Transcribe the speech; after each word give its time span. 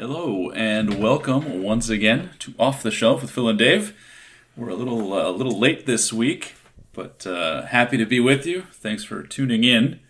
Hello 0.00 0.50
and 0.52 0.98
welcome 0.98 1.62
once 1.62 1.90
again 1.90 2.30
to 2.38 2.54
Off 2.58 2.82
the 2.82 2.90
Shelf 2.90 3.20
with 3.20 3.30
Phil 3.30 3.50
and 3.50 3.58
Dave. 3.58 3.94
We're 4.56 4.70
a 4.70 4.74
little 4.74 5.12
uh, 5.12 5.28
a 5.28 5.30
little 5.30 5.58
late 5.58 5.84
this 5.84 6.10
week, 6.10 6.54
but 6.94 7.26
uh, 7.26 7.66
happy 7.66 7.98
to 7.98 8.06
be 8.06 8.18
with 8.18 8.46
you. 8.46 8.62
Thanks 8.72 9.04
for 9.04 9.22
tuning 9.22 9.62
in. 9.62 10.00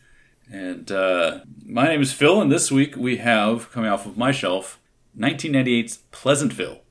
And 0.48 0.92
uh, 0.92 1.40
my 1.66 1.86
name 1.86 2.02
is 2.02 2.12
Phil, 2.12 2.40
and 2.40 2.52
this 2.52 2.70
week 2.70 2.94
we 2.94 3.16
have 3.16 3.72
coming 3.72 3.90
off 3.90 4.06
of 4.06 4.16
my 4.16 4.30
shelf 4.30 4.78
1998's 5.18 5.96
Pleasantville 6.12 6.82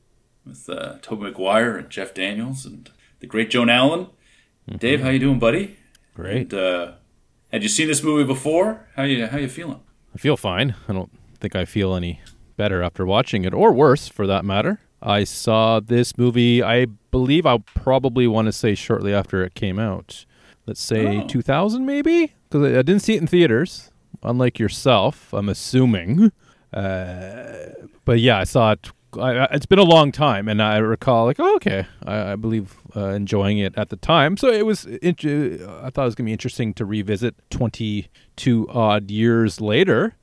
with 0.45 0.67
uh, 0.67 0.97
Tobey 1.01 1.23
Maguire 1.23 1.77
and 1.77 1.89
Jeff 1.89 2.13
Daniels 2.13 2.65
and 2.65 2.89
the 3.21 3.27
great 3.27 3.49
Joan 3.49 3.69
Allen. 3.69 4.07
Dave, 4.77 4.99
how 4.99 5.09
you 5.09 5.19
doing, 5.19 5.39
buddy? 5.39 5.77
Great. 6.15 6.51
And, 6.51 6.53
uh, 6.53 6.91
had 7.49 7.63
you 7.63 7.69
seen 7.69 7.87
this 7.87 8.03
movie 8.03 8.25
before? 8.25 8.89
How 8.97 9.03
you 9.03 9.25
how 9.25 9.37
you 9.37 9.47
feeling? 9.47 9.79
I 10.13 10.17
feel 10.17 10.35
fine. 10.35 10.75
I 10.89 10.91
don't 10.91 11.11
think 11.39 11.55
I 11.55 11.63
feel 11.63 11.95
any 11.95 12.19
better 12.59 12.83
after 12.83 13.05
watching 13.05 13.43
it, 13.45 13.53
or 13.53 13.71
worse 13.73 14.07
for 14.07 14.27
that 14.27 14.43
matter. 14.45 14.79
I 15.01 15.23
saw 15.23 15.79
this 15.79 16.17
movie, 16.17 16.61
I 16.61 16.85
believe 17.09 17.45
I'll 17.45 17.59
probably 17.85 18.27
want 18.27 18.47
to 18.47 18.51
say 18.51 18.75
shortly 18.75 19.13
after 19.13 19.43
it 19.45 19.53
came 19.55 19.79
out. 19.79 20.25
Let's 20.67 20.81
say 20.81 21.19
Oh. 21.21 21.27
2000 21.27 21.85
maybe? 21.85 22.33
Because 22.49 22.63
I 22.71 22.79
I 22.79 22.81
didn't 22.83 22.99
see 22.99 23.15
it 23.15 23.21
in 23.21 23.27
theaters, 23.27 23.91
unlike 24.23 24.59
yourself, 24.59 25.33
I'm 25.33 25.47
assuming. 25.49 26.31
Uh, 26.73 27.69
but 28.05 28.19
yeah, 28.19 28.37
I 28.39 28.43
saw 28.43 28.73
it. 28.73 28.91
I, 29.17 29.37
I- 29.39 29.53
it's 29.53 29.65
been 29.65 29.79
a 29.79 29.83
long 29.97 30.11
time, 30.11 30.47
and 30.47 30.61
I 30.61 30.77
recall 30.77 31.25
like, 31.25 31.39
oh, 31.39 31.55
okay, 31.55 31.87
I, 32.05 32.33
I 32.33 32.35
believe 32.35 32.75
uh, 32.95 33.07
enjoying 33.09 33.57
it 33.57 33.73
at 33.77 33.89
the 33.89 33.95
time. 33.95 34.37
So 34.37 34.49
it 34.49 34.65
was. 34.65 34.85
uh, 34.85 34.89
I 35.83 35.89
thought 35.89 36.03
it 36.03 36.05
was 36.11 36.15
gonna 36.15 36.25
be 36.27 36.31
interesting 36.33 36.73
to 36.75 36.85
revisit 36.85 37.33
twenty 37.49 38.09
two 38.35 38.67
odd 38.69 39.09
years 39.09 39.59
later, 39.61 40.15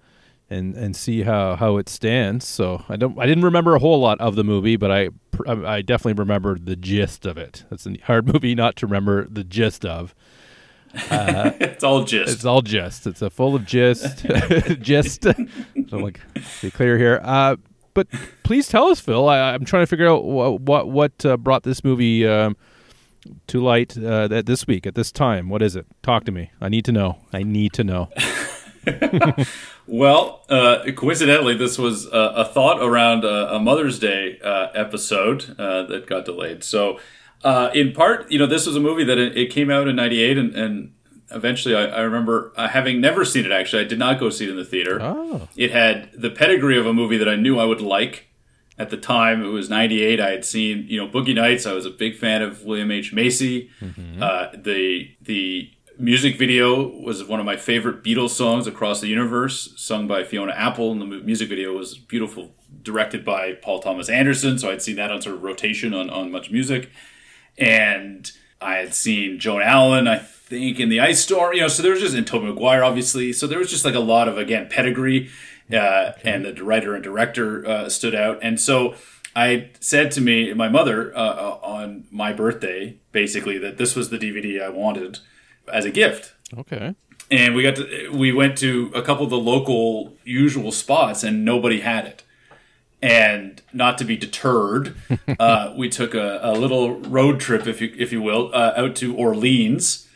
and 0.49 0.77
and 0.77 0.95
see 0.95 1.23
how 1.23 1.57
how 1.57 1.77
it 1.77 1.89
stands. 1.89 2.47
So 2.47 2.85
I 2.89 2.97
don't. 2.97 3.19
I 3.19 3.27
didn't 3.27 3.45
remember 3.45 3.75
a 3.75 3.79
whole 3.79 4.01
lot 4.01 4.21
of 4.21 4.37
the 4.37 4.45
movie, 4.45 4.77
but 4.77 4.91
I 4.91 5.11
I 5.49 5.83
definitely 5.83 6.15
remember 6.15 6.59
the 6.59 6.77
gist 6.77 7.27
of 7.27 7.37
it. 7.37 7.65
That's 7.71 7.87
a 7.87 7.97
hard 8.05 8.27
movie 8.33 8.55
not 8.55 8.77
to 8.77 8.87
remember 8.87 9.27
the 9.29 9.45
gist 9.45 9.85
of. 9.85 10.15
it's 10.95 11.85
all 11.85 12.05
gist. 12.05 12.33
It's 12.33 12.45
all 12.45 12.63
gist. 12.63 13.07
It's 13.07 13.21
a 13.21 13.29
full 13.29 13.55
of 13.55 13.67
gist. 13.67 14.25
gist. 14.81 15.25
so 15.25 15.35
I'm 15.93 16.03
like, 16.03 16.21
be 16.63 16.71
clear 16.71 16.97
here. 16.97 17.21
Uh, 17.23 17.57
but 17.93 18.07
please 18.45 18.69
tell 18.69 18.87
us, 18.87 19.01
Phil. 19.01 19.29
I, 19.29 19.53
I'm 19.53 19.65
trying 19.65 19.83
to 19.83 19.87
figure 19.87 20.09
out 20.09 20.25
what 20.25 20.61
what, 20.61 20.89
what 20.89 21.27
uh, 21.27 21.37
brought 21.37 21.65
this 21.65 21.83
movie 21.83 22.27
um, 22.27 22.57
to 23.49 23.61
light 23.61 23.99
uh, 23.99 24.29
at 24.31 24.47
this 24.47 24.67
week 24.67 24.87
at 24.87 24.95
this 24.95 25.11
time. 25.11 25.49
What 25.49 25.61
is 25.61 25.77
it? 25.77 25.87
Talk 26.03 26.25
to 26.27 26.33
me. 26.33 26.53
I 26.61 26.69
need 26.69 26.85
to 26.87 26.93
know. 26.93 27.19
I 27.33 27.43
need 27.43 27.73
to 27.75 27.85
know. 27.85 28.09
Well, 29.89 30.45
uh, 30.49 30.79
coincidentally, 30.97 31.57
this 31.57 31.79
was 31.79 32.07
uh, 32.09 32.33
a 32.37 32.45
thought 32.45 32.83
around 32.83 33.25
a, 33.25 33.55
a 33.55 33.61
Mother's 33.61 33.99
Day 34.01 34.39
uh, 34.43 34.69
episode 34.75 35.55
uh, 35.61 35.85
that 35.85 36.07
got 36.09 36.25
delayed. 36.25 36.65
So, 36.65 36.99
uh, 37.45 37.71
in 37.73 37.93
part, 37.93 38.31
you 38.31 38.39
know, 38.39 38.47
this 38.47 38.67
was 38.67 38.75
a 38.75 38.81
movie 38.81 39.05
that 39.05 39.17
it, 39.19 39.37
it 39.39 39.47
came 39.51 39.71
out 39.71 39.87
in 39.87 39.95
'98, 39.95 40.39
and, 40.39 40.55
and 40.57 40.93
eventually, 41.31 41.77
I, 41.77 41.85
I 41.87 42.01
remember 42.01 42.53
uh, 42.57 42.67
having 42.69 43.01
never 43.01 43.25
seen 43.25 43.45
it. 43.47 43.53
Actually, 43.53 43.85
I 43.85 43.87
did 43.87 43.99
not 44.01 44.19
go 44.19 44.29
see 44.29 44.45
it 44.47 44.51
in 44.51 44.57
the 44.57 44.65
theater. 44.65 44.99
Oh, 45.01 45.49
It 45.57 45.71
had 45.71 46.11
the 46.13 46.31
pedigree 46.31 46.79
of 46.79 46.87
a 46.87 46.93
movie 46.93 47.19
that 47.19 47.29
I 47.29 47.37
knew 47.37 47.59
I 47.61 47.65
would 47.65 47.81
like. 47.81 48.25
At 48.79 48.91
the 48.91 48.97
time, 48.99 49.43
it 49.43 49.49
was 49.49 49.71
'98. 49.71 50.21
I 50.21 50.31
had 50.33 50.45
seen, 50.45 50.85
you 50.89 50.99
know, 50.99 51.09
Boogie 51.09 51.35
Nights. 51.35 51.65
I 51.65 51.73
was 51.73 51.87
a 51.87 51.91
big 51.91 52.17
fan 52.17 52.43
of 52.43 52.65
William 52.65 52.91
H 52.91 53.13
Macy. 53.13 53.71
Uh, 54.21 54.49
the 54.55 55.13
the 55.23 55.71
music 55.99 56.39
video 56.39 56.87
was 56.87 57.25
one 57.25 57.41
of 57.41 57.47
my 57.47 57.57
favorite 57.57 58.03
Beatles 58.03 58.31
songs 58.31 58.67
across 58.67 59.01
the 59.01 59.09
universe, 59.09 59.73
sung 59.77 60.07
by 60.07 60.25
Fiona 60.25 60.53
Apple, 60.53 60.93
and 60.93 61.01
the 61.01 61.07
music 61.07 61.49
video 61.49 61.77
was 61.77 61.97
beautiful, 61.97 62.53
directed 62.83 63.25
by 63.25 63.53
Paul 63.55 63.81
Thomas 63.81 64.09
Anderson. 64.09 64.59
So 64.59 64.71
I'd 64.71 64.83
seen 64.83 64.97
that 64.97 65.11
on 65.11 65.23
sort 65.23 65.37
of 65.37 65.43
rotation 65.43 65.95
on 65.95 66.11
on 66.11 66.31
Much 66.31 66.51
Music, 66.51 66.91
and 67.59 68.31
I 68.61 68.77
had 68.77 68.95
seen 68.95 69.39
Joan 69.39 69.63
Allen, 69.63 70.07
I 70.09 70.19
think, 70.19 70.81
in 70.81 70.89
the 70.89 71.01
Ice 71.01 71.21
Storm. 71.21 71.55
You 71.55 71.63
know, 71.63 71.69
so 71.69 71.83
there 71.83 71.93
was 71.93 72.01
just 72.01 72.15
and 72.15 72.27
Tobey 72.27 72.47
Maguire, 72.47 72.85
obviously. 72.85 73.33
So 73.33 73.47
there 73.47 73.59
was 73.59 73.71
just 73.71 73.85
like 73.85 73.95
a 73.95 74.01
lot 74.01 74.29
of 74.29 74.39
again 74.39 74.69
pedigree, 74.69 75.31
uh, 75.73 76.13
and 76.25 76.45
the 76.45 76.65
writer 76.65 76.95
and 76.95 77.03
director 77.03 77.67
uh, 77.67 77.89
stood 77.89 78.15
out. 78.15 78.39
And 78.43 78.61
so 78.61 78.95
I 79.35 79.71
said 79.81 80.11
to 80.13 80.21
me, 80.21 80.53
my 80.55 80.69
mother, 80.69 81.15
uh, 81.17 81.21
uh, 81.21 81.59
on 81.63 82.05
my 82.11 82.33
birthday, 82.33 82.97
basically 83.13 83.59
that 83.59 83.77
this 83.77 83.95
was 83.95 84.09
the 84.11 84.19
DVD 84.19 84.63
I 84.63 84.71
wanted 84.71 85.19
as 85.73 85.85
a 85.85 85.91
gift 85.91 86.35
okay. 86.57 86.95
and 87.31 87.55
we 87.55 87.63
got 87.63 87.77
to 87.77 88.11
we 88.13 88.33
went 88.33 88.57
to 88.59 88.91
a 88.95 89.03
couple 89.03 89.25
of 89.25 89.31
the 89.31 89.39
local 89.39 90.17
usual 90.25 90.73
spots 90.73 91.23
and 91.23 91.45
nobody 91.45 91.81
had 91.81 92.07
it 92.07 92.23
and 93.03 93.63
not 93.73 93.99
to 93.99 94.05
be 94.05 94.17
deterred 94.17 94.97
uh, 95.39 95.73
we 95.77 95.89
took 95.89 96.15
a, 96.15 96.41
a 96.43 96.53
little 96.53 96.99
road 97.01 97.41
trip 97.41 97.67
if 97.67 97.81
you 97.81 97.95
if 97.99 98.13
you 98.13 98.23
will 98.23 98.51
uh, 98.55 98.73
out 98.77 98.97
to 98.97 99.15
orleans 99.17 100.09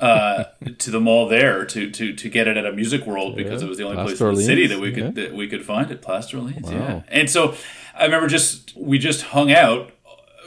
uh, 0.00 0.44
to 0.78 0.90
the 0.90 1.00
mall 1.00 1.28
there 1.28 1.64
to, 1.66 1.90
to 1.90 2.14
to 2.14 2.28
get 2.30 2.48
it 2.48 2.56
at 2.56 2.64
a 2.64 2.72
music 2.72 3.04
world 3.06 3.36
because 3.36 3.60
Yeah. 3.60 3.66
it 3.66 3.68
was 3.68 3.78
the 3.78 3.84
only 3.84 3.96
place 3.96 4.18
Plaster 4.18 4.30
in 4.30 4.34
the 4.36 4.42
city 4.42 4.66
that 4.66 4.80
we 4.80 4.92
could 4.92 5.16
yeah. 5.16 5.22
that 5.24 5.34
we 5.34 5.48
could 5.48 5.64
find 5.64 5.90
it 5.90 6.00
Place 6.00 6.28
d'Orleans 6.28 6.70
yeah 6.70 7.02
and 7.08 7.28
so 7.28 7.54
i 7.94 8.04
remember 8.04 8.26
just 8.28 8.74
we 8.76 8.98
just 8.98 9.22
hung 9.22 9.52
out 9.52 9.92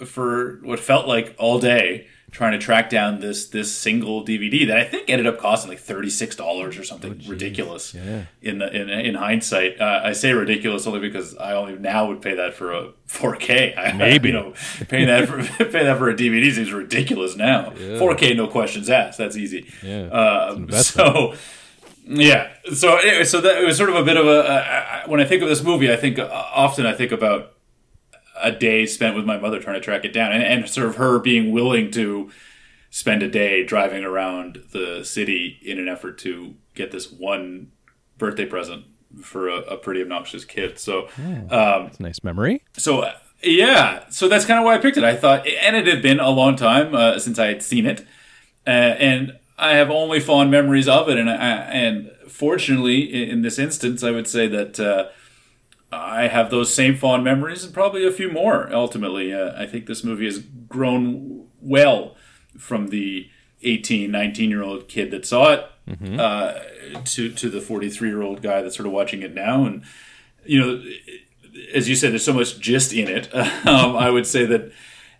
for 0.05 0.59
what 0.63 0.79
felt 0.79 1.07
like 1.07 1.35
all 1.37 1.59
day 1.59 2.07
trying 2.35 2.51
to 2.51 2.57
track 2.57 2.89
down 2.89 3.21
this 3.21 3.47
this 3.47 3.73
single 3.73 4.25
DVD 4.25 4.67
that 4.67 4.77
I 4.77 4.83
think 4.83 5.09
ended 5.09 5.25
up 5.25 5.39
costing 5.39 5.69
like 5.69 5.79
thirty 5.79 6.09
six 6.09 6.35
dollars 6.35 6.77
or 6.77 6.83
something 6.83 7.21
ridiculous. 7.25 7.95
Oh, 7.95 7.99
Yeah. 8.03 8.23
In 8.41 8.57
the, 8.59 8.69
in 8.75 8.89
in 8.89 9.15
hindsight, 9.15 9.79
uh, 9.79 10.01
I 10.03 10.11
say 10.11 10.33
ridiculous 10.33 10.85
only 10.85 10.99
because 10.99 11.37
I 11.37 11.53
only 11.53 11.77
now 11.77 12.07
would 12.07 12.21
pay 12.21 12.35
that 12.35 12.53
for 12.53 12.73
a 12.73 12.89
four 13.05 13.37
K. 13.37 13.73
Maybe. 13.95 14.27
you 14.29 14.33
know 14.33 14.53
paying 14.89 15.07
that 15.07 15.29
for 15.29 15.37
paying 15.65 15.85
that 15.85 15.97
for 15.97 16.09
a 16.09 16.13
DVD 16.13 16.53
seems 16.53 16.73
ridiculous 16.73 17.37
now. 17.37 17.71
Four 17.97 18.15
K, 18.15 18.33
no 18.33 18.47
questions 18.47 18.89
asked. 18.89 19.17
That's 19.17 19.37
easy. 19.37 19.71
Yeah. 19.81 20.07
Um, 20.07 20.69
so. 20.71 21.35
Yeah. 22.07 22.51
So 22.73 22.97
anyway, 22.97 23.23
so 23.23 23.39
that 23.41 23.63
it 23.63 23.65
was 23.65 23.77
sort 23.77 23.89
of 23.89 23.95
a 23.95 24.03
bit 24.03 24.17
of 24.17 24.27
a. 24.27 24.39
Uh, 24.43 25.03
when 25.07 25.21
I 25.21 25.25
think 25.25 25.41
of 25.41 25.47
this 25.49 25.63
movie, 25.63 25.91
I 25.91 25.95
think 25.95 26.19
uh, 26.19 26.27
often 26.53 26.85
I 26.85 26.93
think 26.93 27.11
about 27.11 27.53
a 28.41 28.51
day 28.51 28.85
spent 28.85 29.15
with 29.15 29.25
my 29.25 29.37
mother 29.37 29.59
trying 29.59 29.75
to 29.75 29.81
track 29.81 30.05
it 30.05 30.13
down, 30.13 30.31
and, 30.31 30.43
and 30.43 30.69
sort 30.69 30.87
of 30.87 30.95
her 30.95 31.19
being 31.19 31.51
willing 31.51 31.91
to 31.91 32.29
spend 32.89 33.21
a 33.23 33.29
day 33.29 33.63
driving 33.63 34.03
around 34.03 34.63
the 34.71 35.03
city 35.03 35.59
in 35.63 35.77
an 35.79 35.87
effort 35.87 36.17
to 36.19 36.55
get 36.75 36.91
this 36.91 37.11
one 37.11 37.71
birthday 38.17 38.45
present 38.45 38.85
for 39.21 39.47
a, 39.49 39.57
a 39.61 39.77
pretty 39.77 40.01
obnoxious 40.01 40.45
kid. 40.45 40.77
So, 40.79 41.07
um, 41.49 41.87
It's 41.87 41.99
a 41.99 42.03
nice 42.03 42.23
memory. 42.23 42.61
so 42.77 42.99
uh, 43.01 43.13
yeah, 43.43 44.05
so 44.09 44.27
that's 44.27 44.45
kind 44.45 44.59
of 44.59 44.65
why 44.65 44.75
I 44.75 44.77
picked 44.77 44.97
it. 44.97 45.03
I 45.03 45.15
thought, 45.15 45.45
and 45.45 45.75
it 45.75 45.87
had 45.87 46.01
been 46.01 46.19
a 46.19 46.29
long 46.29 46.55
time 46.55 46.95
uh, 46.95 47.19
since 47.19 47.37
I 47.37 47.47
had 47.47 47.61
seen 47.61 47.85
it, 47.85 48.01
uh, 48.65 48.69
and 48.69 49.37
I 49.57 49.73
have 49.75 49.89
only 49.91 50.19
fond 50.19 50.49
memories 50.51 50.87
of 50.87 51.07
it. 51.09 51.17
And 51.17 51.29
I, 51.29 51.35
and 51.35 52.11
fortunately, 52.27 53.01
in, 53.01 53.29
in 53.29 53.41
this 53.41 53.59
instance, 53.59 54.03
I 54.03 54.11
would 54.11 54.27
say 54.27 54.47
that 54.47 54.79
uh, 54.79 55.09
I 55.95 56.27
have 56.27 56.49
those 56.49 56.73
same 56.73 56.95
fond 56.95 57.23
memories 57.23 57.63
and 57.63 57.73
probably 57.73 58.05
a 58.05 58.11
few 58.11 58.29
more. 58.31 58.71
Ultimately, 58.73 59.33
uh, 59.33 59.53
I 59.61 59.65
think 59.65 59.85
this 59.85 60.03
movie 60.03 60.25
has 60.25 60.39
grown 60.39 61.47
well 61.61 62.15
from 62.57 62.87
the 62.87 63.29
18, 63.63 64.11
19 64.11 64.49
year 64.49 64.63
old 64.63 64.87
kid 64.87 65.11
that 65.11 65.25
saw 65.25 65.53
it 65.53 65.65
uh, 66.19 66.53
to 67.05 67.31
to 67.31 67.49
the 67.49 67.61
43 67.61 68.09
year 68.09 68.21
old 68.21 68.41
guy 68.41 68.61
that's 68.61 68.75
sort 68.75 68.87
of 68.87 68.91
watching 68.93 69.21
it 69.21 69.33
now, 69.33 69.65
and 69.65 69.83
you 70.45 70.59
know 70.59 70.83
as 71.73 71.87
you 71.87 71.95
said, 71.95 72.11
there's 72.11 72.25
so 72.25 72.33
much 72.33 72.59
gist 72.59 72.93
in 72.93 73.07
it. 73.07 73.29
Um, 73.65 73.95
I 73.95 74.11
would 74.11 74.27
say 74.27 74.45
that 74.45 74.71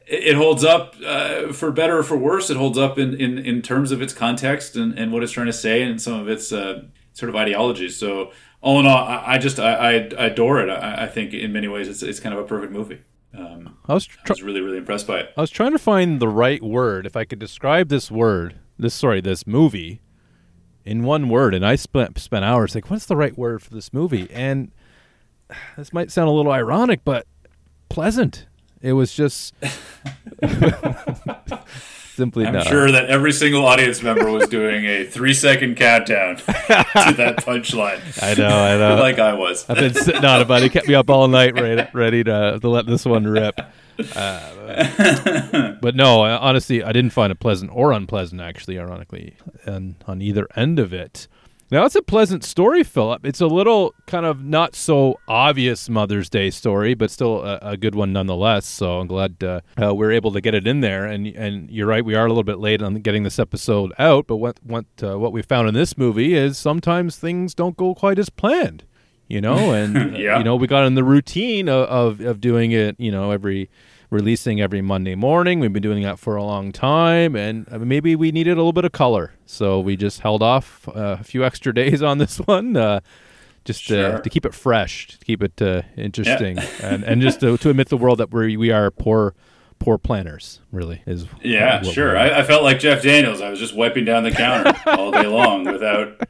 it 0.06 0.35
holds 0.35 0.64
up 0.64 0.96
uh, 1.03 1.52
for 1.52 1.72
better 1.72 1.97
or 1.97 2.03
for 2.03 2.16
worse. 2.16 2.52
It 2.52 2.58
holds 2.58 2.78
up 2.78 3.00
in, 3.00 3.19
in, 3.19 3.40
in 3.40 3.62
terms 3.64 3.91
of 3.91 4.03
its 4.03 4.14
context 4.14 4.75
and, 4.75 4.97
and 4.97 5.12
what 5.12 5.24
it's 5.24 5.31
trying 5.31 5.47
to 5.47 5.53
say 5.53 5.81
and 5.81 6.00
some 6.00 6.14
of 6.19 6.30
its 6.30 6.52
uh, 6.52 6.84
sort 7.14 7.30
of 7.30 7.35
ideologies. 7.35 7.97
So 7.97 8.31
all 8.66 8.80
in 8.80 8.88
all, 8.88 8.98
I, 8.98 9.36
I 9.36 9.38
just 9.38 9.59
I, 9.59 9.70
I 9.90 9.92
adore 10.26 10.59
it. 10.59 10.70
I, 10.72 11.03
I 11.03 11.08
think 11.08 11.36
in 11.36 11.53
many 11.53 11.68
ways 11.68 11.88
it's 11.88 12.02
it's 12.02 12.20
kind 12.20 12.34
of 12.34 12.44
a 12.44 12.47
perfect 12.47 12.73
movie. 12.73 13.00
Um, 13.38 13.78
I 13.85 13.94
was 13.94 14.09
I 14.26 14.29
was 14.29 14.41
really 14.41 14.59
really 14.59 14.79
impressed 14.79 15.06
by 15.06 15.20
it. 15.20 15.34
I 15.38 15.41
was 15.41 15.52
trying 15.52 15.72
to 15.73 15.79
find 15.79 16.20
the 16.20 16.28
right 16.28 16.64
word. 16.64 17.06
If 17.06 17.16
I 17.16 17.26
could 17.26 17.38
describe 17.38 17.90
this 17.90 18.09
word, 18.09 18.56
this 18.79 18.96
sorry, 18.96 19.22
this 19.22 19.46
movie, 19.46 20.02
in 20.84 21.03
one 21.03 21.29
word, 21.29 21.53
and 21.53 21.64
I 21.64 21.76
spent 21.76 22.17
spent 22.17 22.44
hours 22.44 22.73
like, 22.73 22.90
what's 22.90 23.06
the 23.06 23.16
right 23.16 23.38
word 23.38 23.62
for 23.62 23.70
this 23.70 23.94
movie? 23.94 24.28
And 24.32 24.72
this 25.78 25.94
might 25.94 26.09
sound 26.11 26.28
a 26.28 26.32
little 26.32 26.52
ironic, 26.52 27.02
but 27.06 27.28
pleasant. 27.88 28.47
It 28.82 28.94
was 28.94 29.14
just 29.14 29.53
simply 32.16 32.46
I'm 32.46 32.53
not. 32.53 32.67
sure 32.67 32.91
that 32.91 33.06
every 33.06 33.32
single 33.32 33.66
audience 33.66 34.02
member 34.02 34.29
was 34.32 34.47
doing 34.47 34.85
a 34.85 35.06
three 35.06 35.34
second 35.34 35.76
countdown 35.76 36.38
to 36.38 36.44
that 36.47 37.38
punchline, 37.38 38.00
I 38.23 38.34
know, 38.34 38.47
I 38.47 38.78
know. 38.78 39.02
like 39.02 39.20
I 39.20 39.34
was. 39.34 39.70
I've 39.70 39.78
been 39.78 39.94
sitting 39.94 40.26
on 40.26 40.41
it, 40.41 40.47
but 40.47 40.64
it 40.64 40.72
kept 40.72 40.88
me 40.88 40.96
up 40.96 41.09
all 41.09 41.28
night, 41.28 41.53
ready, 41.53 41.88
ready 41.94 42.23
to 42.23 42.59
to 42.59 42.70
let 42.70 42.85
this 42.85 43.06
one 43.06 43.26
rip. 43.26 43.59
Uh, 44.16 45.76
but 45.82 45.96
no, 45.96 46.22
honestly, 46.23 46.84
I 46.84 46.91
didn't 46.91 47.12
find 47.12 47.32
it 47.32 47.40
pleasant 47.40 47.72
or 47.73 47.91
unpleasant. 47.91 48.41
Actually, 48.41 48.79
ironically, 48.79 49.35
and 49.66 49.96
on 50.08 50.22
either 50.22 50.47
end 50.56 50.79
of 50.79 50.94
it. 50.94 51.28
Now 51.72 51.84
it's 51.85 51.96
a 51.96 52.02
pleasant 52.03 52.44
story, 52.44 52.84
Philip. 52.84 53.26
It's 53.26 53.41
a 53.41 53.47
little 53.47 53.96
kind 54.06 54.26
of 54.26 54.44
not 54.44 54.76
so 54.76 55.20
obvious 55.28 55.90
Mother's 55.90 56.29
Day 56.29 56.52
story, 56.52 56.94
but 56.94 57.09
still 57.09 57.44
a, 57.44 57.58
a 57.62 57.78
good 57.78 57.96
one 57.96 58.14
nonetheless. 58.14 58.67
So 58.67 59.00
I'm 59.00 59.08
glad 59.08 59.44
uh, 59.44 59.62
uh, 59.82 59.96
we're 59.96 60.12
able 60.12 60.32
to 60.34 60.41
get 60.41 60.53
it 60.53 60.67
in 60.67 60.82
there. 60.82 61.06
And 61.06 61.26
and 61.28 61.70
you're 61.72 61.88
right, 61.88 62.06
we 62.06 62.14
are 62.14 62.26
a 62.26 62.29
little 62.29 62.44
bit 62.44 62.59
late 62.59 62.84
on 62.84 62.94
getting 62.96 63.23
this 63.23 63.40
episode 63.40 63.94
out. 63.97 64.28
But 64.28 64.38
what 64.38 64.59
what 64.64 64.85
uh, 65.02 65.17
what 65.17 65.32
we 65.32 65.41
found 65.41 65.67
in 65.67 65.73
this 65.73 65.97
movie 65.97 66.35
is 66.35 66.58
sometimes 66.58 67.16
things 67.17 67.56
don't 67.56 67.76
go 67.76 67.96
quite 67.96 68.20
as 68.20 68.29
planned. 68.29 68.84
You 69.28 69.41
know, 69.41 69.72
and 69.73 69.97
uh, 70.16 70.18
Yeah. 70.18 70.38
you 70.38 70.44
know 70.44 70.56
we 70.56 70.68
got 70.68 70.85
in 70.85 70.94
the 70.94 71.03
routine 71.03 71.68
of, 71.68 71.88
of 71.90 72.22
of 72.22 72.40
doing 72.41 72.73
it. 72.73 72.96
You 73.00 73.11
know, 73.11 73.32
every 73.32 73.72
releasing 74.16 74.62
every 74.62 74.82
Monday 74.82 75.14
morning. 75.14 75.59
We've 75.59 75.73
been 75.73 75.84
doing 75.84 76.02
that 76.03 76.17
for 76.17 76.35
a 76.38 76.44
long 76.44 76.72
time, 76.72 77.35
and 77.35 77.67
uh, 77.72 77.79
maybe 77.79 78.16
we 78.16 78.32
needed 78.32 78.53
a 78.53 78.56
little 78.56 78.73
bit 78.73 78.85
of 78.85 78.91
color, 78.94 79.34
so 79.46 79.79
we 79.79 79.96
just 79.97 80.22
held 80.22 80.41
off 80.41 80.88
uh, 80.90 81.17
a 81.20 81.23
few 81.23 81.44
extra 81.44 81.73
days 81.82 82.02
on 82.02 82.17
this 82.17 82.38
one, 82.38 82.76
uh, 82.78 83.02
just 83.66 83.84
Sure. 83.84 84.14
to, 84.17 84.22
to 84.22 84.29
keep 84.29 84.46
it 84.46 84.53
fresh, 84.53 85.08
to 85.20 85.26
keep 85.26 85.44
it 85.44 85.62
uh, 85.62 85.82
interesting, 85.97 86.58
and 86.82 87.03
and 87.03 87.22
just 87.22 87.41
to, 87.41 87.58
to 87.58 87.70
admit 87.70 87.90
the 87.90 87.97
world 87.97 88.20
that 88.20 88.32
we 88.34 88.56
we 88.58 88.72
are 88.72 88.90
poor 88.90 89.35
poor 89.78 89.97
planners. 89.97 90.61
Really 90.72 91.02
is 91.06 91.26
Yeah, 91.44 91.82
sure. 91.82 92.18
I, 92.18 92.40
I 92.40 92.44
felt 92.44 92.64
like 92.64 92.79
Jeff 92.79 93.03
Daniels. 93.03 93.41
I 93.41 93.50
was 93.50 93.59
just 93.59 93.76
wiping 93.76 94.06
down 94.06 94.23
the 94.23 94.32
counter 94.32 94.73
all 94.88 95.11
day 95.11 95.28
long 95.28 95.66
without 95.66 96.22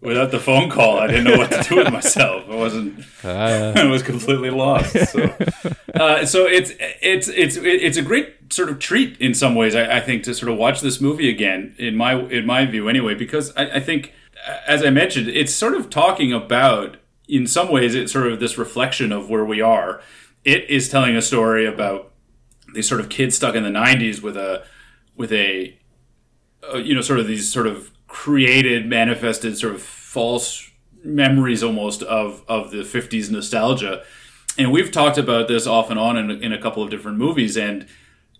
without 0.00 0.30
the 0.30 0.38
phone 0.38 0.70
call. 0.70 0.98
I 0.98 1.06
didn't 1.06 1.24
know 1.24 1.38
what 1.38 1.50
to 1.50 1.62
do 1.68 1.76
with 1.76 1.92
myself. 1.92 2.44
I 2.48 2.54
wasn't. 2.54 3.04
Uh, 3.24 3.72
I 3.76 3.84
was 3.84 4.02
completely 4.02 4.50
lost. 4.50 4.96
So, 5.10 5.36
uh, 5.94 6.24
so 6.24 6.46
it's 6.46 6.72
it's 6.78 7.28
it's 7.28 7.56
it's 7.56 7.96
a 7.96 8.02
great 8.02 8.52
sort 8.52 8.68
of 8.68 8.78
treat 8.78 9.20
in 9.20 9.34
some 9.34 9.54
ways. 9.54 9.74
I, 9.74 9.96
I 9.96 10.00
think 10.00 10.22
to 10.24 10.34
sort 10.34 10.50
of 10.50 10.58
watch 10.58 10.80
this 10.80 11.00
movie 11.00 11.28
again 11.28 11.74
in 11.78 11.96
my 11.96 12.14
in 12.14 12.46
my 12.46 12.64
view 12.66 12.88
anyway, 12.88 13.14
because 13.14 13.54
I, 13.56 13.76
I 13.76 13.80
think 13.80 14.12
as 14.66 14.84
I 14.84 14.90
mentioned, 14.90 15.28
it's 15.28 15.54
sort 15.54 15.74
of 15.74 15.90
talking 15.90 16.32
about 16.32 16.96
in 17.28 17.46
some 17.46 17.70
ways 17.70 17.94
it's 17.94 18.12
sort 18.12 18.26
of 18.32 18.40
this 18.40 18.56
reflection 18.56 19.12
of 19.12 19.28
where 19.28 19.44
we 19.44 19.60
are. 19.60 20.00
It 20.44 20.68
is 20.70 20.88
telling 20.88 21.16
a 21.16 21.22
story 21.22 21.66
about 21.66 22.12
these 22.74 22.88
sort 22.88 23.00
of 23.00 23.08
kids 23.08 23.36
stuck 23.36 23.54
in 23.54 23.64
the 23.64 23.70
'90s 23.70 24.22
with 24.22 24.36
a 24.36 24.64
with 25.16 25.32
a 25.32 25.76
uh, 26.72 26.78
you 26.78 26.94
know 26.94 27.00
sort 27.00 27.18
of 27.18 27.26
these 27.26 27.52
sort 27.52 27.66
of 27.66 27.90
created 28.08 28.86
manifested 28.86 29.56
sort 29.56 29.74
of 29.74 29.82
false 29.82 30.70
memories 31.04 31.62
almost 31.62 32.02
of 32.02 32.42
of 32.48 32.70
the 32.70 32.78
50s 32.78 33.30
nostalgia. 33.30 34.02
And 34.56 34.72
we've 34.72 34.90
talked 34.90 35.18
about 35.18 35.46
this 35.46 35.66
off 35.66 35.90
and 35.90 36.00
on 36.00 36.16
in, 36.16 36.42
in 36.42 36.52
a 36.52 36.60
couple 36.60 36.82
of 36.82 36.90
different 36.90 37.18
movies 37.18 37.56
and 37.56 37.86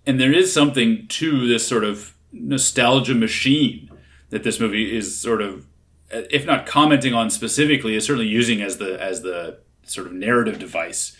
and 0.06 0.18
there 0.18 0.32
is 0.32 0.52
something 0.52 1.06
to 1.08 1.46
this 1.46 1.66
sort 1.68 1.84
of 1.84 2.14
nostalgia 2.32 3.14
machine 3.14 3.90
that 4.30 4.42
this 4.42 4.58
movie 4.58 4.96
is 4.96 5.18
sort 5.20 5.42
of 5.42 5.66
if 6.10 6.46
not 6.46 6.66
commenting 6.66 7.12
on 7.12 7.28
specifically 7.30 7.94
is 7.94 8.06
certainly 8.06 8.26
using 8.26 8.62
as 8.62 8.78
the 8.78 9.00
as 9.00 9.22
the 9.22 9.58
sort 9.84 10.06
of 10.06 10.12
narrative 10.12 10.58
device. 10.58 11.16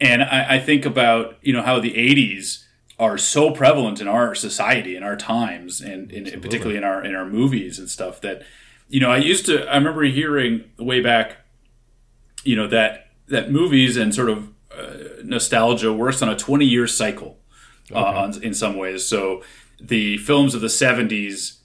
And 0.00 0.22
I, 0.22 0.56
I 0.56 0.58
think 0.58 0.84
about 0.84 1.36
you 1.40 1.52
know 1.52 1.62
how 1.62 1.80
the 1.80 1.92
80s 1.92 2.64
are 2.98 3.18
so 3.18 3.50
prevalent 3.50 4.00
in 4.00 4.08
our 4.08 4.34
society 4.34 4.96
in 4.96 5.02
our 5.02 5.16
times 5.16 5.80
and, 5.80 6.10
and 6.12 6.42
particularly 6.42 6.76
in 6.76 6.84
our 6.84 7.04
in 7.04 7.14
our 7.14 7.26
movies 7.26 7.78
and 7.78 7.90
stuff 7.90 8.20
that 8.22 8.42
you 8.88 8.98
know 8.98 9.10
i 9.10 9.18
used 9.18 9.44
to 9.44 9.66
i 9.66 9.76
remember 9.76 10.02
hearing 10.04 10.64
way 10.78 11.00
back 11.00 11.38
you 12.42 12.56
know 12.56 12.66
that 12.66 13.10
that 13.28 13.50
movies 13.50 13.96
and 13.96 14.14
sort 14.14 14.30
of 14.30 14.48
uh, 14.76 15.22
nostalgia 15.24 15.92
works 15.92 16.22
on 16.22 16.28
a 16.28 16.36
20 16.36 16.64
year 16.64 16.86
cycle 16.86 17.38
uh, 17.94 17.98
on, 17.98 18.42
in 18.42 18.54
some 18.54 18.76
ways. 18.76 19.06
So 19.06 19.42
the 19.80 20.18
films 20.18 20.54
of 20.54 20.60
the 20.60 20.66
70s 20.68 21.58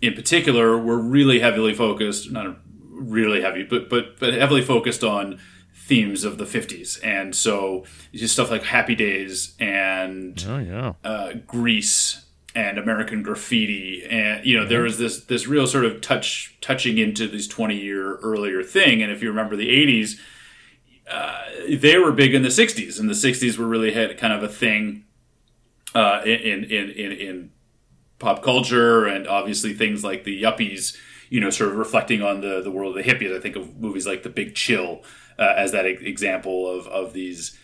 in 0.00 0.14
particular 0.14 0.78
were 0.78 0.98
really 0.98 1.40
heavily 1.40 1.74
focused 1.74 2.30
not 2.30 2.58
really 2.78 3.40
heavy 3.40 3.62
but 3.62 3.88
but 3.88 4.18
but 4.20 4.34
heavily 4.34 4.62
focused 4.62 5.02
on 5.02 5.38
themes 5.86 6.24
of 6.24 6.36
the 6.36 6.44
50s 6.44 6.98
and 7.04 7.34
so 7.34 7.84
just 8.12 8.34
stuff 8.34 8.50
like 8.50 8.64
happy 8.64 8.94
days 8.94 9.54
and 9.60 10.44
oh 10.48 10.58
yeah, 10.58 10.92
uh, 11.04 11.32
Grease 11.46 12.26
and 12.56 12.78
American 12.78 13.22
Graffiti, 13.22 14.02
and 14.10 14.44
you 14.44 14.58
know 14.58 14.66
there 14.66 14.82
was 14.82 14.96
this 14.98 15.22
this 15.24 15.46
real 15.46 15.66
sort 15.66 15.84
of 15.84 16.00
touch 16.00 16.56
touching 16.62 16.96
into 16.96 17.28
this 17.28 17.46
twenty 17.46 17.76
year 17.76 18.16
earlier 18.16 18.62
thing. 18.62 19.02
And 19.02 19.12
if 19.12 19.22
you 19.22 19.28
remember 19.28 19.56
the 19.56 19.68
eighties, 19.68 20.18
uh, 21.08 21.42
they 21.70 21.98
were 21.98 22.12
big 22.12 22.34
in 22.34 22.42
the 22.42 22.50
sixties, 22.50 22.98
and 22.98 23.10
the 23.10 23.14
sixties 23.14 23.58
were 23.58 23.66
really 23.66 23.92
had 23.92 24.16
kind 24.16 24.32
of 24.32 24.42
a 24.42 24.48
thing 24.48 25.04
uh, 25.94 26.22
in, 26.24 26.64
in 26.64 26.90
in 26.90 27.12
in 27.12 27.50
pop 28.18 28.42
culture, 28.42 29.04
and 29.04 29.28
obviously 29.28 29.74
things 29.74 30.02
like 30.02 30.24
the 30.24 30.42
yuppies. 30.42 30.96
You 31.28 31.40
know, 31.40 31.50
sort 31.50 31.70
of 31.70 31.76
reflecting 31.76 32.22
on 32.22 32.40
the 32.40 32.62
the 32.62 32.70
world 32.70 32.96
of 32.96 33.04
the 33.04 33.10
hippies. 33.10 33.36
I 33.36 33.40
think 33.40 33.56
of 33.56 33.76
movies 33.76 34.06
like 34.06 34.22
The 34.22 34.30
Big 34.30 34.54
Chill 34.54 35.02
uh, 35.38 35.54
as 35.56 35.72
that 35.72 35.86
e- 35.86 35.98
example 36.02 36.68
of 36.68 36.86
of 36.88 37.12
these 37.12 37.58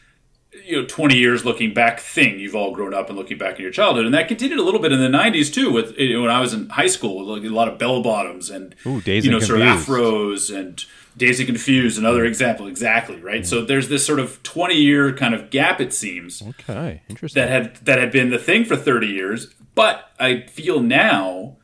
you 0.65 0.81
know 0.81 0.87
20 0.87 1.17
years 1.17 1.45
looking 1.45 1.73
back 1.73 1.99
thing 1.99 2.39
you've 2.39 2.55
all 2.55 2.75
grown 2.75 2.93
up 2.93 3.09
and 3.09 3.17
looking 3.17 3.39
back 3.39 3.57
in 3.57 3.63
your 3.63 3.71
childhood. 3.71 4.05
And 4.05 4.15
that 4.15 4.29
continued 4.29 4.59
a 4.59 4.63
little 4.63 4.81
bit 4.81 4.93
in 4.93 5.01
the 5.01 5.09
90s 5.09 5.53
too 5.53 5.73
with 5.73 5.99
you 5.99 6.15
know, 6.15 6.23
when 6.23 6.31
i 6.31 6.41
was 6.41 6.53
in 6.53 6.69
high 6.69 6.87
school 6.87 7.25
like 7.25 7.43
a 7.45 7.49
lot 7.49 7.69
of 7.69 7.79
bell 7.79 8.03
bottoms 8.03 8.51
and 8.51 8.75
Ooh, 8.87 9.01
Dazed 9.01 9.25
you 9.25 9.31
know 9.31 9.39
and 9.39 9.47
sort 9.47 9.61
of 9.61 9.67
afros 9.67 10.55
and 10.55 10.85
daisy 11.17 11.45
confused 11.45 11.99
another 11.99 12.25
example 12.25 12.67
exactly 12.67 13.21
right? 13.21 13.47
So 13.47 13.65
there's 13.65 13.89
this 13.89 14.05
sort 14.05 14.19
of 14.19 14.43
20 14.43 14.75
year 14.75 15.15
kind 15.15 15.35
of 15.35 15.51
gap 15.51 15.81
it 15.81 15.93
seems 15.93 16.43
okay, 16.43 17.03
interesting. 17.09 17.41
that 17.41 17.49
had 17.51 17.77
that 17.85 17.99
had 17.99 18.13
been 18.13 18.31
the 18.31 18.39
thing 18.39 18.65
for 18.65 18.77
30 18.77 19.07
years. 19.07 19.55
But 19.75 20.11
i 20.21 20.43
feel 20.43 20.81
now 20.81 21.57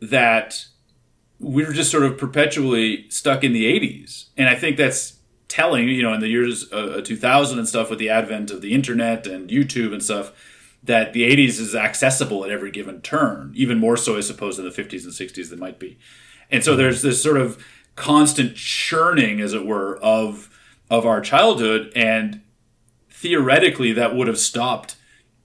that 0.00 0.66
we're 1.40 1.72
just 1.72 1.90
sort 1.90 2.04
of 2.04 2.18
perpetually 2.18 3.08
stuck 3.10 3.42
in 3.42 3.52
the 3.52 3.64
80s 3.64 4.26
and 4.36 4.48
i 4.48 4.54
think 4.54 4.76
that's 4.76 5.14
telling 5.54 5.88
you 5.88 6.02
know 6.02 6.12
in 6.12 6.20
the 6.20 6.28
years 6.28 6.72
uh, 6.72 7.00
2000 7.04 7.58
and 7.58 7.68
stuff 7.68 7.88
with 7.88 8.00
the 8.00 8.08
advent 8.08 8.50
of 8.50 8.60
the 8.60 8.74
internet 8.74 9.24
and 9.26 9.50
youtube 9.50 9.92
and 9.92 10.02
stuff 10.02 10.32
that 10.82 11.12
the 11.12 11.22
80s 11.22 11.60
is 11.60 11.74
accessible 11.76 12.44
at 12.44 12.50
every 12.50 12.72
given 12.72 13.00
turn 13.00 13.52
even 13.54 13.78
more 13.78 13.96
so 13.96 14.16
i 14.16 14.20
suppose 14.20 14.58
in 14.58 14.64
the 14.64 14.70
50s 14.70 15.04
and 15.04 15.12
60s 15.12 15.50
than 15.50 15.60
might 15.60 15.78
be. 15.78 15.96
And 16.50 16.62
so 16.62 16.76
there's 16.76 17.02
this 17.02 17.22
sort 17.22 17.36
of 17.36 17.64
constant 17.96 18.56
churning 18.56 19.40
as 19.40 19.52
it 19.54 19.64
were 19.64 19.96
of 19.98 20.50
of 20.90 21.06
our 21.06 21.20
childhood 21.20 21.92
and 21.94 22.42
theoretically 23.08 23.92
that 23.92 24.14
would 24.14 24.26
have 24.26 24.38
stopped 24.38 24.96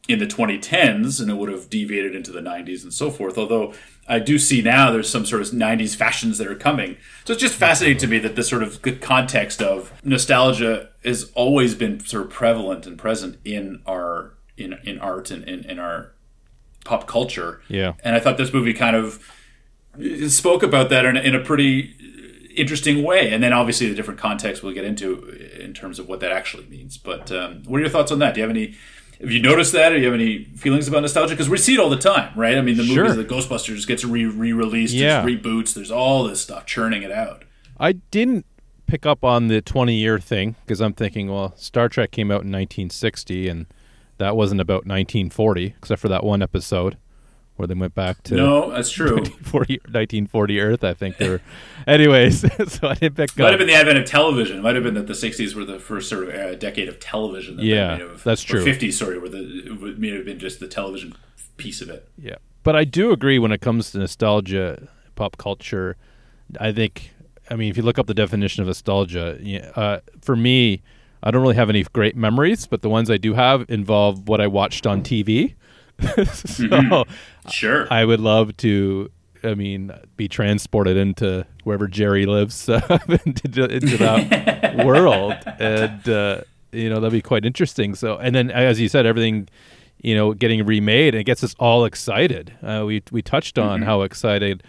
in 0.07 0.19
the 0.19 0.25
2010s 0.25 1.21
and 1.21 1.29
it 1.29 1.35
would 1.35 1.51
have 1.51 1.69
deviated 1.69 2.15
into 2.15 2.31
the 2.31 2.41
90s 2.41 2.83
and 2.83 2.93
so 2.93 3.11
forth 3.11 3.37
although 3.37 3.73
i 4.09 4.19
do 4.19 4.37
see 4.37 4.61
now 4.61 4.91
there's 4.91 5.09
some 5.09 5.25
sort 5.25 5.41
of 5.41 5.49
90s 5.49 5.95
fashions 5.95 6.37
that 6.39 6.47
are 6.47 6.55
coming. 6.55 6.97
So 7.25 7.33
it's 7.33 7.41
just 7.41 7.55
fascinating 7.55 7.99
to 7.99 8.07
me 8.07 8.17
that 8.19 8.35
this 8.35 8.49
sort 8.49 8.63
of 8.63 8.81
good 8.81 8.99
context 9.01 9.61
of 9.61 9.93
nostalgia 10.03 10.89
has 11.05 11.31
always 11.35 11.75
been 11.75 11.99
sort 12.01 12.23
of 12.25 12.29
prevalent 12.31 12.85
and 12.87 12.97
present 12.97 13.37
in 13.45 13.81
our 13.85 14.33
in, 14.57 14.73
in 14.83 14.99
art 14.99 15.31
and 15.31 15.43
in, 15.45 15.63
in 15.65 15.79
our 15.79 16.11
pop 16.85 17.07
culture. 17.07 17.61
Yeah. 17.69 17.93
and 18.03 18.15
i 18.15 18.19
thought 18.19 18.37
this 18.37 18.51
movie 18.53 18.73
kind 18.73 18.95
of 18.95 19.23
spoke 20.27 20.63
about 20.63 20.89
that 20.89 21.05
in, 21.05 21.17
a- 21.17 21.21
in 21.21 21.35
a 21.35 21.39
pretty 21.39 21.95
interesting 22.55 23.03
way. 23.03 23.31
And 23.31 23.41
then 23.43 23.53
obviously 23.53 23.87
the 23.89 23.95
different 23.95 24.19
contexts 24.19 24.61
we'll 24.63 24.73
get 24.73 24.83
into 24.85 25.27
in 25.59 25.73
terms 25.73 25.97
of 25.99 26.07
what 26.09 26.19
that 26.19 26.31
actually 26.31 26.65
means. 26.65 26.97
But 26.97 27.31
um, 27.31 27.63
what 27.65 27.77
are 27.77 27.81
your 27.81 27.89
thoughts 27.89 28.11
on 28.11 28.19
that? 28.19 28.33
Do 28.33 28.41
you 28.41 28.43
have 28.47 28.49
any 28.55 28.75
have 29.21 29.31
you 29.31 29.41
noticed 29.41 29.73
that? 29.73 29.91
Or 29.91 29.95
do 29.95 30.01
you 30.01 30.05
have 30.11 30.13
any 30.19 30.45
feelings 30.55 30.87
about 30.87 31.01
nostalgia? 31.01 31.33
Because 31.33 31.49
we 31.49 31.57
see 31.57 31.73
it 31.73 31.79
all 31.79 31.89
the 31.89 31.97
time 31.97 32.31
right? 32.37 32.57
I 32.57 32.61
mean 32.61 32.77
the 32.77 32.83
Sure. 32.85 33.03
movies 33.09 33.17
the 33.17 33.25
ghostbusters 33.25 33.85
gets 33.87 34.03
re- 34.05 34.25
re-released 34.25 34.93
Yeah. 34.93 35.21
there's 35.21 35.35
reboots 35.37 35.73
there's 35.73 35.91
all 35.91 36.23
this 36.23 36.41
stuff 36.41 36.65
churning 36.65 37.03
it 37.03 37.11
out. 37.11 37.43
I 37.79 37.93
didn't 37.93 38.45
pick 38.87 39.05
up 39.05 39.23
on 39.23 39.47
the 39.47 39.61
20 39.61 39.95
year 39.95 40.19
thing 40.19 40.55
because 40.65 40.81
I'm 40.81 40.93
thinking, 40.93 41.29
well, 41.29 41.53
Star 41.57 41.89
Trek 41.89 42.11
came 42.11 42.31
out 42.31 42.41
in 42.43 42.51
1960 42.51 43.47
and 43.47 43.65
that 44.17 44.35
wasn't 44.35 44.59
about 44.61 44.85
1940, 44.85 45.75
except 45.77 46.01
for 46.01 46.07
that 46.09 46.23
one 46.23 46.41
episode 46.41 46.97
where 47.59 47.67
they 47.67 47.73
went 47.73 47.93
back 47.93 48.23
to 48.23 48.35
no 48.35 48.71
that's 48.71 48.89
true 48.89 49.17
1940, 49.17 49.73
1940 49.83 50.59
Earth. 50.61 50.83
I 50.85 50.93
think 50.93 51.17
they 51.17 51.27
were. 51.33 51.41
Anyways, 51.85 52.39
so 52.71 52.87
I 52.87 52.93
didn't 52.93 53.15
pick 53.15 53.37
might 53.37 53.45
up. 53.45 53.49
have 53.51 53.59
been 53.59 53.67
the 53.67 53.73
advent 53.73 53.97
of 53.99 54.05
television. 54.05 54.59
It 54.59 54.61
might 54.61 54.75
have 54.75 54.83
been 54.85 54.93
that 54.93 55.07
the 55.07 55.13
'60s 55.13 55.53
were 55.55 55.65
the 55.65 55.77
first 55.77 56.07
sort 56.09 56.29
of 56.29 56.33
uh, 56.33 56.55
decade 56.55 56.87
of 56.87 56.99
television. 57.01 57.57
That 57.57 57.65
Yeah, 57.65 57.97
have, 57.97 58.23
that's 58.23 58.41
true. 58.43 58.63
'50s, 58.65 58.93
sorry, 58.93 59.19
where 59.19 59.29
the 59.29 59.65
it 59.65 59.81
would- 59.81 59.99
may 59.99 60.11
have 60.15 60.23
been 60.25 60.39
just 60.39 60.59
the 60.61 60.67
television 60.67 61.13
piece 61.57 61.81
of 61.81 61.89
it. 61.89 62.07
Yeah, 62.17 62.35
but 62.63 62.75
I 62.77 62.85
do 62.85 63.11
agree 63.11 63.39
when 63.39 63.51
it 63.51 63.59
comes 63.59 63.91
to 63.91 63.97
nostalgia, 63.99 64.87
pop 65.15 65.37
culture. 65.37 65.97
I 66.59 66.71
think, 66.71 67.13
I 67.51 67.55
mean, 67.55 67.69
if 67.69 67.75
you 67.77 67.83
look 67.83 67.99
up 67.99 68.07
the 68.07 68.13
definition 68.13 68.61
of 68.61 68.67
nostalgia, 68.67 69.37
uh, 69.77 69.99
for 70.21 70.35
me, 70.37 70.81
I 71.21 71.31
don't 71.31 71.41
really 71.41 71.55
have 71.55 71.69
any 71.69 71.83
great 71.83 72.15
memories, 72.15 72.65
but 72.65 72.81
the 72.81 72.89
ones 72.89 73.11
I 73.11 73.17
do 73.17 73.33
have 73.33 73.65
involve 73.69 74.29
what 74.29 74.39
I 74.39 74.47
watched 74.47 74.87
on 74.87 75.03
TV. 75.03 75.55
so 76.33 77.05
Sure. 77.49 77.87
I 77.91 78.05
would 78.05 78.19
love 78.19 78.55
to. 78.57 79.09
I 79.41 79.53
mean, 79.53 79.91
be 80.17 80.27
transported 80.27 80.97
into 80.97 81.45
wherever 81.63 81.87
Jerry 81.87 82.25
lives, 82.25 82.67
uh, 82.69 82.99
into, 83.25 83.63
into 83.73 83.97
that 83.97 84.85
world, 84.85 85.35
and 85.59 86.09
uh, 86.09 86.41
you 86.73 86.89
know 86.89 86.95
that'd 86.95 87.13
be 87.13 87.21
quite 87.21 87.45
interesting. 87.45 87.95
So, 87.95 88.17
and 88.17 88.35
then 88.35 88.51
as 88.51 88.81
you 88.81 88.89
said, 88.89 89.05
everything, 89.05 89.47
you 90.01 90.13
know, 90.13 90.33
getting 90.33 90.65
remade, 90.65 91.15
and 91.15 91.21
it 91.21 91.23
gets 91.23 91.41
us 91.41 91.55
all 91.57 91.85
excited. 91.85 92.53
Uh, 92.61 92.83
we 92.85 93.01
we 93.11 93.21
touched 93.21 93.57
on 93.57 93.81
how 93.81 94.01
excited 94.01 94.61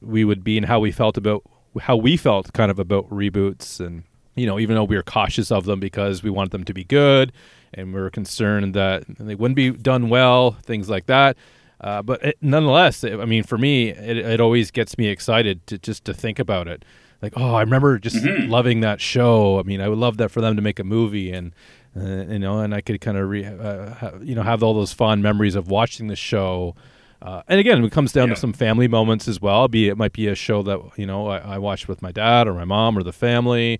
we 0.00 0.24
would 0.24 0.42
be 0.42 0.56
and 0.56 0.66
how 0.66 0.80
we 0.80 0.90
felt 0.90 1.16
about 1.16 1.42
how 1.80 1.96
we 1.96 2.16
felt 2.16 2.52
kind 2.52 2.70
of 2.70 2.78
about 2.78 3.08
reboots 3.10 3.84
and 3.84 4.02
you 4.34 4.46
know 4.46 4.58
even 4.58 4.74
though 4.74 4.84
we 4.84 4.96
were 4.96 5.02
cautious 5.02 5.50
of 5.50 5.64
them 5.64 5.80
because 5.80 6.22
we 6.22 6.30
wanted 6.30 6.50
them 6.50 6.64
to 6.64 6.72
be 6.74 6.84
good 6.84 7.32
and 7.74 7.94
we 7.94 8.00
were 8.00 8.10
concerned 8.10 8.74
that 8.74 9.04
they 9.18 9.34
wouldn't 9.34 9.56
be 9.56 9.70
done 9.70 10.08
well 10.08 10.52
things 10.62 10.88
like 10.88 11.06
that 11.06 11.36
uh, 11.80 12.02
but 12.02 12.22
it, 12.24 12.36
nonetheless 12.40 13.04
i 13.04 13.24
mean 13.24 13.42
for 13.42 13.56
me 13.58 13.88
it, 13.90 14.16
it 14.18 14.40
always 14.40 14.70
gets 14.70 14.96
me 14.98 15.06
excited 15.08 15.66
to 15.66 15.78
just 15.78 16.04
to 16.04 16.12
think 16.14 16.38
about 16.38 16.66
it 16.68 16.84
like 17.22 17.32
oh 17.36 17.54
i 17.54 17.60
remember 17.60 17.98
just 17.98 18.16
Mm-hmm. 18.16 18.50
loving 18.50 18.80
that 18.80 19.00
show 19.00 19.58
i 19.58 19.62
mean 19.62 19.80
i 19.80 19.88
would 19.88 19.98
love 19.98 20.16
that 20.18 20.30
for 20.30 20.40
them 20.40 20.56
to 20.56 20.62
make 20.62 20.78
a 20.78 20.84
movie 20.84 21.30
and 21.32 21.52
uh, 21.96 22.00
you 22.32 22.38
know 22.38 22.60
and 22.60 22.74
i 22.74 22.80
could 22.80 23.00
kind 23.00 23.16
of 23.16 23.28
re- 23.28 23.44
uh, 23.46 23.94
ha- 23.94 24.12
you 24.20 24.34
know 24.34 24.42
have 24.42 24.62
all 24.62 24.74
those 24.74 24.92
fond 24.92 25.22
memories 25.22 25.54
of 25.54 25.68
watching 25.70 26.06
the 26.08 26.16
show 26.16 26.74
uh, 27.22 27.42
and 27.48 27.60
again, 27.60 27.84
it 27.84 27.92
comes 27.92 28.12
down 28.14 28.28
Yeah. 28.28 28.34
to 28.34 28.40
some 28.40 28.54
family 28.54 28.88
moments 28.88 29.28
as 29.28 29.42
well. 29.42 29.68
Be 29.68 29.90
it 29.90 29.98
might 29.98 30.14
be 30.14 30.26
a 30.26 30.34
show 30.34 30.62
that 30.62 30.80
you 30.96 31.04
know 31.04 31.26
I, 31.26 31.36
I 31.36 31.58
watched 31.58 31.86
with 31.86 32.00
my 32.00 32.10
dad 32.12 32.48
or 32.48 32.54
my 32.54 32.64
mom 32.64 32.96
or 32.96 33.02
the 33.02 33.12
family, 33.12 33.78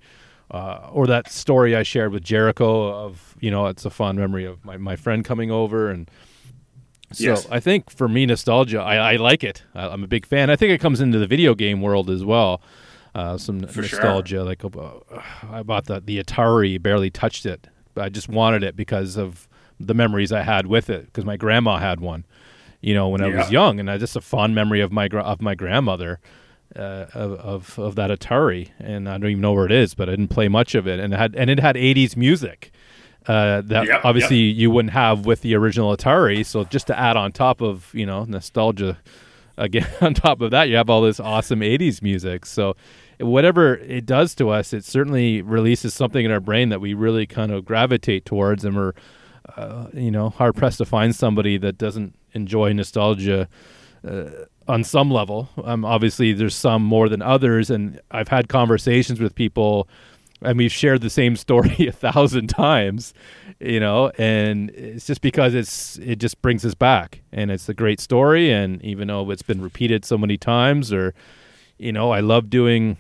uh, 0.51 0.89
or 0.93 1.07
that 1.07 1.31
story 1.31 1.77
I 1.77 1.83
shared 1.83 2.13
with 2.13 2.25
Jericho 2.25 2.93
of 2.93 3.37
you 3.41 3.51
know 3.51 3.67
it's 3.67 3.85
a 3.85 3.91
fond 3.91 4.19
memory 4.19 4.45
of 4.45 4.65
my, 4.65 4.77
my 4.77 4.97
friend 4.97 5.25
coming 5.25 5.51
over 5.51 5.91
and. 5.91 6.11
So 7.13 7.25
Yes. 7.25 7.45
I 7.51 7.59
think 7.59 7.91
for 7.91 8.07
me, 8.09 8.25
nostalgia, 8.25 8.79
I, 8.81 9.15
I 9.15 9.17
like 9.17 9.43
it. 9.43 9.65
I, 9.75 9.89
I'm 9.89 10.05
a 10.05 10.07
big 10.07 10.25
fan. 10.25 10.49
I 10.49 10.55
think 10.55 10.71
it 10.71 10.81
comes 10.81 11.01
into 11.01 11.19
the 11.19 11.27
video 11.27 11.57
game 11.57 11.81
world 11.83 12.09
as 12.09 12.25
well. 12.25 12.63
Uh, 13.17 13.37
some 13.37 13.59
For 13.63 13.83
sure. 13.83 13.99
nostalgia, 13.99 14.45
like 14.45 14.65
uh, 14.65 14.71
I 15.51 15.65
bought 15.65 15.87
the 15.87 16.01
the 16.01 16.23
Atari, 16.23 16.81
barely 16.81 17.11
touched 17.11 17.47
it, 17.47 17.67
but 17.95 18.05
I 18.05 18.11
just 18.11 18.29
wanted 18.29 18.63
it 18.63 18.77
because 18.77 19.17
of 19.17 19.49
the 19.81 19.93
memories 19.95 20.31
I 20.31 20.43
had 20.43 20.69
with 20.69 20.89
it. 20.89 21.07
Because 21.07 21.25
my 21.25 21.37
grandma 21.37 21.79
had 21.79 21.99
one, 21.99 22.25
you 22.81 22.95
know, 22.95 23.09
when 23.09 23.21
I 23.21 23.27
was 23.29 23.51
young, 23.51 23.81
and 23.81 23.91
I 23.91 23.99
just 23.99 24.15
a 24.15 24.21
fond 24.21 24.55
memory 24.55 24.81
of 24.81 24.93
my 24.93 25.09
of 25.09 25.43
my 25.43 25.57
grandmother 25.57 26.21
uh, 26.77 27.07
of, 27.15 27.33
of 27.33 27.79
of 27.79 27.95
that 27.97 28.11
Atari, 28.11 28.71
and 28.79 29.09
I 29.09 29.19
don't 29.19 29.31
even 29.31 29.41
know 29.41 29.53
where 29.53 29.67
it 29.67 29.73
is, 29.73 29.95
but 29.95 30.09
I 30.09 30.13
didn't 30.13 30.29
play 30.29 30.49
much 30.49 30.75
of 30.75 30.87
it, 30.87 31.01
and 31.01 31.13
it 31.13 31.17
had 31.17 31.35
and 31.35 31.51
it 31.51 31.59
had 31.59 31.77
'80s 31.77 32.17
music 32.17 32.73
uh, 33.27 33.61
that 33.63 33.87
Yep, 33.87 34.01
obviously 34.05 34.39
you 34.39 34.71
wouldn't 34.71 34.93
have 34.93 35.27
with 35.27 35.43
the 35.43 35.55
original 35.55 35.97
Atari. 35.97 36.45
So 36.45 36.65
just 36.65 36.87
to 36.87 36.99
add 36.99 37.17
on 37.17 37.33
top 37.33 37.61
of 37.61 37.91
you 37.93 38.07
know 38.07 38.25
nostalgia, 38.25 38.99
again 39.57 39.87
on 40.01 40.15
top 40.15 40.41
of 40.41 40.51
that, 40.53 40.69
you 40.69 40.77
have 40.77 40.89
all 40.89 41.03
this 41.03 41.21
awesome 41.21 41.61
'80s 41.61 42.03
music. 42.03 42.47
So 42.47 42.77
whatever 43.19 43.77
it 43.77 44.07
does 44.07 44.35
to 44.37 44.49
us, 44.49 44.73
it 44.73 44.85
certainly 44.85 45.43
releases 45.43 45.93
something 45.93 46.25
in 46.25 46.31
our 46.31 46.41
brain 46.41 46.71
that 46.71 46.81
we 46.81 46.95
really 46.95 47.27
kind 47.27 47.53
of 47.53 47.65
gravitate 47.65 48.25
towards, 48.25 48.65
and 48.65 48.77
we're 48.77 48.93
uh, 49.57 49.89
you 49.93 50.11
know 50.11 50.31
hard 50.31 50.57
pressed 50.57 50.79
to 50.79 50.85
find 50.85 51.15
somebody 51.15 51.59
that 51.59 51.77
doesn't 51.77 52.15
enjoy 52.33 52.73
nostalgia 52.73 53.49
uh, 54.07 54.31
on 54.71 54.85
some 54.85 55.11
level. 55.11 55.49
Um, 55.65 55.85
obviously, 55.85 56.33
there's 56.33 56.55
some 56.55 56.83
more 56.83 57.09
than 57.09 57.21
others, 57.21 57.71
and 57.71 58.01
I've 58.11 58.29
had 58.29 58.49
conversations 58.49 59.21
with 59.21 59.35
people, 59.35 59.89
and 60.43 60.57
we've 60.57 60.73
shared 60.73 61.03
the 61.03 61.11
same 61.11 61.37
story 61.47 61.87
a 61.87 61.93
thousand 61.93 62.47
times, 62.49 63.13
you 63.59 63.81
know, 63.81 64.11
and 64.17 64.71
it's 64.71 65.07
just 65.07 65.21
because 65.21 65.55
it's 65.55 65.99
it 65.99 66.17
just 66.17 66.41
brings 66.41 66.65
us 66.65 66.75
back, 66.75 67.21
and 67.33 67.51
it's 67.51 67.69
a 67.69 67.75
great 67.75 68.01
story, 68.01 68.51
and 68.51 68.83
even 68.83 69.09
though 69.09 69.31
it's 69.31 69.43
been 69.43 69.61
repeated 69.61 70.05
so 70.05 70.17
many 70.17 70.39
times, 70.39 70.93
or 70.93 71.13
you 71.77 71.93
know, 71.93 72.13
I 72.13 72.21
love 72.21 72.49
doing. 72.49 72.97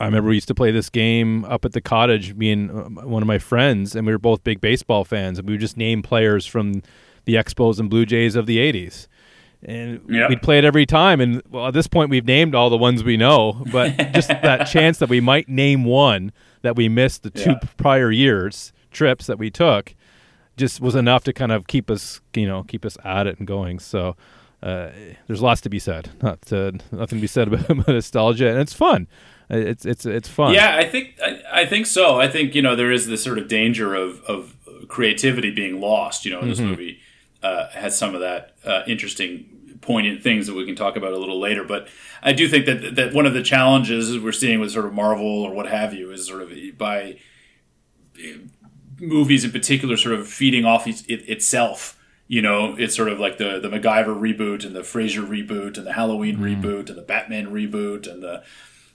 I 0.00 0.04
remember 0.04 0.28
we 0.28 0.36
used 0.36 0.46
to 0.46 0.54
play 0.54 0.70
this 0.70 0.90
game 0.90 1.44
up 1.46 1.64
at 1.64 1.72
the 1.72 1.80
cottage, 1.80 2.32
me 2.34 2.52
and 2.52 2.70
uh, 2.70 3.04
one 3.04 3.20
of 3.20 3.26
my 3.26 3.38
friends, 3.38 3.96
and 3.96 4.06
we 4.06 4.12
were 4.12 4.18
both 4.18 4.44
big 4.44 4.60
baseball 4.60 5.04
fans, 5.04 5.40
and 5.40 5.48
we 5.48 5.54
would 5.54 5.60
just 5.60 5.76
name 5.76 6.02
players 6.02 6.46
from 6.46 6.82
the 7.24 7.34
Expos 7.34 7.80
and 7.80 7.90
Blue 7.90 8.06
Jays 8.06 8.36
of 8.36 8.46
the 8.46 8.58
'80s 8.58 9.08
and 9.64 10.00
Yeah. 10.08 10.28
we'd 10.28 10.42
play 10.42 10.58
it 10.58 10.64
every 10.64 10.86
time. 10.86 11.20
And 11.20 11.42
well, 11.50 11.66
at 11.68 11.74
this 11.74 11.86
point, 11.86 12.10
we've 12.10 12.24
named 12.26 12.54
all 12.54 12.70
the 12.70 12.76
ones 12.76 13.02
we 13.04 13.16
know, 13.16 13.62
but 13.72 13.96
just 14.14 14.28
that 14.28 14.64
chance 14.66 14.98
that 14.98 15.08
we 15.08 15.20
might 15.20 15.48
name 15.48 15.84
one 15.84 16.32
that 16.62 16.76
we 16.76 16.88
missed 16.88 17.22
the 17.22 17.30
two 17.30 17.50
Yeah. 17.50 17.60
prior 17.76 18.10
years 18.10 18.72
trips 18.90 19.26
that 19.26 19.38
we 19.38 19.50
took, 19.50 19.94
just 20.56 20.80
was 20.80 20.94
enough 20.94 21.24
to 21.24 21.32
kind 21.32 21.52
of 21.52 21.66
keep 21.66 21.90
us, 21.90 22.20
you 22.34 22.46
know, 22.46 22.62
keep 22.64 22.84
us 22.84 22.96
at 23.04 23.26
it 23.26 23.38
and 23.38 23.46
going. 23.46 23.78
So. 23.78 24.16
Uh, 24.60 24.90
there's 25.28 25.40
lots 25.40 25.60
to 25.60 25.68
be 25.70 25.78
said. 25.78 26.10
Not 26.20 26.52
uh, 26.52 26.72
nothing 26.90 27.18
to 27.18 27.20
be 27.20 27.28
said 27.28 27.46
about, 27.46 27.70
about 27.70 27.86
nostalgia, 27.86 28.48
and 28.50 28.58
it's 28.58 28.72
fun. 28.72 29.06
Uh, 29.48 29.56
It's 29.58 29.86
it's 29.86 30.04
it's 30.04 30.26
fun. 30.28 30.52
Yeah, 30.52 30.74
I 30.76 30.82
think 30.84 31.14
I, 31.24 31.60
I 31.62 31.64
think 31.64 31.86
so. 31.86 32.18
I 32.20 32.26
think 32.26 32.56
you 32.56 32.62
know 32.62 32.74
there 32.74 32.90
is 32.90 33.06
this 33.06 33.22
sort 33.22 33.38
of 33.38 33.46
danger 33.46 33.94
of 33.94 34.20
of 34.24 34.56
creativity 34.88 35.52
being 35.52 35.80
lost. 35.80 36.24
You 36.24 36.32
know, 36.32 36.40
and 36.40 36.50
this 36.50 36.58
movie 36.58 36.98
uh, 37.42 37.68
has 37.70 37.96
some 37.96 38.14
of 38.14 38.20
that 38.20 38.56
uh, 38.64 38.82
interesting, 38.86 39.78
poignant 39.80 40.22
things 40.22 40.46
that 40.46 40.54
we 40.54 40.66
can 40.66 40.74
talk 40.74 40.96
about 40.96 41.12
a 41.12 41.18
little 41.18 41.38
later. 41.38 41.64
But 41.64 41.88
I 42.22 42.32
do 42.32 42.48
think 42.48 42.66
that 42.66 42.96
that 42.96 43.14
one 43.14 43.26
of 43.26 43.34
the 43.34 43.42
challenges 43.42 44.18
we're 44.18 44.32
seeing 44.32 44.60
with 44.60 44.72
sort 44.72 44.86
of 44.86 44.92
Marvel 44.92 45.42
or 45.42 45.52
what 45.52 45.68
have 45.68 45.94
you 45.94 46.10
is 46.10 46.26
sort 46.26 46.42
of 46.42 46.52
by 46.76 47.18
movies 49.00 49.44
in 49.44 49.52
particular 49.52 49.96
sort 49.96 50.14
of 50.14 50.28
feeding 50.28 50.64
off 50.64 50.86
it, 50.86 51.08
it, 51.08 51.28
itself. 51.28 51.94
You 52.26 52.42
know, 52.42 52.74
it's 52.76 52.94
sort 52.94 53.08
of 53.08 53.18
like 53.18 53.38
the 53.38 53.58
the 53.58 53.68
MacGyver 53.68 54.18
reboot 54.18 54.64
and 54.64 54.76
the 54.76 54.80
Frasier 54.80 55.26
reboot 55.26 55.78
and 55.78 55.86
the 55.86 55.94
Halloween 55.94 56.38
reboot 56.38 56.88
and 56.88 56.98
the 56.98 57.02
Batman 57.02 57.46
reboot 57.46 58.10
and 58.10 58.22
the 58.22 58.42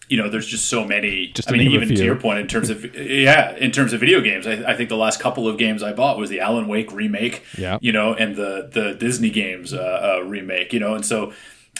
you 0.09 0.17
know, 0.17 0.29
there's 0.29 0.47
just 0.47 0.67
so 0.67 0.85
many. 0.85 1.27
Just 1.27 1.49
I 1.49 1.53
mean, 1.53 1.71
even 1.71 1.87
to 1.87 2.03
your 2.03 2.15
point, 2.15 2.39
in 2.39 2.47
terms 2.47 2.69
of 2.69 2.95
yeah, 2.95 3.55
in 3.55 3.71
terms 3.71 3.93
of 3.93 3.99
video 3.99 4.21
games, 4.21 4.45
I, 4.45 4.71
I 4.71 4.75
think 4.75 4.89
the 4.89 4.97
last 4.97 5.19
couple 5.19 5.47
of 5.47 5.57
games 5.57 5.81
I 5.81 5.93
bought 5.93 6.17
was 6.17 6.29
the 6.29 6.39
Alan 6.39 6.67
Wake 6.67 6.91
remake. 6.91 7.43
Yeah. 7.57 7.77
you 7.81 7.91
know, 7.91 8.13
and 8.13 8.35
the 8.35 8.69
the 8.71 8.93
Disney 8.93 9.29
games 9.29 9.73
uh, 9.73 10.19
uh, 10.19 10.25
remake. 10.25 10.73
You 10.73 10.79
know, 10.79 10.95
and 10.95 11.05
so 11.05 11.31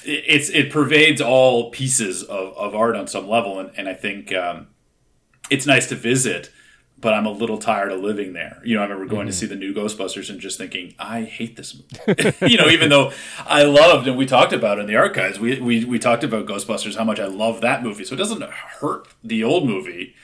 it, 0.04 0.24
it's 0.26 0.50
it 0.50 0.72
pervades 0.72 1.22
all 1.22 1.70
pieces 1.72 2.24
of, 2.24 2.56
of 2.58 2.76
art 2.76 2.96
on 2.96 3.08
some 3.08 3.28
level, 3.28 3.60
and, 3.60 3.72
and 3.78 3.90
I 3.90 3.94
think 3.94 4.34
um, 4.34 4.68
it's 5.50 5.66
nice 5.66 5.88
to 5.90 5.96
visit. 5.96 6.52
But 7.04 7.14
I'm 7.14 7.26
a 7.26 7.32
little 7.32 7.58
tired 7.58 7.92
of 7.92 8.00
living 8.00 8.32
there. 8.32 8.62
You 8.64 8.76
know, 8.76 8.82
I 8.82 8.86
remember 8.86 9.06
going 9.06 9.28
to 9.28 9.34
see 9.34 9.46
the 9.46 9.58
new 9.58 9.74
Ghostbusters 9.74 10.30
and 10.30 10.40
just 10.40 10.58
thinking, 10.58 10.96
I 10.98 11.24
hate 11.24 11.58
this 11.58 11.76
movie. 12.08 12.34
you 12.48 12.58
know, 12.58 12.70
even 12.70 12.90
though 12.90 13.12
I 13.46 13.64
loved, 13.64 14.08
and 14.08 14.18
we 14.18 14.26
talked 14.26 14.54
about 14.54 14.80
in 14.80 14.88
the 14.88 14.96
archives, 14.96 15.38
we, 15.38 15.60
we, 15.60 15.84
we 15.84 16.00
talked 16.00 16.24
about 16.24 16.46
Ghostbusters, 16.46 16.96
how 16.96 17.04
much 17.04 17.20
I 17.20 17.26
love 17.26 17.60
that 17.60 17.84
movie. 17.84 18.06
So 18.06 18.16
it 18.16 18.20
doesn't 18.20 18.42
hurt 18.42 19.10
the 19.22 19.44
old 19.44 19.68
movie, 19.68 20.16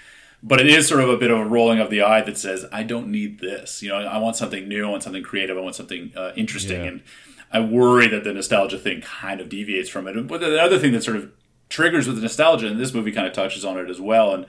but 0.41 0.61
it 0.61 0.67
is 0.67 0.87
sort 0.87 1.01
of 1.01 1.09
a 1.09 1.17
bit 1.17 1.31
of 1.31 1.39
a 1.39 1.45
rolling 1.45 1.79
of 1.79 1.89
the 1.89 2.01
eye 2.01 2.21
that 2.21 2.37
says, 2.37 2.65
I 2.71 2.83
don't 2.83 3.11
need 3.11 3.41
this. 3.41 3.83
You 3.83 3.89
know, 3.89 3.97
I 3.97 4.17
want 4.17 4.37
something 4.37 4.65
new, 4.67 4.87
I 4.87 4.89
want 4.89 5.03
something 5.03 5.21
creative, 5.21 5.57
I 5.57 5.61
want 5.61 5.75
something 5.75 6.13
uh, 6.15 6.31
interesting. 6.37 6.81
Yeah. 6.81 6.87
And 6.87 7.03
I 7.51 7.59
worry 7.59 8.07
that 8.07 8.23
the 8.23 8.33
nostalgia 8.33 8.79
thing 8.79 9.01
kind 9.01 9.41
of 9.41 9.49
deviates 9.49 9.89
from 9.89 10.07
it. 10.07 10.27
But 10.27 10.39
the 10.39 10.61
other 10.61 10.79
thing 10.79 10.93
that 10.93 11.03
sort 11.03 11.17
of 11.17 11.29
triggers 11.67 12.07
with 12.07 12.15
the 12.15 12.21
nostalgia, 12.21 12.67
and 12.67 12.79
this 12.79 12.93
movie 12.93 13.11
kind 13.11 13.27
of 13.27 13.33
touches 13.33 13.65
on 13.65 13.77
it 13.77 13.89
as 13.89 13.99
well, 13.99 14.33
and 14.33 14.45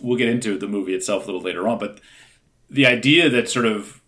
we'll 0.00 0.18
get 0.18 0.28
into 0.28 0.58
the 0.58 0.68
movie 0.68 0.94
itself 0.94 1.24
a 1.24 1.26
little 1.26 1.40
later 1.40 1.66
on, 1.68 1.78
but 1.78 2.00
the 2.68 2.86
idea 2.86 3.28
that 3.30 3.48
sort 3.48 3.66
of 3.66 4.00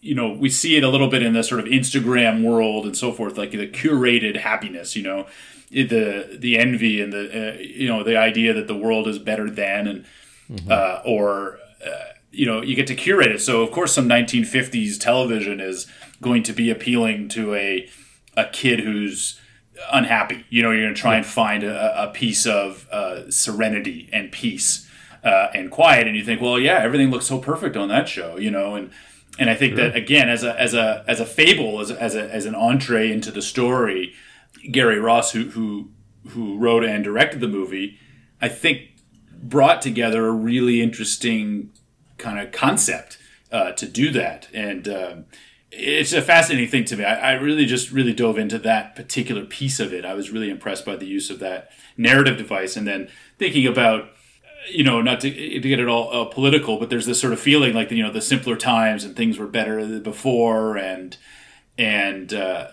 you 0.00 0.14
know 0.14 0.32
we 0.32 0.48
see 0.48 0.76
it 0.76 0.84
a 0.84 0.88
little 0.88 1.08
bit 1.08 1.22
in 1.22 1.32
the 1.32 1.42
sort 1.42 1.60
of 1.60 1.66
Instagram 1.66 2.42
world 2.42 2.86
and 2.86 2.96
so 2.96 3.12
forth, 3.12 3.36
like 3.36 3.50
the 3.50 3.68
curated 3.68 4.36
happiness, 4.36 4.96
you 4.96 5.02
know, 5.02 5.26
the 5.70 6.36
the 6.38 6.58
envy 6.58 7.00
and 7.00 7.12
the 7.12 7.54
uh, 7.54 7.58
you 7.58 7.88
know 7.88 8.02
the 8.02 8.16
idea 8.16 8.52
that 8.52 8.66
the 8.66 8.76
world 8.76 9.08
is 9.08 9.18
better 9.18 9.50
than 9.50 9.86
and 9.86 10.70
uh, 10.70 11.02
or 11.04 11.58
uh, 11.84 12.12
you 12.30 12.46
know 12.46 12.62
you 12.62 12.74
get 12.76 12.86
to 12.86 12.94
curate 12.94 13.32
it. 13.32 13.40
So 13.40 13.62
of 13.62 13.70
course, 13.70 13.92
some 13.92 14.08
1950s 14.08 14.98
television 14.98 15.60
is 15.60 15.86
going 16.22 16.42
to 16.44 16.52
be 16.52 16.70
appealing 16.70 17.28
to 17.30 17.54
a 17.54 17.88
a 18.36 18.46
kid 18.46 18.80
who's 18.80 19.40
unhappy. 19.92 20.44
You 20.50 20.62
know, 20.62 20.70
you're 20.70 20.82
going 20.82 20.94
to 20.94 21.00
try 21.00 21.16
and 21.16 21.26
find 21.26 21.64
a, 21.64 22.04
a 22.04 22.12
piece 22.12 22.46
of 22.46 22.86
uh, 22.90 23.30
serenity 23.30 24.08
and 24.12 24.30
peace 24.30 24.85
uh, 25.24 25.48
and 25.54 25.70
quiet, 25.70 26.06
and 26.06 26.16
you 26.16 26.24
think, 26.24 26.40
well, 26.40 26.58
yeah, 26.58 26.78
everything 26.78 27.10
looks 27.10 27.26
so 27.26 27.38
perfect 27.38 27.76
on 27.76 27.88
that 27.88 28.08
show, 28.08 28.38
you 28.38 28.50
know, 28.50 28.74
and 28.74 28.90
and 29.38 29.50
I 29.50 29.54
think 29.54 29.76
that 29.76 29.94
again, 29.94 30.28
as 30.28 30.42
a 30.42 30.58
as 30.58 30.74
a 30.74 31.04
as 31.06 31.20
a 31.20 31.26
fable, 31.26 31.80
as 31.80 31.90
as 31.90 32.14
a, 32.14 32.32
as 32.32 32.46
an 32.46 32.54
entree 32.54 33.12
into 33.12 33.30
the 33.30 33.42
story, 33.42 34.14
Gary 34.70 34.98
Ross, 34.98 35.32
who 35.32 35.50
who 35.50 35.90
who 36.28 36.56
wrote 36.58 36.84
and 36.84 37.04
directed 37.04 37.40
the 37.40 37.48
movie, 37.48 37.98
I 38.40 38.48
think 38.48 38.92
brought 39.32 39.82
together 39.82 40.26
a 40.26 40.32
really 40.32 40.80
interesting 40.80 41.70
kind 42.18 42.38
of 42.38 42.50
concept 42.50 43.18
uh, 43.52 43.72
to 43.72 43.86
do 43.86 44.10
that, 44.12 44.48
and 44.54 44.88
um, 44.88 45.24
it's 45.70 46.14
a 46.14 46.22
fascinating 46.22 46.70
thing 46.70 46.84
to 46.86 46.96
me. 46.96 47.04
I, 47.04 47.32
I 47.32 47.34
really 47.34 47.66
just 47.66 47.92
really 47.92 48.14
dove 48.14 48.38
into 48.38 48.58
that 48.60 48.96
particular 48.96 49.44
piece 49.44 49.78
of 49.78 49.92
it. 49.92 50.04
I 50.06 50.14
was 50.14 50.30
really 50.30 50.48
impressed 50.48 50.86
by 50.86 50.96
the 50.96 51.06
use 51.06 51.28
of 51.28 51.40
that 51.40 51.70
narrative 51.98 52.38
device, 52.38 52.76
and 52.76 52.86
then 52.86 53.08
thinking 53.38 53.66
about 53.66 54.10
you 54.70 54.84
know, 54.84 55.00
not 55.02 55.20
to, 55.20 55.30
to 55.30 55.60
get 55.60 55.78
it 55.80 55.88
all 55.88 56.12
uh, 56.12 56.24
political, 56.26 56.78
but 56.78 56.90
there's 56.90 57.06
this 57.06 57.20
sort 57.20 57.32
of 57.32 57.40
feeling 57.40 57.74
like 57.74 57.90
you 57.90 58.02
know 58.02 58.12
the 58.12 58.20
simpler 58.22 58.56
times 58.56 59.04
and 59.04 59.14
things 59.16 59.38
were 59.38 59.46
better 59.46 60.00
before, 60.00 60.76
and 60.76 61.16
and 61.78 62.32
uh, 62.34 62.68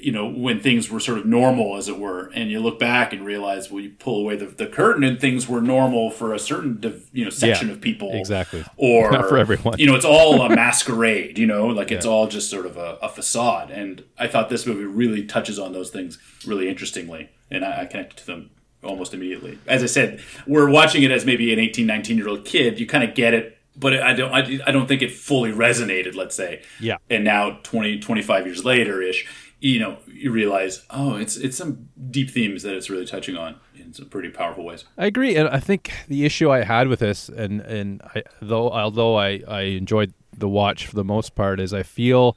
you 0.00 0.12
know 0.12 0.26
when 0.28 0.60
things 0.60 0.90
were 0.90 1.00
sort 1.00 1.18
of 1.18 1.26
normal, 1.26 1.76
as 1.76 1.88
it 1.88 1.98
were, 1.98 2.30
and 2.34 2.50
you 2.50 2.60
look 2.60 2.78
back 2.78 3.12
and 3.12 3.24
realize, 3.24 3.70
well, 3.70 3.82
you 3.82 3.90
pull 3.90 4.20
away 4.20 4.36
the, 4.36 4.46
the 4.46 4.66
curtain 4.66 5.02
and 5.04 5.20
things 5.20 5.48
were 5.48 5.60
normal 5.60 6.10
for 6.10 6.32
a 6.34 6.38
certain 6.38 6.80
div- 6.80 7.08
you 7.12 7.24
know 7.24 7.30
section 7.30 7.68
Yeah, 7.68 7.74
of 7.74 7.80
people, 7.80 8.10
exactly. 8.12 8.64
or 8.76 9.10
Not 9.10 9.28
for 9.28 9.36
everyone. 9.38 9.78
You 9.78 9.86
know, 9.86 9.94
it's 9.94 10.04
all 10.04 10.42
a 10.42 10.48
masquerade. 10.54 11.38
You 11.38 11.46
know, 11.46 11.66
like 11.66 11.90
it's 11.90 12.06
all 12.06 12.28
just 12.28 12.50
sort 12.50 12.66
of 12.66 12.76
a, 12.76 12.98
a 13.02 13.08
facade. 13.08 13.70
And 13.70 14.04
I 14.18 14.26
thought 14.28 14.48
this 14.48 14.66
movie 14.66 14.84
really 14.84 15.24
touches 15.24 15.58
on 15.58 15.72
those 15.72 15.90
things 15.90 16.18
really 16.46 16.68
interestingly, 16.68 17.30
and 17.50 17.64
I, 17.64 17.82
I 17.82 17.86
connected 17.86 18.18
to 18.18 18.26
them 18.26 18.50
almost 18.82 19.14
immediately. 19.14 19.58
As 19.66 19.82
I 19.82 19.86
said, 19.86 20.20
we're 20.46 20.70
watching 20.70 21.02
it 21.02 21.10
as 21.10 21.24
maybe 21.24 21.52
an 21.52 21.58
18, 21.58 21.86
19 21.86 22.16
year 22.16 22.28
old 22.28 22.44
kid. 22.44 22.78
You 22.78 22.86
kind 22.86 23.04
of 23.04 23.14
get 23.14 23.34
it, 23.34 23.58
but 23.76 24.00
I 24.00 24.12
don't, 24.12 24.32
I, 24.32 24.60
I 24.66 24.72
don't 24.72 24.86
think 24.86 25.02
it 25.02 25.12
fully 25.12 25.52
resonated, 25.52 26.14
let's 26.14 26.34
say. 26.34 26.62
Yeah. 26.80 26.96
And 27.10 27.24
now 27.24 27.58
20, 27.62 27.98
25 27.98 28.46
years 28.46 28.64
later 28.64 29.02
ish, 29.02 29.26
you 29.60 29.80
know, 29.80 29.98
you 30.06 30.30
realize, 30.30 30.84
oh, 30.90 31.16
it's, 31.16 31.36
it's 31.36 31.56
some 31.56 31.88
deep 32.10 32.30
themes 32.30 32.62
that 32.62 32.74
it's 32.74 32.90
really 32.90 33.06
touching 33.06 33.36
on 33.36 33.56
in 33.86 33.94
some 33.94 34.08
pretty 34.08 34.28
powerful 34.30 34.64
ways. 34.64 34.84
I 34.98 35.06
agree, 35.06 35.36
and 35.36 35.48
I 35.48 35.60
think 35.60 35.92
the 36.08 36.24
issue 36.24 36.50
I 36.50 36.64
had 36.64 36.88
with 36.88 37.00
this, 37.00 37.28
and 37.28 37.60
and 37.62 38.02
I, 38.14 38.22
though 38.42 38.70
although 38.70 39.16
I 39.16 39.42
I 39.48 39.60
enjoyed 39.62 40.12
the 40.36 40.48
watch 40.48 40.86
for 40.86 40.96
the 40.96 41.04
most 41.04 41.34
part, 41.34 41.60
is 41.60 41.72
I 41.72 41.82
feel 41.82 42.36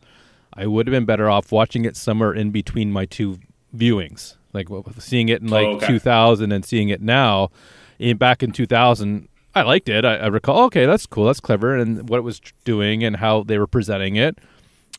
I 0.53 0.67
would 0.67 0.87
have 0.87 0.91
been 0.91 1.05
better 1.05 1.29
off 1.29 1.51
watching 1.51 1.85
it 1.85 1.97
somewhere 1.97 2.33
in 2.33 2.51
between 2.51 2.91
my 2.91 3.05
two 3.05 3.39
viewings, 3.75 4.35
like 4.53 4.67
seeing 4.99 5.29
it 5.29 5.41
in 5.41 5.51
oh, 5.51 5.55
like 5.55 5.65
Oh, 5.67 5.75
okay. 5.75 5.87
2000 5.87 6.51
and 6.51 6.65
seeing 6.65 6.89
it 6.89 7.01
now. 7.01 7.49
In 7.97 8.17
back 8.17 8.41
in 8.41 8.51
2000, 8.51 9.27
I 9.55 9.63
liked 9.63 9.89
it. 9.89 10.05
I, 10.05 10.17
I 10.17 10.27
recall, 10.27 10.63
okay, 10.65 10.85
that's 10.85 11.05
cool, 11.05 11.25
that's 11.25 11.41
clever, 11.41 11.75
and 11.75 12.07
what 12.07 12.17
it 12.17 12.23
was 12.23 12.39
doing 12.63 13.03
and 13.03 13.17
how 13.17 13.43
they 13.43 13.57
were 13.57 13.67
presenting 13.67 14.15
it 14.15 14.37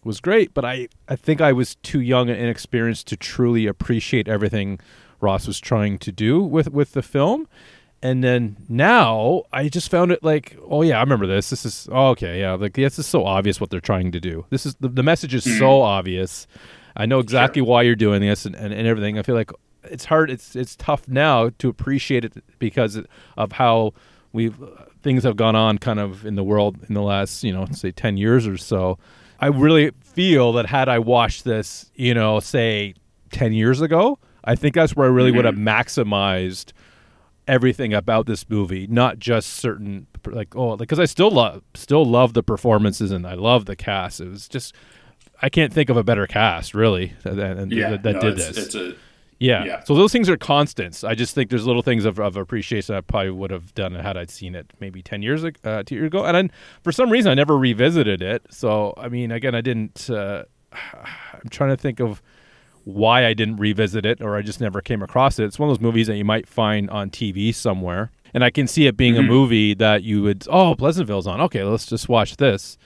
was 0.04 0.21
great. 0.21 0.54
But 0.54 0.64
I 0.64 0.88
I 1.09 1.16
think 1.16 1.40
I 1.40 1.52
was 1.52 1.76
too 1.76 2.00
young 2.00 2.28
and 2.28 2.38
inexperienced 2.38 3.07
to 3.09 3.16
truly 3.16 3.66
appreciate 3.66 4.28
everything 4.28 4.80
Ross 5.21 5.47
was 5.47 5.61
trying 5.61 5.99
to 5.99 6.12
do 6.12 6.42
with 6.42 6.71
with 6.71 6.92
the 6.92 7.02
film. 7.02 7.49
And 8.02 8.25
then 8.25 8.57
now 8.66 9.42
I 9.52 9.69
just 9.69 9.90
found 9.90 10.11
it 10.11 10.25
like, 10.25 10.57
oh 10.66 10.80
yeah, 10.80 10.97
I 10.97 11.00
remember 11.00 11.26
this. 11.26 11.50
This 11.50 11.66
is 11.66 11.88
oh, 11.92 12.09
okay, 12.11 12.40
yeah, 12.40 12.52
like 12.52 12.75
this 12.75 12.99
is 12.99 13.07
so 13.07 13.25
obvious 13.25 13.61
what 13.61 13.71
they're 13.71 13.80
trying 13.80 14.12
to 14.12 14.21
do. 14.21 14.47
This 14.50 14.64
is 14.64 14.75
the, 14.76 14.88
the 14.88 15.02
message 15.02 15.35
is 15.35 15.45
so 15.45 15.78
hmm. 15.78 15.85
obvious. 15.85 16.47
I 16.97 17.06
know 17.06 17.18
exactly 17.18 17.62
why 17.62 17.82
you're 17.82 17.97
doing 17.97 18.20
this 18.20 18.44
and, 18.47 18.54
and, 18.54 18.73
and 18.73 18.87
everything. 18.87 19.18
I 19.18 19.23
feel 19.23 19.35
like 19.35 19.50
it's 19.85 20.04
hard. 20.04 20.30
It's 20.30 20.56
it's 20.56 20.76
tough 20.76 21.09
now 21.09 21.50
to 21.59 21.68
appreciate 21.68 22.25
it 22.25 22.32
because 22.59 23.00
of 23.37 23.52
how 23.52 23.94
we've 24.32 24.56
things 25.02 25.25
have 25.25 25.37
gone 25.37 25.56
on 25.56 25.78
kind 25.78 25.99
of 25.99 26.26
in 26.26 26.35
the 26.35 26.44
world 26.44 26.76
in 26.88 26.94
the 26.94 27.02
last 27.02 27.42
you 27.42 27.52
know 27.52 27.66
say 27.73 27.90
ten 27.90 28.16
years 28.16 28.47
or 28.47 28.56
so. 28.56 28.99
I 29.40 29.47
really 29.47 29.90
feel 30.02 30.52
that 30.52 30.66
had 30.66 30.88
I 30.90 30.99
watched 30.99 31.44
this, 31.44 31.90
you 31.94 32.12
know, 32.12 32.40
say 32.40 32.94
ten 33.30 33.52
years 33.52 33.80
ago, 33.80 34.18
I 34.44 34.54
think 34.54 34.75
that's 34.75 34.94
where 34.94 35.06
I 35.06 35.11
really 35.11 35.30
would 35.30 35.44
have 35.47 35.54
mm-hmm. 35.54 35.68
maximized 35.68 36.73
everything 37.49 37.94
about 37.94 38.26
this 38.26 38.49
movie, 38.49 38.87
not 38.87 39.18
just 39.18 39.54
certain 39.54 40.06
like 40.26 40.54
oh 40.54 40.76
because 40.76 40.99
I 40.99 41.06
still 41.06 41.30
love 41.30 41.62
still 41.75 42.04
love 42.04 42.35
the 42.35 42.42
performances 42.42 43.11
and 43.11 43.26
I 43.26 43.35
love 43.35 43.64
the 43.64 43.76
cast. 43.76 44.20
It 44.20 44.28
was 44.28 44.49
just 44.49 44.75
I 45.42 45.49
can't 45.49 45.73
think 45.73 45.90
of 45.90 45.97
a 45.97 46.04
better 46.04 46.26
cast 46.26 46.75
really 46.75 47.14
that, 47.23 47.37
that, 47.37 47.70
Yeah. 47.73 47.90
that, 47.90 48.02
that 48.02 48.14
no, 48.14 48.20
did 48.20 48.38
it's, 48.38 48.49
this. 48.49 48.66
It's 48.66 48.75
a, 48.75 48.94
yeah. 49.38 49.64
yeah. 49.64 49.85
So 49.85 49.94
those 49.94 50.12
things 50.12 50.28
are 50.28 50.37
constants. 50.37 51.02
I 51.02 51.14
just 51.14 51.35
think 51.35 51.49
there's 51.49 51.66
little 51.66 51.82
things 51.82 52.04
of, 52.04 52.20
of 52.20 52.37
appreciation 52.37 52.94
I 52.94 53.00
probably 53.00 53.30
would 53.30 53.50
have 53.50 53.75
done 53.75 53.94
had 53.94 54.16
I 54.18 54.26
seen 54.26 54.54
it 54.54 54.70
maybe 54.80 55.02
ten 55.02 55.23
years 55.23 55.42
ago, 55.42 55.59
uh, 55.68 55.82
two 55.82 55.94
years 55.94 56.09
ago, 56.09 56.25
and 56.25 56.37
then 56.37 56.50
for 56.82 56.92
some 56.92 57.11
reason 57.11 57.30
I 57.30 57.35
never 57.35 57.56
revisited 57.56 58.20
it. 58.20 58.42
So 58.50 58.92
I 58.99 59.09
mean, 59.09 59.32
again, 59.32 59.54
I 59.54 59.62
didn't. 59.62 60.09
Uh, 60.11 60.44
I'm 60.73 61.49
trying 61.50 61.70
to 61.70 61.76
think 61.76 62.00
of 62.00 62.23
why 62.85 63.26
I 63.26 63.35
didn't 63.35 63.56
revisit 63.56 64.04
it, 64.04 64.20
or 64.20 64.37
I 64.37 64.42
just 64.42 64.61
never 64.61 64.80
came 64.80 65.02
across 65.02 65.38
it. 65.38 65.44
It's 65.44 65.59
one 65.59 65.70
of 65.70 65.76
those 65.76 65.82
movies 65.82 66.06
that 66.06 66.16
you 66.16 66.25
might 66.25 66.47
find 66.47 66.90
on 66.90 67.11
TV 67.11 67.54
somewhere, 67.54 68.11
and 68.35 68.44
I 68.44 68.50
can 68.50 68.66
see 68.66 68.87
it 68.87 68.97
being 68.97 69.16
a 69.16 69.23
movie 69.23 69.73
that 69.75 70.02
you 70.02 70.23
would. 70.23 70.47
Oh, 70.50 70.75
Pleasantville's 70.75 71.26
on. 71.26 71.40
Okay, 71.42 71.62
let's 71.64 71.87
just 71.87 72.09
watch 72.11 72.37
this. 72.37 72.76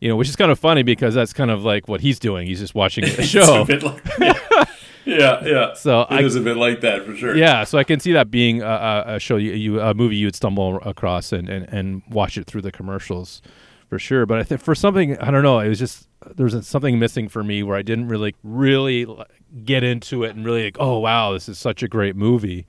You 0.00 0.08
know, 0.10 0.16
which 0.16 0.28
is 0.28 0.36
kind 0.36 0.50
of 0.50 0.58
funny 0.58 0.82
because 0.82 1.14
that's 1.14 1.32
kind 1.32 1.50
of 1.50 1.64
like 1.64 1.88
what 1.88 2.00
he's 2.00 2.18
doing. 2.18 2.46
He's 2.46 2.60
just 2.60 2.74
watching 2.74 3.04
a 3.04 3.06
it's 3.18 3.26
show. 3.26 3.62
a 3.62 3.64
bit 3.64 3.82
like, 3.82 4.02
yeah, 4.18 4.34
yeah. 5.06 5.44
yeah. 5.44 5.72
So 5.74 6.02
It 6.02 6.06
I- 6.10 6.22
is 6.22 6.36
a 6.36 6.40
bit 6.40 6.56
like 6.56 6.80
that 6.82 7.04
for 7.06 7.16
sure. 7.16 7.34
Yeah, 7.36 7.64
so 7.64 7.78
I 7.78 7.84
can 7.84 8.00
see 8.00 8.12
that 8.12 8.30
being 8.30 8.60
a, 8.62 8.66
a, 8.66 9.14
a 9.14 9.18
show 9.18 9.36
you, 9.36 9.52
you 9.52 9.80
a 9.80 9.94
movie 9.94 10.16
you 10.16 10.26
would 10.26 10.36
stumble 10.36 10.76
across 10.82 11.32
and, 11.32 11.48
and, 11.48 11.66
and 11.72 12.02
watch 12.10 12.36
it 12.36 12.46
through 12.46 12.62
the 12.62 12.72
commercials 12.72 13.40
for 13.88 13.98
sure. 13.98 14.26
But 14.26 14.38
I 14.40 14.42
think 14.42 14.60
for 14.60 14.74
something 14.74 15.16
I 15.18 15.30
don't 15.30 15.42
know, 15.42 15.58
it 15.60 15.68
was 15.68 15.78
just 15.78 16.08
there 16.34 16.44
was 16.44 16.66
something 16.66 16.98
missing 16.98 17.28
for 17.28 17.42
me 17.44 17.62
where 17.62 17.76
I 17.76 17.82
didn't 17.82 18.08
really 18.08 18.34
really 18.42 19.06
get 19.64 19.84
into 19.84 20.24
it 20.24 20.34
and 20.34 20.44
really 20.44 20.64
like, 20.64 20.76
oh 20.80 20.98
wow, 20.98 21.32
this 21.32 21.48
is 21.48 21.58
such 21.58 21.82
a 21.82 21.88
great 21.88 22.16
movie. 22.16 22.66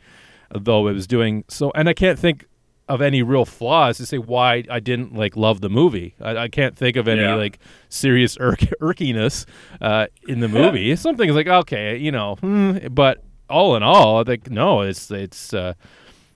Though 0.53 0.88
it 0.88 0.93
was 0.93 1.07
doing 1.07 1.43
so, 1.49 1.71
and 1.75 1.89
I 1.89 1.93
can't 1.93 2.19
think 2.19 2.45
of 2.88 3.02
any 3.02 3.24
real 3.24 3.45
flaws 3.45 3.98
to 3.98 4.06
say 4.06 4.17
why 4.19 4.63
I 4.69 4.80
didn't 4.80 5.15
like 5.15 5.36
love 5.36 5.62
the 5.62 5.69
movie. 5.69 6.13
I, 6.21 6.38
I 6.38 6.48
can't 6.48 6.78
think 6.78 6.95
of 6.98 7.08
any 7.08 7.21
Yeah. 7.21 7.36
like 7.36 7.58
serious 7.89 8.38
irk- 8.39 8.74
irkiness 8.80 9.45
uh, 9.82 10.08
in 10.28 10.39
the 10.39 10.48
movie. 10.48 10.95
Something's 10.95 11.36
like 11.36 11.48
okay, 11.48 11.98
you 11.98 12.12
know, 12.12 12.36
hmm, 12.36 12.78
but 12.91 13.24
all 13.50 13.76
in 13.76 13.84
all, 13.84 14.19
I 14.19 14.24
think 14.24 14.50
no, 14.50 14.82
it's 14.82 15.10
it's 15.12 15.54
uh, 15.54 15.74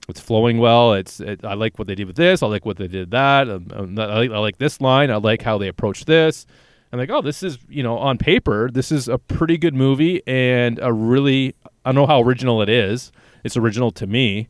it's 0.08 0.18
flowing 0.20 0.58
well. 0.58 0.94
It's 0.94 1.20
it, 1.20 1.44
I 1.44 1.54
like 1.54 1.78
what 1.78 1.86
they 1.86 1.94
did 1.94 2.06
with 2.08 2.16
this. 2.16 2.42
I 2.42 2.46
like 2.46 2.64
what 2.66 2.78
they 2.78 2.88
did 2.88 3.10
that. 3.12 3.48
Um, 3.48 3.66
um, 3.72 3.98
I 3.98 4.18
like 4.18 4.30
I 4.30 4.38
like 4.38 4.58
this 4.58 4.80
line. 4.80 5.10
I 5.10 5.16
like 5.16 5.42
how 5.42 5.56
they 5.58 5.68
approach 5.68 6.04
this. 6.06 6.46
I'm 6.92 6.98
like, 6.98 7.10
oh, 7.10 7.22
this 7.22 7.44
is 7.44 7.58
you 7.68 7.84
know 7.84 7.96
on 7.98 8.18
paper, 8.18 8.68
this 8.72 8.90
is 8.90 9.06
a 9.08 9.18
pretty 9.18 9.56
good 9.56 9.74
movie 9.74 10.20
and 10.26 10.80
a 10.82 10.92
really 10.92 11.54
I 11.84 11.92
don't 11.92 11.94
know 11.94 12.06
how 12.06 12.20
original 12.22 12.60
it 12.60 12.68
is. 12.68 13.12
It's 13.44 13.56
original 13.56 13.90
to 13.92 14.06
me. 14.08 14.48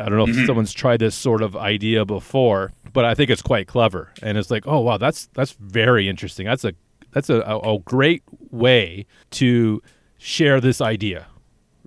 I 0.00 0.08
don't 0.08 0.18
know 0.18 0.26
if 0.40 0.46
someone's 0.46 0.72
tried 0.72 1.00
this 1.00 1.14
sort 1.14 1.42
of 1.42 1.56
idea 1.56 2.04
before, 2.04 2.72
but 2.92 3.04
I 3.04 3.14
think 3.14 3.30
it's 3.30 3.42
quite 3.42 3.66
clever. 3.66 4.12
And 4.22 4.36
it's 4.38 4.50
like, 4.50 4.66
oh 4.66 4.80
wow, 4.80 4.96
that's 4.98 5.28
that's 5.34 5.52
very 5.52 6.08
interesting. 6.08 6.46
That's 6.46 6.64
a 6.64 6.72
that's 7.12 7.28
a, 7.30 7.40
a, 7.40 7.74
a 7.74 7.78
great 7.80 8.22
way 8.50 9.06
to 9.32 9.82
share 10.18 10.60
this 10.60 10.80
idea, 10.80 11.26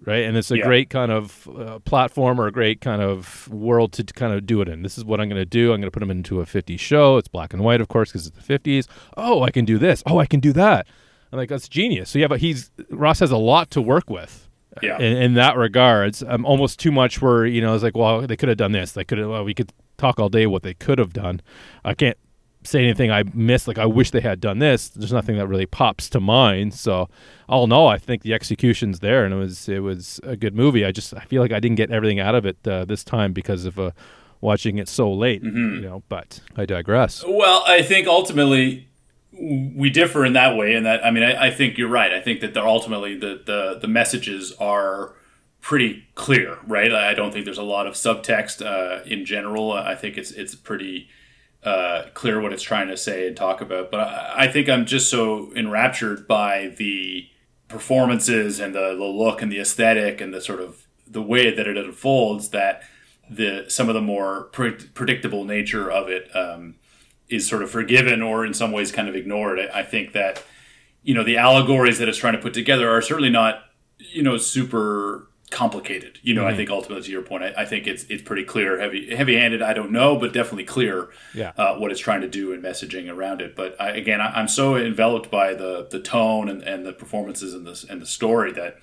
right? 0.05 0.23
And 0.25 0.35
it's 0.37 0.51
a 0.51 0.57
Yeah. 0.57 0.65
great 0.65 0.89
kind 0.89 1.11
of 1.11 1.47
uh, 1.57 1.79
platform 1.79 2.39
or 2.41 2.47
a 2.47 2.51
great 2.51 2.81
kind 2.81 3.01
of 3.01 3.47
world 3.49 3.93
to 3.93 4.03
kind 4.03 4.33
of 4.33 4.45
do 4.45 4.59
it 4.61 4.67
in. 4.67 4.81
This 4.81 4.97
is 4.97 5.05
what 5.05 5.21
I'm 5.21 5.29
going 5.29 5.39
to 5.41 5.45
do. 5.45 5.71
I'm 5.73 5.79
going 5.79 5.87
to 5.87 5.91
put 5.91 5.99
them 6.01 6.11
into 6.11 6.41
a 6.41 6.45
50s 6.45 6.79
show. 6.79 7.17
It's 7.17 7.27
black 7.27 7.53
and 7.53 7.63
white, 7.63 7.79
of 7.79 7.87
course, 7.87 8.11
because 8.11 8.27
it's 8.27 8.35
the 8.47 8.59
50s. 8.59 8.87
Oh, 9.17 9.43
I 9.43 9.51
can 9.51 9.65
do 9.65 9.77
this. 9.77 10.03
Oh, 10.05 10.17
I 10.19 10.25
can 10.25 10.39
do 10.39 10.51
that. 10.53 10.87
I'm 11.31 11.37
like, 11.37 11.49
that's 11.49 11.69
genius. 11.69 12.09
So 12.11 12.19
yeah, 12.19 12.27
but 12.27 12.39
he's 12.41 12.69
Ross 12.89 13.19
has 13.19 13.31
a 13.31 13.37
lot 13.37 13.71
to 13.71 13.81
work 13.81 14.09
with 14.09 14.49
Yeah. 14.81 14.97
in, 14.97 15.17
in 15.17 15.33
that 15.35 15.57
regards. 15.57 16.23
Um, 16.27 16.45
almost 16.45 16.79
too 16.79 16.91
much 16.91 17.21
where 17.21 17.45
you 17.45 17.61
know 17.61 17.73
it's 17.75 17.83
like, 17.83 17.95
well, 17.97 18.25
they 18.25 18.35
could 18.35 18.49
have 18.49 18.57
done 18.57 18.71
this. 18.71 18.93
They 18.93 19.03
could 19.03 19.17
have. 19.17 19.29
Well, 19.29 19.43
we 19.43 19.53
could 19.53 19.71
talk 19.97 20.19
all 20.19 20.29
day 20.29 20.47
what 20.47 20.63
they 20.63 20.73
could 20.73 20.97
have 20.99 21.13
done. 21.13 21.41
I 21.85 21.93
can't 21.93 22.17
say 22.65 22.81
anything 22.83 23.11
I 23.11 23.23
missed. 23.33 23.67
Like 23.67 23.77
I 23.77 23.85
wish 23.85 24.11
they 24.11 24.21
had 24.21 24.39
done 24.39 24.59
this. 24.59 24.89
There's 24.89 25.13
nothing 25.13 25.37
that 25.37 25.47
really 25.47 25.65
pops 25.65 26.09
to 26.11 26.19
mind. 26.19 26.73
So 26.73 27.09
all 27.47 27.65
in 27.65 27.71
all, 27.71 27.87
I 27.87 27.97
think 27.97 28.23
the 28.23 28.33
execution's 28.33 28.99
there, 28.99 29.25
and 29.25 29.33
it 29.33 29.37
was 29.37 29.69
it 29.69 29.79
was 29.79 30.19
a 30.23 30.35
good 30.35 30.55
movie. 30.55 30.85
I 30.85 30.91
just 30.91 31.13
I 31.13 31.21
feel 31.25 31.41
like 31.41 31.51
I 31.51 31.59
didn't 31.59 31.77
get 31.77 31.91
everything 31.91 32.19
out 32.19 32.35
of 32.35 32.45
it 32.45 32.57
uh, 32.67 32.85
this 32.85 33.03
time 33.03 33.33
because 33.33 33.65
of 33.65 33.77
uh, 33.79 33.91
watching 34.41 34.77
it 34.77 34.87
so 34.87 35.11
late. 35.11 35.43
You 35.43 35.81
know, 35.81 36.03
but 36.09 36.41
I 36.55 36.65
digress. 36.65 37.23
Well, 37.27 37.63
I 37.67 37.81
think 37.81 38.07
ultimately 38.07 38.87
we 39.33 39.89
differ 39.89 40.25
in 40.25 40.33
that 40.33 40.55
way. 40.55 40.75
In 40.75 40.83
that, 40.83 41.05
I 41.05 41.11
mean, 41.11 41.23
I, 41.23 41.47
I 41.47 41.51
think 41.51 41.77
you're 41.77 41.89
right. 41.89 42.13
I 42.13 42.21
think 42.21 42.41
that 42.41 42.55
ultimately 42.57 43.17
the, 43.17 43.41
the 43.45 43.79
the 43.81 43.87
messages 43.87 44.53
are 44.59 45.15
pretty 45.61 46.05
clear, 46.15 46.59
right? 46.67 46.93
I 46.93 47.13
don't 47.13 47.31
think 47.31 47.45
there's 47.45 47.57
a 47.57 47.63
lot 47.63 47.87
of 47.87 47.93
subtext 47.93 48.65
uh, 48.65 49.03
in 49.05 49.25
general. 49.25 49.71
I 49.71 49.95
think 49.95 50.17
it's 50.17 50.31
it's 50.31 50.55
pretty 50.55 51.09
uh, 51.63 52.03
clear 52.13 52.39
what 52.41 52.53
it's 52.53 52.63
trying 52.63 52.89
to 52.89 52.97
say 52.97 53.27
and 53.27 53.35
talk 53.35 53.61
about. 53.61 53.89
But 53.89 54.01
I, 54.01 54.33
I 54.35 54.47
think 54.47 54.69
I'm 54.69 54.85
just 54.85 55.09
so 55.09 55.51
enraptured 55.55 56.27
by 56.27 56.73
the 56.77 57.27
performances 57.67 58.59
and 58.59 58.75
the, 58.75 58.95
the 58.95 59.03
look 59.03 59.41
and 59.41 59.51
the 59.51 59.59
aesthetic 59.59 60.21
and 60.21 60.33
the 60.33 60.41
sort 60.41 60.59
of 60.59 60.85
the 61.07 61.21
way 61.21 61.53
that 61.53 61.67
it 61.67 61.77
unfolds 61.77 62.49
that 62.49 62.83
the 63.29 63.65
some 63.67 63.87
of 63.87 63.95
the 63.95 64.01
more 64.01 64.43
pre- 64.51 64.71
predictable 64.71 65.45
nature 65.45 65.89
of 65.89 66.09
it 66.09 66.29
um, 66.35 66.75
is 67.33 67.47
sort 67.47 67.63
of 67.63 67.71
forgiven 67.71 68.21
or 68.21 68.45
in 68.45 68.53
some 68.53 68.71
ways 68.71 68.91
kind 68.91 69.07
of 69.09 69.15
ignored. 69.15 69.59
I, 69.59 69.79
I 69.79 69.83
think 69.83 70.13
that 70.13 70.43
you 71.01 71.13
know 71.13 71.23
the 71.23 71.37
allegories 71.37 71.97
that 71.99 72.07
it's 72.09 72.17
trying 72.17 72.33
to 72.33 72.39
put 72.39 72.53
together 72.53 72.89
are 72.89 73.01
certainly 73.01 73.29
not 73.29 73.63
you 73.97 74.23
know 74.23 74.37
super 74.37 75.27
complicated. 75.51 76.17
You 76.23 76.33
know, 76.33 76.47
I 76.47 76.55
think 76.55 76.71
ultimately 76.71 77.03
to 77.05 77.11
your 77.11 77.21
point, 77.21 77.43
I, 77.43 77.53
I 77.59 77.65
think 77.65 77.85
it's 77.85 78.05
it's 78.05 78.23
pretty 78.23 78.43
clear, 78.43 78.79
heavy 78.79 79.15
heavy 79.15 79.35
handed. 79.37 79.61
I 79.61 79.73
don't 79.73 79.91
know, 79.91 80.17
but 80.17 80.33
definitely 80.33 80.63
clear 80.63 81.09
Yeah. 81.35 81.51
uh, 81.57 81.75
what 81.75 81.91
it's 81.91 81.99
trying 81.99 82.21
to 82.21 82.27
do 82.27 82.53
and 82.53 82.63
messaging 82.63 83.07
around 83.13 83.39
it. 83.41 83.55
But 83.55 83.75
I, 83.79 83.91
again, 83.91 84.19
I, 84.19 84.31
I'm 84.39 84.47
so 84.47 84.75
enveloped 84.75 85.29
by 85.29 85.53
the 85.53 85.87
the 85.89 85.99
tone 85.99 86.49
and, 86.49 86.63
and 86.63 86.85
the 86.85 86.93
performances 86.93 87.53
and 87.53 87.67
the 87.67 87.85
and 87.89 88.01
the 88.01 88.07
story 88.07 88.51
that 88.53 88.77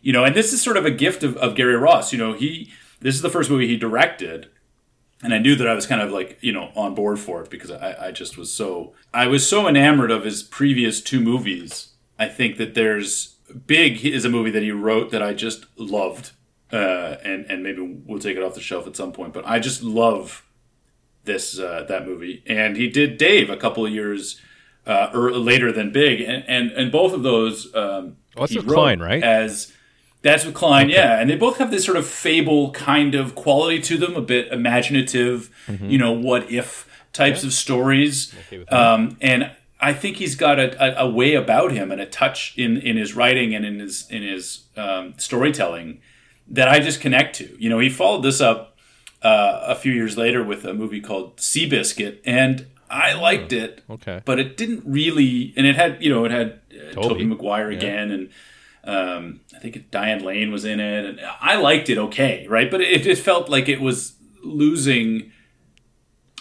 you 0.00 0.12
know, 0.12 0.22
and 0.24 0.36
this 0.36 0.52
is 0.52 0.62
sort 0.62 0.76
of 0.76 0.84
a 0.84 0.90
gift 0.92 1.24
of, 1.24 1.36
of 1.38 1.56
Gary 1.56 1.74
Ross. 1.76 2.12
You 2.12 2.18
know, 2.18 2.32
he 2.34 2.70
this 3.00 3.14
is 3.16 3.22
the 3.22 3.30
first 3.30 3.50
movie 3.50 3.66
he 3.66 3.76
directed, 3.76 4.48
and 5.22 5.32
I 5.32 5.38
knew 5.38 5.56
that 5.56 5.66
I 5.66 5.74
was 5.74 5.86
kind 5.86 6.00
of 6.00 6.10
like 6.10 6.38
you 6.40 6.52
know 6.52 6.70
on 6.76 6.94
board 6.94 7.18
for 7.18 7.42
it 7.42 7.50
because 7.50 7.70
I, 7.70 8.08
I 8.08 8.12
just 8.12 8.36
was 8.36 8.52
so 8.52 8.94
I 9.12 9.26
was 9.26 9.48
so 9.48 9.68
enamored 9.68 10.10
of 10.10 10.24
his 10.24 10.42
previous 10.42 11.00
two 11.00 11.20
movies. 11.20 11.92
I 12.18 12.28
think 12.28 12.56
that 12.56 12.74
there's 12.74 13.34
Big 13.66 14.04
is 14.04 14.24
a 14.24 14.28
movie 14.28 14.50
that 14.50 14.62
he 14.62 14.72
wrote 14.72 15.10
that 15.10 15.22
I 15.22 15.32
just 15.32 15.66
loved, 15.76 16.32
uh, 16.72 17.16
and 17.24 17.46
and 17.46 17.62
maybe 17.62 18.00
we'll 18.04 18.18
take 18.18 18.36
it 18.36 18.42
off 18.42 18.54
the 18.54 18.60
shelf 18.60 18.86
at 18.86 18.96
some 18.96 19.12
point. 19.12 19.32
But 19.32 19.46
I 19.46 19.60
just 19.60 19.82
love 19.82 20.44
this 21.24 21.58
uh, 21.58 21.84
that 21.88 22.06
movie, 22.06 22.42
and 22.46 22.76
he 22.76 22.88
did 22.88 23.18
Dave 23.18 23.48
a 23.48 23.56
couple 23.56 23.86
of 23.86 23.92
years 23.92 24.40
uh, 24.86 25.10
er, 25.14 25.30
later 25.32 25.70
than 25.70 25.92
Big, 25.92 26.20
and 26.20 26.44
and, 26.48 26.70
and 26.72 26.90
both 26.90 27.12
of 27.12 27.22
those 27.22 27.72
um, 27.74 28.16
that's 28.34 28.52
he 28.52 28.60
Kline, 28.60 29.00
wrote 29.00 29.08
right? 29.08 29.22
As 29.22 29.72
That's 30.30 30.44
with 30.44 30.54
Kline, 30.54 30.88
yeah. 30.88 31.20
And 31.20 31.30
they 31.30 31.36
both 31.36 31.58
have 31.58 31.70
this 31.70 31.84
sort 31.84 31.96
of 31.96 32.06
fable 32.06 32.70
kind 32.72 33.14
of 33.14 33.34
quality 33.34 33.80
to 33.82 33.96
them, 33.96 34.14
a 34.16 34.20
bit 34.20 34.52
imaginative, 34.52 35.50
Mm-hmm. 35.66 35.90
you 35.90 35.98
know, 35.98 36.12
what 36.12 36.50
if 36.50 36.86
types 37.12 37.42
of 37.44 37.52
stories. 37.52 38.34
Um, 38.68 39.16
and 39.20 39.50
I 39.80 39.92
think 39.92 40.16
he's 40.16 40.36
got 40.36 40.58
a, 40.58 40.68
a, 41.02 41.06
a 41.06 41.10
way 41.10 41.34
about 41.34 41.72
him 41.72 41.90
and 41.92 42.00
a 42.00 42.06
touch 42.06 42.54
in, 42.56 42.76
in 42.78 42.96
his 42.96 43.14
writing 43.14 43.54
and 43.54 43.64
in 43.64 43.78
his 43.80 44.06
in 44.10 44.22
his 44.22 44.64
um, 44.76 45.14
storytelling 45.18 46.00
that 46.48 46.68
I 46.68 46.78
just 46.80 47.00
connect 47.00 47.36
to. 47.36 47.56
You 47.58 47.68
know, 47.70 47.78
he 47.78 47.90
followed 47.90 48.22
this 48.22 48.40
up 48.40 48.76
uh, 49.22 49.60
a 49.66 49.74
few 49.74 49.92
years 49.92 50.16
later 50.16 50.42
with 50.44 50.64
a 50.64 50.72
movie 50.74 51.00
called 51.00 51.36
Seabiscuit, 51.38 52.18
and 52.24 52.66
I 52.88 53.14
liked 53.14 53.52
it, 53.52 53.82
Okay. 53.90 54.20
but 54.24 54.38
it 54.38 54.56
didn't 54.56 54.82
really. 54.86 55.52
And 55.56 55.66
it 55.66 55.74
had, 55.74 56.02
you 56.02 56.10
know, 56.12 56.24
it 56.24 56.30
had 56.30 56.60
uh, 56.70 56.92
Tobey. 56.94 57.08
Tobey 57.08 57.24
Maguire 57.24 57.70
again, 57.70 58.10
and 58.12 58.30
um, 58.86 59.40
I 59.54 59.58
think 59.58 59.90
Diane 59.90 60.24
Lane 60.24 60.52
was 60.52 60.64
in 60.64 60.78
it, 60.78 61.04
and 61.04 61.20
I 61.40 61.56
liked 61.56 61.90
it 61.90 61.98
okay, 61.98 62.46
right? 62.48 62.70
But 62.70 62.80
it, 62.80 63.06
it 63.06 63.18
felt 63.18 63.48
like 63.48 63.68
it 63.68 63.80
was 63.80 64.14
losing 64.44 65.32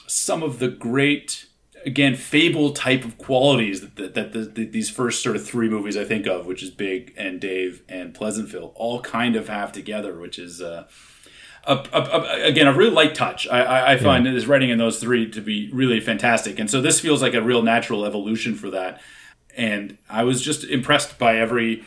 some 0.06 0.44
of 0.44 0.60
the 0.60 0.68
great, 0.68 1.48
again, 1.86 2.16
fable 2.16 2.72
type 2.72 3.04
of 3.04 3.18
qualities 3.18 3.82
that, 3.82 3.96
that, 3.96 4.14
that 4.14 4.34
the, 4.34 4.40
the, 4.46 4.66
these 4.66 4.92
first 4.92 5.24
sort 5.24 5.36
of 5.36 5.46
three 5.46 5.68
movies 5.68 5.98
I 5.98 6.06
think 6.06 6.28
of, 6.28 6.46
which 6.46 6.62
is 6.62 6.70
Big 6.70 7.14
and 7.18 7.42
Dave 7.42 7.82
and 7.90 8.14
Pleasantville, 8.14 8.74
all 8.76 9.02
kind 9.02 9.36
of 9.36 9.50
have 9.50 9.72
together, 9.72 10.18
which 10.18 10.40
is. 10.40 10.62
Uh, 10.62 10.88
a, 11.68 11.78
a, 11.94 12.00
a, 12.00 12.44
again, 12.44 12.68
a 12.68 12.74
real 12.74 12.92
light 12.92 13.16
touch. 13.16 13.48
I, 13.48 13.64
I, 13.64 13.94
I 13.94 13.98
find 13.98 14.28
his 14.28 14.46
writing 14.46 14.70
in 14.70 14.78
those 14.78 15.00
three 15.00 15.32
to 15.32 15.42
be 15.42 15.72
really 15.74 16.00
fantastic, 16.00 16.60
and 16.60 16.70
so 16.70 16.80
this 16.80 17.00
feels 17.00 17.24
like 17.24 17.34
a 17.34 17.42
real 17.42 17.64
natural 17.64 18.06
evolution 18.06 18.54
for 18.54 18.70
that. 18.70 19.02
And 19.58 19.98
I 20.08 20.26
was 20.26 20.44
just 20.44 20.64
impressed 20.64 21.18
by 21.18 21.40
every 21.40 21.84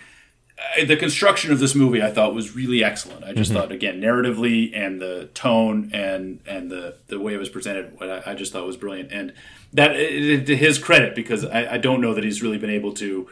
the 0.85 0.97
construction 0.97 1.53
of 1.53 1.59
this 1.59 1.75
movie. 1.75 2.03
I 2.03 2.11
thought 2.11 2.35
was 2.35 2.55
really 2.55 2.83
excellent. 2.83 3.25
I 3.25 3.33
just 3.33 3.51
mm-hmm. 3.51 3.61
thought 3.61 3.73
again 3.73 4.01
narratively 4.01 4.77
and 4.77 5.01
the 5.01 5.29
tone 5.35 5.91
and 5.93 6.41
and 6.47 6.71
the 6.71 6.97
the 7.07 7.19
way 7.19 7.35
it 7.35 7.39
was 7.39 7.49
presented, 7.49 7.99
what 7.99 8.11
I, 8.11 8.33
I 8.33 8.35
just 8.35 8.53
thought 8.53 8.67
was 8.67 8.77
brilliant. 8.77 9.13
And 9.13 9.33
that 9.73 9.93
to 9.93 10.57
his 10.57 10.79
credit, 10.79 11.15
because 11.15 11.45
I, 11.45 11.75
I 11.75 11.79
don't 11.79 12.01
know 12.01 12.15
that 12.15 12.25
he's 12.25 12.43
really 12.43 12.59
been 12.59 12.71
able 12.71 12.93
to 12.95 13.29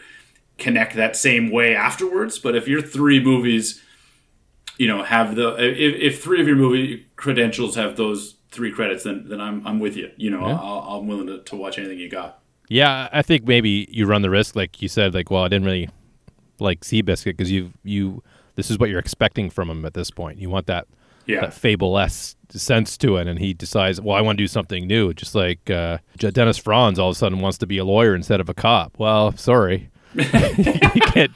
connect 0.58 0.96
that 0.96 1.16
same 1.16 1.50
way 1.50 1.74
afterwards. 1.74 2.38
But 2.38 2.54
if 2.54 2.68
your 2.68 2.80
three 2.82 3.22
movies 3.22 3.82
you 4.78 4.86
know 4.86 5.02
have 5.02 5.36
the 5.36 5.54
if, 5.58 6.14
if 6.14 6.22
three 6.22 6.40
of 6.40 6.46
your 6.46 6.56
movie 6.56 7.06
credentials 7.16 7.76
have 7.76 7.96
those 7.96 8.34
three 8.50 8.70
credits 8.70 9.04
then 9.04 9.26
then 9.26 9.40
i'm, 9.40 9.66
I'm 9.66 9.80
with 9.80 9.96
you 9.96 10.10
you 10.18 10.28
know 10.30 10.44
I'll, 10.44 10.98
i'm 10.98 11.06
willing 11.06 11.28
to, 11.28 11.38
to 11.38 11.56
watch 11.56 11.78
anything 11.78 11.98
you 11.98 12.10
got 12.10 12.42
Yeah, 12.68 13.08
I 13.12 13.22
think 13.22 13.46
maybe 13.46 13.86
you 13.90 14.06
run 14.06 14.22
the 14.22 14.30
risk, 14.30 14.56
like 14.56 14.82
you 14.82 14.88
said, 14.88 15.14
like, 15.14 15.30
well, 15.30 15.44
I 15.44 15.48
didn't 15.48 15.66
really 15.66 15.88
like 16.60 16.80
Seabiscuit 16.80 17.24
because 17.24 17.50
you 17.50 17.72
you 17.84 18.22
this 18.54 18.70
is 18.70 18.78
what 18.78 18.88
you're 18.88 18.98
expecting 18.98 19.50
from 19.50 19.70
him 19.70 19.84
at 19.84 19.94
this 19.94 20.10
point. 20.10 20.38
You 20.38 20.50
want 20.50 20.66
that 20.66 20.86
yeah 21.26 21.40
that 21.40 21.54
fable-esque 21.54 22.36
sense 22.50 22.96
to 22.98 23.16
it, 23.16 23.26
and 23.26 23.38
he 23.38 23.52
decides, 23.52 24.00
well, 24.00 24.16
I 24.16 24.20
want 24.20 24.38
to 24.38 24.42
do 24.42 24.48
something 24.48 24.86
new. 24.86 25.12
Just 25.12 25.34
like 25.34 25.68
uh, 25.70 25.98
Dennis 26.16 26.58
Franz 26.58 26.98
all 26.98 27.10
of 27.10 27.16
a 27.16 27.18
sudden 27.18 27.40
wants 27.40 27.58
to 27.58 27.66
be 27.66 27.78
a 27.78 27.84
lawyer 27.84 28.14
instead 28.14 28.40
of 28.40 28.48
a 28.48 28.54
cop. 28.54 28.98
Well, 28.98 29.36
sorry, 29.36 29.90
you 30.94 31.00
can't 31.02 31.33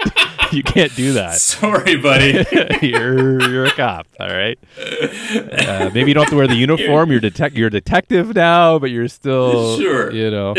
you 0.52 0.62
can't 0.62 0.94
do 0.96 1.12
that. 1.14 1.34
sorry 1.36 1.96
buddy 1.96 2.44
you're 2.86 3.40
you're 3.50 3.64
a 3.66 3.70
cop, 3.72 4.06
all 4.18 4.28
right. 4.28 4.58
Uh, 4.78 5.90
maybe 5.94 6.10
you 6.10 6.14
don't 6.14 6.24
have 6.24 6.30
to 6.30 6.36
wear 6.36 6.46
the 6.46 6.54
uniform. 6.68 7.10
You're 7.12 7.20
detec- 7.20 7.56
you're 7.56 7.68
a 7.68 7.70
detective 7.70 8.34
now, 8.34 8.78
but 8.78 8.90
you're 8.90 9.08
still 9.08 9.78
Sure. 9.78 10.10
you 10.12 10.30
know 10.30 10.54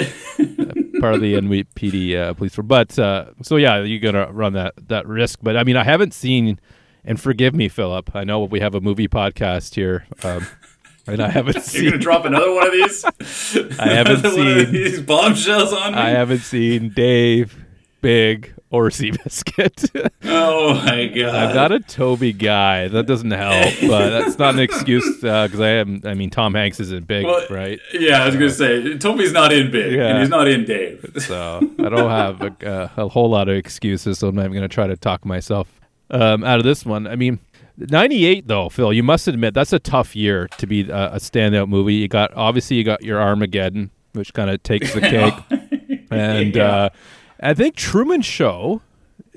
part 1.00 1.16
of 1.16 1.22
the 1.22 1.34
NYPD 1.34 2.16
uh, 2.16 2.34
police 2.34 2.54
force. 2.56 2.66
But 2.68 2.98
uh, 3.00 3.26
so 3.42 3.58
yeah, 3.58 3.82
you're 3.82 4.00
gonna 4.00 4.32
run 4.32 4.54
that 4.54 4.74
that 4.88 5.08
risk. 5.08 5.40
But 5.42 5.58
I 5.58 5.64
mean, 5.64 5.76
I 5.78 5.84
haven't 5.84 6.14
seen, 6.14 6.60
and 7.04 7.20
forgive 7.20 7.54
me, 7.56 7.68
Philip. 7.70 8.16
I 8.16 8.24
know 8.24 8.44
we 8.44 8.60
have 8.60 8.76
a 8.76 8.82
movie 8.82 9.08
podcast 9.08 9.76
here. 9.76 10.06
Um, 10.24 10.46
and 11.08 11.20
I 11.20 11.30
haven't 11.30 11.56
you're 11.56 11.64
seen 11.64 11.86
gonna 11.86 11.98
drop 11.98 12.26
another 12.26 12.54
one 12.54 12.68
of 12.68 12.72
these 12.74 13.04
I 13.80 13.88
haven't 13.90 14.20
Another 14.20 14.38
one 14.38 14.48
of 14.48 14.58
seen- 14.66 14.72
these 14.72 15.02
bombshells 15.02 15.74
on 15.74 15.94
me 15.94 15.98
I 15.98 16.10
haven't 16.12 16.42
seen 16.42 16.90
Dave, 16.90 17.61
Big, 18.02 18.54
or 18.72 18.90
Seabiscuit. 18.90 20.10
oh 20.24 20.74
my 20.86 21.08
god 21.08 21.36
I'm 21.36 21.56
not 21.56 21.72
a 21.72 21.80
Tobey 21.80 22.34
guy. 22.34 22.88
That 22.88 23.06
doesn't 23.06 23.32
help, 23.32 23.74
but 23.82 24.10
that's 24.10 24.40
not 24.40 24.56
an 24.56 24.60
excuse 24.60 25.18
because 25.22 25.60
I 25.60 25.70
am. 25.70 26.02
I 26.04 26.14
mean, 26.14 26.30
Tom 26.30 26.54
Hanks 26.56 26.80
isn't 26.80 27.06
big, 27.08 27.26
Well, 27.26 27.46
right? 27.50 27.80
yeah 27.94 28.24
i 28.24 28.26
was 28.26 28.36
gonna 28.36 28.50
say 28.50 28.98
Tobey's 28.98 29.32
not 29.34 29.52
in 29.54 29.72
big 29.72 29.94
Yeah. 29.94 30.08
and 30.08 30.20
he's 30.20 30.30
not 30.30 30.48
in 30.48 30.66
dave 30.66 31.06
So 31.20 31.60
I 31.80 31.90
don't 31.90 32.10
have 32.10 32.42
a, 32.42 32.92
a 32.98 33.08
whole 33.08 33.30
lot 33.30 33.48
of 33.50 33.56
excuses. 33.56 34.20
So 34.20 34.28
I'm 34.30 34.36
not 34.36 34.42
even 34.46 34.54
going 34.54 34.68
to 34.70 34.74
try 34.74 34.88
to 34.88 34.96
talk 34.98 35.26
myself 35.26 35.68
um, 36.10 36.44
out 36.44 36.58
of 36.60 36.66
this 36.66 36.86
one. 36.86 37.06
I 37.08 37.16
mean, 37.16 37.40
'98 37.78 38.48
though, 38.48 38.70
Phil, 38.70 38.92
you 38.94 39.04
must 39.04 39.28
admit 39.28 39.54
that's 39.54 39.74
a 39.74 39.80
tough 39.80 40.16
year 40.16 40.48
to 40.58 40.66
be 40.68 40.90
a, 40.90 41.14
a 41.14 41.18
standout 41.18 41.68
movie. 41.70 41.94
You 41.96 42.08
got 42.08 42.34
obviously 42.36 42.78
you 42.78 42.84
got 42.84 43.04
your 43.04 43.22
Armageddon, 43.22 43.92
which 44.14 44.34
kind 44.34 44.50
of 44.50 44.62
takes 44.64 44.94
the 44.94 45.02
cake, 45.02 45.34
and 46.12 46.56
Yeah. 46.56 46.64
uh, 46.66 46.90
I 47.42 47.54
think 47.54 47.76
Truman 47.76 48.22
Show 48.22 48.82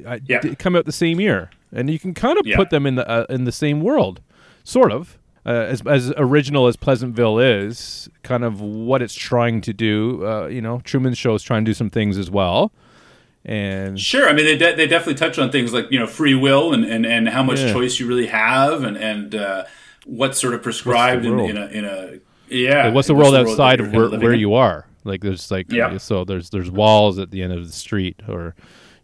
I, 0.07 0.21
Yeah. 0.27 0.41
did 0.41 0.59
come 0.59 0.77
out 0.77 0.85
the 0.85 0.93
same 0.93 1.21
year, 1.21 1.51
and 1.73 1.89
you 1.89 1.99
can 1.99 2.15
kind 2.15 2.39
of 2.39 2.47
Yeah. 2.47 2.57
put 2.57 2.71
them 2.71 2.87
in 2.87 2.97
the 2.97 3.09
uh, 3.09 3.27
in 3.31 3.45
the 3.45 3.53
same 3.53 3.81
world, 3.81 4.21
sort 4.65 4.93
of. 4.93 5.19
Uh, 5.47 5.51
as 5.69 5.83
as 5.87 6.11
original 6.17 6.67
as 6.67 6.75
Pleasantville 6.77 7.39
is, 7.39 8.09
kind 8.23 8.45
of 8.45 8.61
what 8.63 9.03
it's 9.03 9.15
trying 9.15 9.61
to 9.61 9.73
do. 9.75 10.27
Uh, 10.27 10.47
you 10.47 10.63
know, 10.63 10.81
Truman 10.85 11.13
Show 11.15 11.35
is 11.35 11.43
trying 11.43 11.65
to 11.65 11.69
do 11.71 11.75
some 11.75 11.91
things 11.91 12.17
as 12.17 12.31
well, 12.31 12.73
and 13.45 14.01
Sure. 14.01 14.27
I 14.29 14.33
mean, 14.33 14.47
they, 14.47 14.57
de- 14.57 14.75
they 14.75 14.87
definitely 14.87 15.17
touch 15.17 15.39
on 15.39 15.51
things 15.51 15.73
like, 15.75 15.91
you 15.91 15.99
know, 15.99 16.07
free 16.07 16.35
will 16.35 16.73
and, 16.73 16.85
and, 16.85 17.05
and 17.05 17.29
how 17.29 17.43
much 17.43 17.61
Yeah. 17.61 17.73
choice 17.75 18.01
you 18.01 18.07
really 18.07 18.29
have 18.29 18.83
and, 18.85 18.97
and 18.97 19.35
uh, 19.35 19.65
what's 20.07 20.39
sort 20.41 20.55
of 20.55 20.63
prescribed 20.63 21.27
in, 21.27 21.39
in, 21.39 21.57
a, 21.59 21.67
in 21.67 21.85
a, 21.85 22.19
yeah. 22.49 22.87
like, 22.87 22.95
what's 22.95 23.09
the 23.09 23.15
what's 23.15 23.31
world 23.31 23.47
outside 23.49 23.81
that 23.81 23.87
of 23.89 23.93
where, 23.93 24.19
where 24.19 24.35
you 24.35 24.55
are? 24.55 24.87
Like, 25.05 25.21
there's 25.21 25.51
like 25.51 25.71
Yeah. 25.71 25.97
so 25.99 26.25
there's 26.25 26.51
there's 26.51 26.71
walls 26.71 27.19
at 27.19 27.31
the 27.31 27.43
end 27.43 27.53
of 27.53 27.67
the 27.67 27.73
street 27.73 28.21
or 28.29 28.55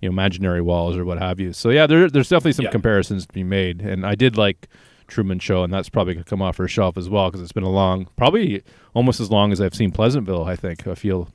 you 0.00 0.08
know 0.08 0.12
imaginary 0.12 0.62
walls 0.62 0.96
or 0.96 1.04
what 1.04 1.18
have 1.18 1.38
you. 1.40 1.52
So 1.52 1.70
yeah, 1.70 1.86
there, 1.86 2.08
there's 2.08 2.28
definitely 2.28 2.52
some 2.52 2.64
Yeah. 2.64 2.70
comparisons 2.70 3.26
to 3.26 3.32
be 3.32 3.44
made, 3.44 3.80
and 3.82 4.06
I 4.06 4.14
did 4.14 4.36
like 4.36 4.68
Truman 5.08 5.38
Show, 5.40 5.62
and 5.64 5.72
that's 5.72 5.88
probably 5.88 6.14
gonna 6.14 6.24
come 6.24 6.40
off 6.42 6.56
her 6.56 6.68
shelf 6.68 6.96
as 6.96 7.08
well 7.08 7.28
because 7.28 7.42
it's 7.42 7.52
been 7.52 7.64
a 7.64 7.70
long, 7.70 8.08
probably 8.16 8.62
almost 8.94 9.20
as 9.20 9.30
long 9.30 9.52
as 9.52 9.60
I've 9.60 9.74
seen 9.74 9.90
Pleasantville. 9.90 10.44
I 10.44 10.56
think 10.56 10.86
I 10.86 10.94
feel 10.94 11.28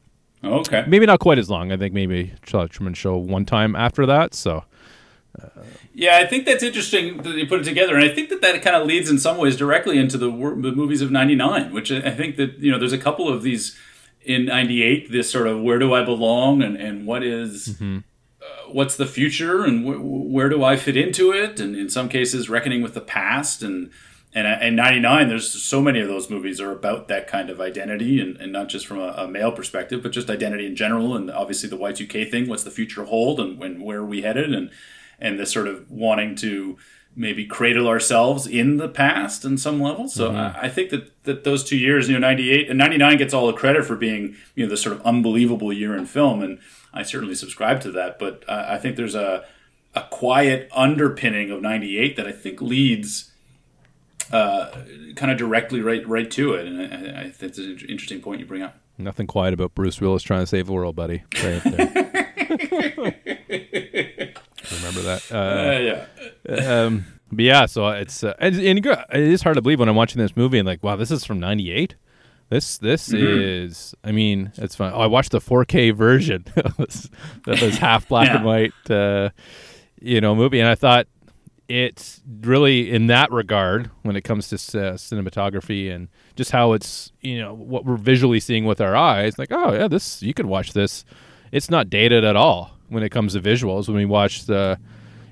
Okay. 0.44 0.84
maybe 0.88 1.06
not 1.06 1.20
quite 1.20 1.38
as 1.40 1.50
long. 1.50 1.72
I 1.72 1.78
think 1.78 1.94
maybe 1.94 2.34
Truman 2.44 2.94
Show 2.94 3.18
one 3.18 3.46
time 3.46 3.76
after 3.76 4.06
that. 4.06 4.34
So 4.34 4.64
Yeah, 5.94 6.18
I 6.18 6.26
think 6.26 6.46
that's 6.46 6.64
interesting 6.64 7.18
that 7.24 7.36
you 7.36 7.46
put 7.46 7.60
it 7.62 7.64
together, 7.66 7.96
and 7.96 8.04
I 8.04 8.14
think 8.14 8.30
that 8.30 8.42
that 8.42 8.62
kind 8.62 8.76
of 8.76 8.88
leads 8.88 9.10
in 9.10 9.18
some 9.20 9.38
ways 9.38 9.56
directly 9.58 9.98
into 9.98 10.18
the, 10.18 10.28
the 10.30 10.72
movies 10.72 11.02
of 11.02 11.12
'99, 11.12 11.74
which 11.74 11.92
I 11.92 12.12
think 12.12 12.38
that 12.38 12.58
you 12.60 12.72
know 12.72 12.80
there's 12.80 12.94
a 12.94 12.98
couple 12.98 13.28
of 13.28 13.44
these 13.44 13.78
in 14.26 14.46
'98. 14.46 15.12
This 15.12 15.30
sort 15.30 15.48
of 15.48 15.62
where 15.62 15.80
do 15.80 15.94
I 15.94 16.04
belong, 16.04 16.62
and 16.62 16.76
and 16.78 17.06
what 17.06 17.24
is- 17.24 17.80
uh, 17.82 18.70
what's 18.72 18.96
the 18.96 19.06
future, 19.06 19.64
and 19.64 19.86
wh- 19.86 20.32
where 20.34 20.50
do 20.50 20.64
I 20.64 20.76
fit 20.76 20.98
into 20.98 21.32
it, 21.32 21.60
and 21.60 21.76
in 21.76 21.90
some 21.90 22.10
cases 22.10 22.50
reckoning 22.50 22.82
with 22.84 22.94
the 22.94 23.02
past, 23.02 23.64
and 23.64 23.90
and 24.34 24.46
and 24.48 24.76
'99. 24.76 25.30
There's 25.30 25.50
so 25.50 25.82
many 25.82 26.00
of 26.00 26.08
those 26.08 26.30
movies 26.30 26.60
are 26.60 26.72
about 26.72 27.08
that 27.08 27.28
kind 27.28 27.50
of 27.50 27.62
identity, 27.62 28.20
and, 28.20 28.36
and 28.38 28.52
not 28.52 28.68
just 28.70 28.86
from 28.86 29.00
a, 29.00 29.14
a 29.18 29.28
male 29.28 29.52
perspective, 29.52 30.04
but 30.04 30.12
just 30.12 30.30
identity 30.30 30.66
in 30.66 30.76
general, 30.76 31.16
and 31.16 31.32
obviously 31.32 31.70
the 31.70 31.78
Y2K 31.78 32.30
thing. 32.30 32.48
What's 32.50 32.64
the 32.64 32.72
future 32.72 33.06
hold, 33.06 33.40
and, 33.40 33.62
and 33.64 33.82
where 33.84 34.00
are 34.00 34.06
we 34.06 34.22
headed, 34.24 34.54
and 34.54 34.70
and 35.20 35.40
this 35.40 35.52
sort 35.52 35.68
of 35.68 35.90
wanting 35.90 36.36
to 36.36 36.78
maybe 37.16 37.46
cradle 37.46 37.88
ourselves 37.88 38.46
in 38.46 38.78
the 38.78 38.90
past 38.90 39.46
in 39.46 39.58
some 39.58 39.82
level. 39.82 40.08
So 40.08 40.32
I, 40.32 40.64
I 40.64 40.70
think 40.70 40.90
that, 40.90 41.24
that 41.24 41.44
those 41.44 41.64
two 41.64 41.78
years, 41.78 42.10
you 42.10 42.14
know, 42.14 42.20
98 42.20 42.70
and 42.70 42.78
99 42.78 43.18
gets 43.18 43.34
all 43.34 43.48
the 43.48 43.54
credit 43.54 43.86
for 43.86 43.96
being, 43.96 44.36
you 44.54 44.66
know, 44.66 44.70
the 44.70 44.78
sort 44.78 44.98
of 44.98 45.06
unbelievable 45.06 45.72
year 45.72 45.96
in 45.96 46.06
film. 46.06 46.42
And 46.42 46.60
I 46.94 47.04
certainly 47.04 47.36
subscribe 47.36 47.80
to 47.82 47.92
that. 47.92 48.20
But 48.20 48.44
uh, 48.50 48.66
I 48.68 48.78
think 48.78 48.98
there's 48.98 49.16
a, 49.16 49.46
a 49.94 50.04
quiet 50.12 50.70
underpinning 50.74 51.52
of 51.52 51.62
98 51.62 52.18
that 52.18 52.28
I 52.28 52.32
think 52.34 52.62
leads 52.62 53.32
uh, 54.32 54.72
kind 55.16 55.32
of 55.32 55.38
directly 55.38 55.82
right, 55.82 56.06
right 56.08 56.30
to 56.32 56.54
it. 56.54 56.68
And 56.68 56.82
I, 56.82 57.22
I 57.22 57.30
think 57.30 57.52
it's 57.52 57.60
an 57.60 57.80
interesting 57.88 58.22
point 58.22 58.42
you 58.42 58.46
bring 58.46 58.62
up. 58.62 58.76
nothing 58.98 59.28
quiet 59.28 59.54
about 59.54 59.74
Bruce 59.74 60.02
Willis 60.02 60.24
trying 60.24 60.42
to 60.42 60.48
save 60.48 60.68
the 60.68 60.74
world, 60.74 60.98
buddy. 60.98 61.24
Right. 61.42 61.62
Remember 64.72 65.02
that. 65.02 65.32
Uh, 65.32 65.38
Uh, 65.38 66.06
yeah. 66.50 66.84
um, 66.84 67.06
but 67.32 67.44
yeah, 67.46 67.66
so 67.66 67.88
it's 67.90 68.24
uh, 68.24 68.34
and, 68.40 68.56
and 68.56 68.86
it 68.86 69.00
is 69.14 69.42
hard 69.42 69.56
to 69.56 69.62
believe 69.62 69.80
when 69.80 69.90
I'm 69.90 69.96
watching 69.96 70.22
this 70.22 70.36
movie 70.38 70.58
and 70.60 70.66
like, 70.68 70.84
wow, 70.84 70.96
this 70.96 71.12
is 71.12 71.26
from 71.26 71.40
'98. 71.40 71.96
This 72.50 72.78
this 72.78 73.12
is, 73.12 73.96
I 74.04 74.12
mean, 74.12 74.52
it's 74.58 74.76
fun. 74.76 74.92
Oh, 74.94 75.00
I 75.00 75.08
watched 75.08 75.32
the 75.32 75.40
4K 75.42 75.96
version 75.96 76.46
of 76.56 76.78
this, 76.78 77.10
of 77.48 77.60
this 77.60 77.78
half 77.80 78.08
black 78.08 78.28
Yeah. 78.28 78.36
and 78.38 78.46
white, 78.46 78.74
uh, 78.92 79.30
you 80.00 80.22
know, 80.22 80.36
movie, 80.36 80.60
and 80.60 80.70
I 80.70 80.76
thought 80.76 81.08
it's 81.68 82.22
really 82.42 82.92
in 82.92 83.08
that 83.08 83.32
regard 83.32 83.90
when 84.04 84.16
it 84.16 84.22
comes 84.22 84.50
to 84.50 84.56
uh, 84.58 84.94
cinematography 84.94 85.92
and 85.92 86.08
just 86.36 86.52
how 86.52 86.74
it's 86.74 87.12
you 87.22 87.40
know 87.40 87.56
what 87.56 87.84
we're 87.86 87.98
visually 87.98 88.40
seeing 88.40 88.66
with 88.66 88.80
our 88.80 88.96
eyes. 88.96 89.40
Like, 89.40 89.52
oh 89.52 89.74
yeah, 89.74 89.88
this 89.88 90.22
you 90.22 90.36
could 90.36 90.46
watch 90.46 90.74
this. 90.74 91.04
It's 91.52 91.72
not 91.72 91.90
dated 91.90 92.24
at 92.24 92.36
all 92.36 92.75
when 92.90 93.04
it 93.04 93.10
comes 93.10 93.34
to 93.34 93.42
visuals. 93.42 93.88
When 93.88 93.98
we 93.98 94.06
watch 94.06 94.46
the 94.46 94.80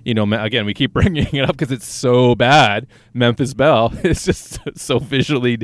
you 0.06 0.14
know, 0.14 0.24
again, 0.34 0.66
we 0.66 0.74
keep 0.74 0.94
bringing 0.94 1.28
it 1.34 1.50
up 1.50 1.58
because 1.58 1.72
it's 1.72 1.88
so 1.88 2.36
bad. 2.36 2.88
Memphis 3.14 3.54
Belle 3.54 3.94
is 4.04 4.26
just 4.26 4.60
so 4.76 5.00
visually 5.00 5.60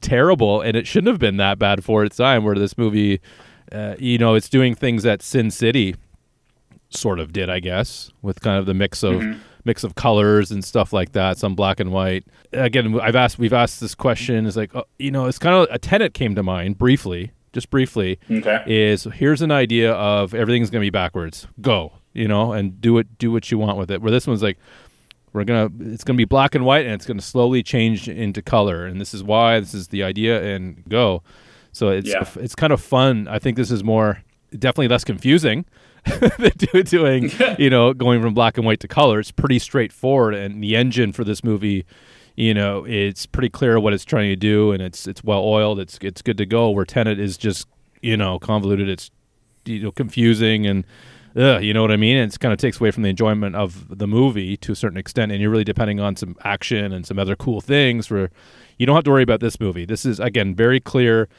terrible, 0.00 0.60
and 0.60 0.76
it 0.76 0.86
shouldn't 0.86 1.08
have 1.08 1.20
been 1.20 1.36
that 1.38 1.58
bad 1.58 1.84
for 1.84 2.04
its 2.04 2.16
time. 2.16 2.44
Where 2.44 2.54
this 2.54 2.76
movie, 2.78 3.20
uh, 3.70 3.94
you 3.98 4.18
know, 4.18 4.34
it's 4.34 4.48
doing 4.48 4.74
things 4.74 5.02
that 5.02 5.22
Sin 5.22 5.50
City 5.50 5.94
sort 6.90 7.18
of 7.18 7.32
did, 7.32 7.48
I 7.48 7.60
guess, 7.60 8.10
with 8.20 8.40
kind 8.40 8.58
of 8.58 8.66
the 8.66 8.74
mix 8.74 9.02
of 9.02 9.22
mix 9.64 9.84
of 9.84 9.94
colors 9.94 10.50
and 10.50 10.64
stuff 10.64 10.92
like 10.92 11.12
that, 11.12 11.38
some 11.38 11.54
black 11.54 11.78
and 11.78 11.92
white. 11.92 12.24
Again, 12.52 12.98
I've 13.00 13.14
asked, 13.14 13.38
we've 13.38 13.52
asked 13.52 13.80
this 13.80 13.94
question. 13.94 14.46
Is 14.46 14.56
like, 14.56 14.74
oh, 14.74 14.84
you 14.98 15.10
know, 15.10 15.26
it's 15.26 15.38
kind 15.38 15.54
of 15.54 15.68
a 15.70 15.78
tenet 15.78 16.14
came 16.14 16.34
to 16.34 16.42
mind 16.42 16.78
briefly, 16.78 17.32
just 17.52 17.70
briefly. 17.70 18.18
Okay. 18.30 18.62
Is 18.66 19.04
here's 19.14 19.42
an 19.42 19.50
idea 19.50 19.92
of 19.92 20.34
everything's 20.34 20.70
going 20.70 20.80
to 20.80 20.86
be 20.86 20.90
backwards. 20.90 21.46
Go, 21.60 21.92
you 22.12 22.26
know, 22.28 22.52
and 22.52 22.80
do 22.80 22.98
it, 22.98 23.18
do 23.18 23.30
what 23.30 23.50
you 23.50 23.58
want 23.58 23.76
with 23.78 23.90
it. 23.90 24.00
Where 24.02 24.10
this 24.10 24.26
one's 24.26 24.42
like, 24.42 24.58
we're 25.34 25.44
gonna, 25.44 25.70
it's 25.80 26.04
gonna 26.04 26.18
be 26.18 26.26
black 26.26 26.54
and 26.54 26.62
white, 26.66 26.84
and 26.84 26.94
it's 26.94 27.06
gonna 27.06 27.22
slowly 27.22 27.62
change 27.62 28.06
into 28.06 28.42
color, 28.42 28.84
and 28.84 29.00
this 29.00 29.14
is 29.14 29.22
why, 29.24 29.58
this 29.60 29.72
is 29.72 29.88
the 29.88 30.02
idea, 30.02 30.42
and 30.54 30.84
go. 30.90 31.22
So 31.72 31.88
it's 31.88 32.06
Yeah. 32.10 32.28
it's 32.36 32.54
kind 32.54 32.70
of 32.70 32.82
fun. 32.82 33.26
I 33.28 33.38
think 33.38 33.56
this 33.56 33.70
is 33.70 33.82
more 33.82 34.22
definitely 34.58 34.88
less 34.88 35.04
confusing 35.04 35.64
than 36.38 36.82
doing 36.84 37.30
you 37.58 37.70
know 37.70 37.94
going 37.94 38.20
from 38.20 38.34
black 38.34 38.58
and 38.58 38.66
white 38.66 38.80
to 38.80 38.88
color. 38.88 39.20
It's 39.20 39.30
pretty 39.30 39.58
straightforward, 39.58 40.34
and 40.34 40.62
the 40.62 40.76
engine 40.76 41.12
for 41.12 41.24
this 41.24 41.42
movie, 41.42 41.86
you 42.36 42.54
know, 42.54 42.84
it's 42.86 43.26
pretty 43.26 43.50
clear 43.50 43.78
what 43.78 43.92
it's 43.92 44.04
trying 44.04 44.30
to 44.30 44.36
do, 44.36 44.72
and 44.72 44.82
it's 44.82 45.06
it's 45.06 45.22
well 45.22 45.42
oiled. 45.44 45.78
It's 45.78 45.98
it's 46.02 46.22
good 46.22 46.38
to 46.38 46.46
go. 46.46 46.70
Where 46.70 46.84
Tenet 46.84 47.18
is 47.18 47.36
just 47.36 47.66
you 48.00 48.16
know 48.16 48.38
convoluted. 48.38 48.88
It's 48.88 49.10
you 49.64 49.82
know 49.82 49.92
confusing 49.92 50.66
and. 50.66 50.84
You 51.34 51.72
know 51.72 51.80
what 51.80 51.90
I 51.90 51.96
mean? 51.96 52.18
It 52.18 52.38
kind 52.40 52.52
of 52.52 52.58
takes 52.58 52.78
away 52.78 52.90
from 52.90 53.04
the 53.04 53.08
enjoyment 53.08 53.56
of 53.56 53.96
the 53.96 54.06
movie 54.06 54.54
to 54.58 54.72
a 54.72 54.76
certain 54.76 54.98
extent, 54.98 55.32
and 55.32 55.40
you're 55.40 55.48
really 55.48 55.64
depending 55.64 55.98
on 55.98 56.14
some 56.14 56.36
action 56.44 56.92
and 56.92 57.06
some 57.06 57.18
other 57.18 57.36
cool 57.36 57.62
things. 57.62 58.10
Where 58.10 58.30
you 58.76 58.84
don't 58.84 58.94
have 58.94 59.04
to 59.04 59.10
worry 59.10 59.22
about 59.22 59.40
this 59.40 59.58
movie. 59.58 59.86
This 59.86 60.04
is 60.04 60.20
again 60.20 60.54
very 60.54 60.78
clear 60.78 61.30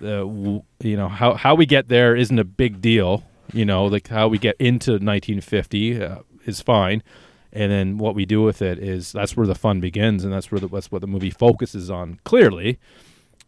uh, 0.00 0.24
w- 0.24 0.62
you 0.82 0.96
know 0.96 1.08
how 1.08 1.34
how 1.34 1.54
we 1.54 1.66
get 1.66 1.88
there 1.88 2.16
isn't 2.16 2.38
a 2.38 2.44
big 2.44 2.80
deal. 2.80 3.24
You 3.52 3.66
know, 3.66 3.84
like 3.84 4.08
how 4.08 4.28
we 4.28 4.38
get 4.38 4.56
into 4.58 4.92
1950 4.92 6.02
uh, 6.02 6.16
is 6.46 6.62
fine, 6.62 7.02
and 7.52 7.70
then 7.70 7.98
what 7.98 8.14
we 8.14 8.24
do 8.24 8.42
with 8.42 8.62
it 8.62 8.78
is 8.78 9.12
that's 9.12 9.36
where 9.36 9.46
the 9.46 9.54
fun 9.54 9.80
begins, 9.80 10.24
and 10.24 10.32
that's 10.32 10.50
where 10.50 10.58
the, 10.60 10.68
that's 10.68 10.90
what 10.90 11.00
the 11.00 11.06
movie 11.06 11.30
focuses 11.30 11.90
on 11.90 12.18
clearly. 12.24 12.78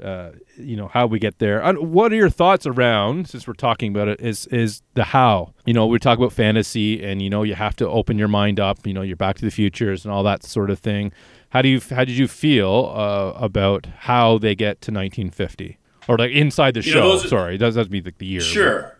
Uh, 0.02 0.32
you 0.58 0.76
know 0.76 0.88
how 0.88 1.06
we 1.06 1.20
get 1.20 1.38
there. 1.38 1.62
What 1.74 2.12
are 2.12 2.16
your 2.16 2.28
thoughts 2.28 2.66
around 2.66 3.28
since 3.28 3.46
we're 3.46 3.54
talking 3.54 3.92
about 3.94 4.08
it? 4.08 4.20
Is 4.20 4.46
is 4.48 4.82
the 4.94 5.04
how? 5.04 5.54
You 5.66 5.72
know, 5.72 5.86
we 5.86 6.00
talk 6.00 6.18
about 6.18 6.32
fantasy, 6.32 7.00
and 7.04 7.22
you 7.22 7.30
know 7.30 7.44
you 7.44 7.54
have 7.54 7.76
to 7.76 7.88
open 7.88 8.18
your 8.18 8.26
mind 8.26 8.58
up. 8.58 8.84
You 8.86 8.92
know, 8.92 9.02
you're 9.02 9.16
Back 9.16 9.36
to 9.36 9.44
the 9.44 9.52
Futures 9.52 10.04
and 10.04 10.12
all 10.12 10.24
that 10.24 10.42
sort 10.42 10.70
of 10.70 10.80
thing. 10.80 11.12
How 11.50 11.62
do 11.62 11.68
you 11.68 11.80
how 11.90 12.04
did 12.04 12.16
you 12.18 12.26
feel 12.26 12.92
uh, 12.92 13.38
about 13.38 13.86
how 13.98 14.38
they 14.38 14.56
get 14.56 14.80
to 14.82 14.90
1950? 14.92 15.78
or 16.06 16.18
like 16.18 16.32
inside 16.32 16.74
the 16.74 16.82
You 16.82 16.92
show. 16.92 17.00
know, 17.00 17.16
Sorry, 17.18 17.54
it 17.54 17.58
does 17.58 17.76
have 17.76 17.86
to 17.86 17.90
be 17.90 18.02
like 18.02 18.18
the 18.18 18.26
year. 18.26 18.40
but- 18.40 18.44
Sure. 18.46 18.98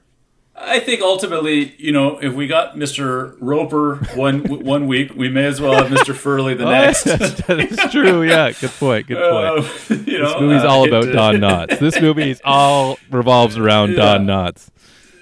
I 0.56 0.78
think 0.78 1.00
ultimately, 1.02 1.74
you 1.78 1.90
know, 1.90 2.18
if 2.18 2.32
we 2.32 2.46
got 2.46 2.76
Mr. 2.76 3.36
Roper 3.40 3.96
one 4.14 4.44
one 4.64 4.86
week, 4.86 5.12
we 5.14 5.28
may 5.28 5.46
as 5.46 5.60
well 5.60 5.72
have 5.74 5.90
Mr. 5.92 6.14
Furley 6.14 6.54
the 6.54 6.64
Oh, 6.68 6.70
next. 6.70 7.04
That's 7.46 7.92
true. 7.92 8.22
Yeah, 8.22 8.52
good 8.52 8.70
point. 8.70 9.08
Good 9.08 9.16
point. 9.16 9.66
Uh, 9.66 10.04
you 10.10 10.18
know, 10.18 10.32
this 10.32 10.40
movie's 10.40 10.62
uh, 10.62 10.68
all 10.68 10.86
about 10.86 11.12
Don 11.12 11.34
Knotts. 11.36 11.78
This 11.80 12.00
movie 12.00 12.30
is 12.30 12.40
all 12.44 12.98
revolves 13.10 13.56
around 13.58 13.90
Yeah. 13.90 13.96
Don 13.96 14.26
Knotts. 14.26 14.68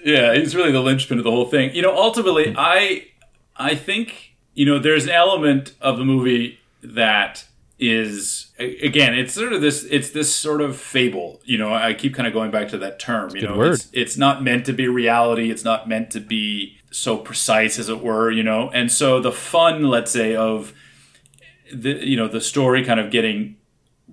Yeah, 0.05 0.35
he's 0.35 0.55
really 0.55 0.73
the 0.73 0.81
linchpin 0.83 1.19
of 1.19 1.25
the 1.25 1.31
whole 1.31 1.47
thing. 1.47 1.75
You 1.75 1.81
know, 1.83 1.97
ultimately, 1.97 2.55
I 2.57 3.07
I 3.57 3.75
think 3.75 4.35
you 4.55 4.67
know 4.67 4.79
there's 4.79 5.05
an 5.05 5.11
element 5.11 5.73
of 5.81 5.97
the 5.97 6.05
movie 6.05 6.59
that 6.83 7.47
is 7.83 8.53
again, 8.59 9.13
it's 9.13 9.35
sort 9.35 9.53
of 9.53 9.61
this 9.61 9.85
it's 9.91 10.11
this 10.11 10.35
sort 10.35 10.61
of 10.61 10.77
fable. 10.77 11.41
You 11.45 11.59
know, 11.59 11.75
I 11.75 11.95
keep 11.95 12.15
kind 12.15 12.29
of 12.29 12.33
going 12.33 12.51
back 12.53 12.69
to 12.69 12.79
that 12.79 13.01
term. 13.01 13.35
You 13.35 13.43
know, 13.43 13.61
it's 13.63 13.89
it's 13.93 14.17
not 14.17 14.43
meant 14.43 14.67
to 14.67 14.73
be 14.73 14.87
reality. 14.87 15.51
It's 15.51 15.65
not 15.65 15.89
meant 15.89 16.11
to 16.13 16.21
be 16.21 16.79
so 16.93 17.17
precise 17.17 17.79
as 17.79 17.89
it 17.89 18.01
were. 18.01 18.31
You 18.31 18.45
know, 18.45 18.71
and 18.71 18.91
so 18.91 19.21
the 19.21 19.33
fun, 19.33 19.85
let's 19.85 20.13
say, 20.13 20.37
of 20.37 20.73
the 21.73 22.07
you 22.07 22.17
know 22.17 22.29
the 22.29 22.41
story 22.41 22.85
kind 22.85 23.01
of 23.01 23.11
getting 23.11 23.57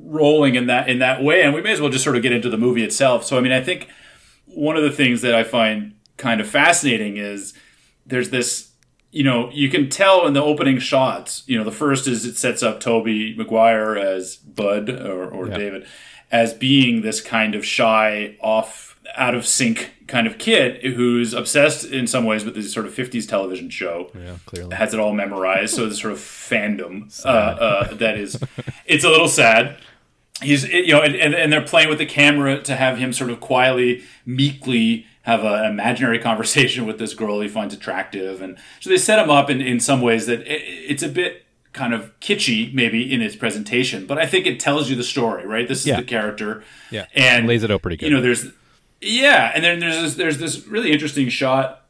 rolling 0.02 0.56
in 0.56 0.68
that 0.68 0.90
in 0.90 1.00
that 1.00 1.22
way 1.22 1.42
and 1.42 1.54
we 1.54 1.62
may 1.62 1.74
as 1.74 1.82
well 1.82 1.90
just 1.90 2.06
sort 2.06 2.16
of 2.16 2.22
get 2.22 2.32
into 2.32 2.50
the 2.50 2.58
movie 2.58 2.86
itself 2.86 3.26
so 3.26 3.38
i 3.38 3.42
mean 3.42 3.52
i 3.52 3.62
think 3.62 3.90
one 4.46 4.78
of 4.78 4.84
the 4.84 4.92
things 4.92 5.20
that 5.22 5.36
i 5.36 5.44
find 5.44 5.94
kind 6.16 6.40
of 6.40 6.48
fascinating 6.48 7.18
is 7.18 7.54
there's 8.06 8.30
this 8.30 8.69
you 9.12 9.24
know 9.24 9.50
you 9.52 9.70
can 9.70 9.90
tell 9.90 10.26
in 10.28 10.34
the 10.34 10.42
opening 10.44 10.80
shots 10.80 11.44
you 11.48 11.58
know 11.58 11.64
the 11.64 11.72
first 11.72 12.08
is 12.08 12.26
it 12.26 12.38
sets 12.38 12.62
up 12.64 12.80
Tobey 12.80 13.36
Maguire 13.36 13.96
as 13.98 14.36
bud 14.36 14.90
or, 14.90 15.28
or 15.30 15.48
Yeah. 15.48 15.58
david 15.58 15.88
as 16.32 16.54
being 16.54 17.02
this 17.02 17.22
kind 17.22 17.56
of 17.56 17.66
shy 17.66 18.36
off 18.40 19.00
out 19.16 19.34
of 19.34 19.48
sync 19.48 19.92
kind 20.06 20.28
of 20.28 20.38
kid 20.38 20.84
who's 20.94 21.34
obsessed 21.34 21.86
in 21.86 22.06
some 22.06 22.24
ways 22.26 22.46
with 22.46 22.54
this 22.54 22.72
sort 22.72 22.86
of 22.86 22.94
50s 22.94 23.28
television 23.28 23.70
show 23.72 24.12
Yeah, 24.14 24.36
clearly. 24.46 24.76
has 24.76 24.94
it 24.94 25.00
all 25.00 25.14
memorized. 25.14 25.74
So 25.76 25.90
this 25.90 26.00
sort 26.00 26.14
of 26.14 26.20
fandom 26.20 27.12
uh, 27.26 27.28
uh, 27.30 27.94
that 27.96 28.18
is, 28.18 28.40
it's 28.86 29.04
a 29.04 29.10
little 29.10 29.28
sad. 29.28 29.78
He's 30.44 30.68
you 30.68 30.94
know, 30.94 31.02
and, 31.02 31.16
and, 31.16 31.34
and 31.34 31.52
they're 31.52 31.66
playing 31.66 31.90
with 31.90 31.98
the 31.98 32.06
camera 32.06 32.62
to 32.62 32.76
have 32.76 32.98
him 33.00 33.12
sort 33.12 33.30
of 33.32 33.40
quietly, 33.40 34.04
meekly 34.26 35.06
have 35.24 35.44
a- 35.44 35.64
an 35.64 35.72
imaginary 35.72 36.20
conversation 36.30 36.86
with 36.86 36.98
this 37.00 37.14
girl 37.14 37.40
he 37.42 37.48
finds 37.48 37.74
attractive, 37.74 38.42
and 38.42 38.58
so 38.80 38.90
they 38.90 38.98
set 38.98 39.20
him 39.20 39.30
up 39.30 39.50
in, 39.50 39.62
in 39.62 39.80
some 39.80 40.02
ways 40.02 40.26
that 40.28 40.42
it, 40.42 40.62
it's 40.92 41.04
a 41.04 41.10
bit 41.10 41.46
kind 41.72 41.94
of 41.94 42.20
kitschy 42.20 42.74
maybe 42.74 43.14
in 43.14 43.22
its 43.22 43.36
presentation, 43.36 44.06
but 44.08 44.18
I 44.18 44.26
think 44.26 44.48
it 44.48 44.60
tells 44.60 44.90
you 44.90 44.96
the 44.96 45.04
story, 45.04 45.46
right? 45.46 45.68
This 45.68 45.82
is 45.82 45.88
Yeah. 45.88 45.98
the 45.98 46.04
character, 46.04 46.64
Yeah, 46.90 47.06
and 47.14 47.48
lays 47.48 47.64
it 47.64 47.70
out 47.72 47.82
pretty 47.84 47.98
good. 47.98 48.08
you 48.10 48.16
know, 48.16 48.22
there's 48.22 48.48
yeah, 49.02 49.52
and 49.54 49.64
then 49.64 49.80
there's 49.80 50.02
this, 50.02 50.16
there's 50.16 50.38
this 50.40 50.68
really 50.68 50.92
interesting 50.92 51.30
shot, 51.30 51.86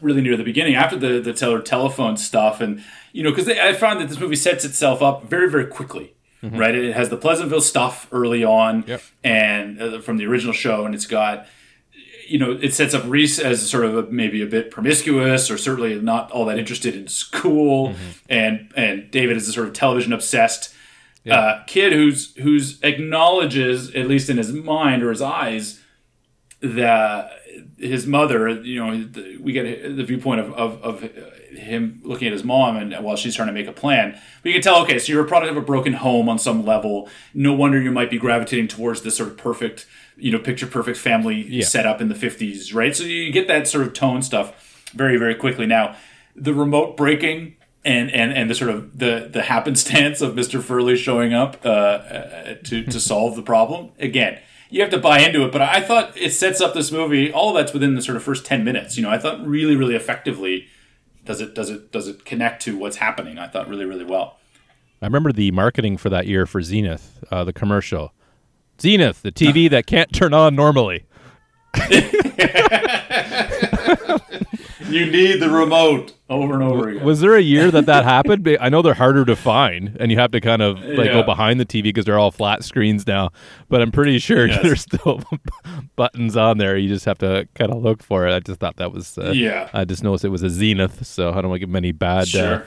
really 0.00 0.20
near 0.22 0.36
the 0.36 0.44
beginning 0.44 0.74
after 0.74 0.96
the 0.96 1.20
the 1.20 1.32
tele- 1.32 1.62
telephone 1.62 2.16
stuff, 2.16 2.60
and 2.60 2.82
you 3.12 3.22
know, 3.22 3.30
because 3.30 3.48
I 3.48 3.72
found 3.74 4.00
that 4.00 4.08
this 4.08 4.18
movie 4.18 4.36
sets 4.36 4.64
itself 4.64 5.02
up 5.02 5.24
very 5.28 5.48
very 5.50 5.66
quickly. 5.66 6.12
Right, 6.42 6.76
it 6.76 6.94
has 6.94 7.08
the 7.08 7.16
Pleasantville 7.16 7.60
stuff 7.60 8.06
early 8.12 8.44
on, 8.44 8.84
Yep. 8.86 9.02
and 9.24 9.82
uh, 9.82 10.00
from 10.00 10.16
the 10.16 10.26
original 10.26 10.52
show, 10.52 10.84
and 10.86 10.94
it's 10.94 11.06
got, 11.06 11.44
you 12.26 12.38
know, 12.38 12.58
it 12.60 12.74
sets 12.74 12.94
up 12.94 13.04
Reese 13.06 13.38
as 13.38 13.68
sort 13.68 13.84
of 13.84 13.96
a, 13.96 14.02
maybe 14.10 14.42
a 14.42 14.46
bit 14.46 14.70
promiscuous, 14.70 15.50
or 15.50 15.58
certainly 15.58 16.00
not 16.00 16.30
all 16.32 16.44
that 16.46 16.58
interested 16.58 16.94
in 16.94 17.08
school, 17.08 17.94
and 18.28 18.72
and 18.76 19.10
David 19.10 19.36
is 19.36 19.48
a 19.48 19.52
sort 19.52 19.68
of 19.68 19.74
television 19.74 20.12
obsessed 20.12 20.74
uh, 21.30 21.62
kid 21.66 21.92
who's 21.92 22.34
who's 22.36 22.82
acknowledges, 22.82 23.94
at 23.94 24.06
least 24.06 24.30
in 24.30 24.36
his 24.36 24.52
mind 24.52 25.02
or 25.02 25.10
his 25.10 25.22
eyes, 25.22 25.80
that 26.60 27.32
his 27.78 28.06
mother, 28.06 28.48
you 28.48 28.84
know, 28.84 29.04
the, 29.04 29.38
we 29.38 29.52
get 29.52 29.96
the 29.96 30.04
viewpoint 30.04 30.40
of, 30.40 30.52
of, 30.54 30.82
of 30.82 31.10
him 31.50 32.00
looking 32.04 32.26
at 32.26 32.32
his 32.32 32.44
mom 32.44 32.76
and 32.76 33.04
while 33.04 33.16
she's 33.16 33.34
trying 33.34 33.48
to 33.48 33.52
make 33.52 33.66
a 33.66 33.72
plan. 33.72 34.12
But 34.42 34.48
you 34.48 34.52
can 34.54 34.62
tell, 34.62 34.82
okay, 34.82 34.98
so 34.98 35.12
you're 35.12 35.24
a 35.24 35.28
product 35.28 35.50
of 35.50 35.56
a 35.56 35.60
broken 35.60 35.94
home 35.94 36.28
on 36.28 36.38
some 36.38 36.64
level. 36.64 37.08
No 37.34 37.52
wonder 37.52 37.80
you 37.80 37.90
might 37.90 38.10
be 38.10 38.18
gravitating 38.18 38.68
towards 38.68 39.02
this 39.02 39.16
sort 39.16 39.28
of 39.28 39.36
perfect, 39.36 39.86
you 40.16 40.32
know, 40.32 40.38
picture 40.38 40.66
perfect 40.66 40.98
family 40.98 41.62
setup 41.62 42.00
in 42.00 42.08
the 42.08 42.14
50s, 42.14 42.74
right? 42.74 42.94
So 42.94 43.04
you 43.04 43.32
get 43.32 43.48
that 43.48 43.68
sort 43.68 43.86
of 43.86 43.92
tone 43.92 44.22
stuff 44.22 44.84
very, 44.94 45.16
very 45.16 45.34
quickly. 45.34 45.66
Now, 45.66 45.96
the 46.34 46.54
remote 46.54 46.96
breaking 46.96 47.56
and, 47.84 48.10
and, 48.10 48.32
and 48.32 48.50
the 48.50 48.54
sort 48.54 48.70
of 48.70 48.98
the, 48.98 49.28
the 49.32 49.42
happenstance 49.42 50.20
of 50.20 50.34
Mr. 50.34 50.62
Furley 50.62 50.96
showing 50.96 51.32
up 51.32 51.64
uh, 51.64 51.68
uh, 51.68 52.54
to, 52.64 52.84
to 52.84 53.00
solve 53.00 53.36
the 53.36 53.42
problem, 53.42 53.90
again, 53.98 54.40
you 54.68 54.80
have 54.80 54.90
to 54.90 54.98
buy 54.98 55.20
into 55.20 55.44
it. 55.44 55.52
But 55.52 55.62
I 55.62 55.80
thought 55.80 56.16
it 56.16 56.30
sets 56.30 56.60
up 56.60 56.74
this 56.74 56.90
movie. 56.90 57.32
All 57.32 57.52
that's 57.52 57.72
within 57.72 57.94
the 57.94 58.02
sort 58.02 58.16
of 58.16 58.22
first 58.22 58.44
ten 58.44 58.64
minutes. 58.64 58.96
You 58.96 59.04
know, 59.04 59.10
I 59.10 59.18
thought 59.18 59.46
really, 59.46 59.76
really 59.76 59.94
effectively 59.94 60.66
does 61.26 61.40
it 61.40 61.54
does 61.54 61.70
it 61.70 61.92
does 61.92 62.08
it 62.08 62.24
connect 62.24 62.62
to 62.62 62.78
what's 62.78 62.96
happening. 62.96 63.38
I 63.38 63.48
thought 63.48 63.68
really, 63.68 63.84
really 63.84 64.04
well. 64.04 64.38
I 65.02 65.06
remember 65.06 65.32
the 65.32 65.50
marketing 65.50 65.98
for 65.98 66.08
that 66.08 66.26
year 66.26 66.46
for 66.46 66.62
Zenith, 66.62 67.22
uh, 67.30 67.44
the 67.44 67.52
commercial. 67.52 68.14
Zenith, 68.80 69.22
the 69.22 69.32
TV 69.32 69.68
that 69.74 69.86
can't 69.86 70.12
turn 70.12 70.32
on 70.32 70.56
normally. 70.56 71.04
You 74.88 75.06
need 75.10 75.40
the 75.40 75.48
remote 75.50 76.14
over 76.28 76.54
and 76.54 76.62
over 76.62 76.88
again. 76.88 77.04
Was 77.04 77.20
there 77.20 77.34
a 77.34 77.40
year 77.40 77.70
that 77.70 77.86
that 77.86 78.04
happened? 78.04 78.48
I 78.60 78.68
know 78.68 78.82
they're 78.82 78.94
harder 78.94 79.24
to 79.24 79.36
find, 79.36 79.96
and 80.00 80.10
you 80.10 80.18
have 80.18 80.30
to 80.32 80.40
kind 80.40 80.62
of 80.62 80.80
like 80.80 81.10
go 81.12 81.22
behind 81.22 81.58
the 81.60 81.66
TV 81.66 81.84
because 81.84 82.04
they're 82.04 82.18
all 82.18 82.30
flat 82.30 82.64
screens 82.64 83.06
now. 83.06 83.30
But 83.68 83.82
I'm 83.82 83.90
pretty 83.92 84.18
sure 84.18 84.46
Yes. 84.46 84.62
there's 84.62 84.80
still 84.82 85.22
buttons 85.96 86.36
on 86.36 86.58
there. 86.58 86.76
You 86.76 86.88
just 86.88 87.04
have 87.04 87.18
to 87.18 87.48
kind 87.54 87.72
of 87.72 87.82
look 87.82 88.02
for 88.02 88.26
it. 88.26 88.34
I 88.34 88.40
just 88.40 88.60
thought 88.60 88.76
that 88.76 88.92
was. 88.92 89.16
Uh, 89.18 89.32
Yeah. 89.32 89.68
I 89.72 89.84
just 89.84 90.02
noticed 90.04 90.24
it 90.24 90.28
was 90.30 90.42
a 90.42 90.50
Zenith, 90.50 91.06
so 91.06 91.30
I 91.30 91.40
don't 91.40 91.48
want 91.48 91.56
to 91.56 91.60
give 91.60 91.68
them 91.68 91.76
any 91.76 91.92
bad, 91.92 92.28
Sure. 92.28 92.64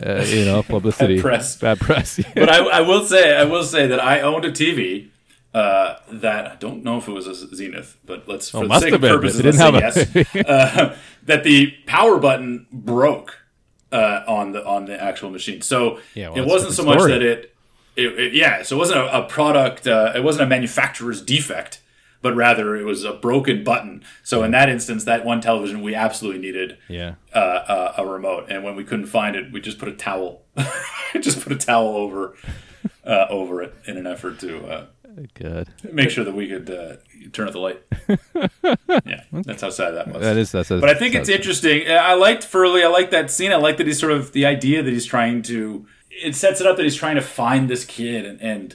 uh, 0.00 0.04
uh, 0.06 0.24
you 0.28 0.44
know, 0.44 0.62
publicity. 0.68 1.20
press. 1.20 1.56
Bad 1.58 1.80
press. 1.80 2.20
but 2.34 2.48
I, 2.48 2.58
I 2.58 2.80
will 2.82 3.04
say 3.04 3.36
I 3.36 3.44
will 3.44 3.64
say 3.64 3.86
that 3.86 3.98
I 4.02 4.20
owned 4.20 4.44
a 4.44 4.50
TV 4.52 5.08
uh, 5.54 5.96
that 6.10 6.46
I 6.50 6.54
don't 6.56 6.82
know 6.82 6.96
if 6.98 7.08
it 7.08 7.12
was 7.12 7.26
a 7.26 7.34
Zenith, 7.34 7.98
but 8.06 8.26
let's 8.28 8.50
for 8.50 8.66
the 8.66 8.74
Oh, 8.74 8.78
sake 8.80 8.94
of 8.94 9.00
purposes 9.02 9.44
let's 9.44 9.58
say 9.58 9.70
have 9.70 9.74
yes. 9.74 10.36
uh, 10.46 10.96
that 11.24 11.44
the 11.44 11.72
power 11.86 12.18
button 12.18 12.66
broke 12.72 13.38
uh, 13.92 14.22
on 14.26 14.52
the 14.52 14.64
on 14.66 14.86
the 14.86 15.00
actual 15.02 15.30
machine. 15.30 15.60
So 15.60 15.98
Yeah, 16.14 16.30
well, 16.30 16.38
it 16.42 16.46
wasn't 16.46 16.72
so 16.72 16.84
much 16.84 16.98
story. 17.00 17.12
that 17.12 17.22
it, 17.22 17.54
it, 17.96 18.18
it- 18.18 18.32
yeah. 18.34 18.62
So 18.62 18.76
it 18.76 18.78
wasn't 18.78 19.00
a, 19.00 19.18
a 19.18 19.22
product. 19.28 19.86
Uh, 19.86 20.12
it 20.16 20.24
wasn't 20.24 20.44
a 20.44 20.46
manufacturer's 20.48 21.20
defect, 21.20 21.82
but 22.22 22.34
rather 22.34 22.74
it 22.74 22.84
was 22.84 23.04
a 23.04 23.12
broken 23.12 23.62
button. 23.62 24.02
So 24.22 24.42
in 24.44 24.52
that 24.52 24.70
instance, 24.70 25.04
that 25.04 25.24
one 25.26 25.42
television 25.42 25.82
we 25.82 25.94
absolutely 25.94 26.40
needed 26.40 26.78
Yeah. 26.88 27.16
uh, 27.34 27.38
uh, 27.38 27.94
a 27.98 28.06
remote, 28.06 28.46
and 28.48 28.64
when 28.64 28.74
we 28.76 28.84
couldn't 28.84 29.06
find 29.06 29.36
it, 29.36 29.52
we 29.52 29.60
just 29.60 29.78
put 29.78 29.88
a 29.90 29.92
towel, 29.94 30.44
just 31.20 31.42
put 31.42 31.52
a 31.52 31.56
towel 31.56 31.88
over 31.94 32.34
uh, 33.04 33.26
over 33.28 33.60
it 33.62 33.74
in 33.86 33.96
an 33.98 34.06
effort 34.06 34.38
to 34.40 34.64
uh, 34.66 34.86
Good. 35.34 35.68
make 35.92 36.10
sure 36.10 36.24
that 36.24 36.34
we 36.34 36.48
could 36.48 36.70
uh, 36.70 36.96
turn 37.32 37.46
off 37.46 37.52
the 37.52 37.58
light. 37.58 37.82
yeah, 39.06 39.24
that's 39.32 39.62
how 39.62 39.70
sad 39.70 39.92
that 39.92 40.08
was. 40.08 40.22
That 40.22 40.36
is 40.36 40.52
that's. 40.52 40.68
But 40.68 40.84
I 40.88 40.94
think 40.94 41.14
it's 41.14 41.28
interesting. 41.28 41.90
I 41.90 42.14
liked 42.14 42.44
Furley. 42.44 42.82
I 42.82 42.88
like 42.88 43.10
that 43.10 43.30
scene. 43.30 43.52
I 43.52 43.56
like 43.56 43.76
that 43.78 43.86
he's 43.86 43.98
sort 44.00 44.12
of 44.12 44.32
the 44.32 44.46
idea 44.46 44.82
that 44.82 44.90
he's 44.92 45.06
trying 45.06 45.42
to. 45.42 45.86
It 46.10 46.34
sets 46.34 46.60
it 46.60 46.66
up 46.66 46.76
that 46.76 46.82
he's 46.82 46.96
trying 46.96 47.16
to 47.16 47.22
find 47.22 47.68
this 47.70 47.84
kid, 47.84 48.24
and 48.26 48.40
and, 48.40 48.74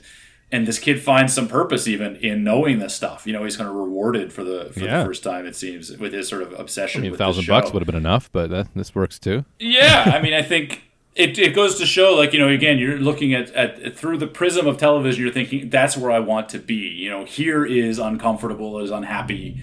and 0.51 0.67
this 0.67 0.79
kid 0.79 1.01
finds 1.01 1.33
some 1.33 1.47
purpose 1.47 1.87
even 1.87 2.15
in 2.17 2.43
knowing 2.43 2.79
this 2.79 2.95
stuff. 2.95 3.27
You 3.27 3.33
know, 3.33 3.43
he's 3.43 3.57
kind 3.57 3.69
of 3.69 3.75
rewarded 3.75 4.31
for 4.33 4.43
the 4.43 4.71
for 4.73 4.79
Yeah. 4.81 4.99
the 4.99 5.05
first 5.05 5.23
time. 5.23 5.45
It 5.45 5.55
seems 5.55 5.95
with 5.97 6.13
his 6.13 6.27
sort 6.27 6.41
of 6.41 6.53
obsession. 6.59 7.01
I 7.01 7.03
mean, 7.03 7.13
a 7.13 7.17
thousand 7.17 7.47
bucks 7.47 7.71
would 7.73 7.81
have 7.81 7.87
been 7.87 7.95
enough, 7.95 8.31
but 8.31 8.49
that, 8.49 8.67
this 8.75 8.93
works 8.95 9.19
too. 9.19 9.45
Yeah, 9.59 10.11
I 10.15 10.21
mean, 10.21 10.33
I 10.33 10.41
think 10.41 10.83
it, 11.17 11.39
it 11.39 11.55
goes 11.55 11.79
to 11.79 11.85
show, 11.85 12.13
like 12.13 12.31
you 12.31 12.39
know, 12.39 12.47
again, 12.47 12.77
you're 12.77 12.99
looking 12.99 13.33
at, 13.33 13.49
at 13.51 13.97
through 13.97 14.17
the 14.17 14.27
prism 14.27 14.67
of 14.67 14.77
television. 14.77 15.23
You're 15.23 15.33
thinking 15.33 15.69
that's 15.69 15.97
where 15.97 16.11
I 16.11 16.19
want 16.19 16.49
to 16.49 16.59
be. 16.59 16.75
You 16.75 17.09
know, 17.09 17.25
here 17.25 17.65
is 17.65 17.97
uncomfortable, 17.97 18.79
is 18.79 18.91
unhappy. 18.91 19.59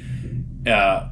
Uh, 0.66 1.10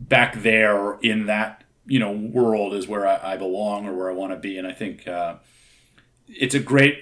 back 0.00 0.42
there 0.42 0.98
in 1.00 1.26
that 1.26 1.62
you 1.86 2.00
know 2.00 2.10
world 2.10 2.74
is 2.74 2.88
where 2.88 3.06
I, 3.06 3.34
I 3.34 3.36
belong 3.36 3.86
or 3.86 3.94
where 3.94 4.10
I 4.10 4.14
want 4.14 4.32
to 4.32 4.38
be, 4.38 4.58
and 4.58 4.66
I 4.66 4.72
think 4.72 5.06
uh, 5.06 5.36
it's 6.26 6.56
a 6.56 6.60
great, 6.60 6.98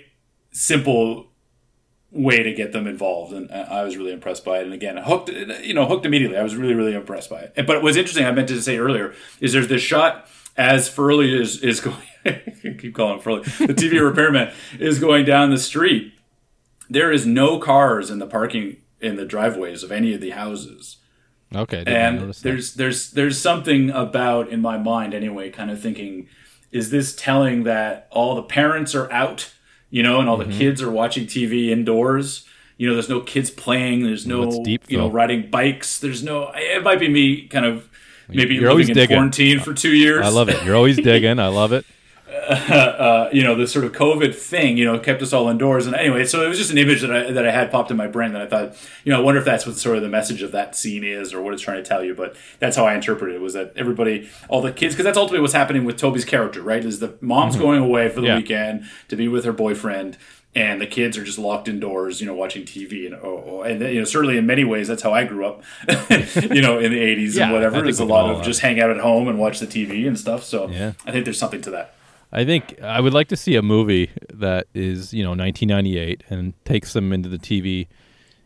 simple 0.51 1.29
way 2.11 2.43
to 2.43 2.53
get 2.53 2.73
them 2.73 2.87
involved, 2.87 3.33
and 3.33 3.51
I 3.51 3.62
I 3.81 3.83
was 3.85 3.97
really 3.97 4.12
impressed 4.12 4.45
by 4.45 4.59
it. 4.59 4.65
And 4.65 4.75
again, 4.75 4.99
hooked, 4.99 5.31
you 5.31 5.73
know, 5.73 5.87
hooked 5.87 6.05
immediately. 6.05 6.37
I 6.37 6.43
was 6.43 6.55
really, 6.55 6.75
really 6.75 6.95
impressed 6.95 7.31
by 7.31 7.41
it. 7.41 7.67
But 7.67 7.83
what's 7.83 7.97
interesting, 7.97 8.27
I 8.27 8.33
meant 8.33 8.49
to 8.49 8.61
say 8.61 8.77
earlier, 8.77 9.15
is 9.41 9.55
there's 9.55 9.69
this 9.69 9.83
shot 9.83 10.29
as 10.59 10.91
Furley 10.91 11.33
is 11.33 11.62
is 11.62 11.81
going. 11.89 11.97
Keep 12.79 12.95
calling 12.95 13.21
Furley. 13.21 13.43
The 13.43 13.75
TV 13.75 14.01
repairman 14.03 14.53
is 14.79 14.99
going 14.99 15.25
down 15.25 15.51
the 15.51 15.59
street. 15.59 16.12
There 16.89 17.11
is 17.12 17.27
no 17.27 17.59
cars 17.59 18.11
in 18.11 18.19
the 18.19 18.27
parking 18.27 18.77
in 19.01 19.17
the 19.17 19.25
driveways 19.25 19.83
of 19.83 19.93
any 19.93 20.15
of 20.15 20.21
the 20.21 20.31
houses 20.31 20.97
Okay. 21.55 21.85
and 21.87 22.33
there's 22.35 22.75
there's 22.75 23.11
there's 23.12 23.39
something 23.39 23.91
about 23.91 24.49
in 24.49 24.61
my 24.62 24.79
mind 24.79 25.12
anyway 25.15 25.51
kind 25.51 25.71
of 25.71 25.81
thinking 25.81 26.29
is 26.73 26.91
this 26.91 27.15
telling 27.15 27.65
that 27.65 28.09
all 28.11 28.35
the 28.35 28.43
parents 28.43 28.95
are 28.95 29.11
out 29.12 29.53
you 29.91 30.03
know 30.03 30.19
and 30.19 30.29
all 30.31 30.39
Mm-hmm. 30.39 30.51
the 30.51 30.59
kids 30.59 30.81
are 30.83 30.91
watching 30.91 31.27
tv 31.27 31.69
indoors 31.69 32.47
you 32.79 32.89
know 32.89 32.95
there's 32.95 33.09
no 33.11 33.21
kids 33.21 33.51
playing 33.51 34.03
there's 34.03 34.27
no 34.27 34.65
deep, 34.65 34.83
you 34.89 34.97
know 34.97 35.11
riding 35.11 35.51
bikes 35.51 35.99
there's 36.01 36.23
no 36.23 36.51
it 36.55 36.83
might 36.83 36.99
be 36.99 37.09
me 37.09 37.47
kind 37.49 37.67
of 37.67 37.89
maybe 38.29 38.55
You're 38.55 38.71
always 38.71 38.89
living 38.89 39.03
in 39.03 39.07
digging. 39.09 39.17
quarantine 39.19 39.61
for 39.61 39.75
two 39.75 39.95
years 39.95 40.25
I 40.25 40.31
love 40.31 40.49
it. 40.49 40.65
You're 40.65 40.75
always 40.77 40.97
digging. 41.11 41.39
I 41.39 41.49
love 41.49 41.73
it. 41.73 41.85
Uh, 42.47 43.29
you 43.33 43.43
know, 43.43 43.55
this 43.55 43.73
sort 43.73 43.85
of 43.85 43.93
COVID 43.93 44.35
thing, 44.35 44.77
you 44.77 44.85
know, 44.85 44.99
kept 44.99 45.21
us 45.23 45.33
all 45.33 45.49
indoors. 45.49 45.87
And 45.87 45.95
anyway, 45.97 46.25
so 46.25 46.45
it 46.45 46.49
was 46.49 46.59
just 46.59 46.71
an 46.71 46.79
image 46.79 47.01
that 47.03 47.11
I, 47.15 47.31
that 47.33 47.47
I 47.47 47.51
had 47.51 47.71
popped 47.71 47.91
in 47.91 47.97
my 47.97 48.07
brain 48.07 48.33
that 48.33 48.43
I 48.43 48.47
thought, 48.47 48.77
you 49.05 49.13
know, 49.13 49.19
I 49.21 49.23
wonder 49.23 49.39
if 49.39 49.45
that's 49.45 49.67
what 49.67 49.77
sort 49.77 49.97
of 49.97 50.03
the 50.03 50.09
message 50.09 50.43
of 50.43 50.53
that 50.53 50.77
scene 50.77 51.05
is 51.05 51.35
or 51.35 51.43
what 51.43 51.53
it's 51.55 51.63
trying 51.63 51.83
to 51.83 51.89
tell 51.89 52.05
you. 52.05 52.15
But 52.15 52.37
that's 52.59 52.77
how 52.77 52.87
I 52.87 52.95
interpreted 52.95 53.37
it 53.37 53.41
was 53.41 53.55
that 53.55 53.73
everybody, 53.77 54.29
all 54.49 54.63
the 54.63 54.73
kids, 54.73 54.95
because 54.95 55.05
that's 55.05 55.19
ultimately 55.19 55.41
what's 55.41 55.55
happening 55.55 55.85
with 55.85 55.97
Tobey's 55.97 56.25
character, 56.25 56.63
right? 56.63 56.85
Is 56.85 57.01
the 57.01 57.17
mom's 57.21 57.57
going 57.57 57.83
away 57.83 58.09
for 58.09 58.21
the 58.21 58.29
Yeah. 58.29 58.37
weekend 58.37 58.85
to 59.09 59.17
be 59.17 59.29
with 59.29 59.45
her 59.45 59.53
boyfriend. 59.53 60.17
And 60.55 60.81
the 60.81 60.87
kids 60.87 61.19
are 61.19 61.25
just 61.25 61.39
locked 61.39 61.69
indoors, 61.69 62.23
you 62.23 62.27
know, 62.27 62.33
watching 62.33 62.65
TV, 62.65 63.05
and 63.05 63.15
oh, 63.15 63.45
oh, 63.47 63.61
and 63.61 63.79
you 63.83 63.99
know, 63.99 64.05
certainly 64.05 64.39
in 64.39 64.47
many 64.47 64.65
ways, 64.65 64.89
that's 64.89 65.03
how 65.03 65.13
I 65.13 65.25
grew 65.25 65.45
up, 65.45 65.63
you 66.11 66.63
know, 66.63 66.79
in 66.79 66.93
the 66.93 66.99
'80s 66.99 67.35
Yeah, 67.37 67.45
and 67.45 67.53
whatever. 67.53 67.83
There's 67.83 68.01
a 68.01 68.07
lot 68.07 68.31
of 68.31 68.39
uh, 68.39 68.43
just 68.43 68.61
hang 68.61 68.81
out 68.81 68.89
at 68.89 68.97
home 68.97 69.29
and 69.29 69.39
watch 69.39 69.61
the 69.61 69.67
TV 69.67 70.07
and 70.09 70.19
stuff. 70.19 70.45
So 70.45 70.71
Yeah. 70.71 70.93
I 71.05 71.13
think 71.13 71.27
there's 71.27 71.39
something 71.39 71.61
to 71.61 71.71
that. 71.73 71.93
I 72.33 72.45
think 72.45 72.81
I 72.83 73.01
would 73.01 73.15
like 73.15 73.29
to 73.29 73.37
see 73.37 73.55
a 73.57 73.62
movie 73.62 74.11
that 74.33 74.67
is, 74.75 75.15
you 75.15 75.23
know, 75.23 75.31
1998 75.31 76.25
and 76.29 76.53
takes 76.65 76.93
them 76.93 77.12
into 77.12 77.29
the 77.29 77.39
TV, 77.39 77.87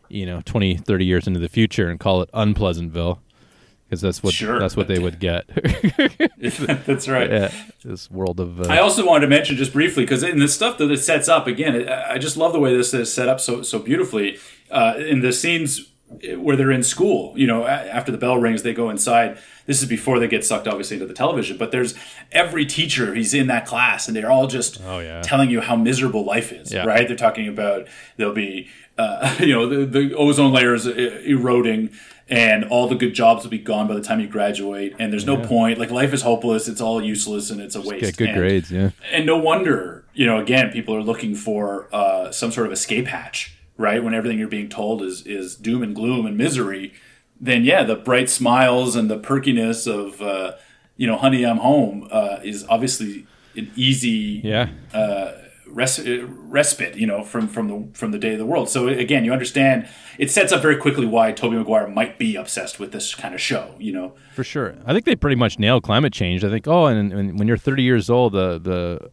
you 0.07 0.25
know, 0.25 0.41
20, 0.45 0.77
30 0.77 1.05
years 1.05 1.27
into 1.27 1.39
the 1.39 1.49
future 1.49 1.89
and 1.89 1.99
call 1.99 2.21
it 2.21 2.29
Unpleasantville 2.33 3.19
because 3.91 3.99
that's 3.99 4.23
what 4.23 4.33
Sure. 4.33 4.57
that's 4.57 4.77
what 4.77 4.87
they 4.87 4.99
would 4.99 5.19
get. 5.19 5.45
that's 6.37 7.09
right. 7.09 7.29
yeah, 7.29 7.51
this 7.83 8.09
world 8.09 8.39
of 8.39 8.61
I 8.69 8.77
uh, 8.77 8.83
also 8.83 9.05
wanted 9.05 9.25
to 9.25 9.29
mention 9.29 9.57
just 9.57 9.73
briefly 9.73 10.03
because 10.03 10.23
in 10.23 10.39
the 10.39 10.47
stuff 10.47 10.77
that 10.77 10.89
it 10.89 10.99
sets 10.99 11.27
up 11.27 11.45
again, 11.45 11.75
it, 11.75 11.89
I 11.89 12.17
just 12.17 12.37
love 12.37 12.53
the 12.53 12.59
way 12.59 12.75
this 12.75 12.93
is 12.93 13.11
set 13.13 13.27
up 13.27 13.41
so 13.41 13.61
so 13.63 13.79
beautifully. 13.79 14.37
Uh, 14.69 14.93
in 14.97 15.19
the 15.19 15.33
scenes 15.33 15.90
where 16.37 16.55
they're 16.55 16.71
in 16.71 16.83
school, 16.83 17.33
you 17.35 17.47
know, 17.47 17.65
after 17.65 18.11
the 18.11 18.17
bell 18.17 18.37
rings, 18.37 18.63
they 18.63 18.73
go 18.73 18.89
inside. 18.89 19.37
This 19.65 19.81
is 19.81 19.87
before 19.87 20.19
they 20.19 20.27
get 20.27 20.43
sucked, 20.45 20.67
obviously, 20.67 20.95
into 20.95 21.05
the 21.07 21.13
television. 21.13 21.57
But 21.57 21.71
there's 21.71 21.95
every 22.31 22.65
teacher. 22.65 23.13
He's 23.15 23.33
in 23.33 23.47
that 23.47 23.65
class, 23.65 24.07
and 24.07 24.15
they're 24.15 24.31
all 24.31 24.47
just 24.47 24.81
Oh, 24.85 24.99
yeah. 24.99 25.21
telling 25.21 25.49
you 25.49 25.61
how 25.61 25.75
miserable 25.75 26.25
life 26.25 26.51
is. 26.51 26.73
Yeah. 26.73 26.85
Right? 26.85 27.07
They're 27.07 27.15
talking 27.17 27.47
about 27.47 27.87
there'll 28.17 28.33
be, 28.33 28.69
uh, 28.97 29.35
you 29.39 29.53
know, 29.53 29.67
the, 29.67 29.85
the 29.85 30.15
ozone 30.15 30.51
layer 30.51 30.73
is 30.73 30.85
uh, 30.87 30.91
eroding. 31.25 31.89
And 32.29 32.63
all 32.65 32.87
the 32.87 32.95
good 32.95 33.13
jobs 33.13 33.43
will 33.43 33.51
be 33.51 33.57
gone 33.57 33.89
by 33.89 33.93
the 33.93 34.01
time 34.01 34.21
you 34.21 34.27
graduate, 34.27 34.95
and 34.99 35.11
there's 35.11 35.25
no 35.25 35.35
point. 35.35 35.77
Like 35.79 35.91
life 35.91 36.13
is 36.13 36.21
hopeless; 36.21 36.69
it's 36.69 36.79
all 36.79 37.03
useless, 37.03 37.49
and 37.49 37.59
it's 37.59 37.75
a 37.75 37.81
waste. 37.81 38.05
get 38.05 38.15
good 38.15 38.29
And- 38.29 38.37
grades. 38.37 38.71
Yeah, 38.71 38.91
and 39.11 39.25
no 39.25 39.35
wonder, 39.37 40.05
you 40.13 40.25
know, 40.25 40.39
again, 40.39 40.71
people 40.71 40.95
are 40.95 41.01
looking 41.03 41.35
for 41.35 41.89
uh, 41.93 42.31
some 42.31 42.49
sort 42.53 42.67
of 42.67 42.71
escape 42.71 43.07
hatch, 43.07 43.53
right? 43.81 44.03
When 44.03 44.13
everything 44.13 44.39
you're 44.39 44.47
being 44.47 44.69
told 44.69 45.01
is 45.01 45.25
is 45.25 45.55
doom 45.55 45.83
and 45.83 45.95
gloom 45.95 46.25
and 46.25 46.37
misery, 46.37 46.93
then 47.39 47.63
yeah, 47.63 47.83
the 47.83 47.95
bright 47.95 48.29
smiles 48.29 48.95
and 48.95 49.09
the 49.09 49.17
perkiness 49.17 49.87
of 49.87 50.21
uh, 50.21 50.53
you 51.01 51.07
know, 51.07 51.17
honey, 51.17 51.43
I'm 51.43 51.57
home 51.57 52.07
uh, 52.11 52.39
is 52.43 52.63
obviously 52.69 53.25
an 53.55 53.71
easy 53.75 54.41
yeah. 54.43 54.69
res- 55.65 55.99
uh, 55.99 56.27
respite, 56.29 56.95
you 56.95 57.07
know, 57.07 57.23
from 57.23 57.47
from 57.47 57.67
the 57.67 57.97
from 57.97 58.11
the 58.11 58.19
day 58.19 58.33
of 58.33 58.37
the 58.37 58.45
world. 58.45 58.69
So 58.69 58.87
again, 58.87 59.25
you 59.25 59.33
understand 59.33 59.87
it 60.19 60.29
sets 60.29 60.51
up 60.51 60.61
very 60.61 60.77
quickly 60.77 61.07
why 61.07 61.31
Tobey 61.31 61.55
Maguire 61.55 61.87
might 61.87 62.19
be 62.19 62.35
obsessed 62.35 62.79
with 62.79 62.91
this 62.91 63.15
kind 63.15 63.33
of 63.33 63.41
show, 63.41 63.73
you 63.79 63.91
know. 63.91 64.13
For 64.35 64.43
sure. 64.43 64.75
I 64.85 64.93
think 64.93 65.05
they 65.05 65.15
pretty 65.15 65.37
much 65.37 65.57
nailed 65.57 65.81
climate 65.81 66.13
change. 66.13 66.43
I 66.43 66.49
think, 66.49 66.67
oh, 66.67 66.85
and, 66.85 67.11
and 67.11 67.39
when 67.39 67.47
you're 67.47 67.57
30 67.57 67.81
years 67.81 68.07
old, 68.09 68.33
the, 68.33 68.59
the 68.59 69.09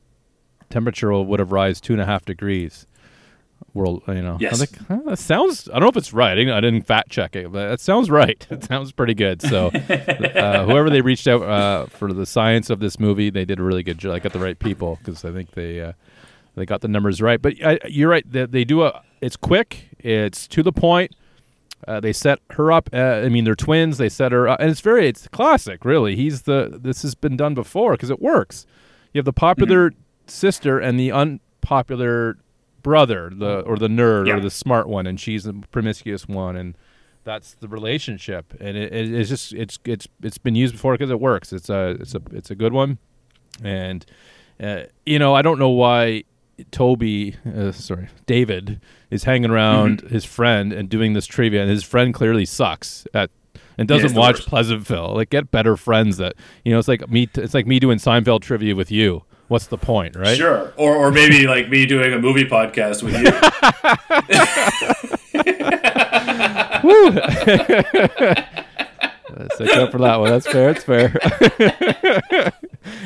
temperature 0.69 1.11
will, 1.11 1.25
would 1.25 1.41
have 1.41 1.53
rise 1.53 1.81
two 1.81 1.95
and 1.95 2.03
a 2.03 2.07
half 2.07 2.27
degrees. 2.27 2.87
World, 3.75 4.03
you 4.09 4.23
know. 4.23 4.39
Yes. 4.41 4.65
Huh, 4.89 5.01
that 5.07 5.19
sounds. 5.19 5.69
I 5.69 5.73
don't 5.75 5.83
know 5.83 5.89
if 5.89 5.97
it's 5.97 6.13
right. 6.13 6.33
I 6.33 6.35
didn't, 6.35 6.55
I 6.55 6.61
didn't 6.61 6.83
fact 6.83 7.11
check 7.11 7.37
it, 7.37 7.53
but 7.53 7.71
it 7.71 7.81
sounds 7.81 8.11
right. 8.11 8.47
It 8.51 8.65
sounds 8.69 8.93
pretty 8.93 9.15
good. 9.15 9.43
So, 9.43 9.69
uh, 9.69 10.65
whoever 10.65 10.91
they 10.91 11.01
reached 11.01 11.29
out 11.29 11.43
uh, 11.43 11.87
for 11.87 12.13
the 12.13 12.27
science 12.27 12.71
of 12.71 12.81
this 12.81 12.99
movie, 12.99 13.31
they 13.31 13.45
did 13.45 13.61
a 13.61 13.63
really 13.63 13.83
good 13.83 13.99
job. 13.99 14.15
I 14.15 14.19
got 14.19 14.33
the 14.33 14.39
right 14.39 14.59
people 14.59 14.99
because 14.99 15.25
I 15.25 15.33
think 15.33 15.53
they 15.53 15.81
uh, 15.81 15.93
they 16.57 16.67
got 16.67 16.81
the 16.81 16.89
numbers 16.89 17.21
right. 17.21 17.41
But 17.41 17.57
you're 17.91 18.11
right. 18.11 18.25
They, 18.31 18.47
they 18.47 18.65
do 18.65 18.83
a. 18.83 19.03
It's 19.21 19.37
quick. 19.37 19.91
It's 19.99 20.47
to 20.49 20.63
the 20.63 20.73
point. 20.73 21.15
Uh, 21.87 22.01
they 22.01 22.13
set 22.13 22.41
her 22.51 22.73
up. 22.73 22.91
Uh, 22.93 22.97
I 22.97 23.29
mean, 23.29 23.45
they're 23.45 23.55
twins. 23.55 23.99
They 23.99 24.09
set 24.09 24.33
her 24.33 24.49
up, 24.49 24.59
and 24.61 24.69
it's 24.69 24.81
very, 24.81 25.09
it's 25.09 25.29
classic, 25.29 25.85
really. 25.85 26.17
He's 26.17 26.43
the. 26.43 26.79
This 26.83 27.03
has 27.03 27.15
been 27.15 27.37
done 27.37 27.55
before 27.55 27.93
because 27.93 28.11
it 28.11 28.21
works. 28.21 28.67
You 29.13 29.19
have 29.21 29.25
the 29.25 29.33
popular 29.33 29.93
sister 30.27 30.79
and 30.79 30.99
the 30.99 31.13
unpopular 31.13 32.39
brother, 32.83 33.31
the 33.35 33.61
or 33.61 33.77
the 33.77 33.89
nerd 33.89 34.27
Yeah. 34.29 34.37
or 34.37 34.41
the 34.41 34.51
smart 34.51 34.89
one, 34.89 35.07
and 35.07 35.19
she's 35.21 35.45
the 35.45 35.55
promiscuous 35.71 36.27
one, 36.29 36.57
and 36.57 36.77
that's 37.25 37.55
the 37.55 37.69
relationship. 37.69 38.55
And 38.61 38.77
it, 38.77 38.93
it, 38.93 39.13
it's 39.15 39.29
just 39.29 39.53
it's 39.53 39.79
it's 39.85 40.07
it's 40.23 40.39
been 40.39 40.55
used 40.55 40.75
before 40.75 40.95
because 40.95 41.11
it 41.11 41.21
works. 41.21 41.53
It's 41.53 41.69
a 41.69 41.97
it's 42.01 42.15
a 42.15 42.23
it's 42.33 42.51
a 42.51 42.55
good 42.55 42.73
one, 42.73 42.99
and 43.63 44.05
uh, 44.63 44.83
you 45.05 45.19
know 45.19 45.35
I 45.35 45.43
don't 45.43 45.59
know 45.59 45.71
why 45.71 46.25
Tobey, 46.73 47.37
uh, 47.57 47.71
sorry, 47.73 48.09
David 48.27 48.81
is 49.11 49.25
hanging 49.25 49.51
around 49.51 50.01
his 50.03 50.25
friend 50.25 50.73
and 50.73 50.89
doing 50.89 51.13
this 51.13 51.27
trivia, 51.27 51.61
and 51.63 51.71
his 51.71 51.85
friend 51.85 52.13
clearly 52.13 52.45
sucks 52.45 53.07
at 53.15 53.31
and 53.77 53.87
doesn't 53.87 54.15
the 54.15 54.19
watch 54.19 54.37
worst. 54.39 54.49
Pleasantville. 54.49 55.15
Like, 55.15 55.31
get 55.31 55.53
better 55.53 55.77
friends 55.77 56.17
that 56.17 56.35
you 56.65 56.73
know. 56.73 56.79
It's 56.81 56.89
like 56.89 57.09
me. 57.09 57.29
It's 57.35 57.55
like 57.55 57.67
me 57.67 57.79
doing 57.79 57.99
Seinfeld 57.99 58.41
trivia 58.41 58.75
with 58.75 58.91
you. 58.91 59.23
What's 59.49 59.67
the 59.67 59.79
point, 59.79 60.15
right? 60.15 60.37
Sure. 60.37 60.73
Or, 60.77 60.95
or 60.95 61.11
maybe 61.11 61.47
like 61.47 61.71
me 61.71 61.87
doing 61.87 62.13
a 62.13 62.19
movie 62.19 62.45
podcast 62.45 63.03
with 63.03 63.15
you. 63.15 63.33
Let's 69.37 69.59
take 69.59 69.77
up 69.77 69.91
for 69.91 69.99
that 69.99 70.17
one. 70.21 70.31
That's 70.31 70.47
fair. 70.47 70.71
It's 70.71 70.85
fair. 70.85 71.09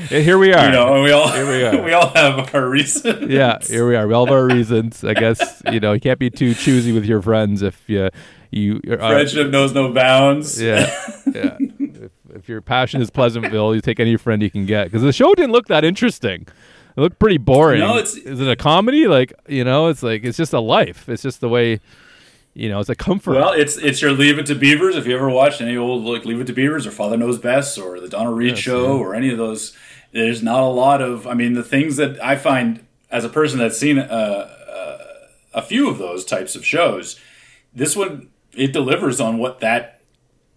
Here 0.09 0.39
we 0.39 0.53
are. 0.53 0.67
You 0.67 0.73
know, 0.73 0.95
and 0.95 1.03
we 1.05 1.13
all 1.13 1.29
Here 1.31 1.47
we 1.47 1.65
are. 1.65 1.83
we 1.85 1.93
all 1.93 2.09
have 2.09 2.55
our 2.55 2.69
reasons. 2.69 3.31
yeah, 3.31 3.59
here 3.63 3.89
we 3.89 3.97
are. 3.97 4.07
We 4.07 4.15
all 4.15 4.27
have 4.27 4.35
our 4.35 4.47
reasons. 4.47 5.03
I 5.05 5.15
guess 5.15 5.63
you 5.71 5.81
know 5.81 5.93
you 5.93 6.01
can't 6.01 6.19
be 6.19 6.31
too 6.31 6.55
choosy 6.55 6.93
with 6.93 7.05
your 7.05 7.23
friends 7.23 7.63
if 7.63 7.83
you 7.89 8.11
you 8.51 8.81
are, 8.91 8.99
Friendship 8.99 9.51
knows 9.51 9.73
no 9.73 9.93
bounds. 9.93 10.61
Yeah, 10.61 10.93
yeah. 11.33 11.57
If, 12.35 12.49
your 12.49 12.61
passion 12.61 13.01
is 13.03 13.11
Pleasantville, 13.11 13.75
you 13.75 13.81
take 13.81 14.01
any 14.01 14.17
friend 14.17 14.43
you 14.43 14.51
can 14.51 14.67
get 14.67 14.85
because 14.85 15.03
the 15.03 15.13
show 15.13 15.35
didn't 15.35 15.53
look 15.53 15.67
that 15.69 15.85
interesting. 15.85 16.47
It 16.97 17.01
looked 17.01 17.19
pretty 17.19 17.39
boring. 17.39 17.81
No, 17.81 17.95
it's- 17.97 18.17
is 18.17 18.41
it 18.41 18.49
a 18.49 18.57
comedy? 18.57 19.07
Like 19.07 19.33
you 19.49 19.65
know, 19.65 19.89
it's 19.89 20.03
like 20.03 20.25
it's 20.25 20.37
just 20.37 20.53
a 20.53 20.61
life. 20.61 21.09
It's 21.09 21.23
just 21.23 21.41
the 21.41 21.49
way, 21.49 21.81
you 22.55 22.69
know, 22.69 22.81
it's 22.81 22.89
a 22.91 22.95
comfort. 22.95 23.33
Well, 23.37 23.53
it's 23.53 23.77
it's 23.79 24.03
your 24.03 24.13
Leave 24.13 24.39
It 24.39 24.47
to 24.47 24.55
Beavers. 24.55 24.97
If 24.97 25.07
you 25.07 25.15
ever 25.17 25.31
watched 25.31 25.61
any 25.61 25.77
old 25.77 26.05
like 26.05 26.25
Leave 26.25 26.41
It 26.41 26.47
to 26.49 26.53
Beavers 26.53 26.87
or 26.87 26.91
Father 26.91 27.17
Knows 27.17 27.39
Best 27.39 27.79
or 27.79 27.99
the 28.01 28.09
Donna 28.09 28.31
Reed 28.31 28.59
Show 28.59 28.99
or 28.99 29.15
any 29.15 29.31
of 29.31 29.39
those, 29.39 29.77
there's 30.13 30.43
not 30.43 30.61
a 30.63 30.67
lot 30.67 31.01
of. 31.01 31.27
I 31.27 31.35
mean, 31.35 31.55
the 31.55 31.63
things 31.65 31.97
that 31.97 32.23
I 32.23 32.37
find 32.37 32.85
as 33.11 33.25
a 33.25 33.29
person 33.31 33.59
that's 33.59 33.79
seen 33.79 33.99
uh, 33.99 34.03
uh, 34.71 34.99
a 35.55 35.63
few 35.63 35.89
of 35.89 35.97
those 35.99 36.25
types 36.27 36.55
of 36.57 36.65
shows, 36.65 37.19
this 37.75 37.97
one 37.97 38.29
it 38.55 38.73
delivers 38.75 39.19
on 39.19 39.39
what 39.39 39.61
that 39.61 40.02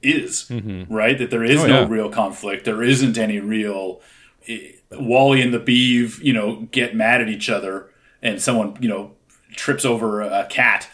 is, 0.06 0.50
right? 0.90 1.18
That 1.18 1.30
there 1.32 1.44
is 1.44 1.62
Oh, 1.64 1.68
no 1.68 1.82
yeah. 1.82 1.88
real 1.90 2.10
conflict. 2.10 2.66
There 2.66 2.84
isn't 2.84 3.18
any 3.18 3.40
real 3.40 4.02
eh, 4.48 4.72
Wally 4.92 5.42
and 5.42 5.54
the 5.54 5.60
Beav, 5.60 6.20
you 6.24 6.34
know, 6.34 6.68
get 6.72 6.96
mad 6.96 7.22
at 7.22 7.30
each 7.30 7.50
other, 7.50 7.90
and 8.22 8.42
someone, 8.42 8.78
you 8.80 8.88
know, 8.90 9.12
trips 9.56 9.86
over 9.86 10.22
a 10.22 10.46
cat 10.50 10.90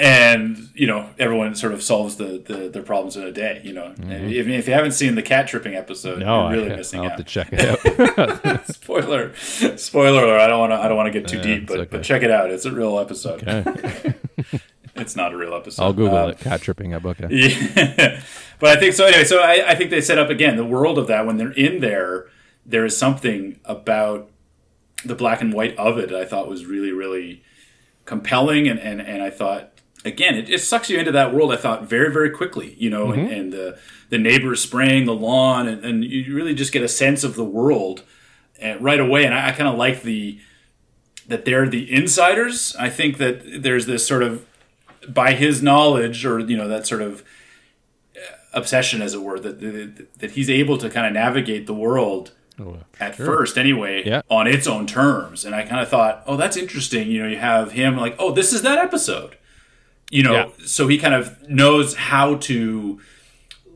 and 0.00 0.68
you 0.74 0.86
know 0.86 1.10
everyone 1.18 1.56
sort 1.56 1.72
of 1.72 1.82
solves 1.82 2.14
the, 2.18 2.40
the 2.46 2.68
their 2.68 2.84
problems 2.84 3.16
in 3.16 3.24
a 3.24 3.32
day. 3.32 3.60
You 3.64 3.72
know, 3.72 3.94
if, 3.98 4.46
if 4.46 4.68
you 4.68 4.72
haven't 4.74 4.92
seen 4.92 5.16
the 5.16 5.22
cat 5.22 5.48
tripping 5.48 5.74
episode, 5.74 6.18
Mm-hmm. 6.20 6.26
no, 6.26 6.50
you're 6.50 6.58
really 6.60 6.72
I, 6.72 6.76
missing 6.76 7.00
I'll 7.00 7.08
have 7.10 7.12
out. 7.12 7.18
to 7.18 7.24
check 7.24 7.48
it 7.50 8.18
out. 8.48 8.66
Spoiler, 8.72 9.34
spoiler 9.34 10.22
alert! 10.24 10.40
I 10.40 10.46
don't 10.46 10.60
want 10.60 10.70
to 10.72 10.76
I 10.76 10.86
don't 10.86 10.96
want 10.96 11.12
to 11.12 11.18
get 11.20 11.28
too 11.28 11.40
deep, 11.40 11.66
but 11.66 11.80
okay. 11.80 11.88
but 11.90 12.02
check 12.04 12.22
it 12.22 12.30
out. 12.30 12.50
It's 12.50 12.64
a 12.64 12.70
real 12.70 12.98
episode. 13.00 13.42
Okay. 13.48 14.14
It's 14.98 15.16
not 15.16 15.32
a 15.32 15.36
real 15.36 15.54
episode. 15.54 15.82
I'll 15.82 15.92
Google 15.92 16.16
Um, 16.16 16.30
it. 16.30 16.38
Cat 16.40 16.60
tripping 16.62 16.92
up. 16.94 17.04
Okay. 17.04 17.26
yeah. 17.30 18.20
but 18.58 18.76
I 18.76 18.80
think 18.80 18.94
so. 18.94 19.06
Anyway, 19.06 19.24
so 19.24 19.40
I, 19.40 19.70
I 19.70 19.74
think 19.74 19.90
they 19.90 20.00
set 20.00 20.18
up 20.18 20.30
again 20.30 20.56
the 20.56 20.64
world 20.64 20.98
of 20.98 21.06
that 21.08 21.26
when 21.26 21.36
they're 21.36 21.52
in 21.52 21.80
there. 21.80 22.26
There 22.66 22.84
is 22.84 22.96
something 22.96 23.58
about 23.64 24.30
the 25.04 25.14
black 25.14 25.40
and 25.40 25.52
white 25.52 25.76
of 25.76 25.96
it 25.98 26.10
that 26.10 26.20
I 26.20 26.24
thought 26.24 26.48
was 26.48 26.66
really, 26.66 26.92
really 26.92 27.42
compelling, 28.04 28.68
and 28.68 28.78
and, 28.80 29.00
and 29.00 29.22
I 29.22 29.30
thought 29.30 29.72
again 30.04 30.34
it, 30.36 30.48
it 30.48 30.60
sucks 30.60 30.90
you 30.90 30.98
into 30.98 31.12
that 31.12 31.32
world. 31.34 31.52
I 31.52 31.56
thought 31.56 31.84
very, 31.84 32.12
very 32.12 32.30
quickly, 32.30 32.74
you 32.78 32.90
know, 32.90 33.12
and, 33.12 33.30
and 33.30 33.52
the 33.52 33.78
the 34.10 34.18
neighbors 34.18 34.60
spraying 34.62 35.04
the 35.04 35.14
lawn, 35.14 35.68
and, 35.68 35.84
and 35.84 36.04
you 36.04 36.34
really 36.34 36.54
just 36.54 36.72
get 36.72 36.82
a 36.82 36.88
sense 36.88 37.24
of 37.24 37.36
the 37.36 37.44
world 37.44 38.02
uh, 38.62 38.76
right 38.80 39.00
away. 39.00 39.24
And 39.24 39.34
I, 39.34 39.48
I 39.48 39.52
kind 39.52 39.68
of 39.68 39.76
like 39.78 40.02
the 40.02 40.38
that 41.28 41.44
they're 41.44 41.68
the 41.68 41.92
insiders. 41.92 42.74
I 42.78 42.88
think 42.90 43.18
that 43.18 43.62
there's 43.62 43.86
this 43.86 44.06
sort 44.06 44.22
of 44.22 44.46
by 45.12 45.32
his 45.34 45.62
knowledge 45.62 46.24
or 46.24 46.38
you 46.38 46.56
know 46.56 46.68
that 46.68 46.86
sort 46.86 47.02
of 47.02 47.22
uh, 48.16 48.20
obsession 48.52 49.02
as 49.02 49.14
it 49.14 49.22
were 49.22 49.38
that 49.38 49.60
that, 49.60 50.18
that 50.18 50.30
he's 50.32 50.50
able 50.50 50.78
to 50.78 50.88
kind 50.90 51.06
of 51.06 51.12
navigate 51.12 51.66
the 51.66 51.74
world 51.74 52.32
oh, 52.60 52.78
at 53.00 53.14
first 53.14 53.56
anyway 53.58 54.02
Yeah. 54.04 54.22
on 54.30 54.46
its 54.46 54.66
own 54.66 54.86
terms 54.86 55.44
and 55.44 55.54
i 55.54 55.62
kind 55.62 55.80
of 55.80 55.88
thought 55.88 56.22
oh 56.26 56.36
that's 56.36 56.56
interesting 56.56 57.10
you 57.10 57.22
know 57.22 57.28
you 57.28 57.38
have 57.38 57.72
him 57.72 57.96
like 57.96 58.16
oh 58.18 58.32
this 58.32 58.52
is 58.52 58.62
that 58.62 58.78
episode 58.78 59.36
you 60.10 60.22
know 60.22 60.32
Yeah. 60.34 60.48
so 60.66 60.88
he 60.88 60.98
kind 60.98 61.14
of 61.14 61.48
knows 61.48 61.94
how 61.96 62.36
to 62.36 63.00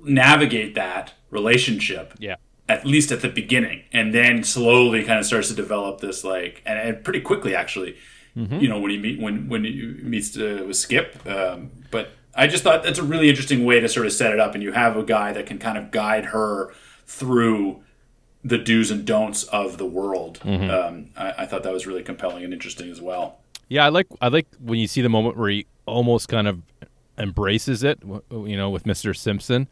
navigate 0.05 0.75
that 0.75 1.13
relationship 1.31 2.15
Yeah. 2.19 2.37
at 2.69 2.85
least 2.87 3.13
at 3.13 3.21
the 3.23 3.29
beginning, 3.29 3.83
and 3.93 4.13
then 4.15 4.43
slowly 4.45 5.03
kind 5.05 5.19
of 5.19 5.27
starts 5.27 5.49
to 5.49 5.55
develop 5.55 6.01
this 6.01 6.25
like, 6.25 6.63
and, 6.67 6.79
and 6.79 7.05
pretty 7.05 7.21
quickly 7.21 7.55
actually, 7.55 7.97
you 8.35 8.69
know, 8.69 8.79
when 8.81 8.91
he 8.91 8.99
meet 8.99 9.21
when 9.21 9.49
when 9.49 9.65
he 9.65 9.95
meets 10.03 10.37
uh, 10.37 10.65
with 10.67 10.77
Skip. 10.77 11.27
Um, 11.27 11.71
but 11.91 12.11
I 12.35 12.47
just 12.47 12.65
thought 12.65 12.83
that's 12.83 12.99
a 12.99 13.03
really 13.03 13.29
interesting 13.29 13.65
way 13.65 13.81
to 13.81 13.89
sort 13.89 14.07
of 14.07 14.13
set 14.13 14.33
it 14.33 14.41
up, 14.41 14.55
and 14.55 14.63
you 14.63 14.73
have 14.73 14.97
a 14.97 15.03
guy 15.03 15.33
that 15.33 15.47
can 15.47 15.59
kind 15.59 15.77
of 15.77 15.91
guide 15.91 16.27
her 16.27 16.73
through 17.07 17.83
the 18.45 18.59
do's 18.59 18.91
and 18.91 19.05
don'ts 19.05 19.45
of 19.45 19.79
the 19.79 19.87
world. 19.87 20.41
Um, 20.45 21.11
I, 21.17 21.35
I 21.39 21.47
thought 21.47 21.63
that 21.63 21.73
was 21.73 21.87
really 21.87 22.03
compelling 22.03 22.43
and 22.43 22.53
interesting 22.53 22.91
as 22.91 23.01
well. 23.01 23.39
Yeah, 23.69 23.85
I 23.85 23.89
like 23.91 24.07
I 24.21 24.29
like 24.29 24.47
when 24.61 24.79
you 24.79 24.87
see 24.87 25.03
the 25.03 25.09
moment 25.09 25.37
where 25.37 25.51
he 25.51 25.67
almost 25.87 26.29
kind 26.29 26.49
of 26.49 26.63
embraces 27.19 27.83
it. 27.85 27.99
You 28.31 28.57
know, 28.57 28.71
with 28.71 28.87
Mister 28.87 29.13
Simpson. 29.15 29.69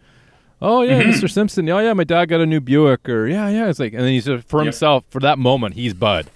Oh 0.62 0.82
yeah, 0.82 1.00
Mm-hmm. 1.00 1.10
Mister 1.10 1.28
Simpson. 1.28 1.68
Oh 1.70 1.78
yeah, 1.78 1.94
my 1.94 2.04
dad 2.04 2.26
got 2.26 2.40
a 2.40 2.46
new 2.46 2.60
Buick. 2.60 3.08
Or 3.08 3.26
yeah, 3.26 3.48
yeah. 3.48 3.68
It's 3.70 3.78
like, 3.80 3.92
and 3.94 4.02
then 4.02 4.10
he's 4.12 4.26
for 4.26 4.58
Yep. 4.58 4.64
himself 4.66 5.04
for 5.08 5.18
that 5.20 5.38
moment. 5.38 5.74
He's 5.74 5.94
Bud, 5.94 6.30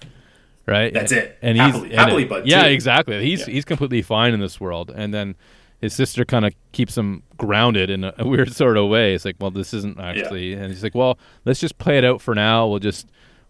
right? 0.67 0.93
That's 0.93 1.13
it. 1.13 1.39
And 1.43 1.59
Happily- 1.59 1.89
he's 1.89 1.91
and 1.93 2.01
happily 2.01 2.23
it- 2.25 2.29
Bud, 2.29 2.47
Yeah, 2.47 2.65
too. 2.65 2.71
exactly. 2.71 3.23
He's 3.25 3.41
Yeah. 3.47 3.55
he's 3.55 3.65
completely 3.65 4.03
fine 4.03 4.35
in 4.35 4.41
this 4.41 4.61
world, 4.61 4.93
and 4.95 5.13
then 5.15 5.35
his 5.81 5.93
sister 5.93 6.25
kind 6.25 6.47
of 6.47 6.55
keeps 6.73 6.97
him 6.97 7.23
grounded 7.37 7.91
in 7.91 8.05
a, 8.05 8.15
a 8.19 8.27
weird 8.27 8.53
sort 8.53 8.77
of 8.77 8.89
way. 8.89 9.15
It's 9.15 9.25
like, 9.25 9.37
well, 9.41 9.51
this 9.51 9.75
isn't 9.75 9.99
actually, 10.01 10.55
and 10.55 10.67
he's 10.67 10.83
like, 10.83 10.95
well, 10.95 11.19
let's 11.45 11.61
just 11.61 11.77
play 11.79 11.99
it 11.99 12.05
out 12.05 12.21
for 12.21 12.35
now. 12.35 12.67
We'll 12.67 12.79
just. 12.79 13.07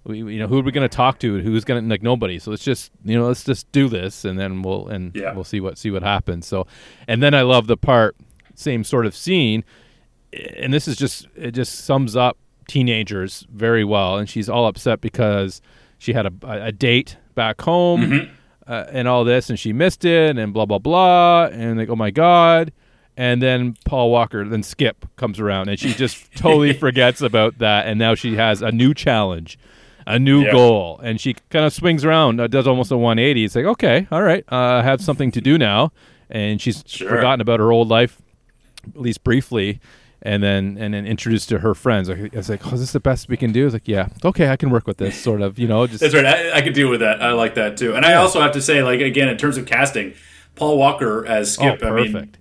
We, 0.07 0.19
you 0.19 0.39
know 0.39 0.47
who 0.49 0.59
are 0.59 0.63
we 0.63 0.71
going 0.71 0.87
to 0.87 0.95
talk 0.95 1.19
to? 1.21 1.41
Who's 1.41 1.65
going 1.65 1.83
to 1.83 1.89
like 1.89 2.03
nobody? 2.03 2.39
So 2.39 2.51
let's 2.51 2.63
just 2.63 2.93
you 3.07 3.17
know 3.19 3.27
let's 3.27 3.43
just 3.43 3.71
do 3.73 3.89
this, 3.89 4.27
and 4.27 4.39
then 4.39 4.61
we'll 4.61 4.87
and 4.89 5.15
Yeah. 5.17 5.33
we'll 5.33 5.45
see 5.45 5.61
what 5.61 5.79
see 5.79 5.91
what 5.91 6.03
happens. 6.03 6.47
So, 6.47 6.67
and 7.09 7.23
then 7.23 7.33
I 7.33 7.41
love 7.41 7.69
the 7.69 7.77
part 7.79 8.15
same 8.55 8.85
sort 8.85 9.07
of 9.07 9.17
scene, 9.17 9.65
and 10.59 10.75
this 10.75 10.87
is 10.89 10.97
just 10.97 11.27
it 11.37 11.53
just 11.53 11.87
sums 11.87 12.17
up 12.17 12.37
teenagers 12.69 13.47
very 13.51 13.83
well. 13.85 14.19
And 14.19 14.29
she's 14.29 14.49
all 14.49 14.67
upset 14.67 15.01
because 15.01 15.63
she 16.05 16.13
had 16.13 16.27
a, 16.27 16.33
a 16.67 16.73
date 16.73 17.17
back 17.35 17.61
home 17.63 18.01
Mm-hmm. 18.03 18.33
uh, 18.71 18.85
and 18.93 19.09
all 19.09 19.25
this, 19.25 19.49
and 19.51 19.59
she 19.59 19.73
missed 19.73 20.05
it, 20.05 20.37
and 20.39 20.53
blah 20.53 20.67
blah 20.67 20.79
blah, 20.79 21.47
and 21.47 21.79
like 21.79 21.89
oh 21.89 21.97
my 21.97 22.11
god. 22.11 22.73
And 23.17 23.41
then 23.41 23.77
Paul 23.85 24.11
Walker, 24.11 24.45
then 24.45 24.63
Skip 24.65 25.07
comes 25.17 25.39
around, 25.39 25.69
and 25.69 25.79
she 25.79 25.95
just 25.95 26.33
totally 26.37 26.73
forgets 26.73 27.21
about 27.23 27.59
that, 27.59 27.87
and 27.87 27.97
now 27.99 28.15
she 28.17 28.35
has 28.37 28.61
a 28.61 28.73
new 28.73 28.93
challenge, 28.93 29.57
a 30.07 30.19
new 30.19 30.43
Yeah. 30.43 30.51
goal, 30.53 30.99
and 31.03 31.21
she 31.21 31.35
kind 31.51 31.65
of 31.65 31.73
swings 31.73 32.05
around, 32.05 32.41
uh, 32.41 32.49
does 32.49 32.67
almost 32.67 32.91
a 32.91 32.97
180. 32.99 33.45
It's 33.45 33.55
like 33.55 33.67
okay, 33.67 34.07
all 34.11 34.23
right, 34.23 34.45
uh, 34.51 34.81
I 34.81 34.83
have 34.83 35.01
something 35.01 35.31
to 35.31 35.41
do 35.41 35.57
now, 35.59 35.93
and 36.29 36.61
she's 36.61 36.83
Sure. 36.87 37.09
forgotten 37.09 37.41
about 37.41 37.61
her 37.61 37.71
old 37.71 37.89
life, 37.89 38.21
at 38.89 39.01
least 39.01 39.23
briefly, 39.23 39.79
and 40.25 40.43
then 40.43 40.77
and 40.81 40.95
then 40.95 41.07
introduced 41.07 41.49
to 41.51 41.59
her 41.59 41.75
friends. 41.75 42.09
I 42.09 42.31
was 42.33 42.49
like, 42.49 42.67
oh, 42.67 42.75
is 42.75 42.81
this 42.81 42.93
the 42.93 43.01
best 43.01 43.29
we 43.29 43.37
can 43.37 43.53
do? 43.53 43.67
It's 43.67 43.75
like, 43.75 43.87
yeah, 43.87 44.09
okay, 44.25 44.49
I 44.49 44.57
can 44.57 44.71
work 44.71 44.87
with 44.87 44.97
this, 44.97 45.21
sort 45.21 45.43
of, 45.43 45.59
you 45.59 45.69
know, 45.69 45.87
just 45.87 46.01
That's 46.01 46.15
right. 46.15 46.25
I, 46.25 46.53
I 46.57 46.61
could 46.63 46.73
deal 46.75 46.89
with 46.89 47.01
that. 47.01 47.23
I 47.23 47.33
like 47.33 47.55
that 47.57 47.77
too. 47.77 47.95
And 47.95 48.05
I 48.05 48.15
also 48.15 48.41
have 48.41 48.53
to 48.53 48.63
say, 48.63 48.83
like 48.83 49.01
again, 49.01 49.29
in 49.29 49.37
terms 49.37 49.57
of 49.59 49.67
casting, 49.67 50.15
Paul 50.57 50.79
Walker 50.79 51.27
as 51.27 51.59
oh, 51.59 51.63
Skip. 51.69 51.83
I 51.85 51.91
mean, 51.91 52.13
perfect. 52.13 52.39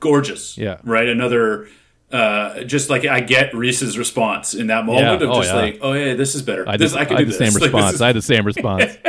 gorgeous. 0.00 0.58
Yeah. 0.58 0.78
Right. 0.84 1.08
Another. 1.08 1.68
Uh, 2.12 2.62
just 2.62 2.90
like 2.90 3.04
I 3.04 3.18
get 3.18 3.52
Reese's 3.54 3.98
response 3.98 4.54
in 4.54 4.68
that 4.68 4.84
moment 4.86 5.04
Yeah. 5.04 5.14
of 5.14 5.22
Oh, 5.22 5.40
just 5.40 5.52
yeah. 5.52 5.60
like, 5.60 5.78
oh 5.82 5.94
yeah, 5.94 6.14
this 6.14 6.36
is 6.36 6.42
better. 6.42 6.68
I, 6.68 6.76
this 6.76 6.92
did, 6.92 7.00
I 7.00 7.04
can 7.06 7.16
I 7.16 7.18
do 7.20 7.24
had 7.24 7.32
the 7.34 7.36
same 7.38 7.46
Like, 7.46 7.54
this 7.54 7.62
response. 7.72 7.94
is- 7.94 8.02
I 8.02 8.06
had 8.06 8.16
the 8.16 8.22
same 8.22 8.46
response. 8.46 8.98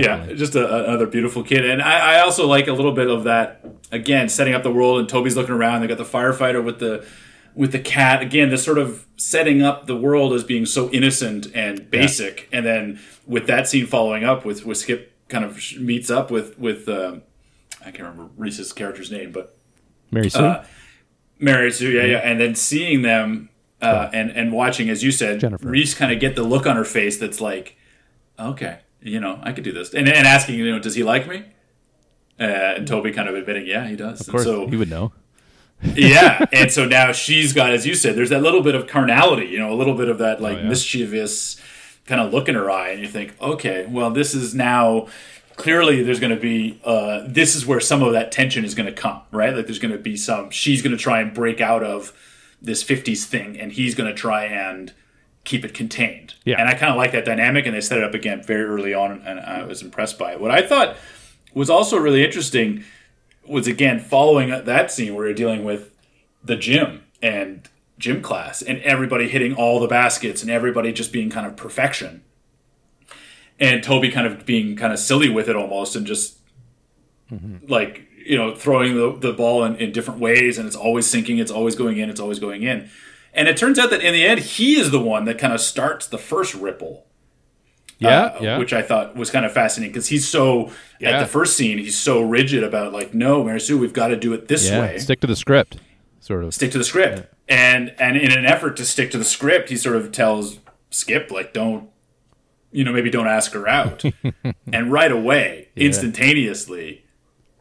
yeah, 0.00 0.32
just 0.34 0.54
a, 0.54 0.84
another 0.86 1.06
beautiful 1.06 1.42
kid. 1.42 1.64
And 1.64 1.82
I, 1.82 2.16
I 2.16 2.20
also 2.20 2.46
like 2.46 2.66
a 2.66 2.72
little 2.72 2.92
bit 2.92 3.08
of 3.08 3.24
that 3.24 3.64
again, 3.92 4.28
setting 4.28 4.54
up 4.54 4.62
the 4.62 4.72
world. 4.72 5.00
And 5.00 5.08
Tobey's 5.08 5.36
looking 5.36 5.54
around. 5.54 5.80
They 5.80 5.86
got 5.86 5.98
the 5.98 6.04
firefighter 6.04 6.62
with 6.62 6.78
the 6.78 7.06
with 7.54 7.72
the 7.72 7.78
cat. 7.78 8.22
Again, 8.22 8.50
this 8.50 8.64
sort 8.64 8.78
of 8.78 9.06
setting 9.16 9.62
up 9.62 9.86
the 9.86 9.96
world 9.96 10.32
as 10.32 10.44
being 10.44 10.66
so 10.66 10.90
innocent 10.90 11.46
and 11.54 11.90
basic. 11.90 12.48
And 12.52 12.64
then 12.64 13.00
with 13.26 13.46
that 13.46 13.68
scene 13.68 13.86
following 13.86 14.24
up 14.24 14.44
with 14.44 14.64
with 14.64 14.78
Skip 14.78 15.12
kind 15.28 15.44
of 15.44 15.60
meets 15.78 16.10
up 16.10 16.30
with 16.30 16.58
with 16.58 16.88
um, 16.88 17.22
I 17.80 17.90
can't 17.90 18.08
remember 18.08 18.30
Reese's 18.36 18.72
character's 18.72 19.10
name, 19.10 19.32
but 19.32 19.56
Mary 20.10 20.30
Sue. 20.30 20.44
Uh, 20.44 20.64
Mary 21.38 21.70
Sue, 21.70 21.90
yeah, 21.90 22.04
yeah, 22.04 22.18
and 22.18 22.40
then 22.40 22.54
seeing 22.54 23.02
them 23.02 23.50
uh, 23.82 24.08
and 24.12 24.30
and 24.30 24.52
watching, 24.52 24.88
as 24.88 25.02
you 25.02 25.10
said, 25.10 25.40
Jennifer. 25.40 25.68
Reese 25.68 25.94
kind 25.94 26.12
of 26.12 26.20
get 26.20 26.36
the 26.36 26.42
look 26.42 26.66
on 26.66 26.76
her 26.76 26.84
face 26.84 27.18
that's 27.18 27.40
like, 27.40 27.76
okay, 28.38 28.78
you 29.04 29.20
know, 29.20 29.38
I 29.42 29.52
could 29.52 29.62
do 29.64 29.72
this, 29.72 29.94
and, 29.94 30.08
and 30.08 30.26
asking, 30.26 30.58
you 30.58 30.72
know, 30.72 30.78
does 30.80 30.94
he 30.96 31.02
like 31.04 31.28
me? 31.28 31.44
Uh, 32.40 32.44
and 32.76 32.88
Tobey 32.88 33.12
kind 33.12 33.28
of 33.28 33.36
admitting, 33.36 33.66
yeah, 33.66 33.86
he 33.86 33.94
does. 33.94 34.22
of 34.22 34.28
course, 34.28 34.44
and 34.46 34.54
so 34.54 34.66
he 34.66 34.76
would 34.76 34.90
know. 34.90 35.12
yeah, 35.94 36.44
and 36.52 36.72
so 36.72 36.84
now 36.86 37.12
she's 37.12 37.52
got, 37.52 37.72
as 37.72 37.86
you 37.86 37.94
said, 37.94 38.16
there's 38.16 38.30
that 38.30 38.42
little 38.42 38.62
bit 38.62 38.74
of 38.74 38.86
carnality, 38.86 39.46
you 39.46 39.58
know, 39.58 39.72
a 39.72 39.74
little 39.76 39.94
bit 39.94 40.08
of 40.08 40.18
that 40.18 40.40
like 40.40 40.58
Oh, 40.58 40.62
yeah. 40.62 40.68
mischievous 40.68 41.60
kind 42.06 42.20
of 42.20 42.32
look 42.32 42.48
in 42.48 42.54
her 42.54 42.70
eye, 42.70 42.88
and 42.90 43.00
you 43.00 43.08
think, 43.08 43.34
okay, 43.40 43.86
well, 43.88 44.10
this 44.10 44.34
is 44.34 44.54
now 44.54 45.06
clearly 45.56 46.02
there's 46.02 46.18
going 46.20 46.34
to 46.34 46.40
be 46.40 46.80
uh, 46.84 47.22
this 47.26 47.54
is 47.54 47.64
where 47.66 47.80
some 47.80 48.02
of 48.02 48.12
that 48.12 48.32
tension 48.32 48.64
is 48.64 48.74
going 48.74 48.86
to 48.86 48.92
come, 48.92 49.20
right? 49.30 49.54
Like 49.54 49.66
there's 49.66 49.78
going 49.78 49.92
to 49.92 49.98
be 49.98 50.16
some 50.16 50.50
she's 50.50 50.82
going 50.82 50.96
to 50.96 51.02
try 51.02 51.20
and 51.20 51.32
break 51.32 51.60
out 51.60 51.82
of 51.84 52.12
this 52.62 52.82
50s 52.82 53.24
thing, 53.24 53.58
and 53.60 53.70
he's 53.72 53.94
going 53.94 54.08
to 54.08 54.14
try 54.18 54.44
and 54.46 54.92
keep 55.44 55.64
it 55.64 55.74
contained. 55.74 56.34
Yeah. 56.44 56.58
and 56.58 56.68
I 56.68 56.74
kind 56.74 56.90
of 56.90 56.96
like 56.96 57.12
that 57.12 57.24
dynamic, 57.24 57.66
and 57.66 57.74
they 57.74 57.80
set 57.80 57.98
it 57.98 58.04
up 58.04 58.14
again 58.14 58.42
very 58.42 58.64
early 58.64 58.94
on, 58.94 59.22
and 59.24 59.40
I 59.40 59.64
was 59.64 59.82
impressed 59.82 60.18
by 60.18 60.32
it. 60.32 60.40
What 60.40 60.50
I 60.50 60.66
thought 60.66 60.96
was 61.54 61.70
also 61.70 61.96
really 61.96 62.24
interesting 62.24 62.84
was 63.46 63.66
again 63.66 64.00
following 64.00 64.48
that 64.48 64.90
scene 64.90 65.14
where 65.14 65.26
you're 65.26 65.34
dealing 65.34 65.64
with 65.64 65.94
the 66.42 66.56
gym 66.56 67.04
and 67.22 67.68
gym 67.98 68.22
class 68.22 68.60
and 68.60 68.78
everybody 68.80 69.28
hitting 69.28 69.54
all 69.54 69.80
the 69.80 69.86
baskets 69.86 70.42
and 70.42 70.50
everybody 70.50 70.92
just 70.92 71.12
being 71.12 71.30
kind 71.30 71.46
of 71.46 71.56
perfection 71.56 72.22
and 73.60 73.82
tobey 73.82 74.10
kind 74.10 74.26
of 74.26 74.44
being 74.44 74.76
kind 74.76 74.92
of 74.92 74.98
silly 74.98 75.28
with 75.28 75.48
it 75.48 75.54
almost 75.54 75.94
and 75.94 76.06
just 76.06 76.38
mm-hmm. 77.30 77.56
like 77.70 78.08
you 78.24 78.36
know 78.36 78.54
throwing 78.54 78.94
the, 78.96 79.16
the 79.18 79.32
ball 79.32 79.64
in, 79.64 79.76
in 79.76 79.92
different 79.92 80.18
ways 80.18 80.58
and 80.58 80.66
it's 80.66 80.76
always 80.76 81.06
sinking 81.06 81.38
it's 81.38 81.50
always 81.50 81.76
going 81.76 81.98
in 81.98 82.10
it's 82.10 82.20
always 82.20 82.38
going 82.38 82.62
in 82.62 82.90
And 83.34 83.48
it 83.48 83.56
turns 83.56 83.78
out 83.78 83.90
that 83.90 84.00
in 84.00 84.12
the 84.12 84.24
end, 84.24 84.40
he 84.40 84.76
is 84.78 84.90
the 84.90 85.00
one 85.00 85.24
that 85.24 85.38
kind 85.38 85.52
of 85.52 85.60
starts 85.60 86.06
the 86.06 86.18
first 86.18 86.54
ripple. 86.54 87.06
Yeah, 87.98 88.22
uh, 88.22 88.38
yeah. 88.40 88.58
Which 88.58 88.72
I 88.72 88.82
thought 88.82 89.16
was 89.16 89.30
kind 89.30 89.44
of 89.46 89.52
fascinating 89.52 89.92
because 89.92 90.08
he's 90.08 90.26
so 90.28 90.70
Yeah. 91.00 91.10
at 91.10 91.20
the 91.20 91.26
first 91.26 91.56
scene, 91.56 91.78
he's 91.78 91.96
so 91.96 92.20
rigid 92.22 92.62
about 92.64 92.92
like, 92.92 93.14
no, 93.14 93.42
Mary 93.44 93.60
Sue, 93.60 93.78
we've 93.78 93.92
got 93.92 94.08
to 94.08 94.16
do 94.16 94.32
it 94.32 94.48
this 94.48 94.68
yeah, 94.68 94.80
way. 94.80 94.98
stick 94.98 95.20
to 95.20 95.26
the 95.26 95.36
script, 95.36 95.78
sort 96.20 96.44
of. 96.44 96.52
stick 96.54 96.70
to 96.72 96.78
the 96.78 96.84
script. 96.84 97.28
And 97.48 97.94
and 97.98 98.16
in 98.16 98.32
an 98.32 98.46
effort 98.46 98.76
to 98.78 98.84
stick 98.84 99.10
to 99.12 99.18
the 99.18 99.24
script, 99.24 99.68
he 99.70 99.76
sort 99.76 99.96
of 99.96 100.10
tells 100.12 100.58
Skip 100.90 101.30
like, 101.30 101.52
don't, 101.52 101.88
you 102.72 102.84
know, 102.84 102.92
maybe 102.92 103.10
don't 103.10 103.26
ask 103.28 103.52
her 103.52 103.66
out. 103.68 104.02
and 104.72 104.90
right 104.92 105.12
away, 105.12 105.68
instantaneously, 105.76 107.04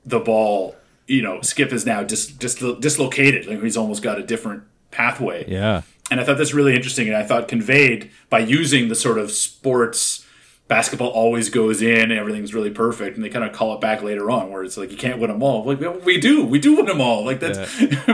the 0.06 0.20
ball, 0.20 0.76
you 1.08 1.22
know, 1.22 1.42
Skip 1.42 1.72
is 1.74 1.86
now 1.86 2.04
dis, 2.04 2.28
dis, 2.28 2.56
dislocated. 2.56 3.46
Like 3.48 3.62
he's 3.62 3.78
almost 3.78 4.02
got 4.04 4.20
a 4.20 4.24
different 4.24 4.64
pathway. 4.94 5.46
Yeah, 5.48 5.82
And 6.10 6.20
I 6.20 6.24
thought 6.24 6.38
that's 6.38 6.54
really 6.54 6.76
interesting, 6.76 7.08
and 7.08 7.18
I 7.18 7.24
thought 7.24 7.48
conveyed 7.48 8.12
by 8.30 8.40
using 8.40 8.88
the 8.88 8.96
sort 8.96 9.18
of 9.18 9.32
sports 9.32 10.26
basketball 10.68 11.10
always 11.10 11.50
goes 11.50 11.82
in 11.82 12.10
and 12.10 12.14
everything's 12.14 12.54
really 12.54 12.72
perfect, 12.72 13.16
and 13.16 13.24
they 13.24 13.30
kind 13.30 13.46
of 13.46 13.52
call 13.52 13.74
it 13.76 13.82
back 13.82 14.02
later 14.02 14.32
on 14.32 14.52
where 14.52 14.64
it's 14.64 14.78
like 14.78 14.92
you 14.92 14.98
can't 14.98 15.20
win 15.20 15.30
them 15.30 15.44
all. 15.44 15.64
Like 15.66 15.80
we 16.06 16.20
do, 16.20 16.46
we 16.46 16.60
do 16.60 16.76
win 16.78 16.86
them 16.86 17.02
all. 17.02 17.26
Like 17.26 17.40
that's. 17.40 17.60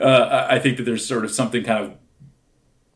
uh, 0.00 0.46
I 0.50 0.58
think 0.58 0.78
that 0.78 0.84
there's 0.84 1.06
sort 1.06 1.24
of 1.24 1.30
something 1.30 1.62
kind 1.62 1.84
of 1.84 1.94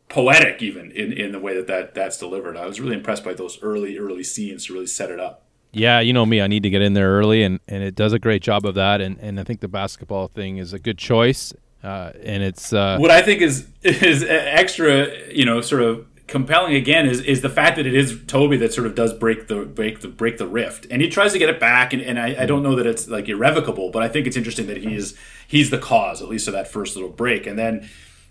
poetic 0.09 0.61
even 0.61 0.91
in, 0.91 1.13
in 1.13 1.31
the 1.31 1.39
way 1.39 1.55
that, 1.55 1.67
that 1.67 1.93
that's 1.93 2.17
delivered. 2.17 2.57
I 2.57 2.65
was 2.65 2.81
really 2.81 2.95
impressed 2.95 3.23
by 3.23 3.33
those 3.33 3.61
early 3.61 3.97
early 3.97 4.23
scenes 4.23 4.65
to 4.65 4.73
really 4.73 4.87
set 4.87 5.11
it 5.11 5.19
up. 5.19 5.45
yeah. 5.71 5.99
You 5.99 6.13
know 6.13 6.25
me, 6.25 6.41
I 6.41 6.47
need 6.47 6.63
to 6.63 6.69
get 6.69 6.81
in 6.81 6.93
there 6.93 7.11
early, 7.11 7.43
and, 7.43 7.59
and 7.67 7.83
it 7.83 7.93
does 7.93 8.11
a 8.11 8.19
great 8.19 8.41
job 8.41 8.65
of 8.65 8.73
that. 8.75 9.01
And, 9.01 9.19
and 9.19 9.39
I 9.39 9.43
think 9.43 9.59
the 9.59 9.67
basketball 9.67 10.27
thing 10.27 10.57
is 10.57 10.73
a 10.73 10.79
good 10.79 10.97
choice. 10.97 11.53
Uh, 11.83 12.11
and 12.23 12.43
it's 12.43 12.73
uh, 12.73 12.97
what 12.97 13.11
I 13.11 13.21
think 13.21 13.41
is 13.41 13.67
is 13.83 14.23
extra, 14.23 15.07
you 15.29 15.45
know, 15.45 15.61
sort 15.61 15.81
of 15.81 16.05
compelling 16.27 16.75
again 16.75 17.07
is 17.07 17.21
is 17.21 17.41
the 17.41 17.49
fact 17.49 17.77
that 17.77 17.85
it 17.85 17.95
is 17.95 18.19
Tobey 18.27 18.57
that 18.57 18.73
sort 18.73 18.85
of 18.85 18.95
does 18.95 19.13
break 19.13 19.47
the 19.47 19.65
break 19.65 20.01
the 20.01 20.09
break 20.09 20.37
the 20.37 20.47
rift, 20.47 20.87
and 20.91 21.01
he 21.01 21.09
tries 21.09 21.31
to 21.33 21.39
get 21.39 21.49
it 21.49 21.59
back, 21.59 21.93
and, 21.93 22.01
and 22.01 22.19
I, 22.19 22.43
I 22.43 22.45
don't 22.45 22.63
know 22.63 22.75
that 22.75 22.85
it's 22.85 23.07
like 23.07 23.29
irrevocable, 23.29 23.91
but 23.91 24.03
I 24.03 24.09
think 24.09 24.27
it's 24.27 24.37
interesting 24.37 24.67
that 24.67 24.77
he 24.77 24.93
is 24.93 25.17
he's 25.47 25.69
the 25.69 25.77
cause 25.77 26.21
at 26.21 26.27
least 26.27 26.47
of 26.47 26.53
that 26.53 26.67
first 26.67 26.95
little 26.95 27.11
break, 27.11 27.47
and 27.47 27.57
then 27.57 27.89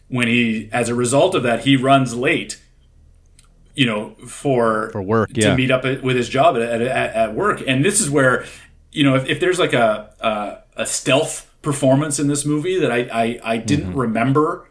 when 0.08 0.28
he 0.28 0.68
as 0.72 0.88
a 0.88 0.94
result 0.94 1.34
of 1.34 1.42
that 1.42 1.64
he 1.64 1.76
runs 1.76 2.14
late. 2.14 2.62
You 3.74 3.86
know, 3.86 4.16
for 4.26 4.90
For 4.90 5.00
work, 5.00 5.32
to 5.34 5.40
yeah. 5.40 5.54
meet 5.54 5.70
up 5.70 5.84
with 5.84 6.16
his 6.16 6.28
job 6.28 6.56
at, 6.56 6.62
at, 6.62 6.82
at, 6.82 7.14
at 7.14 7.34
work, 7.34 7.62
and 7.64 7.84
this 7.84 8.00
is 8.00 8.10
where, 8.10 8.44
you 8.90 9.04
know, 9.04 9.14
if, 9.14 9.26
if 9.26 9.38
there's 9.38 9.60
like 9.60 9.72
a, 9.72 10.10
a 10.18 10.82
a 10.82 10.84
stealth 10.84 11.47
performance 11.62 12.18
in 12.18 12.28
this 12.28 12.44
movie 12.44 12.78
that 12.80 12.90
I 12.92 13.00
I, 13.12 13.40
I 13.54 13.56
didn't 13.58 13.90
Mm-hmm. 13.90 13.98
remember, 13.98 14.68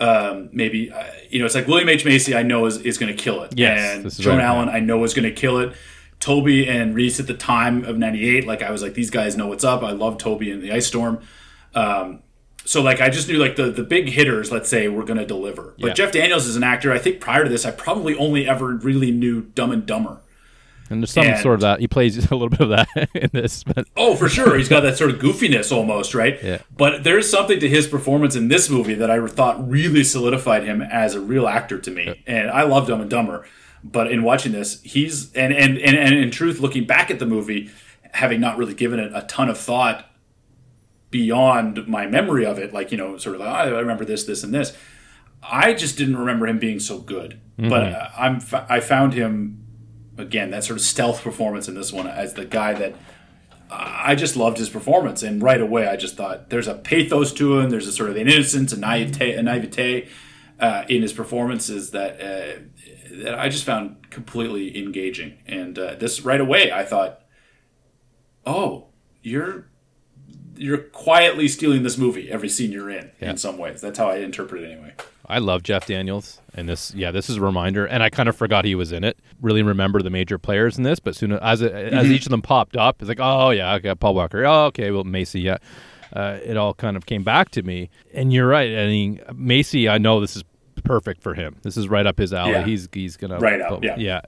um, 0.00 0.48
maybe 0.52 0.90
uh, 0.90 1.04
you 1.28 1.38
know 1.38 1.46
it's 1.46 1.54
like 1.54 1.66
William 1.66 1.88
H 1.88 2.04
Macy 2.04 2.34
I 2.34 2.42
know 2.42 2.66
is, 2.66 2.78
is 2.78 2.98
going 2.98 3.14
to 3.14 3.22
kill 3.22 3.42
it. 3.42 3.52
Yes, 3.56 3.94
and 3.96 4.10
Joan 4.12 4.38
right, 4.38 4.44
Allen 4.44 4.68
yeah. 4.68 4.74
I 4.74 4.80
know 4.80 5.02
is 5.04 5.14
going 5.14 5.28
to 5.28 5.32
kill 5.34 5.58
it. 5.58 5.72
Tobey 6.20 6.68
and 6.68 6.94
Reese 6.94 7.18
at 7.20 7.26
the 7.26 7.34
time 7.34 7.84
of 7.84 7.96
'98, 7.98 8.46
like 8.46 8.62
I 8.62 8.70
was 8.70 8.82
like 8.82 8.94
these 8.94 9.10
guys 9.10 9.36
know 9.36 9.46
what's 9.46 9.64
up. 9.64 9.82
I 9.82 9.92
love 9.92 10.18
Tobey 10.18 10.50
and 10.50 10.62
the 10.62 10.72
Ice 10.72 10.86
Storm. 10.86 11.20
Um, 11.74 12.22
so 12.66 12.82
like 12.82 13.00
I 13.00 13.08
just 13.08 13.26
knew 13.28 13.38
like 13.38 13.56
the 13.56 13.70
the 13.70 13.82
big 13.82 14.08
hitters, 14.10 14.52
let's 14.52 14.68
say, 14.68 14.88
were 14.88 15.04
going 15.04 15.18
to 15.18 15.24
deliver. 15.26 15.74
But 15.78 15.88
Yeah. 15.88 15.92
Jeff 15.94 16.12
Daniels 16.12 16.46
is 16.46 16.56
an 16.56 16.62
actor. 16.62 16.92
I 16.92 16.98
think 16.98 17.20
prior 17.20 17.44
to 17.44 17.48
this, 17.50 17.64
I 17.64 17.70
probably 17.70 18.14
only 18.16 18.46
ever 18.46 18.74
really 18.76 19.10
knew 19.10 19.42
Dumb 19.54 19.70
and 19.72 19.86
Dumber. 19.86 20.20
And 20.90 21.00
there's 21.02 21.12
some 21.12 21.24
and- 21.26 21.40
sort 21.40 21.54
of 21.54 21.60
that. 21.60 21.80
He 21.80 21.88
plays 21.88 22.16
a 22.30 22.34
little 22.34 22.48
bit 22.50 22.60
of 22.60 22.68
that 22.70 22.88
in 23.14 23.30
this, 23.32 23.64
but 23.64 23.86
Oh, 23.96 24.14
for 24.16 24.28
sure. 24.28 24.56
He's 24.58 24.68
got 24.68 24.80
that 24.80 24.98
sort 24.98 25.10
of 25.10 25.16
goofiness 25.20 25.70
almost, 25.72 26.14
right? 26.14 26.38
Yeah. 26.42 26.58
But 26.76 27.04
there's 27.04 27.30
something 27.30 27.58
to 27.60 27.68
his 27.68 27.86
performance 27.86 28.36
in 28.36 28.48
this 28.48 28.68
movie 28.68 28.94
that 28.94 29.10
I 29.10 29.24
thought 29.26 29.66
really 29.68 30.04
solidified 30.04 30.64
him 30.64 30.82
as 30.82 31.14
a 31.14 31.20
real 31.20 31.48
actor 31.48 31.78
to 31.78 31.90
me. 31.90 32.22
And 32.26 32.50
I 32.50 32.62
love 32.64 32.86
Dumb 32.88 33.00
and 33.00 33.08
Dumber. 33.10 33.46
But 33.82 34.12
in 34.12 34.22
watching 34.22 34.52
this, 34.52 34.82
he's 34.82 35.32
and 35.34 35.54
and, 35.54 35.78
and 35.78 35.96
and 35.96 36.14
in 36.14 36.30
truth, 36.30 36.60
looking 36.60 36.84
back 36.84 37.10
at 37.10 37.18
the 37.18 37.24
movie, 37.24 37.70
having 38.12 38.38
not 38.40 38.58
really 38.58 38.74
given 38.74 39.00
it 39.00 39.10
a 39.14 39.22
ton 39.22 39.48
of 39.48 39.56
thought 39.56 40.04
beyond 41.10 41.88
my 41.88 42.06
memory 42.06 42.44
of 42.46 42.58
it, 42.58 42.72
like, 42.72 42.92
you 42.92 42.98
know, 42.98 43.16
sort 43.16 43.34
of 43.36 43.40
like, 43.40 43.48
oh, 43.48 43.76
I 43.76 43.80
remember 43.80 44.04
this, 44.04 44.24
this, 44.24 44.44
and 44.44 44.54
this. 44.54 44.76
I 45.42 45.72
just 45.72 45.96
didn't 45.96 46.16
remember 46.18 46.46
him 46.46 46.58
being 46.58 46.78
so 46.78 46.98
good. 46.98 47.40
But 47.56 47.92
uh, 47.92 48.08
I'm 48.16 48.40
I 48.70 48.80
found 48.80 49.12
him 49.14 49.59
again 50.20 50.50
that 50.50 50.64
sort 50.64 50.78
of 50.78 50.84
stealth 50.84 51.22
performance 51.22 51.68
in 51.68 51.74
this 51.74 51.92
one 51.92 52.06
as 52.06 52.34
the 52.34 52.44
guy 52.44 52.74
that 52.74 52.94
I 53.70 54.14
just 54.14 54.36
loved 54.36 54.58
his 54.58 54.68
performance, 54.68 55.22
and 55.22 55.42
right 55.42 55.60
away 55.60 55.86
I 55.86 55.96
just 55.96 56.16
thought 56.16 56.50
there's 56.50 56.66
a 56.66 56.74
pathos 56.74 57.32
to 57.34 57.58
him. 57.58 57.70
There's 57.70 57.86
a 57.86 57.92
sort 57.92 58.10
of 58.10 58.16
an 58.16 58.28
innocence, 58.28 58.72
a 58.72 58.78
naivete, 58.78 59.34
a 59.34 59.42
naivete 59.42 60.08
uh, 60.58 60.84
in 60.88 61.02
his 61.02 61.12
performances 61.12 61.90
that 61.92 62.20
uh, 62.20 62.60
that 63.22 63.38
I 63.38 63.48
just 63.48 63.64
found 63.64 64.10
completely 64.10 64.76
engaging. 64.78 65.38
And 65.46 65.78
uh, 65.78 65.94
this 65.94 66.22
right 66.22 66.40
away, 66.40 66.72
I 66.72 66.84
thought, 66.84 67.22
oh, 68.44 68.88
you're 69.22 69.68
you're 70.56 70.78
quietly 70.78 71.48
stealing 71.48 71.82
this 71.84 71.96
movie 71.96 72.30
every 72.30 72.48
scene 72.48 72.72
you're 72.72 72.90
in. 72.90 73.10
Yeah. 73.20 73.30
In 73.30 73.36
some 73.36 73.56
ways, 73.56 73.80
that's 73.80 73.98
how 73.98 74.08
I 74.08 74.16
interpret 74.16 74.62
it 74.62 74.72
anyway. 74.72 74.94
I 75.26 75.38
love 75.38 75.62
Jeff 75.62 75.86
Daniels, 75.86 76.39
and 76.54 76.68
this, 76.68 76.94
yeah, 76.94 77.10
this 77.10 77.30
is 77.30 77.36
a 77.36 77.40
reminder. 77.40 77.86
And 77.86 78.02
I 78.02 78.10
kind 78.10 78.28
of 78.28 78.36
forgot 78.36 78.64
he 78.64 78.74
was 78.74 78.92
in 78.92 79.04
it. 79.04 79.18
Really 79.40 79.62
remember 79.62 80.02
the 80.02 80.10
major 80.10 80.38
players 80.38 80.76
in 80.78 80.84
this, 80.84 80.98
but 81.00 81.14
soon 81.16 81.32
as 81.32 81.62
it, 81.62 81.72
as 81.72 82.04
Mm-hmm. 82.04 82.12
each 82.12 82.26
of 82.26 82.30
them 82.30 82.42
popped 82.42 82.76
up, 82.76 82.96
it's 83.00 83.08
like, 83.08 83.20
oh 83.20 83.50
yeah, 83.50 83.74
okay, 83.74 83.94
Paul 83.94 84.14
Walker, 84.14 84.44
oh 84.44 84.66
okay, 84.66 84.90
well 84.90 85.04
Macy, 85.04 85.40
yeah. 85.40 85.58
Uh, 86.12 86.38
it 86.44 86.56
all 86.56 86.74
kind 86.74 86.96
of 86.96 87.06
came 87.06 87.22
back 87.22 87.50
to 87.50 87.62
me, 87.62 87.88
and 88.12 88.32
you're 88.32 88.48
right. 88.48 88.70
I 88.76 88.86
mean, 88.86 89.20
Macy, 89.34 89.88
I 89.88 89.98
know 89.98 90.20
this 90.20 90.34
is 90.34 90.42
perfect 90.82 91.22
for 91.22 91.34
him. 91.34 91.56
This 91.62 91.76
is 91.76 91.88
right 91.88 92.04
up 92.04 92.18
his 92.18 92.32
alley. 92.32 92.52
Yeah. 92.52 92.64
He's 92.64 92.88
he's 92.92 93.16
gonna 93.16 93.38
Right 93.38 93.60
up, 93.60 93.84
yeah. 93.84 93.94
yeah. 93.96 94.20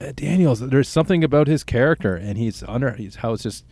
Uh, 0.00 0.12
Daniels, 0.14 0.60
there's 0.60 0.88
something 0.88 1.22
about 1.22 1.46
his 1.46 1.62
character, 1.62 2.16
and 2.16 2.38
he's 2.38 2.62
under. 2.62 2.92
He's 2.92 3.16
how 3.16 3.34
it's 3.34 3.42
just. 3.42 3.66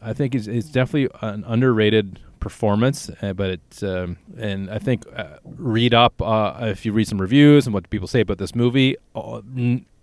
I 0.00 0.12
think 0.14 0.32
he's, 0.32 0.46
it's 0.48 0.70
definitely 0.70 1.08
an 1.20 1.44
underrated 1.46 2.20
performance, 2.40 3.10
uh, 3.22 3.32
but 3.32 3.50
it's 3.50 3.82
um, 3.82 4.16
and 4.38 4.70
I 4.70 4.78
think 4.78 5.04
uh, 5.14 5.38
read 5.44 5.94
up 5.94 6.20
uh, 6.22 6.56
if 6.62 6.84
you 6.86 6.92
read 6.92 7.06
some 7.08 7.20
reviews 7.20 7.66
and 7.66 7.74
what 7.74 7.88
people 7.90 8.08
say 8.08 8.20
about 8.20 8.38
this 8.38 8.54
movie. 8.54 8.96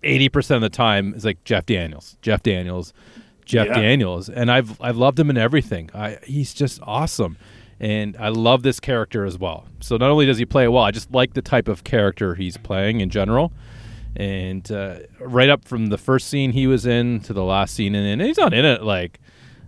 Eighty 0.02 0.28
percent 0.28 0.56
of 0.56 0.62
the 0.62 0.76
time 0.76 1.14
is 1.14 1.24
like 1.24 1.42
Jeff 1.44 1.66
Daniels, 1.66 2.16
Jeff 2.22 2.42
Daniels, 2.42 2.92
Jeff 3.44 3.66
Yeah. 3.68 3.74
Daniels, 3.80 4.28
and 4.28 4.50
I've 4.50 4.80
I've 4.80 4.96
loved 4.96 5.18
him 5.18 5.30
in 5.30 5.36
everything. 5.38 5.90
I 5.94 6.18
he's 6.22 6.54
just 6.54 6.80
awesome, 6.82 7.38
and 7.80 8.16
I 8.18 8.28
love 8.28 8.62
this 8.62 8.78
character 8.78 9.24
as 9.24 9.36
well. 9.38 9.66
So 9.80 9.96
not 9.96 10.10
only 10.10 10.26
does 10.26 10.38
he 10.38 10.44
play 10.44 10.64
it 10.64 10.68
well, 10.68 10.84
I 10.84 10.90
just 10.92 11.10
like 11.12 11.34
the 11.34 11.42
type 11.42 11.66
of 11.66 11.82
character 11.84 12.34
he's 12.34 12.56
playing 12.56 13.00
in 13.00 13.10
general. 13.10 13.52
And 14.18 14.70
uh, 14.72 15.00
right 15.20 15.50
up 15.50 15.64
from 15.66 15.88
the 15.88 15.98
first 15.98 16.28
scene 16.28 16.52
he 16.52 16.66
was 16.66 16.86
in 16.86 17.20
to 17.20 17.34
the 17.34 17.44
last 17.44 17.74
scene, 17.74 17.94
and, 17.94 18.06
and 18.06 18.22
he's 18.22 18.38
not 18.38 18.54
in 18.54 18.64
it 18.64 18.82
like 18.82 19.20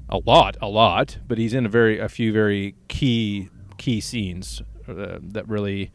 a 0.09 0.19
lot, 0.19 0.57
a 0.63 0.69
lot, 0.69 1.19
but 1.29 1.39
he's 1.39 1.55
in 1.55 1.67
a 1.67 1.69
very 1.69 1.99
a 1.99 2.09
few 2.09 2.33
very 2.33 2.75
key 2.89 3.49
key 3.77 4.01
scenes 4.01 4.63
uh, 4.89 5.19
that 5.21 5.47
really, 5.49 5.91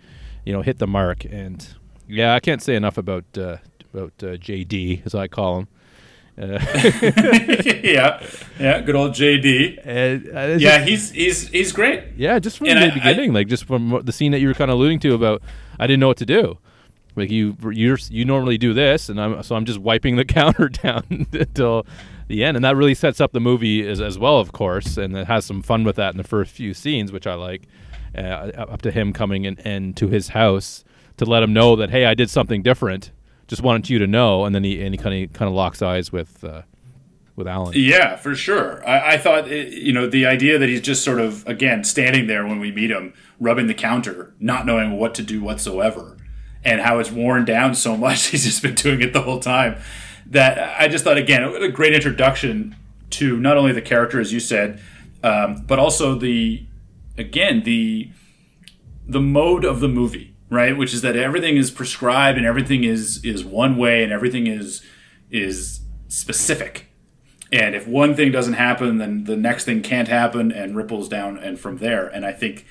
you 0.45 0.53
know, 0.53 0.61
hit 0.61 0.77
the 0.79 0.87
mark. 0.87 1.25
And 1.25 1.65
yeah, 2.07 2.33
I 2.35 2.39
can't 2.39 2.61
say 2.61 2.75
enough 2.75 2.97
about 2.97 3.25
uh, 3.37 3.57
about 3.93 4.13
uh, 4.21 4.37
JD 4.37 5.05
as 5.05 5.15
I 5.15 5.27
call 5.27 5.59
him. 5.59 5.67
Uh, 6.35 6.57
yeah, 7.83 8.21
yeah, 8.59 8.81
good 8.81 8.95
old 8.95 9.11
JD. 9.11 9.79
and, 9.85 10.29
uh, 10.35 10.55
Yeah, 10.59 10.83
he's 10.83 11.11
he's 11.11 11.47
he's 11.49 11.71
great. 11.71 12.03
yeah, 12.17 12.39
just 12.39 12.57
from 12.57 12.67
And 12.67 12.79
the 12.79 12.85
I- 12.85 12.87
I- 12.89 12.93
beginning, 12.93 13.33
like 13.33 13.47
just 13.47 13.65
from 13.65 14.01
the 14.03 14.11
scene 14.11 14.31
that 14.31 14.39
you 14.39 14.47
were 14.47 14.53
kind 14.55 14.71
of 14.71 14.75
alluding 14.77 14.99
to 15.01 15.13
about, 15.13 15.41
I 15.79 15.85
didn't 15.87 15.99
know 15.99 16.07
what 16.07 16.17
to 16.17 16.25
do. 16.25 16.57
Like 17.15 17.29
you, 17.29 17.55
you 17.71 17.95
you 18.09 18.25
normally 18.25 18.57
do 18.57 18.73
this, 18.73 19.09
and 19.09 19.21
I'm 19.21 19.43
so 19.43 19.55
I'm 19.55 19.65
just 19.65 19.77
wiping 19.77 20.15
the 20.15 20.25
counter 20.39 20.69
down 20.69 21.27
until 21.33 21.85
the 22.27 22.43
end, 22.43 22.57
and 22.57 22.63
that 22.63 22.75
really 22.75 22.93
sets 22.93 23.21
up 23.21 23.31
the 23.31 23.39
movie 23.39 23.87
as, 23.87 24.01
as 24.01 24.17
well, 24.17 24.39
of 24.39 24.51
course, 24.51 24.97
and 24.97 25.15
it 25.15 25.27
has 25.27 25.45
some 25.45 25.61
fun 25.61 25.83
with 25.83 25.95
that 25.97 26.13
in 26.13 26.17
the 26.17 26.23
first 26.23 26.51
few 26.51 26.73
scenes, 26.73 27.11
which 27.11 27.27
I 27.27 27.35
like. 27.35 27.67
Uh, 28.15 28.51
up 28.55 28.79
to 28.83 28.91
him 28.91 29.11
coming 29.11 29.43
in 29.43 29.57
and 29.65 29.97
to 29.97 30.07
his 30.07 30.27
house 30.29 30.83
to 31.17 31.25
let 31.25 31.41
him 31.41 31.51
know 31.51 31.75
that 31.75 31.89
hey, 31.89 32.05
I 32.05 32.13
did 32.13 32.29
something 32.29 32.61
different. 32.61 33.11
Just 33.47 33.63
wanted 33.63 33.89
you 33.89 33.97
to 33.97 34.05
know, 34.05 34.45
and 34.45 34.53
then 34.53 34.63
he 34.63 34.83
and 34.83 34.93
he 34.93 34.99
kind 34.99 35.25
of 35.25 35.33
kind 35.33 35.49
of 35.49 35.55
locks 35.55 35.81
eyes 35.81 36.11
with 36.11 36.43
uh, 36.43 36.61
with 37.35 37.47
Allen. 37.47 37.73
Yeah, 37.75 38.15
for 38.15 38.35
sure. 38.35 38.87
I, 38.87 39.13
I 39.13 39.17
thought, 39.17 39.47
eh, 39.47 39.69
you 39.71 39.91
know, 39.91 40.07
the 40.07 40.25
idea 40.25 40.59
that 40.59 40.69
he's 40.69 40.81
just 40.81 41.03
sort 41.03 41.19
of, 41.19 41.45
again, 41.47 41.83
standing 41.83 42.27
there 42.27 42.45
when 42.45 42.59
we 42.59 42.71
meet 42.71 42.91
him, 42.91 43.13
rubbing 43.39 43.67
the 43.67 43.73
counter, 43.73 44.33
not 44.39 44.65
knowing 44.65 44.97
what 44.97 45.15
to 45.15 45.23
do 45.23 45.41
whatsoever, 45.41 46.17
and 46.63 46.81
how 46.81 46.99
it's 46.99 47.11
worn 47.11 47.45
down 47.45 47.73
so 47.75 47.97
much. 47.97 48.27
He's 48.27 48.45
just 48.45 48.61
been 48.61 48.75
doing 48.75 49.01
it 49.01 49.13
the 49.13 49.21
whole 49.21 49.39
time. 49.39 49.77
That 50.25 50.79
I 50.79 50.87
just 50.87 51.03
thought, 51.03 51.17
again, 51.17 51.43
a 51.43 51.69
great 51.69 51.93
introduction 51.93 52.75
to 53.11 53.39
not 53.39 53.57
only 53.57 53.71
the 53.71 53.81
character, 53.81 54.19
as 54.19 54.33
you 54.33 54.39
said, 54.39 54.81
um, 55.21 55.63
but 55.67 55.79
also 55.79 56.15
the, 56.15 56.65
again, 57.17 57.63
the 57.63 58.09
the 59.05 59.21
mode 59.21 59.65
of 59.65 59.79
the 59.81 59.89
movie, 59.89 60.33
right? 60.49 60.77
Which 60.77 60.93
is 60.93 61.01
that 61.01 61.15
everything 61.15 61.57
is 61.57 61.71
prescribed 61.71 62.37
and 62.37 62.47
everything 62.47 62.83
is 62.83 63.23
is 63.23 63.43
one 63.43 63.77
way 63.77 64.03
and 64.03 64.11
everything 64.11 64.47
is 64.47 64.81
is 65.29 65.81
specific. 66.07 66.87
And 67.51 67.75
if 67.75 67.87
one 67.87 68.15
thing 68.15 68.31
doesn't 68.31 68.53
happen, 68.53 68.97
then 68.97 69.25
the 69.25 69.35
next 69.35 69.65
thing 69.65 69.83
can't 69.83 70.07
happen 70.07 70.51
and 70.51 70.75
ripples 70.75 71.07
down 71.07 71.37
and 71.37 71.59
from 71.59 71.77
there. 71.77 72.07
And 72.07 72.25
I 72.25 72.31
think 72.31 72.65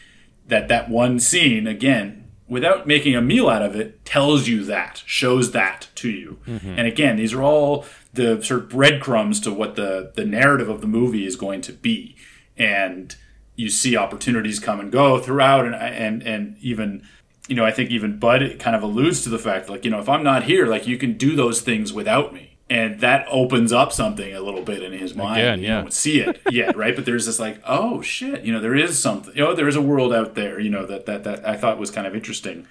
that 0.48 0.68
that 0.68 0.88
one 0.88 1.20
scene 1.20 1.66
again 1.68 2.21
without 2.52 2.86
making 2.86 3.16
a 3.16 3.22
meal 3.22 3.48
out 3.48 3.62
of 3.62 3.74
it, 3.74 4.04
tells 4.04 4.46
you 4.46 4.62
that, 4.64 5.02
shows 5.06 5.52
that 5.52 5.88
to 5.94 6.10
you. 6.10 6.38
Mm-hmm. 6.46 6.74
And 6.78 6.86
again, 6.86 7.16
these 7.16 7.32
are 7.32 7.42
all 7.42 7.86
the 8.12 8.42
sort 8.42 8.60
of 8.60 8.68
breadcrumbs 8.68 9.40
to 9.40 9.52
what 9.52 9.74
the 9.74 10.12
the 10.14 10.24
narrative 10.24 10.68
of 10.68 10.82
the 10.82 10.86
movie 10.86 11.26
is 11.26 11.34
going 11.34 11.62
to 11.62 11.72
be. 11.72 12.14
And 12.56 13.16
you 13.56 13.70
see 13.70 13.96
opportunities 13.96 14.60
come 14.60 14.80
and 14.80 14.92
go 14.92 15.18
throughout, 15.18 15.64
and 15.64 15.74
and 15.74 16.22
and 16.22 16.56
even 16.60 17.02
you 17.48 17.56
know, 17.56 17.64
I 17.64 17.72
think 17.72 17.90
even 17.90 18.18
Bud 18.18 18.58
kind 18.58 18.76
of 18.76 18.82
alludes 18.82 19.22
to 19.22 19.28
the 19.28 19.38
fact, 19.38 19.68
like, 19.68 19.84
you 19.84 19.90
know, 19.90 19.98
if 19.98 20.08
I'm 20.08 20.22
not 20.22 20.44
here, 20.44 20.66
like, 20.66 20.86
you 20.86 20.96
can 20.96 21.18
do 21.18 21.34
those 21.34 21.60
things 21.60 21.92
without 21.92 22.32
me. 22.32 22.51
And 22.72 23.00
that 23.00 23.26
opens 23.30 23.70
up 23.70 23.92
something 23.92 24.32
a 24.32 24.40
little 24.40 24.62
bit 24.62 24.82
in 24.82 24.92
his 24.92 25.14
mind. 25.14 25.42
Again, 25.42 25.58
You 25.58 25.66
yeah. 25.66 25.80
don't 25.82 25.92
see 25.92 26.20
it 26.20 26.40
yet, 26.50 26.74
right? 26.82 26.96
But 26.96 27.04
there's 27.04 27.26
this 27.26 27.38
like, 27.38 27.60
oh 27.66 28.00
shit, 28.00 28.44
you 28.44 28.52
know, 28.52 28.60
there 28.60 28.74
is 28.74 28.98
something, 28.98 29.34
you 29.36 29.42
know, 29.44 29.54
there 29.54 29.68
is 29.68 29.76
a 29.76 29.82
world 29.82 30.10
out 30.10 30.34
there, 30.36 30.58
you 30.58 30.70
know, 30.70 30.86
that 30.86 31.04
that 31.04 31.22
that 31.24 31.46
I 31.46 31.54
thought 31.54 31.78
was 31.78 31.90
kind 31.90 32.06
of 32.06 32.14
interesting. 32.14 32.66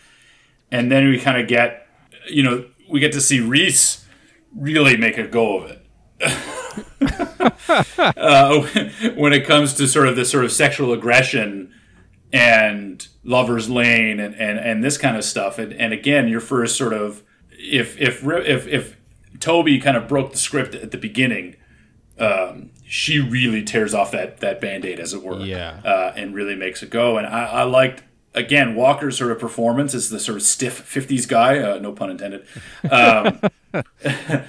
And 0.71 0.91
then 0.91 1.07
we 1.07 1.19
kind 1.19 1.39
of 1.39 1.47
get, 1.47 1.87
you 2.27 2.41
know, 2.41 2.65
we 2.89 2.99
get 2.99 3.11
to 3.11 3.21
see 3.21 3.41
Reese 3.41 4.07
really 4.55 4.97
make 4.97 5.19
a 5.19 5.27
go 5.27 5.59
of 5.59 5.69
it. 5.69 5.77
uh, 8.17 8.61
when 9.15 9.33
it 9.33 9.45
comes 9.45 9.75
to 9.75 9.87
sort 9.87 10.07
of 10.07 10.15
this 10.15 10.31
sort 10.31 10.45
of 10.45 10.51
sexual 10.51 10.93
aggression 10.93 11.71
and 12.33 13.07
lovers 13.23 13.69
lane 13.69 14.19
and, 14.19 14.33
and, 14.33 14.57
and 14.57 14.83
this 14.83 14.97
kind 14.97 15.15
of 15.15 15.23
stuff 15.23 15.59
and, 15.59 15.73
and 15.73 15.93
again 15.93 16.27
your 16.27 16.39
first 16.39 16.75
sort 16.77 16.93
of 16.93 17.23
if 17.51 17.99
if 17.99 18.23
if 18.23 18.67
if 18.67 18.97
tobey 19.41 19.79
kind 19.79 19.97
of 19.97 20.07
broke 20.07 20.31
the 20.31 20.37
script 20.37 20.73
at 20.75 20.91
the 20.91 20.97
beginning 20.97 21.55
um, 22.19 22.69
she 22.85 23.19
really 23.19 23.63
tears 23.63 23.93
off 23.93 24.11
that 24.11 24.39
that 24.41 24.61
band-aid 24.61 24.99
as 24.99 25.13
it 25.13 25.23
were 25.23 25.39
Yeah. 25.39 25.81
uh, 25.83 26.13
and 26.15 26.35
really 26.35 26.55
makes 26.55 26.83
it 26.83 26.89
go. 26.91 27.17
And 27.17 27.25
I, 27.25 27.45
I 27.45 27.63
liked 27.63 28.03
again 28.35 28.75
walker's 28.75 29.17
sort 29.17 29.31
of 29.31 29.39
performance 29.39 29.93
as 29.95 30.09
the 30.09 30.19
sort 30.19 30.35
of 30.37 30.43
stiff 30.43 30.81
50s 30.93 31.27
guy 31.27 31.57
uh, 31.59 31.79
no 31.79 31.91
pun 31.93 32.09
intended 32.11 32.45
um, 32.89 33.39
uh, 33.73 34.41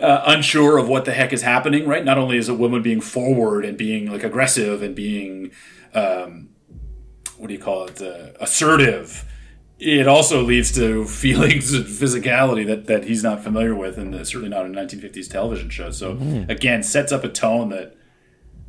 unsure 0.00 0.78
of 0.78 0.88
what 0.88 1.04
the 1.04 1.12
heck 1.12 1.32
is 1.32 1.42
happening 1.42 1.86
right? 1.86 2.04
Not 2.04 2.18
only 2.18 2.36
is 2.36 2.48
a 2.48 2.54
woman 2.54 2.82
being 2.82 3.00
forward 3.00 3.64
and 3.64 3.76
being 3.76 4.10
like 4.10 4.24
aggressive 4.24 4.82
and 4.82 4.94
being 4.94 5.50
um, 5.94 6.48
what 7.36 7.48
do 7.48 7.54
you 7.54 7.60
call 7.60 7.84
it? 7.84 8.00
Uh, 8.00 8.30
assertive 8.40 9.24
it 9.78 10.08
also 10.08 10.42
leads 10.42 10.72
to 10.72 11.04
feelings 11.06 11.72
and 11.72 11.84
physicality 11.84 12.66
that, 12.66 12.86
that 12.86 13.04
he's 13.04 13.22
not 13.22 13.42
familiar 13.42 13.74
with 13.74 13.98
and 13.98 14.14
certainly 14.26 14.48
not 14.48 14.66
in 14.66 14.72
1950s 14.72 15.30
television 15.30 15.70
show. 15.70 15.90
So 15.90 16.12
again 16.48 16.82
sets 16.82 17.12
up 17.12 17.24
a 17.24 17.28
tone 17.28 17.68
that 17.70 17.96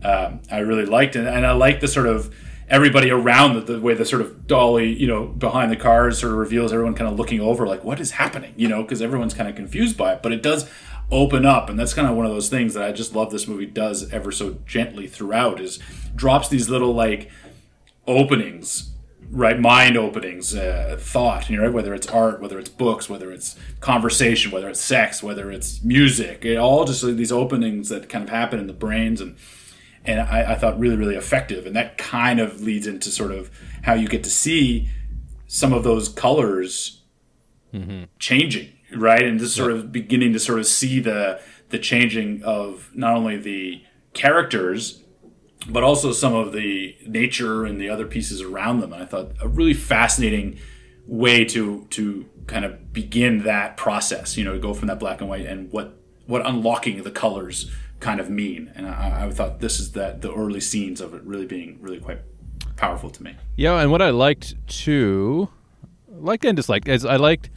um, 0.03 0.41
I 0.51 0.59
really 0.59 0.85
liked. 0.85 1.15
And, 1.15 1.27
and 1.27 1.45
I 1.45 1.51
like 1.51 1.79
the 1.79 1.87
sort 1.87 2.07
of 2.07 2.33
everybody 2.69 3.09
around 3.09 3.55
the, 3.55 3.61
the 3.61 3.79
way 3.81 3.95
the 3.95 4.05
sort 4.05 4.21
of 4.21 4.45
dolly 4.45 4.93
you 4.93 5.07
know 5.07 5.25
behind 5.25 5.71
the 5.71 5.75
cars 5.75 6.19
sort 6.19 6.31
of 6.31 6.37
reveals 6.37 6.71
everyone 6.71 6.93
kind 6.93 7.11
of 7.11 7.17
looking 7.17 7.39
over 7.39 7.65
like 7.65 7.83
what 7.83 7.99
is 7.99 8.11
happening? 8.11 8.53
You 8.55 8.67
know 8.67 8.83
because 8.83 9.01
everyone's 9.01 9.33
kind 9.33 9.49
of 9.49 9.55
confused 9.55 9.97
by 9.97 10.13
it 10.13 10.21
but 10.21 10.31
it 10.31 10.43
does 10.43 10.69
open 11.11 11.45
up. 11.45 11.69
And 11.69 11.79
that's 11.79 11.93
kind 11.93 12.07
of 12.07 12.15
one 12.15 12.25
of 12.25 12.31
those 12.31 12.49
things 12.49 12.75
that 12.75 12.83
I 12.83 12.91
just 12.91 13.15
love 13.15 13.31
this 13.31 13.47
movie 13.47 13.65
does 13.65 14.11
ever 14.11 14.31
so 14.31 14.57
gently 14.65 15.07
throughout 15.07 15.59
is 15.59 15.79
drops 16.15 16.49
these 16.49 16.69
little 16.69 16.93
like 16.93 17.31
openings 18.07 18.91
right 19.31 19.59
mind 19.59 19.95
openings 19.95 20.55
uh, 20.55 20.97
thought 20.99 21.49
you 21.49 21.57
know 21.57 21.63
right? 21.63 21.73
whether 21.73 21.93
it's 21.93 22.07
art 22.07 22.41
whether 22.41 22.57
it's 22.57 22.69
books 22.69 23.09
whether 23.09 23.31
it's 23.31 23.55
conversation 23.79 24.51
whether 24.51 24.69
it's 24.69 24.81
sex 24.81 25.21
whether 25.21 25.51
it's 25.51 25.83
music 25.83 26.43
it 26.45 26.57
all 26.57 26.83
just 26.83 27.03
like 27.03 27.15
these 27.15 27.31
openings 27.31 27.89
that 27.89 28.09
kind 28.09 28.23
of 28.23 28.29
happen 28.29 28.59
in 28.59 28.67
the 28.67 28.73
brains 28.73 29.21
and 29.21 29.35
and 30.05 30.21
I, 30.21 30.53
I 30.53 30.55
thought 30.55 30.79
really 30.79 30.95
really 30.95 31.15
effective 31.15 31.67
and 31.67 31.75
that 31.75 31.97
kind 31.97 32.39
of 32.39 32.61
leads 32.61 32.87
into 32.87 33.11
sort 33.11 33.31
of 33.31 33.51
how 33.83 33.93
you 33.93 34.07
get 34.07 34.23
to 34.23 34.29
see 34.31 34.89
some 35.47 35.73
of 35.73 35.83
those 35.83 36.09
colors 36.09 37.03
mm-hmm. 37.73 38.05
changing 38.17 38.73
right 38.95 39.23
and 39.23 39.39
just 39.39 39.55
sort 39.55 39.71
of 39.71 39.91
beginning 39.91 40.33
to 40.33 40.39
sort 40.39 40.59
of 40.59 40.65
see 40.65 40.99
the 40.99 41.39
the 41.69 41.77
changing 41.77 42.41
of 42.43 42.89
not 42.95 43.15
only 43.15 43.37
the 43.37 43.83
characters 44.13 45.03
but 45.67 45.83
also 45.83 46.11
some 46.11 46.33
of 46.33 46.53
the 46.53 46.95
nature 47.05 47.65
and 47.65 47.79
the 47.79 47.89
other 47.89 48.05
pieces 48.05 48.41
around 48.41 48.79
them. 48.79 48.93
And 48.93 49.03
I 49.03 49.05
thought 49.05 49.33
a 49.41 49.47
really 49.47 49.73
fascinating 49.73 50.57
way 51.05 51.43
to 51.45 51.85
to 51.89 52.25
kind 52.47 52.65
of 52.65 52.93
begin 52.93 53.43
that 53.43 53.77
process. 53.77 54.37
You 54.37 54.45
know, 54.45 54.53
to 54.53 54.59
go 54.59 54.73
from 54.73 54.87
that 54.87 54.99
black 54.99 55.21
and 55.21 55.29
white 55.29 55.45
and 55.45 55.71
what 55.71 55.99
what 56.25 56.45
unlocking 56.45 57.03
the 57.03 57.11
colors 57.11 57.71
kind 57.99 58.19
of 58.19 58.29
mean. 58.29 58.71
And 58.75 58.87
I, 58.87 59.25
I 59.25 59.31
thought 59.31 59.59
this 59.59 59.79
is 59.79 59.91
that 59.93 60.21
the 60.21 60.33
early 60.33 60.61
scenes 60.61 61.01
of 61.01 61.13
it 61.13 61.21
really 61.23 61.45
being 61.45 61.79
really 61.81 61.99
quite 61.99 62.19
powerful 62.77 63.09
to 63.09 63.23
me. 63.23 63.35
Yeah, 63.57 63.81
and 63.81 63.91
what 63.91 64.01
I 64.01 64.11
liked 64.11 64.55
too, 64.67 65.49
liked 66.07 66.45
and 66.45 66.55
disliked, 66.55 66.87
is 66.87 67.03
I 67.03 67.17
liked, 67.17 67.49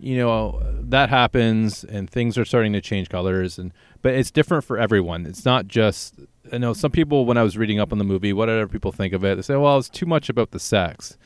you 0.00 0.16
know, 0.16 0.60
that 0.80 1.08
happens 1.08 1.84
and 1.84 2.10
things 2.10 2.36
are 2.36 2.44
starting 2.44 2.72
to 2.72 2.80
change 2.80 3.08
colors, 3.08 3.58
and 3.58 3.72
but 4.02 4.14
it's 4.14 4.30
different 4.30 4.64
for 4.64 4.78
everyone. 4.78 5.26
It's 5.26 5.44
not 5.44 5.68
just. 5.68 6.14
I 6.52 6.58
know 6.58 6.72
some 6.72 6.90
people 6.90 7.26
when 7.26 7.36
I 7.36 7.42
was 7.42 7.56
reading 7.56 7.80
up 7.80 7.92
on 7.92 7.98
the 7.98 8.04
movie, 8.04 8.32
what 8.32 8.46
did 8.46 8.56
other 8.56 8.68
people 8.68 8.92
think 8.92 9.12
of 9.12 9.24
it? 9.24 9.36
They 9.36 9.42
say, 9.42 9.56
"Well, 9.56 9.78
it's 9.78 9.88
too 9.88 10.06
much 10.06 10.28
about 10.28 10.50
the 10.50 10.60
sex," 10.60 11.16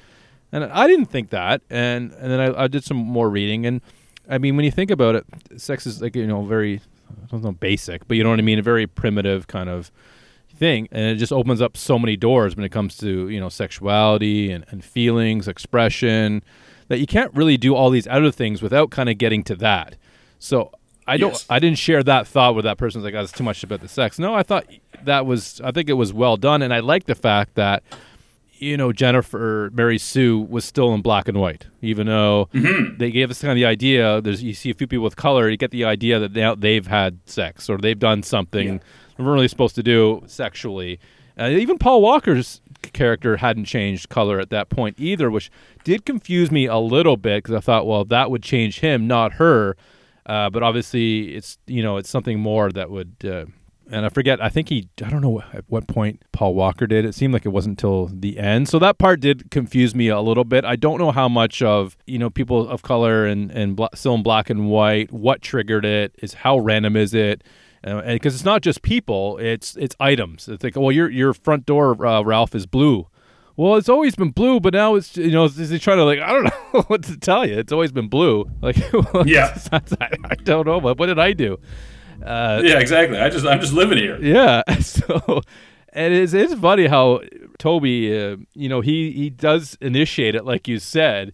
and 0.53 0.65
I 0.65 0.87
didn't 0.87 1.07
think 1.07 1.31
that. 1.31 1.63
And 1.71 2.13
and 2.13 2.31
then 2.31 2.41
I, 2.41 2.65
I 2.65 2.69
did 2.69 2.85
some 2.85 2.97
more 2.97 3.29
reading, 3.31 3.67
and 3.67 3.81
I 4.29 4.39
mean, 4.39 4.57
when 4.57 4.65
you 4.65 4.71
think 4.71 4.91
about 4.91 5.15
it, 5.15 5.27
sex 5.57 5.87
is 5.87 6.01
like 6.01 6.17
you 6.17 6.27
know 6.27 6.43
very, 6.43 6.81
I 7.11 7.27
don't 7.31 7.43
know, 7.43 7.53
basic, 7.53 8.07
but 8.09 8.17
you 8.17 8.25
know 8.25 8.31
what 8.31 8.39
I 8.39 8.43
mean, 8.43 8.59
a 8.59 8.63
very 8.63 8.87
primitive 8.87 9.47
kind 9.47 9.69
of 9.69 9.91
thing 10.61 10.87
and 10.93 11.07
it 11.07 11.17
just 11.17 11.33
opens 11.33 11.63
up 11.63 11.75
so 11.75 11.99
many 11.99 12.17
doors 12.17 12.55
when 12.55 12.65
it 12.65 12.69
comes 12.69 12.97
to 12.99 13.31
you 13.31 13.41
know 13.41 13.49
sexuality 13.49 14.53
and, 14.53 14.65
and 14.69 14.85
feelings 14.85 15.49
expression 15.49 16.43
that 16.89 16.99
you 16.99 17.07
can't 17.07 17.33
really 17.35 17.57
do 17.57 17.75
all 17.75 17.89
these 17.89 18.07
other 18.09 18.31
things 18.31 18.61
without 18.61 18.91
kind 18.91 19.09
of 19.09 19.17
getting 19.17 19.43
to 19.43 19.57
that 19.57 19.97
so 20.39 20.71
i 21.11 21.17
don't 21.17 21.33
Yes. 21.33 21.47
i 21.51 21.59
didn't 21.59 21.79
share 21.79 22.03
that 22.03 22.27
thought 22.27 22.55
with 22.55 22.65
that 22.65 22.79
person's 22.79 23.05
like 23.05 23.15
oh, 23.15 23.21
it's 23.23 23.33
too 23.33 23.45
much 23.45 23.63
about 23.65 23.81
the 23.81 23.89
sex. 23.89 24.19
No 24.19 24.35
i 24.35 24.43
thought 24.43 24.67
that 25.05 25.27
was 25.27 25.61
i 25.65 25.71
think 25.71 25.89
it 25.89 25.95
was 25.95 26.13
well 26.13 26.37
done 26.37 26.63
and 26.63 26.73
i 26.73 26.81
like 26.81 27.05
the 27.07 27.15
fact 27.15 27.55
that 27.55 27.83
you 28.55 28.77
know 28.77 28.93
jennifer 28.93 29.71
mary 29.73 29.97
sue 29.99 30.39
was 30.39 30.65
still 30.65 30.93
in 30.93 31.01
black 31.01 31.29
and 31.29 31.39
white 31.41 31.67
even 31.81 32.07
though 32.07 32.49
they 32.99 33.11
gave 33.11 33.31
us 33.31 33.41
kind 33.41 33.53
of 33.53 33.57
the 33.57 33.65
idea 33.65 34.21
there's 34.21 34.43
you 34.43 34.53
see 34.53 34.71
a 34.71 34.75
few 34.75 34.87
people 34.87 35.05
with 35.05 35.17
color 35.17 35.49
you 35.49 35.57
get 35.57 35.71
the 35.71 35.85
idea 35.85 36.19
that 36.19 36.33
now 36.33 36.55
they've 36.55 36.87
had 36.87 37.19
sex 37.25 37.71
or 37.71 37.79
they've 37.79 37.99
done 37.99 38.23
something 38.23 38.67
Yeah. 38.75 38.79
they 39.17 39.25
weren't 39.25 39.35
really 39.35 39.49
supposed 39.49 39.75
to 39.77 39.83
do 39.83 40.23
sexually. 40.27 41.01
Uh, 41.39 41.49
even 41.49 41.79
paul 41.79 42.03
walker's 42.03 42.61
character 42.93 43.39
hadn't 43.39 43.65
changed 43.65 44.09
color 44.11 44.39
at 44.41 44.51
that 44.51 44.69
point 44.69 44.95
either 44.99 45.31
which 45.31 45.51
did 45.85 46.05
confuse 46.05 46.51
me 46.51 46.67
a 46.67 46.77
little 46.79 47.17
bit 47.17 47.43
because 47.43 47.55
i 47.55 47.61
thought 47.61 47.87
well 47.87 48.05
that 48.05 48.31
would 48.31 48.43
change 48.43 48.81
him 48.81 49.07
not 49.07 49.35
her 49.35 49.75
uh, 50.27 50.51
but 50.51 50.63
obviously 50.63 51.35
it's 51.35 51.59
you 51.67 51.83
know 51.83 51.97
it's 51.97 52.11
something 52.11 52.39
more 52.39 52.71
that 52.73 52.91
would 52.91 53.17
uh, 53.25 53.45
and 53.91 54.07
I 54.07 54.09
forget. 54.09 54.43
I 54.43 54.49
think 54.49 54.69
he. 54.69 54.89
I 55.05 55.11
don't 55.11 55.21
know 55.21 55.43
at 55.53 55.65
what 55.67 55.89
point 55.89 56.23
Paul 56.33 56.55
Walker 56.55 56.87
did. 56.87 57.05
It 57.05 57.15
seemed 57.15 57.33
like 57.33 57.45
it 57.45 57.51
wasn't 57.51 57.73
until 57.73 58.07
the 58.07 58.39
end. 58.39 58.69
So 58.69 58.79
that 58.79 58.99
part 58.99 59.21
did 59.21 59.51
confuse 59.51 59.95
me 59.95 60.09
a 60.09 60.21
little 60.21 60.45
bit. 60.45 60.65
I 60.65 60.77
don't 60.77 60.99
know 60.99 61.11
how 61.11 61.29
much 61.29 61.61
of 61.61 61.97
you 62.07 62.19
know 62.19 62.31
people 62.31 62.69
of 62.69 62.83
color 62.83 63.27
and 63.27 63.51
and 63.51 63.75
bla- 63.75 63.91
still 63.95 64.15
in 64.15 64.23
black 64.23 64.49
and 64.49 64.69
white. 64.71 65.13
What 65.13 65.43
triggered 65.43 65.85
it? 65.85 66.15
Is 66.23 66.35
how 66.35 66.59
random 66.59 66.97
is 66.97 67.15
it? 67.15 67.43
Because 67.83 68.35
it's 68.35 68.45
not 68.45 68.63
just 68.63 68.83
people. 68.83 69.39
It's 69.39 69.77
it's 69.77 69.97
items. 69.99 70.49
It's 70.49 70.63
like 70.63 70.77
well, 70.77 70.93
your 70.93 71.11
your 71.11 71.35
front 71.35 71.67
door, 71.67 72.07
uh, 72.07 72.23
Ralph, 72.23 72.55
is 72.55 72.67
blue. 72.67 73.09
Well, 73.57 73.77
it's 73.77 73.89
always 73.89 74.15
been 74.15 74.31
blue, 74.31 74.61
but 74.61 74.73
now 74.75 74.95
it's 74.95 75.17
you 75.17 75.31
know 75.33 75.45
is 75.45 75.71
he 75.71 75.79
trying 75.79 75.99
to 75.99 76.05
like 76.05 76.21
I 76.21 76.33
don't 76.33 76.45
know 76.75 76.83
what 76.89 77.03
to 77.05 77.17
tell 77.17 77.47
you. 77.47 77.59
It's 77.59 77.73
always 77.73 77.93
been 77.93 78.09
blue. 78.09 78.51
Like 78.63 78.77
well, 78.93 79.27
Yeah. 79.27 79.57
I, 79.73 80.35
don't 80.45 80.67
know. 80.67 80.81
But 80.81 80.99
what 80.99 81.07
did 81.07 81.19
I 81.19 81.33
do? 81.33 81.59
Uh, 82.25 82.61
Yeah, 82.65 82.79
exactly. 82.79 83.19
I 83.19 83.29
just 83.31 83.47
I'm 83.47 83.61
just 83.61 83.73
living 83.73 83.99
here. 83.99 84.19
yeah. 84.21 84.63
So, 84.81 85.43
and 85.93 86.15
it's 86.15 86.33
it's 86.33 86.55
funny 86.55 86.87
how 86.87 87.21
Tobey, 87.59 88.17
uh, 88.17 88.37
you 88.55 88.69
know, 88.69 88.81
he 88.81 89.11
he 89.13 89.31
does 89.31 89.77
initiate 89.81 90.35
it 90.35 90.45
like 90.45 90.69
you 90.69 90.79
said, 90.79 91.33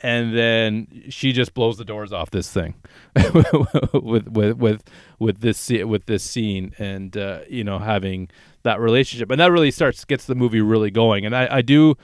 and 0.00 0.36
then 0.36 0.86
she 1.08 1.32
just 1.32 1.52
blows 1.52 1.76
the 1.78 1.84
doors 1.84 2.12
off 2.12 2.30
this 2.30 2.50
thing 2.52 2.74
with 3.34 4.28
with 4.28 4.56
with 4.56 4.82
with 5.18 5.40
this 5.40 5.68
with 5.68 6.06
this 6.06 6.22
scene, 6.22 6.72
and 6.78 7.16
uh, 7.16 7.40
you 7.48 7.64
know, 7.64 7.78
having 7.80 8.28
that 8.62 8.80
relationship, 8.80 9.30
and 9.30 9.40
that 9.40 9.50
really 9.50 9.70
starts 9.70 10.04
gets 10.04 10.26
the 10.26 10.34
movie 10.34 10.60
really 10.60 10.90
going, 10.90 11.24
and 11.26 11.34
I 11.34 11.48
I 11.50 11.62
do. 11.62 11.96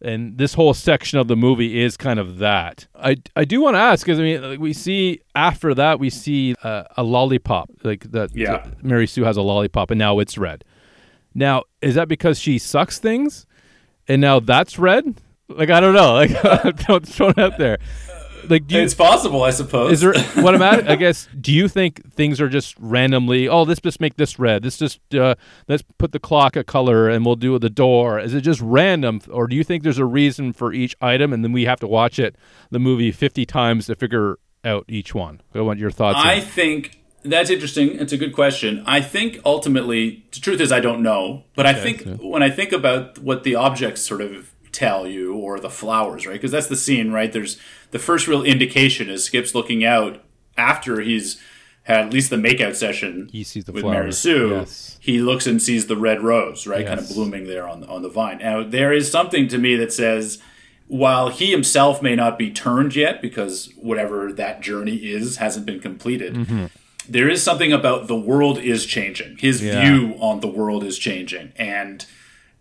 And 0.00 0.36
this 0.36 0.52
whole 0.52 0.74
section 0.74 1.18
of 1.18 1.28
the 1.28 1.36
movie 1.36 1.80
is 1.80 1.96
kind 1.96 2.18
of 2.18 2.36
that. 2.38 2.86
I, 2.94 3.16
I 3.36 3.46
do 3.46 3.62
want 3.62 3.76
to 3.76 3.78
ask 3.78 4.04
because 4.04 4.18
I 4.18 4.22
mean 4.22 4.42
like, 4.42 4.58
we 4.58 4.74
see 4.74 5.20
after 5.34 5.72
that 5.72 5.98
we 5.98 6.10
see 6.10 6.54
uh, 6.62 6.82
a 6.98 7.02
lollipop 7.02 7.70
like 7.84 8.10
that. 8.10 8.36
Yeah. 8.36 8.66
Mary 8.82 9.06
Sue 9.06 9.24
has 9.24 9.38
a 9.38 9.42
lollipop 9.42 9.90
and 9.90 9.98
now 9.98 10.18
it's 10.18 10.36
red. 10.36 10.62
Now, 11.34 11.62
is 11.80 11.94
that 11.94 12.08
because 12.08 12.38
she 12.38 12.58
sucks 12.58 12.98
things 12.98 13.46
and 14.06 14.20
now 14.20 14.40
that's 14.40 14.78
red? 14.78 15.14
Like 15.48 15.70
I 15.70 15.80
don't 15.80 15.94
know. 15.94 16.14
Like 16.14 16.34
I'm 16.90 17.00
throwing 17.00 17.34
it 17.36 17.38
out 17.38 17.56
there. 17.56 17.78
Like 18.48 18.66
do 18.66 18.76
you, 18.76 18.82
it's 18.82 18.94
possible, 18.94 19.42
I 19.42 19.50
suppose. 19.50 19.92
is 19.92 20.00
there 20.00 20.14
what 20.42 20.54
I'm 20.54 20.62
at? 20.62 20.88
I 20.88 20.96
guess. 20.96 21.28
Do 21.40 21.52
you 21.52 21.68
think 21.68 22.12
things 22.12 22.40
are 22.40 22.48
just 22.48 22.74
randomly? 22.78 23.48
Oh, 23.48 23.62
let's 23.62 23.80
just 23.80 24.00
make 24.00 24.16
this 24.16 24.38
red. 24.38 24.64
Let's 24.64 24.78
just 24.78 25.00
uh, 25.14 25.34
let's 25.68 25.82
put 25.98 26.12
the 26.12 26.18
clock 26.18 26.56
a 26.56 26.64
color, 26.64 27.08
and 27.08 27.24
we'll 27.24 27.36
do 27.36 27.58
the 27.58 27.70
door. 27.70 28.18
Is 28.18 28.34
it 28.34 28.42
just 28.42 28.60
random, 28.60 29.20
or 29.30 29.46
do 29.46 29.56
you 29.56 29.64
think 29.64 29.82
there's 29.82 29.98
a 29.98 30.04
reason 30.04 30.52
for 30.52 30.72
each 30.72 30.96
item, 31.00 31.32
and 31.32 31.44
then 31.44 31.52
we 31.52 31.64
have 31.64 31.80
to 31.80 31.86
watch 31.86 32.18
it 32.18 32.36
the 32.70 32.78
movie 32.78 33.12
50 33.12 33.44
times 33.46 33.86
to 33.86 33.94
figure 33.94 34.38
out 34.64 34.84
each 34.88 35.14
one? 35.14 35.40
I 35.54 35.60
want 35.60 35.78
your 35.78 35.90
thoughts. 35.90 36.18
I 36.22 36.40
think 36.40 37.04
that's 37.24 37.50
interesting. 37.50 37.98
It's 37.98 38.12
a 38.12 38.18
good 38.18 38.34
question. 38.34 38.82
I 38.86 39.00
think 39.00 39.40
ultimately, 39.44 40.24
the 40.32 40.40
truth 40.40 40.60
is, 40.60 40.70
I 40.70 40.80
don't 40.80 41.02
know. 41.02 41.44
But 41.56 41.66
I 41.66 41.74
think 41.74 42.20
when 42.20 42.42
I 42.42 42.50
think 42.50 42.72
about 42.72 43.18
what 43.18 43.44
the 43.44 43.54
objects 43.54 44.02
sort 44.02 44.20
of 44.20 44.53
tell 44.74 45.06
you, 45.06 45.34
or 45.34 45.58
the 45.60 45.70
flowers, 45.70 46.26
right? 46.26 46.34
Because 46.34 46.50
that's 46.50 46.66
the 46.66 46.76
scene, 46.76 47.12
right? 47.12 47.32
There's 47.32 47.56
the 47.92 47.98
first 47.98 48.26
real 48.28 48.42
indication 48.42 49.08
is 49.08 49.24
Skip's 49.24 49.54
looking 49.54 49.84
out 49.84 50.22
after 50.58 51.00
he's 51.00 51.40
had 51.84 52.06
at 52.06 52.12
least 52.12 52.30
the 52.30 52.36
makeout 52.36 52.74
session 52.74 53.28
He 53.30 53.44
sees 53.44 53.64
the 53.66 53.72
with 53.72 53.84
Mary 53.84 53.96
flowers. 54.04 54.18
Sue. 54.18 54.50
Yes. 54.50 54.98
He 55.00 55.18
looks 55.20 55.46
and 55.46 55.60
sees 55.62 55.86
the 55.86 55.96
red 55.96 56.22
rose, 56.22 56.66
right, 56.66 56.86
kind 56.86 56.98
of 56.98 57.08
blooming 57.08 57.46
there 57.46 57.68
on 57.68 57.84
on 57.84 58.02
the 58.02 58.08
vine. 58.08 58.38
Now 58.38 58.62
there 58.62 58.92
is 58.92 59.10
something 59.10 59.48
to 59.48 59.58
me 59.58 59.76
that 59.76 59.92
says 59.92 60.38
while 60.86 61.28
he 61.30 61.50
himself 61.50 62.02
may 62.02 62.14
not 62.14 62.38
be 62.38 62.50
turned 62.50 62.94
yet 62.96 63.20
because 63.22 63.70
whatever 63.76 64.32
that 64.32 64.60
journey 64.60 64.96
is 64.96 65.36
hasn't 65.38 65.64
been 65.66 65.80
completed 65.80 66.34
Mm-hmm. 66.34 66.66
there 67.08 67.28
is 67.28 67.42
something 67.42 67.72
about 67.72 68.06
the 68.06 68.16
world 68.16 68.58
is 68.58 68.84
changing 68.86 69.36
his 69.38 69.62
Yeah. 69.62 69.80
view 69.80 70.14
on 70.20 70.40
the 70.40 70.46
world 70.46 70.84
is 70.84 70.98
changing 70.98 71.52
and 71.56 72.04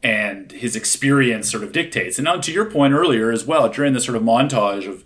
and 0.03 0.51
his 0.51 0.75
experience 0.75 1.49
sort 1.49 1.63
of 1.63 1.71
dictates. 1.71 2.17
And 2.17 2.25
now 2.25 2.37
to 2.37 2.51
your 2.51 2.65
point 2.69 2.93
earlier 2.93 3.31
as 3.31 3.45
well 3.45 3.69
during 3.69 3.93
this 3.93 4.05
sort 4.05 4.17
of 4.17 4.23
montage 4.23 4.87
of 4.87 5.03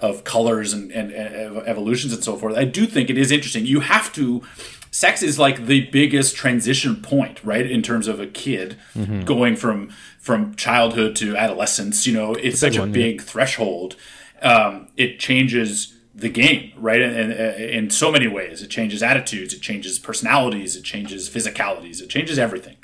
of 0.00 0.24
colors 0.24 0.72
and, 0.72 0.90
and, 0.92 1.12
and 1.12 1.58
evolutions 1.68 2.10
and 2.14 2.24
so 2.24 2.34
forth 2.34 2.56
i 2.56 2.64
do 2.64 2.86
think 2.86 3.10
it 3.10 3.18
is 3.18 3.30
interesting. 3.30 3.66
You 3.66 3.80
have 3.80 4.10
to 4.14 4.42
sex 4.90 5.22
is 5.22 5.38
like 5.38 5.66
the 5.66 5.82
biggest 5.90 6.34
transition 6.34 6.96
point 7.02 7.38
right 7.44 7.70
in 7.70 7.82
terms 7.82 8.08
of 8.08 8.18
a 8.18 8.26
kid 8.26 8.76
Mm-hmm. 8.94 9.22
going 9.22 9.56
from 9.56 9.90
from 10.18 10.54
childhood 10.56 11.14
to 11.16 11.36
adolescence 11.36 12.06
you 12.06 12.14
know 12.14 12.32
it's 12.34 12.58
such 12.60 12.76
a 12.76 12.80
one, 12.80 12.88
yeah. 12.88 12.94
big 12.94 13.22
threshold. 13.22 13.94
Um, 14.42 14.88
it 14.96 15.18
changes 15.20 15.94
the 16.14 16.30
game 16.30 16.72
right 16.76 17.00
and, 17.02 17.30
and 17.32 17.62
in 17.62 17.90
so 17.90 18.10
many 18.10 18.26
ways. 18.26 18.62
It 18.62 18.70
changes 18.70 19.02
attitudes 19.02 19.52
it 19.52 19.60
changes 19.60 19.98
personalities 19.98 20.76
it 20.76 20.82
changes 20.82 21.28
physicalities 21.28 22.00
it 22.02 22.08
changes 22.08 22.38
everything 22.38 22.76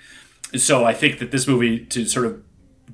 so 0.58 0.84
I 0.84 0.92
think 0.92 1.18
that 1.18 1.30
this 1.30 1.46
movie 1.46 1.84
to 1.86 2.04
sort 2.06 2.26
of 2.26 2.42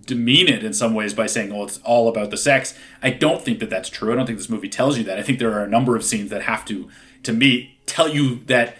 demean 0.06 0.48
it 0.48 0.64
in 0.64 0.72
some 0.72 0.94
ways 0.94 1.14
by 1.14 1.26
saying, 1.26 1.52
"Oh, 1.52 1.64
it's 1.64 1.78
all 1.84 2.08
about 2.08 2.30
the 2.30 2.36
sex." 2.36 2.74
I 3.02 3.10
don't 3.10 3.42
think 3.42 3.58
that 3.60 3.70
that's 3.70 3.88
true. 3.88 4.12
I 4.12 4.16
don't 4.16 4.26
think 4.26 4.38
this 4.38 4.50
movie 4.50 4.68
tells 4.68 4.98
you 4.98 5.04
that. 5.04 5.18
I 5.18 5.22
think 5.22 5.38
there 5.38 5.52
are 5.52 5.64
a 5.64 5.68
number 5.68 5.96
of 5.96 6.04
scenes 6.04 6.30
that 6.30 6.42
have 6.42 6.64
to, 6.66 6.88
to 7.22 7.32
me, 7.32 7.78
tell 7.86 8.08
you 8.08 8.40
that 8.46 8.76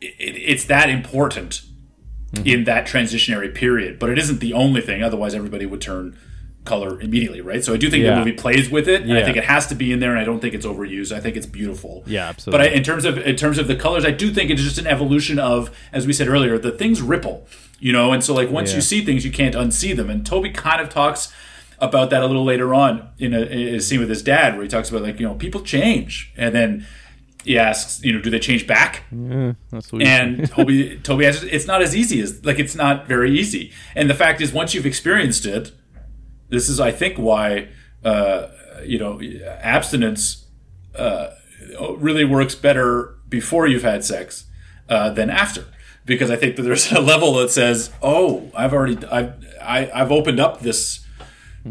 it, 0.00 0.14
it's 0.18 0.64
that 0.66 0.88
important 0.88 1.62
mm-hmm. 2.32 2.46
in 2.46 2.64
that 2.64 2.86
transitionary 2.86 3.54
period. 3.54 3.98
But 3.98 4.10
it 4.10 4.18
isn't 4.18 4.40
the 4.40 4.52
only 4.52 4.80
thing. 4.80 5.02
Otherwise, 5.02 5.34
everybody 5.34 5.66
would 5.66 5.80
turn 5.80 6.16
color 6.64 7.00
immediately, 7.00 7.40
right? 7.40 7.64
So 7.64 7.74
I 7.74 7.76
do 7.76 7.90
think 7.90 8.04
Yeah. 8.04 8.12
the 8.12 8.18
movie 8.18 8.32
plays 8.32 8.70
with 8.70 8.88
it. 8.88 9.02
And 9.02 9.12
I 9.12 9.24
think 9.24 9.36
it 9.36 9.44
has 9.44 9.66
to 9.66 9.74
be 9.74 9.92
in 9.92 9.98
there, 9.98 10.10
and 10.10 10.20
I 10.20 10.24
don't 10.24 10.38
think 10.40 10.54
it's 10.54 10.64
overused. 10.64 11.10
I 11.12 11.20
think 11.20 11.36
it's 11.36 11.46
beautiful. 11.46 12.04
Yeah, 12.06 12.26
But 12.26 12.28
absolutely. 12.28 12.68
I, 12.68 12.72
in 12.72 12.82
terms 12.84 13.04
of 13.04 13.18
in 13.18 13.36
terms 13.36 13.58
of 13.58 13.66
the 13.66 13.74
colors, 13.74 14.04
I 14.04 14.12
do 14.12 14.32
think 14.32 14.50
it's 14.50 14.62
just 14.62 14.78
an 14.78 14.86
evolution 14.86 15.38
of, 15.38 15.70
as 15.92 16.06
we 16.06 16.12
said 16.12 16.28
earlier, 16.28 16.58
the 16.58 16.70
things 16.70 17.02
ripple, 17.02 17.48
you 17.82 17.92
know. 17.92 18.12
And 18.12 18.22
so, 18.24 18.32
like 18.34 18.50
once 18.50 18.70
Yeah. 18.70 18.76
you 18.76 18.82
see 18.82 19.04
things, 19.04 19.24
you 19.24 19.32
can't 19.32 19.54
unsee 19.54 19.94
them. 19.94 20.08
And 20.08 20.24
Tobey 20.24 20.50
kind 20.50 20.80
of 20.80 20.88
talks 20.88 21.32
about 21.78 22.10
that 22.10 22.22
a 22.22 22.26
little 22.26 22.44
later 22.44 22.72
on 22.74 23.08
in 23.18 23.34
a, 23.34 23.40
in 23.42 23.74
a 23.74 23.80
scene 23.80 24.00
with 24.00 24.08
his 24.08 24.22
dad, 24.22 24.54
where 24.54 24.62
he 24.62 24.68
talks 24.68 24.88
about 24.90 25.02
like 25.02 25.18
you 25.20 25.26
know 25.26 25.34
people 25.34 25.60
change, 25.62 26.32
and 26.36 26.54
then 26.54 26.86
he 27.44 27.58
asks, 27.58 28.00
you 28.04 28.12
know, 28.12 28.20
do 28.22 28.30
they 28.30 28.38
change 28.38 28.68
back? 28.68 29.02
That's 29.72 29.92
what 29.92 30.00
And 30.02 30.48
Tobey 30.54 30.98
Tobey 31.02 31.26
answers, 31.26 31.50
it's 31.50 31.66
not 31.66 31.82
as 31.82 31.94
easy 31.96 32.20
as 32.20 32.44
like 32.44 32.58
it's 32.60 32.76
not 32.76 33.08
very 33.08 33.36
easy. 33.38 33.72
And 33.96 34.08
the 34.08 34.14
fact 34.14 34.40
is, 34.40 34.52
once 34.52 34.74
you've 34.74 34.86
experienced 34.86 35.44
it, 35.44 35.72
this 36.50 36.68
is, 36.68 36.78
I 36.78 36.92
think, 36.92 37.18
why 37.18 37.68
uh, 38.04 38.46
you 38.84 38.98
know 38.98 39.20
abstinence 39.60 40.46
uh, 40.94 41.30
really 41.96 42.24
works 42.24 42.54
better 42.54 43.16
before 43.28 43.66
you've 43.66 43.82
had 43.82 44.04
sex 44.04 44.44
uh, 44.88 45.10
than 45.10 45.30
after, 45.30 45.64
because 46.04 46.30
I 46.30 46.36
think 46.36 46.56
that 46.56 46.62
there's 46.62 46.90
a 46.92 47.00
level 47.00 47.34
that 47.34 47.50
says, 47.50 47.90
"Oh, 48.02 48.50
I've 48.54 48.72
already 48.72 49.04
I've 49.06 49.34
I, 49.60 49.90
I've 49.92 50.12
opened 50.12 50.40
up 50.40 50.60
this." 50.60 51.00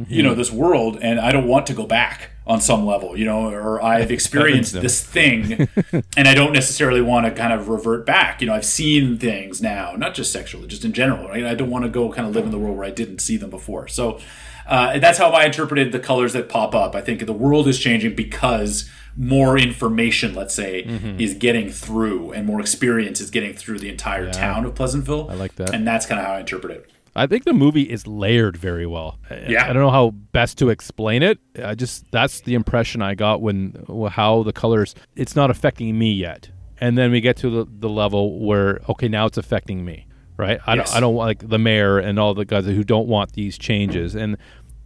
You 0.08 0.24
know 0.24 0.34
this 0.34 0.54
world, 0.54 1.00
and 1.02 1.20
I 1.20 1.34
don't 1.34 1.48
want 1.48 1.66
to 1.68 1.74
go 1.74 1.86
back 1.86 2.30
on 2.48 2.62
some 2.62 2.86
level. 2.86 3.18
You 3.18 3.26
know, 3.26 3.50
or 3.50 3.84
I've 3.84 4.10
experienced 4.20 4.72
this 4.72 5.04
thing, 5.04 5.68
and 6.16 6.30
I 6.30 6.34
don't 6.34 6.54
necessarily 6.54 7.02
want 7.02 7.26
to 7.26 7.32
kind 7.34 7.52
of 7.52 7.68
revert 7.68 8.06
back. 8.06 8.40
You 8.40 8.48
know, 8.48 8.54
I've 8.54 8.64
seen 8.64 9.18
things 9.18 9.62
now, 9.62 9.96
not 9.98 10.14
just 10.14 10.32
sexually, 10.32 10.68
just 10.68 10.86
in 10.86 10.94
general. 10.94 11.28
Right? 11.28 11.44
I 11.44 11.56
don't 11.56 11.70
want 11.70 11.84
to 11.84 11.90
go 11.90 12.10
kind 12.10 12.26
of 12.26 12.34
live 12.34 12.46
in 12.46 12.52
the 12.52 12.58
world 12.58 12.78
where 12.78 12.88
I 12.88 12.90
didn't 12.90 13.20
see 13.20 13.36
them 13.36 13.50
before. 13.50 13.90
So 13.90 14.22
uh, 14.68 15.00
that's 15.00 15.18
how 15.18 15.32
I 15.32 15.46
interpreted 15.46 15.92
the 15.92 16.00
colors 16.00 16.34
that 16.34 16.50
pop 16.50 16.74
up. 16.76 16.96
I 16.96 17.02
think 17.02 17.26
the 17.26 17.34
world 17.34 17.68
is 17.68 17.78
changing 17.80 18.16
because 18.16 18.90
more 19.18 19.58
information, 19.58 20.34
let's 20.34 20.54
say, 20.54 20.84
Mm-hmm. 20.86 21.20
is 21.20 21.34
getting 21.34 21.70
through, 21.70 22.32
and 22.32 22.46
more 22.48 22.60
experience 22.62 23.20
is 23.22 23.30
getting 23.30 23.54
through 23.54 23.80
the 23.80 23.90
entire 23.90 24.32
town 24.32 24.66
of 24.66 24.76
Pleasantville. 24.76 25.30
I 25.30 25.34
like 25.36 25.56
that. 25.56 25.74
and 25.74 25.86
that's 25.88 26.06
kind 26.06 26.20
of 26.20 26.26
how 26.26 26.34
I 26.34 26.40
interpret 26.40 26.72
it. 26.78 26.90
I 27.14 27.28
think 27.28 27.44
the 27.44 27.52
movie 27.54 27.82
is 27.90 28.08
layered 28.08 28.56
very 28.56 28.86
well. 28.86 29.20
I- 29.30 29.46
Yeah. 29.50 29.64
I 29.66 29.74
don't 29.74 29.82
know 29.84 29.90
how 29.92 30.12
best 30.12 30.58
to 30.60 30.70
explain 30.70 31.24
it. 31.24 31.40
I 31.62 31.76
just 31.76 32.10
that's 32.12 32.40
the 32.42 32.54
impression 32.54 33.02
I 33.02 33.16
got 33.16 33.42
when 33.42 33.86
how 34.12 34.44
the 34.44 34.54
colors 34.54 34.96
it's 35.18 35.36
not 35.36 35.50
affecting 35.52 36.00
me 36.00 36.14
yet. 36.14 36.50
And 36.80 36.98
then 36.98 37.12
we 37.12 37.20
get 37.20 37.36
to 37.38 37.50
the, 37.50 37.68
the 37.70 37.90
level 37.90 38.40
where 38.40 38.80
okay, 38.88 39.10
now 39.10 39.26
it's 39.26 39.38
affecting 39.38 39.84
me, 39.84 40.08
right? 40.42 40.60
I 40.68 40.76
Yes. 40.76 40.90
don't 40.90 40.98
I 40.98 41.00
don't 41.00 41.16
want 41.16 41.28
like 41.28 41.50
the 41.50 41.58
mayor 41.60 42.00
and 42.00 42.18
all 42.20 42.34
the 42.34 42.44
guys 42.46 42.66
who 42.66 42.84
don't 42.84 43.08
want 43.08 43.34
these 43.34 43.58
changes 43.58 44.16
and 44.16 44.36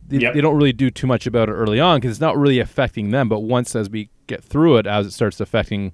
they, 0.08 0.18
Yep. 0.20 0.34
they 0.36 0.42
don't 0.42 0.56
really 0.56 0.74
do 0.74 0.92
too 0.92 1.08
much 1.08 1.26
about 1.26 1.50
it 1.50 1.54
early 1.54 1.80
on 1.80 1.98
because 1.98 2.12
it's 2.12 2.22
not 2.22 2.38
really 2.38 2.60
affecting 2.60 3.10
them. 3.10 3.28
But 3.28 3.40
once 3.40 3.76
as 3.76 3.90
we 3.90 4.10
get 4.28 4.44
through 4.44 4.78
it, 4.78 4.86
as 4.86 5.08
it 5.08 5.12
starts 5.12 5.40
affecting, 5.40 5.94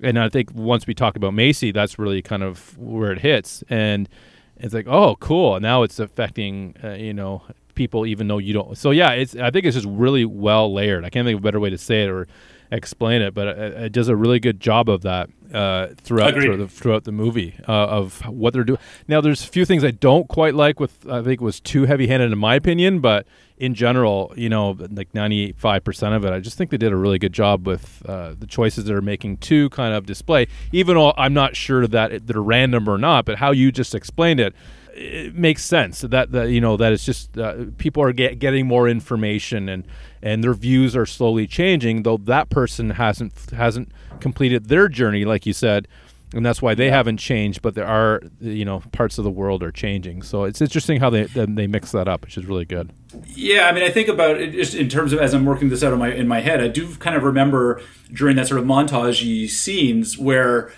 and 0.00 0.18
I 0.20 0.28
think 0.28 0.52
once 0.54 0.86
we 0.86 0.94
talk 0.94 1.16
about 1.16 1.34
Macy, 1.34 1.72
that's 1.72 1.98
really 1.98 2.22
kind 2.22 2.42
of 2.44 2.78
where 2.78 3.10
it 3.10 3.18
hits, 3.20 3.64
and 3.68 4.08
it's 4.56 4.72
like, 4.74 4.86
oh, 4.86 5.16
cool. 5.16 5.58
Now 5.58 5.82
it's 5.82 5.98
affecting, 5.98 6.76
uh, 6.84 6.90
you 6.90 7.12
know, 7.12 7.42
people 7.74 8.06
even 8.06 8.28
though 8.28 8.38
you 8.38 8.52
don't. 8.52 8.76
So 8.78 8.90
yeah, 8.92 9.10
it's. 9.12 9.34
I 9.34 9.50
think 9.50 9.64
it's 9.66 9.74
just 9.74 9.88
really 9.88 10.24
well 10.24 10.72
layered. 10.72 11.04
I 11.04 11.10
can't 11.10 11.26
think 11.26 11.36
of 11.38 11.42
a 11.42 11.46
better 11.48 11.58
way 11.60 11.70
to 11.70 11.78
say 11.78 12.04
it 12.04 12.08
or 12.10 12.28
explain 12.70 13.20
it, 13.20 13.34
but 13.34 13.48
it, 13.48 13.72
it 13.86 13.92
does 13.92 14.08
a 14.08 14.14
really 14.14 14.38
good 14.38 14.60
job 14.60 14.88
of 14.88 15.00
that 15.02 15.28
uh, 15.52 15.88
throughout 15.96 16.34
throughout 16.34 16.58
the, 16.58 16.68
throughout 16.68 17.04
the 17.04 17.12
movie 17.12 17.54
uh, 17.68 17.72
of 17.72 18.20
what 18.26 18.52
they're 18.52 18.64
doing. 18.64 18.78
Now, 19.08 19.20
there's 19.20 19.42
a 19.42 19.46
few 19.46 19.64
things 19.64 19.84
I 19.84 19.90
don't 19.90 20.28
quite 20.28 20.54
like 20.54 20.80
with. 20.80 21.08
I 21.08 21.22
think 21.22 21.40
it 21.40 21.44
was 21.44 21.60
too 21.60 21.84
heavy-handed 21.84 22.32
in 22.32 22.38
my 22.38 22.54
opinion, 22.54 23.00
but 23.00 23.26
in 23.58 23.74
general, 23.74 24.32
you 24.36 24.48
know, 24.48 24.70
like 24.90 25.12
95% 25.12 26.16
of 26.16 26.24
it, 26.24 26.32
I 26.32 26.40
just 26.40 26.56
think 26.56 26.70
they 26.70 26.78
did 26.78 26.92
a 26.92 26.96
really 26.96 27.18
good 27.18 27.34
job 27.34 27.66
with 27.66 28.02
uh, 28.06 28.34
the 28.38 28.46
choices 28.46 28.86
they're 28.86 29.02
making 29.02 29.36
to 29.38 29.68
kind 29.70 29.94
of 29.94 30.06
display. 30.06 30.46
Even 30.72 30.96
though 30.96 31.12
I'm 31.16 31.34
not 31.34 31.56
sure 31.56 31.86
that 31.86 32.10
it, 32.10 32.26
they're 32.26 32.40
random 32.40 32.88
or 32.88 32.96
not, 32.96 33.26
but 33.26 33.36
how 33.36 33.50
you 33.50 33.70
just 33.70 33.94
explained 33.94 34.40
it, 34.40 34.54
it 34.94 35.34
makes 35.34 35.64
sense 35.64 36.00
that 36.00 36.32
that 36.32 36.50
you 36.50 36.60
know 36.60 36.76
that 36.76 36.92
it's 36.92 37.04
just 37.04 37.38
uh, 37.38 37.66
people 37.78 38.02
are 38.02 38.12
get, 38.12 38.38
getting 38.38 38.66
more 38.66 38.88
information 38.88 39.68
and 39.68 39.86
and 40.20 40.42
their 40.42 40.52
views 40.52 40.96
are 40.96 41.06
slowly 41.06 41.46
changing 41.46 42.02
though 42.02 42.16
that 42.16 42.50
person 42.50 42.90
hasn't 42.90 43.32
hasn't 43.52 43.90
completed 44.20 44.68
their 44.68 44.88
journey 44.88 45.24
like 45.24 45.46
you 45.46 45.52
said 45.52 45.88
and 46.32 46.46
that's 46.46 46.62
why 46.62 46.74
they 46.74 46.90
haven't 46.90 47.16
changed 47.16 47.60
but 47.62 47.74
there 47.74 47.86
are 47.86 48.20
you 48.40 48.64
know 48.64 48.80
parts 48.92 49.18
of 49.18 49.24
the 49.24 49.30
world 49.30 49.62
are 49.62 49.72
changing 49.72 50.22
so 50.22 50.44
it's 50.44 50.60
interesting 50.60 51.00
how 51.00 51.10
they 51.10 51.24
then 51.24 51.56
they 51.56 51.66
mix 51.66 51.90
that 51.92 52.06
up 52.06 52.22
which 52.22 52.38
is 52.38 52.46
really 52.46 52.64
good 52.64 52.92
Yeah, 53.34 53.66
I 53.68 53.72
mean, 53.72 53.82
I 53.82 53.90
think 53.90 54.08
about 54.08 54.40
it 54.40 54.52
just 54.52 54.74
in 54.74 54.88
terms 54.88 55.12
of 55.12 55.18
as 55.18 55.34
I'm 55.34 55.44
working 55.44 55.68
this 55.68 55.82
out 55.82 55.92
in 55.92 55.98
my 55.98 56.12
in 56.12 56.28
my 56.28 56.40
head. 56.40 56.60
I 56.60 56.68
do 56.68 56.94
kind 56.96 57.16
of 57.16 57.24
remember 57.24 57.82
during 58.12 58.36
that 58.36 58.46
sort 58.46 58.60
of 58.60 58.66
montagey 58.66 59.48
scenes 59.50 60.16
where 60.16 60.70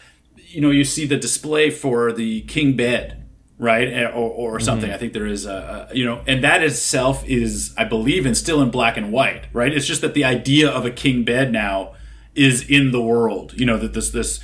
you 0.49 0.63
know 0.63 0.71
you 0.71 0.85
see 0.85 1.07
the 1.07 1.19
display 1.19 1.69
for 1.71 2.11
the 2.13 2.41
king 2.43 2.75
bed, 2.75 3.23
right, 3.59 3.87
Eh, 3.89 4.07
or, 4.07 4.55
or 4.55 4.61
something. 4.61 4.91
I 4.91 4.97
think 4.97 5.13
there 5.13 5.27
is 5.27 5.45
a, 5.45 5.89
a 5.91 5.95
you 5.95 6.07
know, 6.07 6.23
and 6.27 6.43
that 6.43 6.63
itself 6.63 7.23
is, 7.29 7.75
I 7.77 7.85
believe, 7.85 8.25
and 8.25 8.35
still 8.37 8.63
in 8.63 8.71
black 8.71 8.97
and 8.97 9.13
white, 9.13 9.45
right? 9.53 9.73
It's 9.73 9.87
just 9.87 10.01
that 10.01 10.15
the 10.15 10.25
idea 10.25 10.71
of 10.71 10.87
a 10.87 10.91
king 10.91 11.25
bed 11.25 11.53
now 11.53 11.93
is 12.35 12.69
in 12.69 12.93
the 12.93 13.03
world. 13.03 13.55
You 13.59 13.67
know 13.67 13.79
that 13.79 13.93
this 13.95 14.11
this 14.11 14.41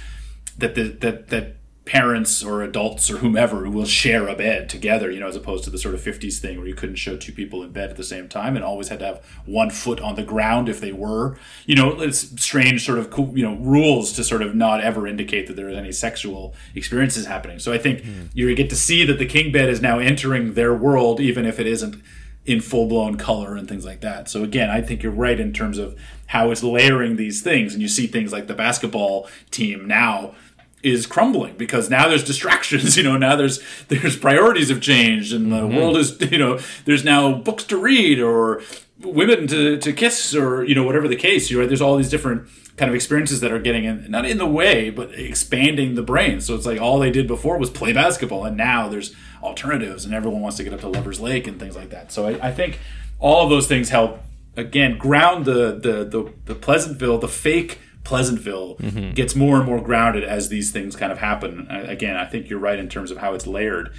that 0.59 0.75
the, 0.75 0.89
that 0.89 1.29
that 1.29 1.59
parents 1.89 2.45
or 2.45 2.63
adults 2.63 3.11
or 3.11 3.17
whomever 3.19 3.69
will 3.71 3.87
share 3.87 4.29
a 4.29 4.35
bed 4.35 4.69
together, 4.69 5.11
you 5.11 5.19
know, 5.19 5.27
as 5.27 5.35
opposed 5.35 5.65
to 5.65 5.71
the 5.71 5.79
sort 5.79 5.95
of 5.95 6.03
50s 6.03 6.39
thing 6.39 6.59
where 6.59 6.67
you 6.67 6.75
couldn't 6.75 6.97
show 6.97 7.17
two 7.17 7.33
people 7.33 7.63
in 7.63 7.73
bed 7.73 7.89
at 7.89 7.97
the 7.97 8.05
same 8.05 8.29
time 8.29 8.57
and 8.57 8.65
always 8.65 8.89
had 8.89 8.99
to 8.99 9.07
have 9.07 9.25
one 9.47 9.71
foot 9.71 9.99
on 9.99 10.15
the 10.15 10.23
ground 10.23 10.69
if 10.69 10.83
they 10.83 10.93
were. 10.93 11.39
You 11.65 11.77
know, 11.77 11.99
it's 12.03 12.43
strange 12.43 12.85
sort 12.85 12.99
of 12.99 13.11
you 13.35 13.43
know, 13.43 13.57
rules 13.57 14.13
to 14.13 14.25
sort 14.25 14.43
of 14.43 14.55
not 14.55 14.83
ever 14.83 15.07
indicate 15.07 15.47
that 15.47 15.57
there 15.57 15.71
is 15.71 15.79
any 15.79 15.91
sexual 15.91 16.55
experiences 16.75 17.25
happening. 17.25 17.59
So 17.59 17.73
I 17.73 17.79
think 17.79 18.05
hmm. 18.05 18.27
you 18.35 18.55
get 18.55 18.69
to 18.69 18.77
see 18.77 19.07
that 19.07 19.19
the 19.19 19.27
king 19.27 19.51
bed 19.51 19.71
is 19.71 19.81
now 19.81 19.99
entering 19.99 20.53
their 20.53 20.75
world 20.75 21.21
even 21.21 21.47
if 21.47 21.59
it 21.59 21.67
isn't 21.67 22.03
in 22.49 22.63
full 22.63 22.89
blown 22.89 23.17
color 23.17 23.55
and 23.57 23.69
things 23.69 23.85
like 23.85 24.01
that. 24.01 24.29
So 24.29 24.43
again, 24.43 24.71
I 24.71 24.81
think 24.81 25.03
you're 25.03 25.13
right 25.13 25.39
in 25.39 25.53
terms 25.53 25.77
of 25.77 25.95
how 26.29 26.51
it's 26.51 26.63
layering 26.63 27.17
these 27.17 27.43
things, 27.43 27.75
and 27.75 27.83
you 27.83 27.89
see 27.89 28.07
things 28.07 28.33
like 28.33 28.47
the 28.47 28.55
basketball 28.55 29.29
team 29.51 29.87
now 29.87 30.35
is 30.83 31.07
crumbling 31.07 31.57
because 31.57 31.91
now 31.91 32.07
there's 32.09 32.23
distractions 32.23 32.97
you 32.97 33.03
know 33.03 33.17
now 33.17 33.35
there's 33.35 33.61
there's 33.89 34.17
priorities 34.17 34.69
have 34.69 34.81
changed 34.81 35.33
and 35.33 35.51
the 35.51 35.57
mm-hmm. 35.57 35.77
world 35.77 35.97
is 35.97 36.21
you 36.31 36.39
know 36.39 36.57
there's 36.85 37.05
now 37.05 37.33
books 37.33 37.65
to 37.65 37.77
read 37.77 38.21
or 38.21 38.63
women 39.01 39.47
to, 39.47 39.79
to 39.79 39.93
kiss 39.93 40.35
or 40.35 40.65
you 40.65 40.75
know 40.75 40.83
whatever 40.83 41.07
the 41.07 41.17
case 41.17 41.51
you 41.51 41.59
right 41.59 41.69
there's 41.69 41.81
all 41.81 41.97
these 41.97 42.11
different 42.11 42.49
kind 42.77 42.89
of 42.89 42.95
experiences 42.95 43.41
that 43.41 43.53
are 43.53 43.59
getting 43.59 43.85
in 43.85 44.11
not 44.11 44.25
in 44.25 44.39
the 44.39 44.47
way 44.47 44.91
but 44.91 45.13
expanding 45.15 45.95
the 45.95 46.03
brain 46.03 46.41
so 46.41 46.55
it's 46.55 46.67
like 46.67 46.81
all 46.81 46.99
they 46.99 47.11
did 47.11 47.27
before 47.27 47.59
was 47.59 47.71
play 47.71 47.93
basketball 47.93 48.45
and 48.45 48.57
now 48.57 48.89
there's 48.89 49.15
alternatives 49.43 50.05
and 50.05 50.15
everyone 50.15 50.41
wants 50.41 50.57
to 50.57 50.65
get 50.65 50.73
up 50.73 50.81
to 50.81 50.89
lovers 50.89 51.21
lake 51.21 51.47
and 51.47 51.61
things 51.61 51.77
like 51.77 51.91
that 51.91 52.11
so 52.11 52.27
i, 52.27 52.49
I 52.49 52.53
think 52.53 52.81
all 53.21 53.45
of 53.45 53.51
those 53.51 53.69
things 53.69 53.89
help 53.91 54.21
again 54.57 54.99
ground 54.99 55.45
the 55.45 55.79
the 55.79 56.05
the, 56.05 56.33
the 56.47 56.55
pleasantville 56.55 57.19
the 57.19 57.29
fake 57.29 57.79
Pleasantville 58.09 58.77
mm-hmm. 58.77 59.11
gets 59.11 59.37
more 59.37 59.59
and 59.59 59.67
more 59.67 59.83
grounded 59.83 60.25
as 60.25 60.49
these 60.49 60.71
things 60.71 60.97
kind 60.97 61.13
of 61.13 61.19
happen. 61.19 61.67
I, 61.69 61.81
again, 61.81 62.17
I 62.17 62.25
think 62.25 62.49
you're 62.49 62.59
right 62.59 62.79
in 62.79 62.89
terms 62.89 63.11
of 63.11 63.19
how 63.19 63.35
it's 63.35 63.47
layered. 63.47 63.93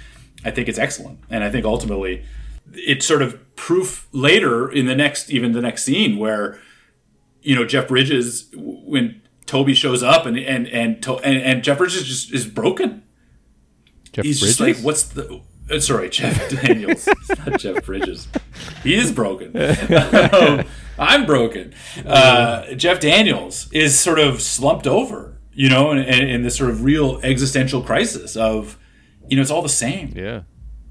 I 0.44 0.50
think 0.50 0.68
it's 0.68 0.80
excellent, 0.80 1.20
and 1.30 1.44
I 1.44 1.50
think 1.50 1.64
ultimately 1.64 2.24
it's 2.74 3.06
sort 3.06 3.22
of 3.22 3.38
proof 3.56 4.08
later 4.12 4.70
in 4.70 4.86
the 4.86 4.94
next, 4.94 5.30
even 5.30 5.52
the 5.52 5.60
next 5.60 5.84
scene 5.84 6.18
where 6.18 6.58
you 7.42 7.54
know 7.54 7.64
Jeff 7.64 7.88
Bridges 7.88 8.48
when 8.54 9.22
Tobey 9.46 9.74
shows 9.74 10.02
up 10.02 10.26
and 10.26 10.38
and 10.38 10.66
and 10.68 11.04
and, 11.06 11.36
and 11.36 11.64
Jeff 11.64 11.78
Bridges 11.78 12.06
just 12.06 12.32
is 12.32 12.46
broken. 12.46 13.02
Jeff 14.12 14.24
He's 14.24 14.40
Bridges? 14.40 14.56
just 14.56 14.60
like, 14.60 14.84
what's 14.84 15.04
the 15.04 15.42
uh, 15.70 15.78
sorry, 15.78 16.10
Jeff 16.10 16.50
Daniels, 16.62 17.08
not 17.46 17.60
Jeff 17.60 17.84
Bridges. 17.84 18.28
He 18.82 18.94
is 18.94 19.12
broken. 19.12 19.56
um, 20.32 20.64
I'm 20.98 21.26
broken. 21.26 21.72
Uh, 22.04 22.74
Jeff 22.74 23.00
Daniels 23.00 23.70
is 23.72 23.98
sort 23.98 24.18
of 24.18 24.42
slumped 24.42 24.86
over, 24.86 25.38
you 25.52 25.68
know, 25.68 25.92
in, 25.92 26.00
in 26.00 26.42
this 26.42 26.56
sort 26.56 26.70
of 26.70 26.84
real 26.84 27.20
existential 27.22 27.82
crisis 27.82 28.36
of, 28.36 28.78
you 29.28 29.36
know, 29.36 29.42
it's 29.42 29.50
all 29.50 29.62
the 29.62 29.68
same. 29.68 30.12
Yeah. 30.14 30.42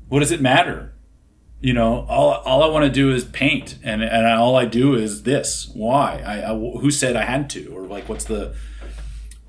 What 0.07 0.21
does 0.21 0.31
it 0.31 0.41
matter? 0.41 0.93
You 1.61 1.73
know, 1.73 2.05
all, 2.07 2.35
all 2.45 2.63
I 2.63 2.67
want 2.67 2.85
to 2.85 2.91
do 2.91 3.13
is 3.13 3.25
paint, 3.25 3.77
and 3.83 4.01
and 4.01 4.25
all 4.27 4.55
I 4.55 4.65
do 4.65 4.95
is 4.95 5.23
this. 5.23 5.69
Why? 5.73 6.21
I, 6.25 6.51
I 6.51 6.55
who 6.55 6.89
said 6.89 7.17
I 7.17 7.25
had 7.25 7.49
to, 7.51 7.67
or 7.75 7.85
like, 7.85 8.07
what's 8.07 8.23
the 8.23 8.55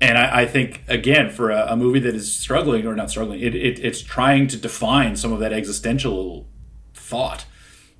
and 0.01 0.17
I, 0.17 0.41
I, 0.41 0.45
think 0.47 0.81
again 0.87 1.29
for 1.29 1.51
a, 1.51 1.67
a, 1.69 1.77
movie 1.77 1.99
that 1.99 2.15
is 2.15 2.33
struggling 2.33 2.87
or 2.87 2.95
not 2.95 3.11
struggling, 3.11 3.39
it, 3.39 3.53
it, 3.53 3.79
it's 3.79 4.01
trying 4.01 4.47
to 4.47 4.57
define 4.57 5.15
some 5.15 5.31
of 5.31 5.39
that 5.39 5.53
existential 5.53 6.47
thought. 6.95 7.45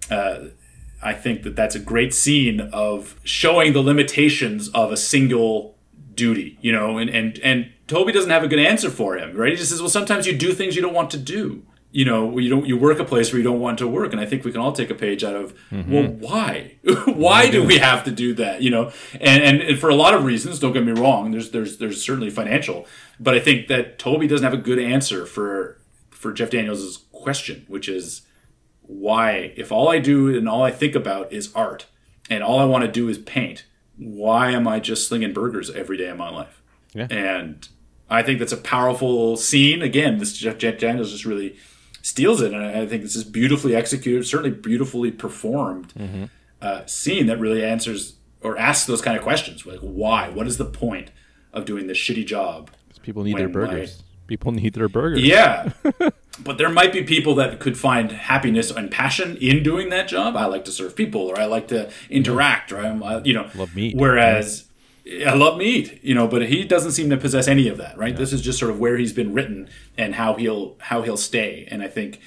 Uh, 0.09 0.45
I 1.03 1.13
think 1.13 1.43
that 1.43 1.55
that's 1.55 1.75
a 1.75 1.79
great 1.79 2.13
scene 2.13 2.59
of 2.59 3.19
showing 3.23 3.73
the 3.73 3.81
limitations 3.81 4.69
of 4.69 4.91
a 4.91 4.97
single 4.97 5.77
duty, 6.15 6.57
you 6.61 6.71
know, 6.71 6.97
and 6.97 7.09
and 7.09 7.39
and 7.39 7.71
Tobey 7.87 8.11
doesn't 8.11 8.31
have 8.31 8.43
a 8.43 8.47
good 8.47 8.59
answer 8.59 8.89
for 8.89 9.17
him, 9.17 9.35
right? 9.35 9.51
He 9.51 9.55
just 9.55 9.69
says, 9.69 9.79
"Well, 9.79 9.89
sometimes 9.89 10.25
you 10.25 10.35
do 10.35 10.53
things 10.53 10.75
you 10.75 10.81
don't 10.81 10.93
want 10.93 11.11
to 11.11 11.17
do." 11.17 11.63
You 11.93 12.05
know 12.05 12.37
you 12.37 12.49
don't 12.49 12.65
you 12.65 12.77
work 12.77 12.99
a 12.99 13.03
place 13.03 13.31
where 13.31 13.37
you 13.37 13.43
don't 13.43 13.59
want 13.59 13.79
to 13.79 13.87
work 13.87 14.13
and 14.13 14.21
i 14.21 14.25
think 14.25 14.45
we 14.45 14.51
can 14.53 14.61
all 14.61 14.71
take 14.71 14.89
a 14.89 14.95
page 14.95 15.25
out 15.25 15.35
of 15.35 15.53
mm-hmm. 15.69 15.91
well 15.91 16.07
why? 16.07 16.77
Why 17.05 17.49
do 17.49 17.65
we 17.65 17.79
have 17.79 18.05
to 18.05 18.11
do 18.11 18.33
that 18.35 18.61
you 18.61 18.69
know? 18.69 18.91
And, 19.19 19.43
and, 19.43 19.61
and 19.61 19.77
for 19.79 19.89
a 19.89 19.95
lot 19.95 20.13
of 20.13 20.23
reasons 20.23 20.57
don't 20.59 20.71
get 20.71 20.85
me 20.85 20.93
wrong 20.93 21.31
there's 21.31 21.51
there's 21.51 21.79
there's 21.79 22.01
certainly 22.01 22.29
financial 22.29 22.87
but 23.19 23.33
i 23.33 23.39
think 23.39 23.67
that 23.67 23.99
tobey 23.99 24.27
doesn't 24.27 24.45
have 24.45 24.53
a 24.53 24.61
good 24.61 24.79
answer 24.79 25.25
for 25.25 25.81
for 26.11 26.31
jeff 26.31 26.49
daniels' 26.49 27.05
question 27.11 27.65
which 27.67 27.89
is 27.89 28.21
why 28.83 29.53
if 29.57 29.69
all 29.69 29.89
i 29.89 29.99
do 29.99 30.35
and 30.35 30.47
all 30.47 30.63
i 30.63 30.71
think 30.71 30.95
about 30.95 31.31
is 31.33 31.51
art 31.53 31.87
and 32.29 32.41
all 32.41 32.59
i 32.59 32.65
want 32.65 32.85
to 32.85 32.91
do 32.91 33.09
is 33.09 33.17
paint 33.17 33.65
why 33.97 34.51
am 34.51 34.65
i 34.67 34.79
just 34.79 35.09
slinging 35.09 35.33
burgers 35.33 35.69
every 35.69 35.97
day 35.97 36.07
of 36.07 36.17
my 36.17 36.29
life? 36.29 36.61
Yeah. 36.93 37.07
and 37.09 37.67
i 38.09 38.23
think 38.23 38.39
that's 38.39 38.51
a 38.51 38.57
powerful 38.57 39.35
scene. 39.35 39.81
Again 39.81 40.19
this 40.19 40.33
jeff 40.33 40.57
daniels 40.57 41.11
just 41.11 41.25
really 41.25 41.57
steals 42.01 42.41
it, 42.41 42.53
and 42.53 42.63
I 42.63 42.85
think 42.85 43.03
this 43.03 43.15
is 43.15 43.23
beautifully 43.23 43.75
executed, 43.75 44.25
certainly 44.25 44.51
beautifully 44.51 45.11
performed 45.11 45.93
mm-hmm. 45.93 46.25
uh, 46.61 46.85
scene 46.85 47.27
that 47.27 47.39
really 47.39 47.63
answers 47.63 48.15
or 48.41 48.57
asks 48.57 48.85
those 48.85 49.01
kind 49.01 49.17
of 49.17 49.23
questions, 49.23 49.65
like 49.65 49.79
why? 49.79 50.29
What 50.29 50.47
is 50.47 50.57
the 50.57 50.65
point 50.65 51.11
of 51.53 51.65
doing 51.65 51.87
this 51.87 51.97
shitty 51.97 52.25
job? 52.25 52.71
People 53.01 53.23
need 53.23 53.37
their 53.37 53.49
burgers. 53.49 54.03
people 54.27 54.51
need 54.51 54.73
their 54.73 54.89
burgers. 54.89 55.23
Yeah, 55.23 55.71
but 56.43 56.57
there 56.57 56.69
might 56.69 56.93
be 56.93 57.03
people 57.03 57.35
that 57.35 57.59
could 57.59 57.77
find 57.77 58.11
happiness 58.11 58.71
and 58.71 58.91
passion 58.91 59.37
in 59.37 59.63
doing 59.63 59.89
that 59.89 60.07
job. 60.07 60.35
I 60.35 60.45
like 60.45 60.65
to 60.65 60.71
serve 60.71 60.95
people, 60.95 61.21
or 61.21 61.39
I 61.39 61.45
like 61.45 61.67
to 61.69 61.91
interact, 62.09 62.71
or 62.71 62.79
I'm, 62.79 63.01
uh, 63.03 63.21
you 63.23 63.33
know, 63.33 63.49
love 63.55 63.75
meat. 63.75 63.95
Whereas. 63.95 64.65
I 65.05 65.33
love 65.33 65.57
meat, 65.57 65.99
you 66.03 66.13
know, 66.13 66.27
but 66.27 66.43
he 66.47 66.63
doesn't 66.63 66.91
seem 66.91 67.09
to 67.09 67.17
possess 67.17 67.47
any 67.47 67.67
of 67.67 67.77
that, 67.77 67.97
right? 67.97 68.15
This 68.15 68.31
is 68.31 68.41
just 68.41 68.59
sort 68.59 68.69
of 68.69 68.79
where 68.79 68.97
he's 68.97 69.13
been 69.13 69.33
written 69.33 69.67
and 69.97 70.15
how 70.15 70.35
he'll 70.35 70.77
how 70.79 71.01
he'll 71.01 71.17
stay. 71.17 71.67
And 71.71 71.81
I 71.81 71.87
think, 71.87 72.19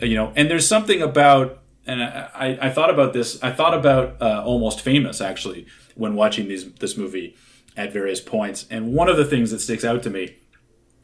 you 0.00 0.16
know, 0.16 0.32
and 0.34 0.50
there's 0.50 0.66
something 0.66 1.00
about, 1.02 1.62
and 1.86 2.02
I, 2.02 2.58
I 2.60 2.70
thought 2.70 2.90
about 2.90 3.12
this. 3.12 3.42
I 3.42 3.52
thought 3.52 3.74
about 3.74 4.20
uh, 4.20 4.42
Almost 4.44 4.80
Famous 4.80 5.20
actually 5.20 5.66
when 5.94 6.16
watching 6.16 6.48
these 6.48 6.72
this 6.74 6.96
movie 6.96 7.36
at 7.76 7.92
various 7.92 8.20
points. 8.20 8.66
And 8.70 8.92
one 8.92 9.08
of 9.08 9.16
the 9.16 9.24
things 9.24 9.52
that 9.52 9.60
sticks 9.60 9.84
out 9.84 10.02
to 10.02 10.10
me 10.10 10.36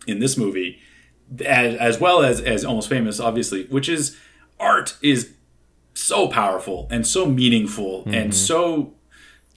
in 0.07 0.19
this 0.19 0.37
movie, 0.37 0.81
as, 1.45 1.77
as 1.77 2.01
well 2.01 2.23
as 2.25 2.41
as 2.41 2.65
Almost 2.65 2.89
Famous, 2.89 3.21
obviously, 3.21 3.67
which 3.67 3.89
is 3.89 4.17
art 4.59 4.97
is 5.03 5.35
so 5.95 6.27
powerful 6.27 6.89
and 6.91 7.07
so 7.07 7.27
meaningful 7.27 8.01
mm-hmm. 8.01 8.15
and 8.15 8.35
so 8.35 8.95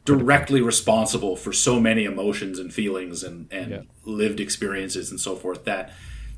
directly 0.06 0.62
responsible 0.62 1.36
for 1.36 1.52
so 1.52 1.80
many 1.80 2.06
emotions 2.06 2.60
and 2.60 2.74
feelings 2.74 3.24
and, 3.24 3.52
and 3.52 3.72
yeah. 3.72 3.82
lived 4.06 4.40
experiences 4.40 5.10
and 5.10 5.20
so 5.20 5.36
forth 5.36 5.66
that 5.66 5.92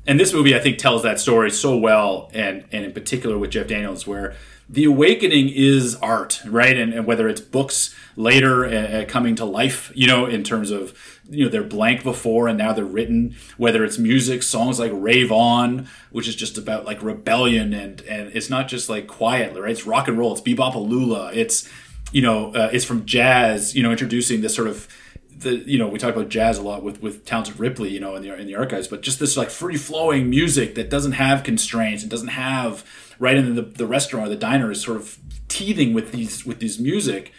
and 0.06 0.18
this 0.18 0.32
movie 0.32 0.56
i 0.56 0.58
think 0.58 0.78
tells 0.78 1.02
that 1.02 1.20
story 1.20 1.50
so 1.50 1.76
well 1.76 2.30
and 2.32 2.64
and 2.72 2.84
in 2.84 2.92
particular 2.92 3.38
with 3.38 3.50
jeff 3.50 3.66
daniels 3.66 4.06
where 4.06 4.34
the 4.70 4.84
awakening 4.84 5.48
is 5.48 5.94
art 5.96 6.42
right? 6.44 6.76
And, 6.76 6.92
and 6.92 7.06
whether 7.06 7.26
it's 7.28 7.40
books 7.40 7.94
later 8.16 8.66
uh, 8.66 8.70
uh 8.70 9.04
coming 9.04 9.34
to 9.36 9.44
life 9.44 9.92
you 9.94 10.06
know 10.06 10.26
in 10.26 10.42
terms 10.42 10.70
of 10.70 11.20
you 11.28 11.44
know 11.44 11.50
they're 11.50 11.62
blank 11.62 12.02
before 12.02 12.48
and 12.48 12.58
now 12.58 12.72
they're 12.72 12.84
written 12.84 13.36
whether 13.56 13.84
it's 13.84 13.96
music 13.96 14.42
songs 14.42 14.78
like 14.80 14.90
rave 14.94 15.30
on 15.30 15.88
which 16.10 16.26
is 16.26 16.34
just 16.34 16.58
about 16.58 16.84
like 16.84 17.02
rebellion 17.02 17.72
and 17.72 18.00
and 18.02 18.30
it's 18.34 18.50
not 18.50 18.66
just 18.66 18.88
like 18.88 19.06
quiet 19.06 19.54
right? 19.58 19.70
It's 19.70 19.86
rock 19.86 20.08
and 20.08 20.18
roll. 20.18 20.32
It's 20.32 20.40
bebop 20.40 21.34
it's 21.34 21.68
you 22.12 22.22
know, 22.22 22.54
uh, 22.54 22.70
is 22.72 22.84
from 22.84 23.04
jazz, 23.06 23.74
you 23.74 23.82
know, 23.82 23.90
introducing 23.90 24.40
this 24.40 24.54
sort 24.54 24.68
of 24.68 24.88
the 25.30 25.58
you 25.58 25.78
know 25.78 25.86
we 25.86 26.00
talk 26.00 26.16
about 26.16 26.28
jazz 26.28 26.58
a 26.58 26.62
lot 26.62 26.82
with 26.82 27.00
with 27.00 27.24
Townsend 27.24 27.60
Ripley 27.60 27.90
you 27.90 28.00
know 28.00 28.16
in 28.16 28.22
the 28.22 28.34
in 28.34 28.48
the 28.48 28.56
archives 28.56 28.88
but 28.88 29.02
just 29.02 29.20
this 29.20 29.36
like 29.36 29.50
free 29.50 29.76
flowing 29.76 30.28
music 30.28 30.74
that 30.74 30.90
doesn't 30.90 31.12
have 31.12 31.44
constraints 31.44 32.02
it 32.02 32.08
doesn't 32.08 32.26
have 32.26 32.84
right 33.20 33.36
in 33.36 33.54
the 33.54 33.62
the 33.62 33.86
restaurant 33.86 34.26
or 34.26 34.30
the 34.30 34.34
diner 34.34 34.72
is 34.72 34.82
sort 34.82 34.96
of 34.96 35.16
teething 35.46 35.94
with 35.94 36.12
these 36.12 36.44
with 36.44 36.60
these 36.60 36.78
music 36.78 37.32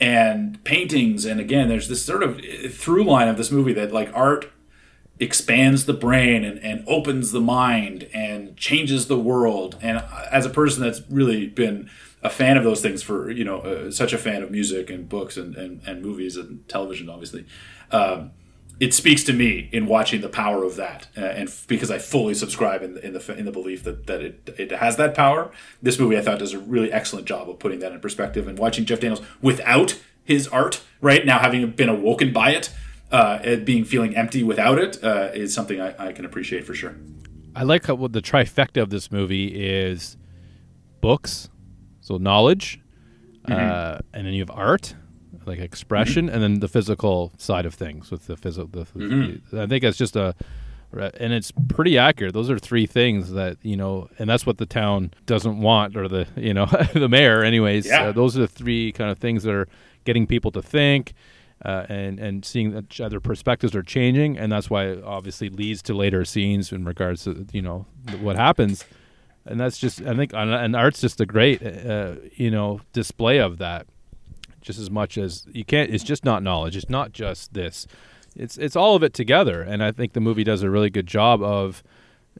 and 0.00 0.62
paintings. 0.64 1.24
And 1.24 1.40
again 1.40 1.68
there's 1.68 1.88
this 1.88 2.04
sort 2.04 2.22
of 2.22 2.40
through 2.70 3.04
line 3.04 3.28
of 3.28 3.36
this 3.36 3.50
movie 3.50 3.72
that 3.74 3.92
like 3.92 4.10
art 4.14 4.50
expands 5.20 5.86
the 5.86 5.92
brain 5.92 6.44
and, 6.44 6.58
and 6.60 6.84
opens 6.86 7.32
the 7.32 7.40
mind 7.40 8.08
and 8.14 8.56
changes 8.56 9.06
the 9.06 9.18
world. 9.18 9.76
And 9.80 10.04
as 10.30 10.46
a 10.46 10.50
person 10.50 10.82
that's 10.82 11.00
really 11.10 11.46
been 11.46 11.90
a 12.22 12.30
fan 12.30 12.56
of 12.56 12.64
those 12.64 12.80
things 12.80 13.02
for 13.02 13.30
you 13.30 13.44
know 13.44 13.60
uh, 13.60 13.90
such 13.90 14.12
a 14.12 14.18
fan 14.18 14.42
of 14.42 14.50
music 14.50 14.90
and 14.90 15.08
books 15.08 15.36
and, 15.36 15.56
and, 15.56 15.80
and 15.86 16.02
movies 16.02 16.36
and 16.36 16.66
television 16.68 17.08
obviously. 17.08 17.46
Um, 17.90 18.32
it 18.80 18.94
speaks 18.94 19.24
to 19.24 19.32
me 19.32 19.68
in 19.72 19.86
watching 19.86 20.20
the 20.20 20.28
power 20.28 20.62
of 20.62 20.76
that 20.76 21.08
uh, 21.16 21.20
and 21.22 21.48
f- 21.48 21.64
because 21.66 21.90
I 21.90 21.98
fully 21.98 22.34
subscribe 22.34 22.80
in 22.82 22.94
the, 22.94 23.04
in 23.04 23.12
the 23.12 23.36
in 23.36 23.44
the 23.44 23.50
belief 23.50 23.82
that, 23.84 24.06
that 24.06 24.20
it, 24.20 24.54
it 24.56 24.70
has 24.70 24.96
that 24.96 25.14
power. 25.14 25.50
This 25.82 25.98
movie 25.98 26.16
I 26.16 26.20
thought 26.20 26.38
does 26.38 26.52
a 26.52 26.58
really 26.58 26.92
excellent 26.92 27.26
job 27.26 27.50
of 27.50 27.58
putting 27.58 27.80
that 27.80 27.92
in 27.92 28.00
perspective 28.00 28.46
and 28.46 28.58
watching 28.58 28.84
Jeff 28.84 29.00
Daniels 29.00 29.24
without 29.40 29.98
his 30.24 30.46
art 30.48 30.82
right? 31.00 31.24
Now 31.24 31.38
having 31.38 31.70
been 31.70 31.88
awoken 31.88 32.32
by 32.32 32.50
it 32.50 32.70
uh, 33.10 33.56
being 33.56 33.84
feeling 33.84 34.16
empty 34.16 34.42
without 34.42 34.78
it 34.78 35.02
uh, 35.02 35.30
is 35.32 35.54
something 35.54 35.80
I, 35.80 36.08
I 36.08 36.12
can 36.12 36.24
appreciate 36.24 36.66
for 36.66 36.74
sure. 36.74 36.96
I 37.54 37.62
like 37.62 37.86
how 37.86 37.96
the 37.96 38.22
trifecta 38.22 38.82
of 38.82 38.90
this 38.90 39.10
movie 39.10 39.46
is 39.46 40.16
books 41.00 41.48
so 42.08 42.16
knowledge, 42.16 42.80
mm-hmm. 43.46 43.52
uh, 43.52 43.98
and 44.14 44.26
then 44.26 44.32
you 44.32 44.40
have 44.40 44.50
art, 44.50 44.94
like 45.44 45.58
expression, 45.58 46.26
mm-hmm. 46.26 46.34
and 46.34 46.42
then 46.42 46.60
the 46.60 46.68
physical 46.68 47.32
side 47.36 47.66
of 47.66 47.74
things 47.74 48.10
with 48.10 48.26
the 48.26 48.36
physical. 48.36 48.68
The, 48.68 48.86
mm-hmm. 48.86 49.60
I 49.60 49.66
think 49.66 49.84
it's 49.84 49.98
just 49.98 50.16
a, 50.16 50.34
and 50.90 51.34
it's 51.34 51.52
pretty 51.68 51.98
accurate. 51.98 52.32
Those 52.32 52.48
are 52.48 52.58
three 52.58 52.86
things 52.86 53.32
that 53.32 53.58
you 53.62 53.76
know, 53.76 54.08
and 54.18 54.28
that's 54.28 54.46
what 54.46 54.56
the 54.56 54.64
town 54.64 55.12
doesn't 55.26 55.60
want, 55.60 55.96
or 55.98 56.08
the 56.08 56.26
you 56.34 56.54
know 56.54 56.66
the 56.94 57.10
mayor, 57.10 57.44
anyways. 57.44 57.86
Yeah. 57.86 58.04
Uh, 58.04 58.12
those 58.12 58.36
are 58.38 58.40
the 58.40 58.48
three 58.48 58.90
kind 58.92 59.10
of 59.10 59.18
things 59.18 59.42
that 59.42 59.52
are 59.52 59.68
getting 60.04 60.26
people 60.26 60.50
to 60.52 60.62
think. 60.62 61.12
Uh, 61.64 61.84
and 61.88 62.20
and 62.20 62.44
seeing 62.44 62.70
that 62.70 63.00
other 63.00 63.18
perspectives 63.18 63.74
are 63.74 63.82
changing, 63.82 64.38
and 64.38 64.52
that's 64.52 64.70
why 64.70 64.84
it 64.84 65.02
obviously 65.02 65.50
leads 65.50 65.82
to 65.82 65.92
later 65.92 66.24
scenes 66.24 66.70
in 66.70 66.84
regards 66.84 67.24
to 67.24 67.44
you 67.52 67.60
know 67.60 67.84
what 68.20 68.36
happens. 68.36 68.84
And 69.48 69.58
that's 69.58 69.78
just 69.78 70.00
I 70.02 70.14
think 70.14 70.32
and- 70.34 70.76
art's 70.76 71.00
just 71.00 71.20
a 71.20 71.26
great 71.26 71.60
uh, 71.64 72.14
you 72.36 72.50
know 72.50 72.80
display 72.92 73.38
of 73.38 73.58
that. 73.58 73.86
Just 74.60 74.78
as 74.78 74.90
much 74.90 75.16
as 75.16 75.46
you 75.52 75.64
can't, 75.64 75.90
it's 75.94 76.04
just 76.04 76.24
not 76.24 76.42
knowledge. 76.42 76.76
It's 76.76 76.90
not 76.90 77.12
just 77.12 77.54
this. 77.54 77.86
It's 78.36 78.58
it's 78.58 78.76
all 78.76 78.94
of 78.96 79.02
it 79.02 79.14
together, 79.14 79.62
and 79.62 79.82
I 79.82 79.92
think 79.92 80.12
the 80.12 80.20
movie 80.20 80.44
does 80.44 80.62
a 80.62 80.70
really 80.70 80.90
good 80.90 81.06
job 81.06 81.42
of 81.42 81.82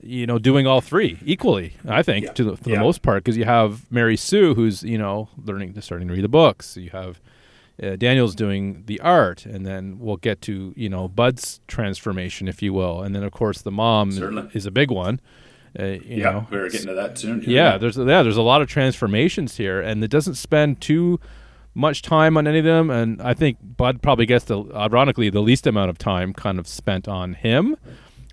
you 0.02 0.26
know 0.26 0.38
doing 0.38 0.66
all 0.66 0.80
three 0.80 1.18
equally. 1.24 1.74
I 1.88 2.02
think 2.02 2.26
Yeah. 2.26 2.32
to 2.32 2.44
the, 2.44 2.56
for 2.56 2.70
Yeah. 2.70 2.76
the 2.76 2.82
most 2.82 3.02
part, 3.02 3.24
because 3.24 3.36
you 3.36 3.44
have 3.44 3.90
Mary 3.90 4.16
Sue 4.16 4.54
who's 4.54 4.82
you 4.82 4.98
know 4.98 5.28
learning 5.44 5.80
starting 5.80 6.08
to 6.08 6.14
read 6.14 6.24
the 6.24 6.28
books. 6.28 6.76
You 6.76 6.90
have 6.90 7.20
uh, 7.82 7.94
Daniel's 7.96 8.34
doing 8.34 8.82
the 8.86 9.00
art, 9.00 9.46
and 9.46 9.64
then 9.64 9.98
we'll 10.00 10.16
get 10.18 10.42
to 10.42 10.74
you 10.76 10.88
know 10.88 11.08
Bud's 11.08 11.60
transformation, 11.68 12.48
if 12.48 12.62
you 12.62 12.72
will, 12.72 13.00
and 13.02 13.14
then 13.14 13.22
of 13.22 13.32
course 13.32 13.62
the 13.62 13.70
mom 13.72 14.10
Certainly. 14.12 14.50
is 14.52 14.66
a 14.66 14.70
big 14.72 14.90
one. 14.90 15.20
Uh, 15.78 15.84
you 15.84 16.00
yeah, 16.16 16.30
know, 16.32 16.46
we're 16.50 16.68
getting 16.68 16.88
to 16.88 16.94
that 16.94 17.16
soon. 17.18 17.42
yeah, 17.46 17.78
there's 17.78 17.96
yeah, 17.96 18.22
there's 18.22 18.36
a 18.36 18.42
lot 18.42 18.60
of 18.62 18.68
transformations 18.68 19.56
here, 19.56 19.80
and 19.80 20.02
it 20.02 20.10
doesn't 20.10 20.34
spend 20.34 20.80
too 20.80 21.20
much 21.74 22.02
time 22.02 22.36
on 22.36 22.46
any 22.48 22.58
of 22.58 22.64
them. 22.64 22.90
And 22.90 23.22
I 23.22 23.34
think 23.34 23.58
Bud 23.62 24.02
probably 24.02 24.26
gets 24.26 24.46
the 24.46 24.64
ironically 24.74 25.30
the 25.30 25.40
least 25.42 25.66
amount 25.66 25.90
of 25.90 25.98
time 25.98 26.32
kind 26.32 26.58
of 26.58 26.66
spent 26.66 27.06
on 27.06 27.34
him 27.34 27.76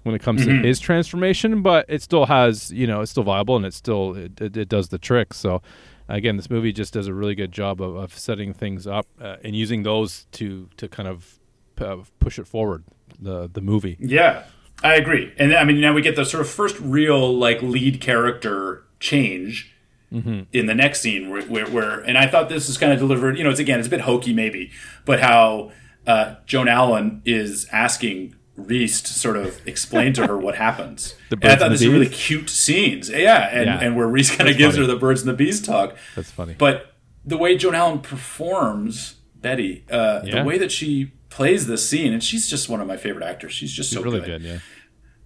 when 0.04 0.16
it 0.16 0.22
comes 0.22 0.42
Mm-hmm. 0.46 0.62
to 0.64 0.68
his 0.68 0.80
transformation, 0.80 1.62
but 1.62 1.86
it 1.88 2.02
still 2.02 2.26
has 2.26 2.72
you 2.72 2.88
know 2.88 3.02
it's 3.02 3.12
still 3.12 3.24
viable 3.24 3.56
and 3.56 3.66
it 3.66 3.74
still 3.74 4.16
it, 4.16 4.42
it, 4.42 4.58
it 4.58 4.70
does 4.70 4.90
the 4.90 4.98
trick. 4.98 5.34
So 5.34 5.62
again, 6.10 6.38
this 6.38 6.50
movie 6.50 6.72
just 6.72 6.94
does 6.94 7.08
a 7.08 7.14
really 7.14 7.36
good 7.36 7.52
job 7.52 7.82
of, 7.82 7.96
of 7.96 8.18
setting 8.18 8.54
things 8.54 8.88
up 8.88 9.06
uh, 9.22 9.36
and 9.44 9.56
using 9.56 9.84
those 9.84 10.26
to 10.34 10.70
to 10.78 10.88
kind 10.88 11.08
of 11.10 11.40
uh, 11.80 11.98
push 12.20 12.40
it 12.40 12.48
forward 12.48 12.84
the 13.20 13.48
the 13.52 13.62
movie. 13.62 13.98
Yeah, 14.00 14.44
I 14.86 14.96
agree. 14.96 15.34
And 15.38 15.54
I 15.54 15.64
mean, 15.64 15.82
now 15.82 15.94
we 15.94 16.02
get 16.02 16.16
the 16.16 16.26
sort 16.26 16.42
of 16.42 16.50
first 16.50 16.80
real 16.80 17.36
like 17.36 17.62
lead 17.62 18.00
character 18.02 18.84
change 19.00 19.72
in 20.12 20.66
the 20.66 20.74
next 20.76 21.02
scene, 21.02 21.30
where, 21.30 21.42
where, 21.44 21.66
where, 21.66 22.00
and 22.00 22.18
I 22.18 22.26
thought 22.28 22.48
this 22.48 22.70
is 22.70 22.78
kind 22.78 22.94
of 22.94 23.00
delivered. 23.00 23.38
You 23.38 23.44
know, 23.44 23.50
it's 23.50 23.60
again, 23.60 23.80
it's 23.80 23.88
a 23.88 23.92
bit 23.92 24.02
hokey 24.02 24.34
maybe, 24.34 24.72
but 25.04 25.20
how 25.20 25.72
uh, 26.08 26.36
Joan 26.46 26.70
Allen 26.70 27.22
is 27.26 27.68
asking 27.74 28.34
Reese 28.56 29.02
to 29.02 29.14
sort 29.14 29.36
of 29.36 29.60
explain 29.68 30.14
to 30.14 30.26
her 30.28 30.38
what 30.38 30.56
happens. 30.56 31.16
The 31.30 31.36
and 31.42 31.52
I 31.52 31.56
thought 31.58 31.70
this 31.72 31.82
is 31.82 31.88
really 31.90 32.08
cute 32.08 32.50
scenes. 32.50 33.10
Yeah, 33.10 33.50
and, 33.52 33.66
Yeah. 33.66 33.80
and 33.82 33.98
where 33.98 34.08
Reese 34.08 34.34
kind 34.34 34.50
of 34.50 34.56
gives 34.56 34.76
funny. 34.76 34.88
her 34.88 34.94
the 34.94 34.98
birds 35.00 35.22
and 35.22 35.30
the 35.30 35.34
bees 35.34 35.62
talk. 35.62 35.98
That's 36.16 36.32
funny. 36.32 36.56
But 36.58 36.94
the 37.26 37.36
way 37.38 37.58
Joan 37.58 37.76
Allen 37.76 38.00
performs 38.00 39.16
Betty, 39.42 39.84
uh, 39.92 40.22
Yeah. 40.24 40.40
the 40.40 40.44
way 40.48 40.58
that 40.58 40.72
she 40.72 41.12
plays 41.30 41.68
this 41.68 41.90
scene, 41.90 42.14
and 42.14 42.24
she's 42.24 42.50
just 42.50 42.70
one 42.70 42.80
of 42.80 42.88
my 42.88 42.96
favorite 42.96 43.26
actors. 43.26 43.52
She's 43.52 43.74
just 43.74 43.92
so 43.92 44.02
really 44.02 44.20
good. 44.22 44.42
good, 44.42 44.42
yeah. 44.44 44.58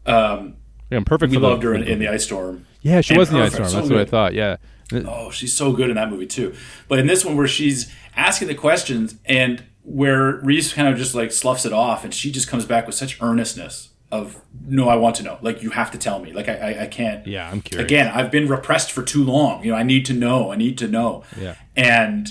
Um, 0.06 0.56
yeah, 0.90 0.98
I'm 0.98 1.06
perfect. 1.06 1.32
We 1.32 1.38
loved 1.38 1.64
her 1.64 1.74
in, 1.74 1.82
the 1.82 1.92
in 1.92 2.00
the. 2.00 2.08
Ice 2.08 2.24
Storm. 2.26 2.66
Yeah, 2.82 3.02
she 3.02 3.14
And 3.14 3.20
was 3.20 3.30
in 3.30 3.36
the 3.36 3.44
Ice 3.44 3.54
Storm. 3.54 3.70
so 3.70 3.78
That's 3.78 3.90
what 3.90 4.00
I 4.00 4.06
thought. 4.06 4.34
Yeah. 4.34 4.58
Oh, 4.92 5.30
she's 5.30 5.54
so 5.54 5.72
good 5.74 5.90
in 5.90 5.96
that 5.98 6.10
movie 6.10 6.26
too. 6.26 6.56
But 6.88 6.98
in 7.00 7.06
this 7.06 7.24
one, 7.24 7.38
where 7.38 7.48
she's 7.48 7.94
asking 8.16 8.48
the 8.48 8.56
questions 8.56 9.16
and 9.26 9.64
where 9.84 10.38
Reese 10.38 10.74
kind 10.74 10.88
of 10.88 10.98
just 10.98 11.14
like 11.14 11.32
sloughs 11.32 11.66
it 11.66 11.74
off, 11.74 12.04
and 12.04 12.14
she 12.14 12.32
just 12.32 12.48
comes 12.48 12.66
back 12.66 12.86
with 12.88 12.96
such 12.96 13.22
earnestness 13.22 13.90
of 14.12 14.42
no, 14.66 14.90
I 14.90 14.96
want 14.96 15.16
to 15.18 15.24
know. 15.24 15.38
Like 15.42 15.62
you 15.62 15.70
have 15.72 15.92
to 15.92 15.98
tell 16.00 16.20
me. 16.20 16.34
Like 16.34 16.50
I, 16.50 16.56
I, 16.74 16.84
I 16.84 16.88
can't. 16.88 17.26
Yeah, 17.28 17.50
I'm 17.50 17.62
curious. 17.62 17.86
Again, 17.86 18.08
I've 18.08 18.32
been 18.32 18.48
repressed 18.48 18.92
for 18.92 19.04
too 19.04 19.24
long. 19.24 19.64
You 19.64 19.72
know, 19.72 19.78
I 19.78 19.84
need 19.84 20.06
to 20.08 20.14
know. 20.14 20.52
I 20.52 20.56
need 20.56 20.78
to 20.80 20.88
know. 20.88 21.24
Yeah. 21.40 21.56
And 21.76 22.30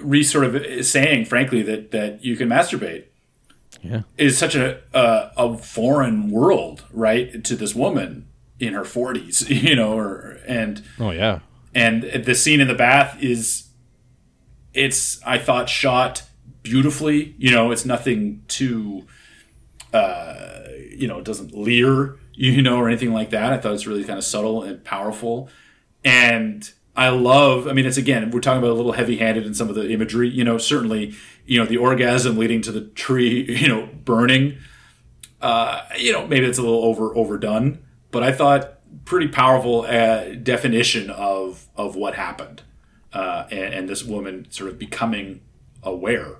Reese 0.00 0.30
sort 0.32 0.44
of 0.46 0.56
is 0.56 0.90
saying, 0.90 1.26
frankly, 1.26 1.60
that 1.62 1.90
that 1.90 2.24
you 2.24 2.36
can 2.36 2.48
masturbate 2.48 3.04
Yeah. 3.90 4.02
is 4.18 4.36
such 4.38 4.54
a 4.54 4.80
a, 4.94 5.30
a 5.36 5.58
foreign 5.58 6.30
world, 6.30 6.84
right, 6.92 7.42
to 7.44 7.56
this 7.56 7.74
woman 7.74 8.26
in 8.58 8.72
her 8.74 8.84
forties. 8.84 9.48
You 9.50 9.76
know, 9.76 9.96
or 9.98 10.38
and 10.46 10.82
Oh 10.98 11.10
yeah. 11.10 11.40
and 11.74 12.02
the 12.02 12.34
scene 12.34 12.60
in 12.60 12.68
the 12.68 12.74
bath 12.74 13.16
is 13.22 13.64
it's 14.74 15.22
i 15.24 15.38
thought 15.38 15.68
shot 15.70 16.22
beautifully 16.62 17.34
you 17.38 17.50
know 17.50 17.70
it's 17.70 17.84
nothing 17.86 18.42
too 18.46 19.06
uh 19.92 20.62
you 20.90 21.06
know 21.08 21.18
it 21.18 21.24
doesn't 21.24 21.56
leer 21.56 22.16
you 22.34 22.60
know 22.62 22.76
or 22.76 22.88
anything 22.88 23.12
like 23.12 23.30
that 23.30 23.52
i 23.52 23.56
thought 23.58 23.72
it's 23.72 23.86
really 23.86 24.04
kind 24.04 24.18
of 24.18 24.24
subtle 24.24 24.62
and 24.62 24.84
powerful 24.84 25.48
and 26.04 26.72
i 26.96 27.08
love 27.08 27.66
i 27.66 27.72
mean 27.72 27.86
it's 27.86 27.96
again 27.96 28.30
we're 28.30 28.40
talking 28.40 28.58
about 28.58 28.70
a 28.72 28.74
little 28.74 28.92
heavy 28.92 29.16
handed 29.16 29.46
in 29.46 29.54
some 29.54 29.68
of 29.70 29.74
the 29.74 29.90
imagery 29.90 30.28
you 30.28 30.44
know 30.44 30.58
certainly 30.58 31.14
you 31.46 31.58
know 31.58 31.66
the 31.66 31.76
orgasm 31.76 32.36
leading 32.36 32.60
to 32.62 32.72
the 32.72 32.82
tree 32.82 33.44
you 33.60 33.68
know 33.68 33.88
burning 34.04 34.58
uh 35.40 35.82
you 35.98 36.12
know 36.12 36.26
maybe 36.26 36.46
it's 36.46 36.58
a 36.58 36.62
little 36.62 36.84
over 36.84 37.14
overdone 37.16 37.82
but 38.10 38.22
i 38.22 38.32
thought 38.32 38.74
pretty 39.04 39.28
powerful 39.28 39.82
uh, 39.82 40.34
definition 40.34 41.10
of 41.10 41.68
of 41.76 41.96
what 41.96 42.14
happened 42.14 42.62
uh, 43.12 43.46
and, 43.50 43.74
and 43.74 43.88
this 43.88 44.02
woman 44.04 44.46
sort 44.50 44.70
of 44.70 44.78
becoming 44.78 45.40
aware 45.82 46.36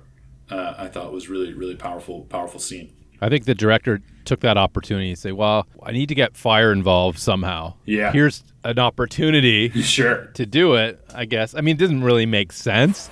uh, 0.49 0.73
i 0.77 0.87
thought 0.87 1.11
was 1.11 1.29
really 1.29 1.53
really 1.53 1.75
powerful 1.75 2.21
powerful 2.25 2.59
scene 2.59 2.93
I 3.19 3.29
think 3.29 3.45
the 3.45 3.55
director 3.55 4.01
took 4.25 4.41
that 4.41 4.57
opportunity 4.57 5.15
to 5.15 5.19
say, 5.19 5.31
"Well, 5.31 5.65
I 5.81 5.91
need 5.91 6.09
to 6.09 6.15
get 6.15 6.37
fire 6.37 6.71
involved 6.71 7.17
somehow. 7.17 7.73
Yeah. 7.85 8.11
Here's 8.11 8.43
an 8.63 8.77
opportunity 8.77 9.69
sure 9.81 10.25
to 10.35 10.45
do 10.45 10.75
it. 10.75 10.99
I 11.13 11.25
guess. 11.25 11.55
I 11.55 11.61
mean, 11.61 11.77
it 11.77 11.79
doesn't 11.79 12.03
really 12.03 12.25
make 12.25 12.51
sense, 12.51 13.09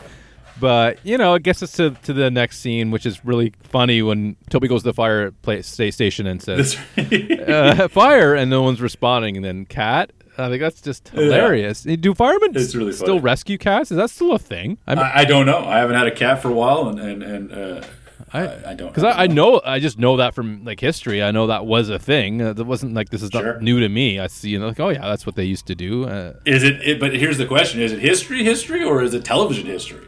but 0.60 1.00
you 1.04 1.18
know, 1.18 1.34
it 1.36 1.44
gets 1.44 1.62
us 1.64 1.72
to, 1.74 1.92
to 1.92 2.14
the 2.14 2.32
next 2.32 2.60
scene, 2.60 2.92
which 2.92 3.06
is 3.06 3.24
really 3.26 3.54
funny 3.64 4.02
when 4.02 4.36
Tobey 4.50 4.68
goes 4.68 4.84
to 4.84 4.90
the 4.90 4.94
fire 4.94 5.32
place 5.32 5.68
station 5.68 6.28
and 6.28 6.42
says, 6.42 6.78
uh, 6.98 7.88
"Fire," 7.92 8.36
and 8.36 8.50
no 8.50 8.62
one's 8.62 8.82
responding, 8.82 9.36
and 9.36 9.46
then 9.46 9.66
cat. 9.66 10.12
I 10.38 10.50
think 10.50 10.62
that's 10.62 10.82
just 10.82 11.10
hilarious. 11.10 11.84
Do 11.84 12.14
firemen 12.14 12.52
really 12.52 12.92
still 12.92 13.08
funny. 13.08 13.20
rescue 13.20 13.58
cats? 13.58 13.92
Is 13.92 13.98
that 13.98 14.10
still 14.10 14.34
a 14.34 14.40
thing? 14.40 14.78
I 14.86 14.96
mean, 14.96 15.06
I, 15.06 15.20
I 15.22 15.26
don't 15.26 15.46
know 15.46 15.60
i 15.60 15.78
haven't 15.78 15.96
had 15.96 16.08
a 16.08 16.12
cat 16.12 16.42
for 16.42 16.50
a 16.50 16.54
while 16.54 16.90
and 16.90 17.00
and, 17.00 17.24
and 17.24 17.52
uh, 17.54 17.88
I, 18.34 18.72
I 18.72 18.74
don't 18.74 18.90
Because 18.90 19.04
I, 19.06 19.24
I 19.24 19.28
know, 19.28 19.62
I 19.64 19.80
just 19.80 19.98
know 19.98 20.18
that 20.18 20.36
from 20.36 20.66
like 20.66 20.80
history. 20.80 21.24
I 21.24 21.32
know 21.32 21.48
that 21.48 21.66
was 21.66 21.90
a 21.90 22.00
thing. 22.00 22.42
Uh, 22.42 22.52
that 22.54 22.66
wasn't 22.66 22.94
like 22.94 23.10
this 23.10 23.22
is 23.22 23.30
Sure. 23.32 23.54
not 23.54 23.62
new 23.62 23.80
to 23.80 23.88
me. 23.88 24.20
I 24.20 24.28
see, 24.28 24.50
you 24.50 24.60
know, 24.60 24.68
like 24.68 24.80
oh 24.80 24.90
yeah, 24.90 25.08
that's 25.08 25.26
what 25.26 25.36
they 25.36 25.46
used 25.46 25.68
to 25.68 25.76
do. 25.76 26.06
Uh, 26.06 26.34
is 26.46 26.64
it, 26.64 26.82
it 26.82 27.00
but 27.00 27.14
here's 27.16 27.38
the 27.38 27.46
question 27.46 27.80
is 27.82 27.94
it 27.94 28.00
history 28.00 28.44
history 28.44 28.84
or 28.84 29.02
is 29.02 29.14
it 29.14 29.24
television 29.24 29.66
history 29.66 30.05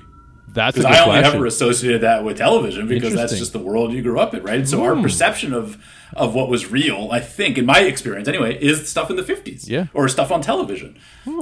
that's 0.58 0.76
a 0.76 0.80
because 0.82 0.96
good 0.96 1.02
I 1.02 1.06
only 1.06 1.20
question. 1.22 1.36
ever 1.38 1.46
associated 1.46 2.02
that 2.02 2.24
with 2.24 2.38
television 2.38 2.88
because 2.88 3.14
that's 3.14 3.38
just 3.38 3.54
the 3.54 3.60
world 3.60 3.94
you 3.94 4.02
grew 4.02 4.20
up 4.20 4.34
in, 4.34 4.44
right? 4.44 4.68
So 4.68 4.84
our 4.84 4.96
hmm. 4.96 5.02
perception 5.02 5.54
of 5.54 5.78
of 6.18 6.34
what 6.36 6.50
was 6.50 6.72
real, 6.72 7.10
I 7.12 7.20
think, 7.20 7.58
in 7.58 7.66
my 7.66 7.80
experience 7.82 8.28
anyway, 8.28 8.58
is 8.62 8.90
stuff 8.90 9.10
in 9.10 9.16
the 9.16 9.24
fifties, 9.24 9.70
Yeah. 9.70 9.86
or 9.94 10.08
stuff 10.10 10.32
on 10.32 10.42
television. 10.42 10.98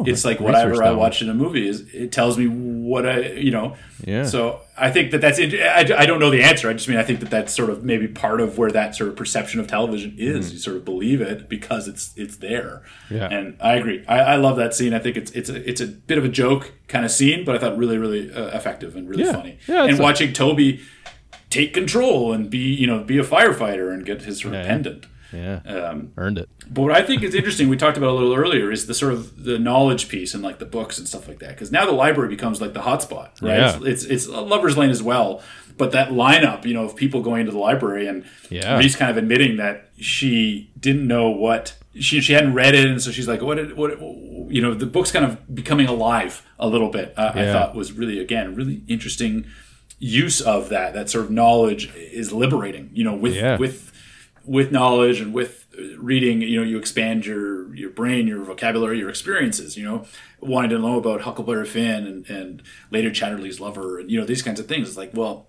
it's 0.05 0.25
like 0.25 0.39
whatever 0.39 0.83
I 0.83 0.91
watch 0.91 1.21
in 1.21 1.29
a 1.29 1.33
movie 1.33 1.67
is 1.67 1.81
it 1.93 2.11
tells 2.11 2.37
me 2.37 2.47
what 2.47 3.05
I 3.05 3.19
you 3.33 3.51
know. 3.51 3.75
Yeah. 4.03 4.23
So 4.25 4.59
I 4.77 4.91
think 4.91 5.11
that 5.11 5.21
that's 5.21 5.39
I, 5.39 5.85
I 5.97 6.05
don't 6.05 6.19
know 6.19 6.29
the 6.29 6.43
answer. 6.43 6.69
I 6.69 6.73
just 6.73 6.87
mean 6.89 6.97
I 6.97 7.03
think 7.03 7.19
that 7.21 7.29
that's 7.29 7.53
sort 7.53 7.69
of 7.69 7.83
maybe 7.83 8.07
part 8.07 8.41
of 8.41 8.57
where 8.57 8.71
that 8.71 8.95
sort 8.95 9.09
of 9.09 9.15
perception 9.15 9.59
of 9.59 9.67
television 9.67 10.15
is. 10.17 10.51
You 10.51 10.59
sort 10.59 10.75
of 10.77 10.83
believe 10.85 11.21
it 11.21 11.47
because 11.49 11.87
it's 11.87 12.11
it's 12.17 12.37
there. 12.37 12.81
Yeah. 13.09 13.27
And 13.31 13.55
I 13.61 13.75
agree. 13.75 14.03
I, 14.07 14.19
I 14.19 14.35
love 14.37 14.57
that 14.57 14.73
scene. 14.73 14.93
I 14.93 14.99
think 14.99 15.15
it's 15.17 15.31
it's 15.31 15.49
a 15.49 15.69
it's 15.69 15.81
a 15.81 15.87
bit 15.87 16.17
of 16.17 16.25
a 16.25 16.29
joke 16.29 16.73
kind 16.87 17.05
of 17.05 17.11
scene, 17.11 17.45
but 17.45 17.55
I 17.55 17.59
thought 17.59 17.77
really 17.77 17.97
really 17.97 18.31
uh, 18.33 18.47
effective 18.57 18.95
and 18.95 19.07
really 19.07 19.23
Yeah. 19.23 19.31
funny. 19.33 19.57
Yeah, 19.67 19.85
and 19.85 19.99
a- 19.99 20.01
watching 20.03 20.33
Tobey 20.33 20.81
take 21.49 21.73
control 21.73 22.33
and 22.33 22.49
be 22.49 22.57
you 22.73 22.87
know 22.87 22.99
be 23.03 23.17
a 23.17 23.23
firefighter 23.23 23.93
and 23.93 24.05
get 24.05 24.21
his 24.23 24.39
sort 24.41 24.53
of 24.55 24.61
Yeah. 24.61 24.67
pendant. 24.67 25.05
yeah, 25.33 25.59
Um, 25.65 26.11
earned 26.17 26.37
it. 26.37 26.47
but 26.71 26.81
what 26.83 26.91
I 26.91 27.01
think 27.01 27.21
is 27.23 27.35
interesting, 27.35 27.67
we 27.67 27.75
talked 27.77 27.97
about 27.97 28.11
a 28.11 28.13
little 28.13 28.33
earlier, 28.35 28.71
is 28.71 28.85
the 28.87 28.93
sort 28.93 29.11
of 29.13 29.43
the 29.43 29.59
knowledge 29.59 30.07
piece 30.07 30.33
and 30.33 30.41
like 30.41 30.59
the 30.59 30.65
books 30.65 30.97
and 30.97 31.07
stuff 31.07 31.27
like 31.27 31.39
that. 31.39 31.49
Because 31.49 31.71
now 31.73 31.85
the 31.85 31.91
library 31.91 32.29
becomes 32.29 32.61
like 32.61 32.73
the 32.73 32.81
hotspot, 32.81 33.41
right? 33.41 33.57
Yeah. 33.59 33.75
It's, 33.83 34.03
it's 34.03 34.05
it's 34.05 34.25
a 34.27 34.39
lovers 34.41 34.77
lane 34.77 34.91
as 34.91 35.03
well. 35.03 35.41
But 35.77 35.91
that 35.91 36.09
lineup, 36.11 36.63
you 36.65 36.73
know, 36.73 36.85
of 36.85 36.95
people 36.95 37.21
going 37.21 37.41
into 37.41 37.51
the 37.51 37.57
library 37.59 38.07
and 38.07 38.23
Yeah. 38.49 38.77
Reese 38.77 38.95
kind 38.95 39.11
of 39.11 39.17
admitting 39.17 39.57
that 39.57 39.89
she 39.99 40.69
didn't 40.79 41.05
know 41.05 41.29
what 41.29 41.73
she 41.99 42.21
she 42.21 42.31
hadn't 42.33 42.53
read 42.53 42.75
it, 42.75 42.85
and 42.87 43.01
so 43.01 43.11
she's 43.11 43.27
like, 43.27 43.41
what 43.41 43.55
did 43.57 43.75
what 43.75 43.99
you 43.99 44.61
know, 44.61 44.73
the 44.73 44.85
book's 44.85 45.11
kind 45.11 45.25
of 45.25 45.53
becoming 45.53 45.87
alive 45.87 46.43
a 46.59 46.67
little 46.69 46.89
bit. 46.89 47.13
Uh, 47.17 47.31
I 47.35 47.45
thought 47.51 47.75
was 47.75 47.91
really 47.91 48.19
again 48.19 48.55
really 48.55 48.83
interesting 48.87 49.45
use 49.99 50.41
of 50.41 50.69
that. 50.69 50.93
That 50.93 51.09
sort 51.09 51.25
of 51.25 51.31
knowledge 51.31 51.93
is 51.95 52.31
liberating. 52.33 52.89
You 52.93 53.03
know, 53.03 53.15
with 53.15 53.35
Yeah. 53.35 53.57
with 53.57 53.91
with 54.45 54.71
knowledge 54.71 55.21
and 55.21 55.33
with 55.33 55.65
reading, 55.97 56.41
you 56.41 56.57
know, 56.59 56.65
you 56.65 56.77
expand 56.77 57.25
your 57.25 57.73
your 57.75 57.89
brain, 57.89 58.27
your 58.27 58.43
vocabulary, 58.43 58.99
your 58.99 59.09
experiences. 59.09 59.75
You 59.77 59.85
know, 59.85 60.05
wanting 60.39 60.69
to 60.71 60.79
know 60.79 60.97
about 60.97 61.21
Huckleberry 61.21 61.65
Finn 61.65 62.05
and, 62.05 62.29
and 62.29 62.61
later 62.91 63.09
Chatterley's 63.09 63.59
lover, 63.59 63.99
and 63.99 64.11
you 64.11 64.19
know 64.19 64.25
these 64.25 64.41
kinds 64.41 64.59
of 64.59 64.67
things. 64.67 64.87
It's 64.89 64.97
like, 64.97 65.11
well, 65.13 65.47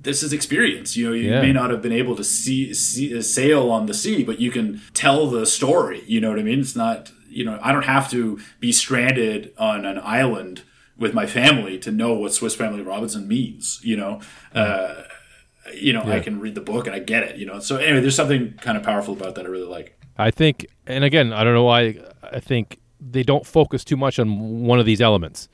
this 0.00 0.22
is 0.22 0.32
experience. 0.32 0.96
You 0.96 1.08
know, 1.08 1.12
you 1.12 1.28
Yeah. 1.30 1.42
may 1.42 1.52
not 1.52 1.70
have 1.70 1.82
been 1.82 1.92
able 1.92 2.16
to 2.16 2.24
see, 2.24 2.72
see 2.72 3.20
sail 3.20 3.70
on 3.70 3.84
the 3.86 3.92
sea, 3.92 4.24
but 4.24 4.40
you 4.40 4.50
can 4.50 4.80
tell 4.94 5.26
the 5.28 5.44
story. 5.44 6.02
You 6.06 6.20
know 6.22 6.30
what 6.30 6.38
I 6.38 6.42
mean? 6.42 6.60
It's 6.60 6.76
not. 6.76 7.12
You 7.32 7.44
know, 7.44 7.60
I 7.62 7.70
don't 7.70 7.84
have 7.84 8.10
to 8.10 8.40
be 8.58 8.72
stranded 8.72 9.52
on 9.56 9.84
an 9.84 10.00
island 10.02 10.62
with 11.00 11.12
my 11.14 11.26
family 11.26 11.78
to 11.80 11.90
know 11.90 12.14
what 12.14 12.32
Swiss 12.32 12.54
Family 12.54 12.82
Robinson 12.82 13.26
means. 13.26 13.80
You 13.82 13.96
know. 13.96 14.20
Uh, 14.54 15.02
you 15.74 15.92
know, 15.92 16.02
I 16.02 16.18
can 16.20 16.40
read 16.40 16.54
the 16.56 16.60
book 16.60 16.86
and 16.86 16.96
I 16.96 16.98
get 17.00 17.22
it, 17.22 17.36
you 17.36 17.46
know. 17.46 17.60
So 17.60 17.76
anyway, 17.76 18.00
there's 18.00 18.16
something 18.16 18.54
kind 18.60 18.76
of 18.76 18.82
powerful 18.82 19.14
about 19.14 19.34
that 19.36 19.44
I 19.44 19.48
really 19.48 19.66
like. 19.68 19.96
I 20.18 20.30
think, 20.32 20.66
and 20.86 21.04
again, 21.04 21.32
I 21.32 21.44
don't 21.44 21.54
know 21.54 21.62
why. 21.64 21.96
I 22.22 22.40
think 22.40 22.80
they 23.00 23.22
don't 23.22 23.46
focus 23.46 23.84
too 23.84 23.96
much 23.96 24.18
on 24.18 24.62
one 24.64 24.80
of 24.80 24.86
these 24.86 25.00
elements. 25.00 25.48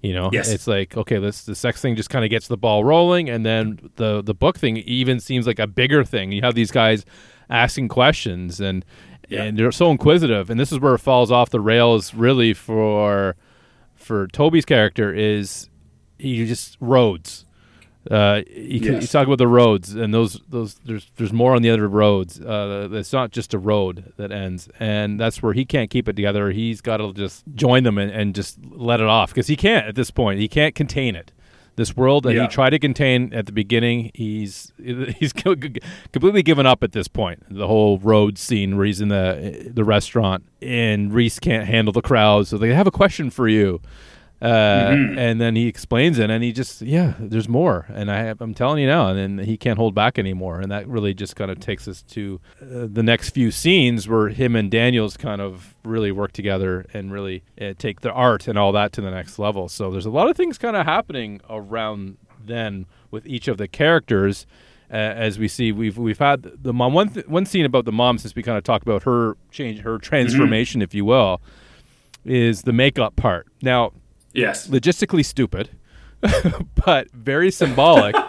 You 0.00 0.14
know, 0.14 0.30
Yes. 0.32 0.50
it's 0.50 0.66
like 0.66 0.96
okay, 0.96 1.18
this 1.18 1.44
the 1.44 1.54
sex 1.54 1.80
thing 1.80 1.94
just 1.94 2.10
kind 2.10 2.24
of 2.24 2.30
gets 2.30 2.48
the 2.48 2.56
ball 2.56 2.82
rolling, 2.82 3.28
and 3.30 3.46
then 3.46 3.78
the 3.96 4.20
the 4.22 4.34
book 4.34 4.58
thing 4.58 4.78
even 4.78 5.20
seems 5.20 5.46
like 5.46 5.60
a 5.60 5.66
bigger 5.68 6.02
thing. 6.02 6.32
You 6.32 6.42
have 6.42 6.54
these 6.56 6.72
guys 6.72 7.04
asking 7.48 7.88
questions, 7.88 8.58
and 8.60 8.84
Yeah. 9.28 9.44
and 9.44 9.56
they're 9.58 9.70
so 9.70 9.90
inquisitive, 9.92 10.50
and 10.50 10.58
this 10.58 10.72
is 10.72 10.80
where 10.80 10.94
it 10.94 10.98
falls 10.98 11.30
off 11.30 11.50
the 11.50 11.60
rails 11.60 12.14
really 12.14 12.52
for 12.52 13.36
for 14.02 14.26
Toby's 14.28 14.64
character 14.64 15.12
is 15.12 15.68
he 16.18 16.46
just 16.46 16.76
roads. 16.80 17.44
Uh, 18.10 18.42
you, 18.50 18.80
can, 18.80 19.00
you 19.00 19.06
talk 19.06 19.26
about 19.26 19.38
the 19.38 19.46
roads, 19.46 19.94
and 19.94 20.12
those 20.12 20.40
those 20.48 20.74
there's 20.84 21.08
there's 21.16 21.32
more 21.32 21.54
on 21.54 21.62
the 21.62 21.70
other 21.70 21.86
roads. 21.86 22.40
Uh, 22.40 22.88
it's 22.90 23.12
not 23.12 23.30
just 23.30 23.54
a 23.54 23.58
road 23.58 24.12
that 24.16 24.32
ends, 24.32 24.68
and 24.80 25.20
that's 25.20 25.40
where 25.40 25.52
he 25.52 25.64
can't 25.64 25.88
keep 25.88 26.08
it 26.08 26.16
together. 26.16 26.50
He's 26.50 26.80
got 26.80 26.96
to 26.96 27.12
just 27.12 27.44
join 27.54 27.84
them 27.84 27.98
and, 27.98 28.10
and 28.10 28.34
just 28.34 28.58
let 28.70 29.00
it 29.00 29.06
off 29.06 29.30
because 29.30 29.46
he 29.46 29.54
can't 29.54 29.86
at 29.86 29.94
this 29.94 30.10
point. 30.10 30.40
He 30.40 30.48
can't 30.48 30.74
contain 30.74 31.14
it. 31.14 31.30
This 31.76 31.96
world 31.96 32.24
that 32.24 32.34
Yeah. 32.34 32.42
he 32.42 32.48
tried 32.48 32.70
to 32.70 32.78
contain 32.78 33.32
at 33.32 33.46
the 33.46 33.52
beginning, 33.52 34.10
he's 34.14 34.72
he's 35.18 35.32
completely 35.32 36.42
given 36.42 36.66
up 36.66 36.82
at 36.82 36.92
this 36.92 37.08
point. 37.08 37.42
The 37.50 37.66
whole 37.66 37.98
road 37.98 38.36
scene 38.38 38.76
where 38.76 38.84
he's 38.86 39.00
in 39.00 39.08
the 39.08 39.70
the 39.72 39.84
restaurant 39.84 40.44
and 40.60 41.12
Reese 41.12 41.38
can't 41.38 41.66
handle 41.66 41.92
the 41.92 42.02
crowd, 42.02 42.46
so 42.46 42.58
they 42.58 42.72
have 42.74 42.86
a 42.86 42.90
question 42.92 43.30
for 43.30 43.48
you. 43.48 43.80
Uh, 44.42 44.90
Mhm. 44.90 45.16
and 45.18 45.40
then 45.40 45.54
he 45.54 45.68
explains 45.68 46.18
it, 46.18 46.28
and 46.28 46.42
he 46.42 46.50
just 46.50 46.82
yeah, 46.82 47.14
there's 47.20 47.48
more, 47.48 47.86
and 47.94 48.10
I 48.10 48.34
I'm 48.40 48.54
telling 48.54 48.80
you 48.82 48.88
now, 48.88 49.06
and 49.08 49.16
then 49.38 49.46
he 49.46 49.56
can't 49.56 49.78
hold 49.78 49.94
back 49.94 50.18
anymore, 50.18 50.58
and 50.60 50.68
that 50.72 50.88
really 50.88 51.14
just 51.14 51.36
kind 51.36 51.48
of 51.48 51.60
takes 51.60 51.86
us 51.86 52.02
to 52.14 52.40
uh, 52.60 52.88
the 52.92 53.04
next 53.04 53.30
few 53.30 53.52
scenes 53.52 54.08
where 54.08 54.30
him 54.30 54.56
and 54.56 54.68
Daniels 54.68 55.16
kind 55.16 55.40
of 55.40 55.76
really 55.84 56.10
work 56.10 56.32
together 56.32 56.84
and 56.92 57.12
really 57.12 57.44
uh, 57.60 57.74
take 57.78 58.00
the 58.00 58.10
art 58.10 58.48
and 58.48 58.58
all 58.58 58.72
that 58.72 58.92
to 58.94 59.00
the 59.00 59.12
next 59.12 59.38
level. 59.38 59.68
So 59.68 59.92
there's 59.92 60.06
a 60.06 60.10
lot 60.10 60.28
of 60.28 60.36
things 60.36 60.58
kind 60.58 60.74
of 60.74 60.86
happening 60.86 61.40
around 61.48 62.16
then 62.44 62.86
with 63.12 63.24
each 63.28 63.46
of 63.46 63.58
the 63.58 63.68
characters. 63.68 64.44
Uh, 64.90 64.96
as 64.96 65.38
we 65.38 65.46
see, 65.46 65.70
we've 65.70 65.96
we've 65.96 66.18
had 66.18 66.42
the 66.60 66.72
mom 66.72 66.92
one 66.94 67.10
th- 67.10 67.28
one 67.28 67.46
scene 67.46 67.64
about 67.64 67.84
the 67.84 67.92
mom 67.92 68.18
since 68.18 68.34
we 68.34 68.42
kind 68.42 68.58
of 68.58 68.64
talked 68.64 68.82
about 68.84 69.04
her 69.04 69.36
change, 69.52 69.78
her 69.82 69.98
transformation, 69.98 70.82
if 70.82 70.92
you 70.94 71.04
will, 71.04 71.40
is 72.24 72.62
the 72.62 72.72
makeup 72.72 73.14
part. 73.14 73.46
Now, 73.62 73.92
Yes. 74.34 74.66
logistically 74.68 75.24
stupid, 75.24 75.70
but 76.84 77.10
very 77.12 77.50
symbolic. 77.50 78.14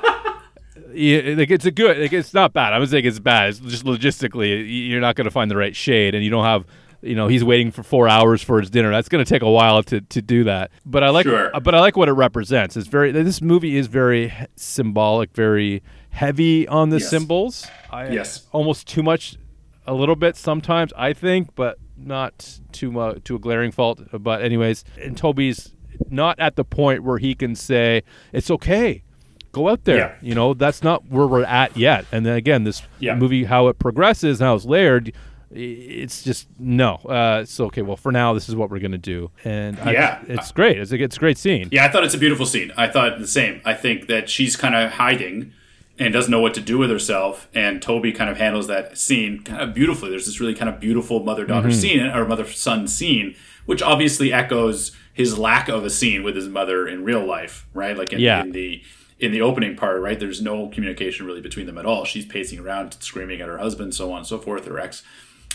Yeah, 0.95 1.33
like 1.37 1.49
it's 1.49 1.65
a 1.65 1.71
good. 1.71 1.97
Like 1.97 2.13
it's 2.13 2.35
not 2.35 2.53
bad. 2.53 2.71
I 2.71 2.77
would 2.77 2.87
say 2.87 2.99
it's 2.99 3.17
bad. 3.17 3.49
It's 3.49 3.59
just 3.59 3.83
logistically, 3.83 4.63
you're 4.89 5.01
not 5.01 5.15
going 5.15 5.25
to 5.25 5.31
find 5.31 5.49
the 5.49 5.57
right 5.57 5.75
shade, 5.75 6.13
and 6.13 6.23
you 6.23 6.29
don't 6.29 6.43
have. 6.45 6.65
You 7.01 7.15
know, 7.15 7.27
he's 7.27 7.43
waiting 7.43 7.71
for 7.71 7.81
four 7.81 8.07
hours 8.07 8.43
for 8.43 8.59
his 8.59 8.69
dinner. 8.69 8.91
That's 8.91 9.09
going 9.09 9.23
to 9.25 9.27
take 9.27 9.41
a 9.41 9.49
while 9.49 9.81
to, 9.83 10.01
to 10.01 10.21
do 10.21 10.43
that. 10.43 10.69
But 10.85 11.03
I 11.03 11.09
like. 11.09 11.25
Sure. 11.25 11.55
Uh, 11.55 11.59
but 11.59 11.73
I 11.73 11.79
like 11.79 11.97
what 11.97 12.09
it 12.09 12.13
represents. 12.13 12.77
It's 12.77 12.87
very. 12.87 13.11
This 13.11 13.41
movie 13.41 13.75
is 13.75 13.87
very 13.87 14.31
symbolic, 14.55 15.33
very 15.33 15.81
heavy 16.11 16.67
on 16.67 16.89
the 16.91 16.99
Yes. 16.99 17.09
symbols. 17.09 17.67
I, 17.89 18.09
Yes. 18.09 18.47
Almost 18.51 18.87
too 18.87 19.01
much, 19.01 19.35
a 19.87 19.95
little 19.95 20.15
bit 20.15 20.35
sometimes. 20.35 20.93
I 20.95 21.13
think, 21.13 21.55
but 21.55 21.79
not 21.97 22.59
too 22.71 22.91
much 22.91 23.23
to 23.23 23.35
a 23.35 23.39
glaring 23.39 23.71
fault. 23.71 23.99
But 24.11 24.43
anyways, 24.43 24.83
and 25.01 25.17
Tobey's 25.17 25.73
not 26.09 26.39
at 26.39 26.55
the 26.55 26.63
point 26.63 27.03
where 27.03 27.17
he 27.17 27.35
can 27.35 27.55
say 27.55 28.03
it's 28.31 28.49
okay 28.51 29.03
go 29.51 29.69
out 29.69 29.83
there 29.85 29.97
Yeah. 29.97 30.13
you 30.21 30.33
know 30.35 30.53
that's 30.53 30.81
not 30.83 31.07
where 31.09 31.27
we're 31.27 31.43
at 31.43 31.75
yet 31.77 32.05
and 32.11 32.25
then 32.25 32.35
again 32.35 32.63
this 32.63 32.81
Yeah. 32.99 33.15
movie 33.15 33.43
how 33.45 33.67
it 33.67 33.77
progresses 33.79 34.41
and 34.41 34.47
how 34.47 34.55
it's 34.55 34.65
layered 34.65 35.13
it's 35.51 36.23
just 36.23 36.47
no 36.57 36.95
uh 37.07 37.45
so 37.45 37.65
okay 37.65 37.83
well 37.83 37.95
for 37.97 38.11
now 38.11 38.33
this 38.33 38.49
is 38.49 38.55
what 38.55 38.71
we're 38.71 38.79
gonna 38.79 38.97
do 38.97 39.29
and 39.43 39.79
I- 39.81 39.91
Yeah. 39.91 40.19
it's 40.27 40.51
great 40.51 40.79
it's 40.79 40.91
a, 40.91 40.95
it's 41.01 41.17
a 41.17 41.19
great 41.19 41.37
scene 41.37 41.69
Yeah, 41.71 41.85
I 41.85 41.89
thought 41.89 42.03
it's 42.03 42.15
a 42.15 42.17
beautiful 42.17 42.45
scene. 42.47 42.71
I 42.75 42.87
thought 42.87 43.19
the 43.19 43.27
same. 43.27 43.61
I 43.63 43.73
think 43.75 44.07
that 44.07 44.29
she's 44.29 44.55
kind 44.55 44.73
of 44.75 44.93
hiding 44.93 45.51
and 45.99 46.11
doesn't 46.11 46.31
know 46.31 46.39
what 46.39 46.55
to 46.55 46.59
do 46.61 46.79
with 46.79 46.89
herself, 46.89 47.47
and 47.53 47.79
Tobey 47.79 48.11
kind 48.11 48.27
of 48.27 48.37
handles 48.37 48.65
that 48.65 48.97
scene 48.97 49.43
kind 49.43 49.61
of 49.61 49.75
beautifully. 49.75 50.09
There's 50.09 50.25
this 50.25 50.39
really 50.39 50.55
kind 50.55 50.67
of 50.67 50.79
beautiful 50.79 51.23
mother 51.23 51.45
daughter 51.45 51.69
scene 51.71 51.99
or 52.01 52.25
mother 52.25 52.47
son 52.47 52.87
scene, 52.87 53.35
which 53.67 53.83
obviously 53.83 54.33
echoes 54.33 54.91
his 55.13 55.37
lack 55.37 55.69
of 55.69 55.85
a 55.85 55.89
scene 55.89 56.23
with 56.23 56.35
his 56.35 56.47
mother 56.47 56.87
in 56.87 57.03
real 57.03 57.25
life, 57.25 57.67
right? 57.73 57.97
Like 57.97 58.13
in, 58.13 58.19
Yeah. 58.19 58.41
in 58.41 58.51
the 58.51 58.81
in 59.19 59.31
the 59.31 59.41
opening 59.41 59.75
part, 59.75 60.01
right? 60.01 60.19
There's 60.19 60.41
no 60.41 60.67
communication 60.67 61.25
really 61.25 61.39
between 61.39 61.65
them 61.65 61.77
at 61.77 61.85
all. 61.85 62.03
She's 62.03 62.25
pacing 62.25 62.59
around, 62.59 62.97
screaming 62.99 63.39
at 63.39 63.47
her 63.47 63.57
husband, 63.57 63.95
so 63.95 64.11
on 64.11 64.17
and 64.17 64.27
so 64.27 64.37
forth, 64.37 64.65
her 64.65 64.79
ex 64.79 65.03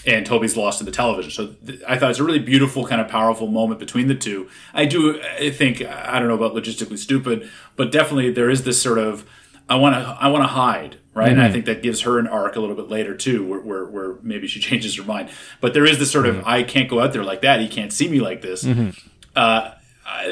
and 0.07 0.25
Tobey's 0.25 0.57
lost 0.57 0.79
to 0.79 0.85
the 0.85 0.91
television. 0.91 1.31
So 1.31 1.49
th- 1.67 1.81
I 1.87 1.99
thought 1.99 2.11
it's 2.11 2.19
a 2.19 2.25
really 2.25 2.39
beautiful, 2.39 2.87
kind 2.87 3.01
of 3.01 3.09
powerful 3.09 3.47
moment 3.47 3.81
between 3.81 4.09
the 4.09 4.15
two. 4.15 4.49
I 4.73 4.85
do 4.85 5.21
I 5.21 5.51
think 5.51 5.83
I 5.83 6.19
don't 6.19 6.29
know 6.29 6.35
about 6.35 6.55
logistically 6.55 6.99
stupid, 6.99 7.49
but 7.77 7.93
definitely 7.93 8.31
there 8.33 8.51
is 8.51 8.65
this 8.65 8.81
sort 8.81 8.99
of 8.99 9.29
I 9.69 9.77
want 9.77 9.97
to 9.97 10.01
I 10.21 10.29
want 10.29 10.45
to 10.45 10.49
hide, 10.49 10.99
right? 11.15 11.31
And 11.31 11.41
I 11.41 11.45
mm-hmm. 11.45 11.55
think 11.55 11.65
that 11.67 11.83
gives 11.83 12.03
her 12.03 12.19
an 12.19 12.27
arc 12.27 12.57
a 12.57 12.61
little 12.61 12.77
bit 12.77 12.89
later 12.89 13.15
too, 13.17 13.47
where, 13.47 13.61
where 13.61 13.85
where 13.87 14.15
maybe 14.23 14.47
she 14.47 14.61
changes 14.69 14.97
her 14.97 15.05
mind. 15.05 15.31
But 15.61 15.75
there 15.75 15.85
is 15.85 15.99
this 15.99 16.11
sort 16.11 16.27
of 16.27 16.37
mm-hmm. 16.37 16.49
I 16.49 16.63
can't 16.63 16.89
go 16.89 17.01
out 17.01 17.13
there 17.13 17.25
like 17.25 17.43
that. 17.43 17.61
He 17.61 17.69
can't 17.69 17.93
see 17.93 18.09
me 18.09 18.21
like 18.21 18.41
this. 18.41 18.65
Mm-hmm. 18.65 18.91
Uh, 19.39 19.74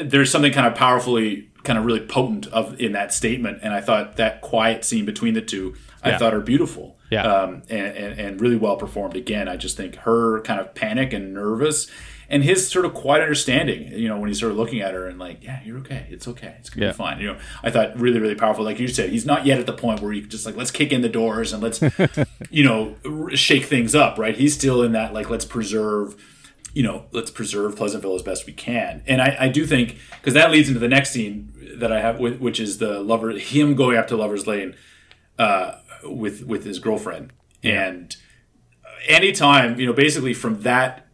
there's 0.03 0.29
something 0.31 0.51
kind 0.51 0.67
of 0.67 0.75
powerfully 0.75 1.49
kind 1.63 1.77
of 1.79 1.85
really 1.85 1.99
potent 1.99 2.47
of 2.47 2.79
in 2.79 2.93
that 2.93 3.13
statement 3.13 3.59
and 3.61 3.73
i 3.73 3.81
thought 3.81 4.15
that 4.17 4.41
quiet 4.41 4.83
scene 4.85 5.05
between 5.05 5.33
the 5.33 5.41
two 5.41 5.75
i 6.03 6.09
Yeah. 6.09 6.17
thought 6.17 6.33
are 6.33 6.39
beautiful. 6.41 6.95
Yeah. 7.09 7.23
um, 7.23 7.61
and, 7.69 7.87
and, 7.95 8.19
and 8.19 8.41
really 8.41 8.57
well 8.57 8.75
performed. 8.77 9.15
Again 9.15 9.47
i 9.47 9.55
just 9.57 9.77
think 9.77 9.95
her 9.97 10.41
kind 10.41 10.59
of 10.59 10.73
panic 10.75 11.13
and 11.13 11.33
nervous 11.33 11.89
and 12.29 12.43
his 12.43 12.67
sort 12.69 12.83
of 12.85 12.93
quiet 12.93 13.21
understanding 13.21 13.87
you 13.93 14.07
know 14.09 14.17
when 14.19 14.27
he's 14.29 14.39
sort 14.39 14.51
of 14.51 14.57
looking 14.57 14.81
at 14.81 14.93
her 14.93 15.07
and 15.07 15.17
like 15.19 15.43
yeah 15.43 15.59
you're 15.65 15.77
okay. 15.79 16.05
It's 16.09 16.27
okay. 16.27 16.55
It's 16.59 16.69
gonna 16.69 16.87
Yeah. 16.87 16.91
be 16.93 16.97
fine. 16.97 17.19
You 17.21 17.27
know 17.33 17.37
i 17.63 17.69
thought 17.71 17.97
really 17.99 18.19
really 18.19 18.35
powerful. 18.35 18.63
Like 18.65 18.79
you 18.79 18.87
said 18.87 19.09
he's 19.11 19.25
not 19.25 19.45
yet 19.45 19.59
at 19.59 19.65
the 19.65 19.73
point 19.85 20.01
where 20.01 20.11
you 20.13 20.23
just 20.25 20.45
like 20.45 20.55
let's 20.57 20.71
kick 20.71 20.91
in 20.91 21.01
the 21.01 21.09
doors 21.09 21.53
and 21.53 21.61
let's 21.63 21.79
you 22.49 22.63
know 22.63 22.95
shake 23.35 23.65
things 23.65 23.93
up 23.95 24.17
right? 24.17 24.35
He's 24.35 24.53
still 24.53 24.81
in 24.83 24.91
that 24.93 25.13
like 25.13 25.29
let's 25.29 25.45
preserve 25.45 26.15
you 26.73 26.83
know, 26.83 27.05
let's 27.11 27.31
preserve 27.31 27.75
Pleasantville 27.75 28.15
as 28.15 28.21
best 28.21 28.45
we 28.45 28.53
can. 28.53 29.03
And 29.07 29.21
I, 29.21 29.35
I 29.41 29.47
do 29.47 29.65
think 29.65 29.97
because 30.19 30.33
that 30.35 30.51
leads 30.51 30.67
into 30.67 30.79
the 30.79 30.87
next 30.87 31.11
scene 31.11 31.53
that 31.79 31.91
I 31.91 32.01
have, 32.01 32.19
which 32.19 32.59
is 32.59 32.77
the 32.77 32.99
lover, 32.99 33.31
him 33.31 33.75
going 33.75 33.97
up 33.97 34.07
to 34.07 34.17
Lovers 34.17 34.45
Lane 34.47 34.75
uh, 35.39 35.79
with 36.03 36.43
with 36.45 36.63
his 36.65 36.79
girlfriend, 36.79 37.33
and 37.63 38.15
anytime 39.07 39.79
you 39.79 39.85
know, 39.85 39.93
basically 39.93 40.33
from 40.33 40.61
that 40.61 41.07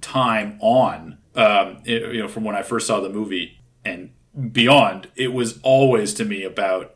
time 0.00 0.56
on, 0.60 1.18
um, 1.34 1.78
it- 1.84 2.14
you 2.14 2.20
know, 2.20 2.28
from 2.28 2.44
when 2.44 2.56
I 2.56 2.62
first 2.62 2.86
saw 2.86 3.00
the 3.00 3.08
movie 3.10 3.58
and 3.84 4.10
beyond, 4.52 5.08
it 5.16 5.32
was 5.32 5.58
always 5.62 6.14
to 6.14 6.24
me 6.24 6.44
about 6.44 6.94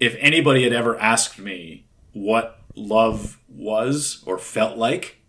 if 0.00 0.16
anybody 0.18 0.64
had 0.64 0.72
ever 0.72 0.98
asked 0.98 1.38
me 1.38 1.86
what 2.12 2.60
love 2.74 3.38
was 3.48 4.22
or 4.26 4.38
felt 4.38 4.76
like, 4.76 5.20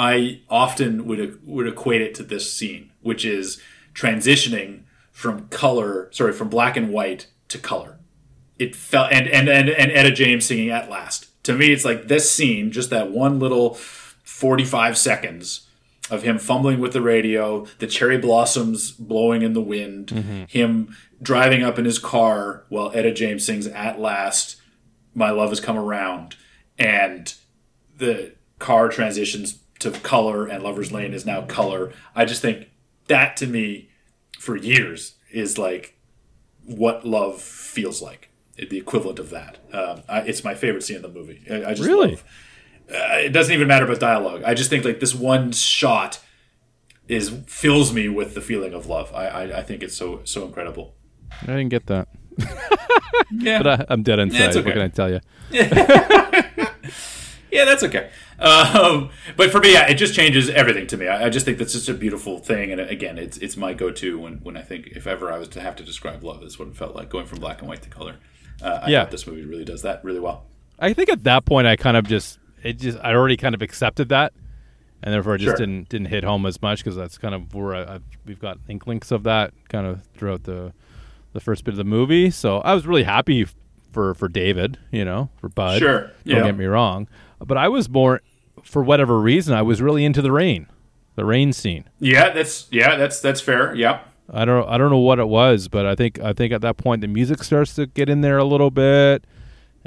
I 0.00 0.40
often 0.48 1.04
would 1.04 1.46
would 1.46 1.66
equate 1.66 2.00
it 2.00 2.14
to 2.14 2.22
this 2.22 2.50
scene, 2.50 2.90
which 3.02 3.22
is 3.26 3.60
transitioning 3.92 4.84
from 5.12 5.48
color, 5.48 6.08
sorry, 6.10 6.32
from 6.32 6.48
black 6.48 6.74
and 6.78 6.90
white 6.90 7.26
to 7.48 7.58
color. 7.58 7.98
It 8.58 8.74
felt 8.74 9.12
and 9.12 9.28
and 9.28 9.50
and, 9.50 9.68
and 9.68 9.92
Etta 9.92 10.10
James 10.10 10.46
singing 10.46 10.70
at 10.70 10.88
last. 10.88 11.26
To 11.44 11.52
me, 11.52 11.70
it's 11.70 11.84
like 11.84 12.08
this 12.08 12.30
scene, 12.30 12.72
just 12.72 12.88
that 12.88 13.10
one 13.10 13.38
little 13.38 13.74
forty 13.74 14.64
five 14.64 14.96
seconds 14.96 15.68
of 16.10 16.22
him 16.22 16.38
fumbling 16.38 16.80
with 16.80 16.94
the 16.94 17.02
radio, 17.02 17.66
the 17.78 17.86
cherry 17.86 18.16
blossoms 18.16 18.92
blowing 18.92 19.42
in 19.42 19.52
the 19.52 19.60
wind, 19.60 20.06
mm-hmm. 20.06 20.44
him 20.48 20.96
driving 21.20 21.62
up 21.62 21.78
in 21.78 21.84
his 21.84 21.98
car 21.98 22.64
while 22.70 22.90
Etta 22.94 23.12
James 23.12 23.44
sings 23.44 23.66
"At 23.66 24.00
Last," 24.00 24.56
"My 25.14 25.30
Love 25.30 25.50
Has 25.50 25.60
Come 25.60 25.76
Around," 25.76 26.36
and 26.78 27.34
the 27.98 28.32
car 28.58 28.88
transitions 28.88 29.58
to 29.80 29.90
color 29.90 30.46
and 30.46 30.62
Lover's 30.62 30.92
Lane 30.92 31.12
is 31.14 31.26
now 31.26 31.42
color. 31.42 31.92
I 32.14 32.24
just 32.24 32.40
think 32.42 32.68
that 33.08 33.36
to 33.38 33.46
me, 33.46 33.90
for 34.38 34.56
years, 34.56 35.16
is 35.32 35.58
like 35.58 35.98
what 36.64 37.04
love 37.04 37.40
feels 37.42 38.00
like. 38.00 38.28
The 38.56 38.76
equivalent 38.78 39.18
of 39.18 39.30
that. 39.30 39.58
Um, 39.72 40.02
I, 40.08 40.20
it's 40.20 40.44
my 40.44 40.54
favorite 40.54 40.82
scene 40.82 40.96
in 40.96 41.02
the 41.02 41.08
movie. 41.08 41.42
I, 41.50 41.70
I 41.70 41.74
just 41.74 41.88
Really? 41.88 42.10
love. 42.10 42.24
Uh, 42.90 43.18
it 43.18 43.30
doesn't 43.32 43.54
even 43.54 43.66
matter 43.68 43.84
about 43.86 44.00
dialogue. 44.00 44.42
I 44.44 44.52
just 44.54 44.68
think 44.68 44.84
like 44.84 45.00
this 45.00 45.14
one 45.14 45.52
shot 45.52 46.20
is 47.08 47.30
fills 47.46 47.92
me 47.92 48.08
with 48.08 48.34
the 48.34 48.40
feeling 48.40 48.74
of 48.74 48.86
love. 48.86 49.12
I 49.14 49.26
I, 49.28 49.58
I 49.58 49.62
think 49.62 49.82
it's 49.82 49.96
so 49.96 50.20
so 50.24 50.44
incredible. 50.44 50.94
i 51.42 51.46
didn't 51.46 51.68
get 51.70 51.86
that 51.86 52.08
Yeah, 53.32 53.62
but 53.62 53.66
I, 53.80 53.84
i'm 53.88 54.02
dead 54.02 54.18
inside 54.18 54.40
it's 54.48 54.56
okay. 54.56 54.66
what 54.66 54.72
can 54.74 54.82
i 54.82 54.88
tell 54.88 55.10
you 55.10 55.20
Yeah, 57.52 57.64
that's 57.64 57.82
okay. 57.82 58.10
Um, 58.40 59.10
but 59.36 59.50
for 59.50 59.60
me, 59.60 59.72
yeah, 59.74 59.86
it 59.88 59.94
just 59.94 60.14
changes 60.14 60.48
everything 60.50 60.86
to 60.88 60.96
me. 60.96 61.08
I, 61.08 61.26
I 61.26 61.28
just 61.28 61.44
think 61.44 61.58
that's 61.58 61.72
just 61.74 61.88
a 61.88 61.94
beautiful 61.94 62.38
thing, 62.38 62.72
and 62.72 62.80
again, 62.80 63.18
it's 63.18 63.36
it's 63.38 63.56
my 63.56 63.74
go-to 63.74 64.18
when, 64.18 64.34
when 64.42 64.56
I 64.56 64.62
think 64.62 64.88
if 64.88 65.06
ever 65.06 65.30
I 65.30 65.38
was 65.38 65.48
to 65.48 65.60
have 65.60 65.76
to 65.76 65.82
describe 65.82 66.24
love, 66.24 66.40
that's 66.40 66.58
what 66.58 66.68
it 66.68 66.76
felt 66.76 66.94
like 66.96 67.10
going 67.10 67.26
from 67.26 67.38
black 67.40 67.60
and 67.60 67.68
white 67.68 67.82
to 67.82 67.90
color. 67.90 68.16
Uh, 68.62 68.80
I 68.82 68.88
Yeah. 68.90 69.04
this 69.04 69.26
movie 69.26 69.44
really 69.44 69.64
does 69.64 69.82
that 69.82 70.02
really 70.04 70.20
well. 70.20 70.46
I 70.78 70.94
think 70.94 71.10
at 71.10 71.24
that 71.24 71.44
point 71.44 71.66
I 71.66 71.76
kind 71.76 71.96
of 71.96 72.06
just 72.06 72.38
it 72.62 72.78
just 72.78 72.98
I 73.02 73.12
already 73.14 73.36
kind 73.36 73.54
of 73.54 73.60
accepted 73.62 74.08
that 74.10 74.32
and 75.02 75.12
therefore 75.12 75.34
it 75.34 75.38
just 75.38 75.50
Sure. 75.58 75.66
didn't 75.66 75.88
didn't 75.90 76.06
hit 76.08 76.24
home 76.24 76.46
as 76.46 76.60
much 76.62 76.78
because 76.84 76.96
that's 76.96 77.18
kind 77.18 77.34
of 77.34 77.54
where 77.54 77.74
I, 77.74 77.94
I've, 77.96 78.02
we've 78.26 78.40
got 78.40 78.58
inklings 78.68 79.12
of 79.12 79.22
that 79.24 79.52
kind 79.68 79.86
of 79.86 80.02
throughout 80.14 80.44
the 80.44 80.72
the 81.34 81.40
first 81.40 81.64
bit 81.64 81.72
of 81.72 81.78
the 81.78 81.84
movie. 81.84 82.30
So 82.30 82.58
I 82.58 82.72
was 82.74 82.86
really 82.86 83.02
happy 83.04 83.46
for 83.92 84.14
for 84.14 84.28
David, 84.28 84.78
you 84.90 85.04
know, 85.04 85.28
for 85.36 85.48
Bud. 85.50 85.78
Sure. 85.78 86.00
Don't 86.00 86.12
Yeah. 86.24 86.42
get 86.44 86.56
me 86.56 86.64
wrong, 86.66 87.08
but 87.38 87.56
I 87.58 87.68
was 87.68 87.88
more 87.88 88.20
for 88.64 88.82
whatever 88.82 89.18
reason 89.20 89.54
I 89.54 89.62
was 89.62 89.80
really 89.82 90.04
into 90.04 90.22
the 90.22 90.32
rain, 90.32 90.66
the 91.16 91.24
rain 91.24 91.52
scene. 91.52 91.84
Yeah, 91.98 92.30
that's 92.30 92.66
yeah, 92.70 92.96
that's 92.96 93.20
that's 93.20 93.40
fair. 93.40 93.74
Yeah. 93.74 94.00
I 94.32 94.44
don't 94.44 94.68
I 94.68 94.78
don't 94.78 94.90
know 94.90 94.98
what 94.98 95.18
it 95.18 95.28
was, 95.28 95.68
but 95.68 95.86
I 95.86 95.94
think 95.94 96.20
I 96.20 96.32
think 96.32 96.52
at 96.52 96.60
that 96.60 96.76
point 96.76 97.00
the 97.00 97.08
music 97.08 97.42
starts 97.42 97.74
to 97.74 97.86
get 97.86 98.08
in 98.08 98.20
there 98.20 98.38
a 98.38 98.44
little 98.44 98.70
bit 98.70 99.24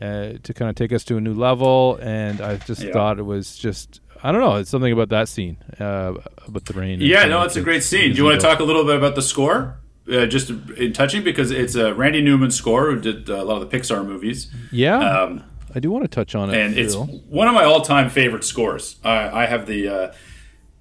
uh, 0.02 0.34
to 0.44 0.54
kind 0.54 0.70
of 0.70 0.76
take 0.76 0.92
us 0.92 1.04
to 1.06 1.18
a 1.18 1.22
new 1.22 1.34
level, 1.34 1.98
and 2.02 2.42
I 2.42 2.58
just 2.58 2.86
thought 2.90 3.20
it 3.20 3.24
was 3.24 3.56
just 3.58 4.02
I 4.22 4.32
don't 4.32 4.42
know, 4.42 4.56
it's 4.56 4.70
something 4.70 4.92
about 4.92 5.10
that 5.10 5.28
scene 5.30 5.58
uh, 5.80 6.14
with 6.52 6.66
the 6.66 6.74
rain. 6.74 7.00
Yeah, 7.02 7.26
no, 7.26 7.44
it's 7.44 7.56
a 7.56 7.62
great 7.62 7.84
scene. 7.84 8.12
Do 8.12 8.18
you 8.18 8.24
want 8.26 8.40
to 8.40 8.46
talk 8.46 8.60
a 8.60 8.64
little 8.64 8.84
bit 8.86 8.96
about 8.96 9.16
the 9.16 9.22
score? 9.22 9.80
Uh, 10.12 10.26
just 10.26 10.50
in 10.50 10.92
touching 10.92 11.24
because 11.24 11.50
it's 11.50 11.78
uh, 11.78 11.94
Randy 11.96 12.22
Newman 12.22 12.52
score 12.52 12.92
who 12.92 13.00
did 13.00 13.30
uh, 13.30 13.36
a 13.36 13.46
lot 13.46 13.62
of 13.62 13.70
the 13.70 13.78
Pixar 13.78 14.06
movies. 14.06 14.52
Yeah, 14.70 14.98
Um, 15.00 15.44
I 15.76 15.80
do 15.80 15.92
want 15.92 16.04
to 16.04 16.08
touch 16.08 16.36
on 16.36 16.50
it. 16.50 16.58
and 16.58 16.78
it's 16.78 16.94
Phil. 16.94 17.06
one 17.06 17.48
of 17.48 17.54
my 17.54 17.64
all-time 17.64 18.10
favorite 18.10 18.44
scores. 18.44 18.98
I, 19.04 19.44
I 19.44 19.46
have 19.46 19.66
the 19.66 19.88
uh, 19.88 20.14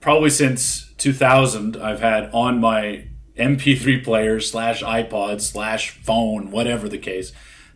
probably 0.01 0.31
since 0.31 0.93
2000. 0.99 1.77
I've 1.77 2.01
had 2.01 2.31
on 2.33 2.61
my 2.61 3.07
MP3 3.39 4.05
player 4.05 4.41
slash 4.41 4.83
iPod 4.83 5.41
slash 5.41 5.91
phone, 5.91 6.51
whatever 6.51 6.89
the 6.89 6.99
case. 6.99 7.33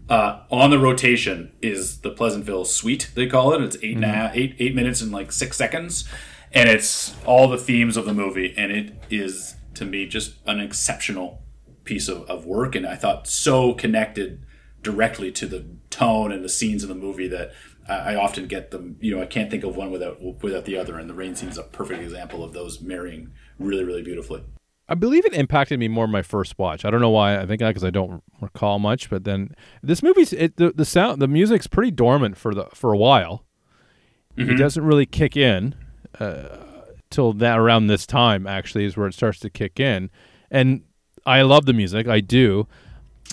Uh, 0.08 0.40
on 0.50 0.70
the 0.70 0.78
rotation 0.78 1.52
is 1.60 2.02
the 2.02 2.10
Pleasantville 2.10 2.64
Suite. 2.64 3.10
They 3.14 3.26
call 3.26 3.52
it. 3.54 3.62
It's 3.62 3.76
eight 3.82 3.96
and 3.96 4.04
a 4.04 4.08
half, 4.08 4.36
eight 4.36 4.54
eight 4.58 4.74
minutes 4.74 5.00
and 5.00 5.10
like 5.10 5.32
six 5.32 5.56
seconds, 5.56 6.08
and 6.52 6.68
it's 6.68 7.14
all 7.24 7.48
the 7.48 7.58
themes 7.58 7.96
of 7.96 8.04
the 8.04 8.14
movie. 8.14 8.54
And 8.56 8.70
it 8.70 8.92
is 9.10 9.56
to 9.74 9.84
me 9.84 10.06
just 10.06 10.34
an 10.46 10.60
exceptional 10.60 11.42
piece 11.84 12.08
of, 12.08 12.22
of 12.28 12.44
work 12.44 12.74
and 12.74 12.86
I 12.86 12.96
thought 12.96 13.26
so 13.26 13.72
connected 13.72 14.44
directly 14.86 15.32
to 15.32 15.46
the 15.46 15.66
tone 15.90 16.30
and 16.30 16.44
the 16.44 16.48
scenes 16.48 16.84
in 16.84 16.88
the 16.88 16.94
movie 16.94 17.26
that 17.26 17.50
I, 17.88 18.12
I 18.12 18.14
often 18.14 18.46
get 18.46 18.70
them 18.70 18.96
you 19.00 19.14
know 19.14 19.20
I 19.20 19.26
can't 19.26 19.50
think 19.50 19.64
of 19.64 19.76
one 19.76 19.90
without 19.90 20.22
without 20.42 20.64
the 20.64 20.78
other 20.78 20.96
and 20.96 21.10
the 21.10 21.14
rain 21.14 21.34
scene 21.34 21.48
is 21.48 21.58
a 21.58 21.64
perfect 21.64 22.00
example 22.00 22.44
of 22.44 22.52
those 22.52 22.80
marrying 22.80 23.32
really 23.58 23.82
really 23.82 24.02
beautifully 24.02 24.44
I 24.88 24.94
believe 24.94 25.26
it 25.26 25.34
impacted 25.34 25.80
me 25.80 25.88
more 25.88 26.06
my 26.06 26.22
first 26.22 26.60
watch. 26.60 26.84
I 26.84 26.90
don't 26.90 27.00
know 27.00 27.10
why. 27.10 27.40
I 27.40 27.44
think 27.44 27.58
because 27.58 27.82
I 27.82 27.90
don't 27.90 28.22
recall 28.40 28.78
much. 28.78 29.10
But 29.10 29.24
then 29.24 29.52
this 29.82 30.00
movie's 30.00 30.32
it, 30.32 30.58
the 30.58 30.70
the 30.70 30.84
sound 30.84 31.20
the 31.20 31.26
music's 31.26 31.66
pretty 31.66 31.90
dormant 31.90 32.36
for 32.36 32.54
the 32.54 32.66
for 32.72 32.92
a 32.92 32.96
while. 32.96 33.44
Mm-hmm. 34.36 34.50
It 34.50 34.54
doesn't 34.54 34.84
really 34.84 35.04
kick 35.04 35.36
in 35.36 35.74
uh, 36.20 36.58
till 37.10 37.32
that 37.32 37.58
around 37.58 37.88
this 37.88 38.06
time. 38.06 38.46
Actually, 38.46 38.84
is 38.84 38.96
where 38.96 39.08
it 39.08 39.14
starts 39.14 39.40
to 39.40 39.50
kick 39.50 39.80
in. 39.80 40.08
And 40.52 40.84
I 41.26 41.42
love 41.42 41.66
the 41.66 41.72
music. 41.72 42.06
I 42.06 42.20
do. 42.20 42.68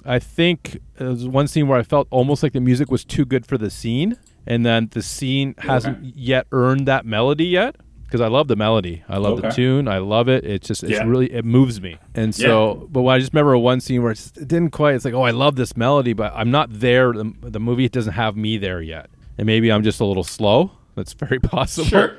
I 0.06 0.20
think 0.20 0.80
there 0.96 1.10
was 1.10 1.28
one 1.28 1.48
scene 1.48 1.68
where 1.68 1.80
I 1.80 1.84
felt 1.84 2.08
almost 2.12 2.44
like 2.44 2.54
the 2.54 2.62
music 2.62 2.90
was 2.92 3.04
too 3.06 3.26
good 3.26 3.46
for 3.46 3.58
the 3.58 3.70
scene, 3.70 4.18
and 4.46 4.66
then 4.66 4.90
the 4.92 5.02
scene 5.02 5.56
hasn't 5.60 6.16
yet 6.16 6.48
earned 6.52 6.88
that 6.88 7.06
melody 7.06 7.46
yet. 7.46 7.76
Because 8.04 8.22
I 8.22 8.28
love 8.28 8.48
the 8.48 8.56
melody, 8.56 9.04
I 9.10 9.18
love 9.18 9.42
the 9.42 9.50
tune, 9.50 9.88
I 9.88 9.98
love 9.98 10.30
it. 10.30 10.46
It's 10.46 10.68
just, 10.68 10.84
it's 10.84 10.92
Yeah. 10.92 11.04
really, 11.04 11.34
it 11.34 11.44
moves 11.44 11.82
me. 11.82 11.98
And 12.14 12.36
so, 12.36 12.88
but 12.92 13.02
when 13.02 13.16
I 13.16 13.18
just 13.18 13.34
remember 13.34 13.58
one 13.58 13.82
scene 13.82 14.04
where 14.04 14.12
it's, 14.12 14.28
it 14.38 14.48
didn't 14.48 14.70
quite. 14.70 14.94
It's 14.94 15.04
like, 15.04 15.16
oh, 15.16 15.24
I 15.24 15.32
love 15.32 15.56
this 15.56 15.76
melody, 15.76 16.14
but 16.14 16.32
I'm 16.36 16.52
not 16.52 16.70
there. 16.72 17.12
The, 17.12 17.34
the 17.42 17.60
movie 17.60 17.90
doesn't 17.90 18.14
have 18.14 18.38
me 18.38 18.60
there 18.60 18.84
yet, 18.84 19.10
and 19.40 19.48
maybe 19.48 19.72
I'm 19.72 19.82
just 19.82 20.00
a 20.00 20.06
little 20.06 20.24
slow. 20.24 20.70
That's 20.94 21.14
very 21.14 21.40
possible. 21.40 21.88
sure 21.88 22.16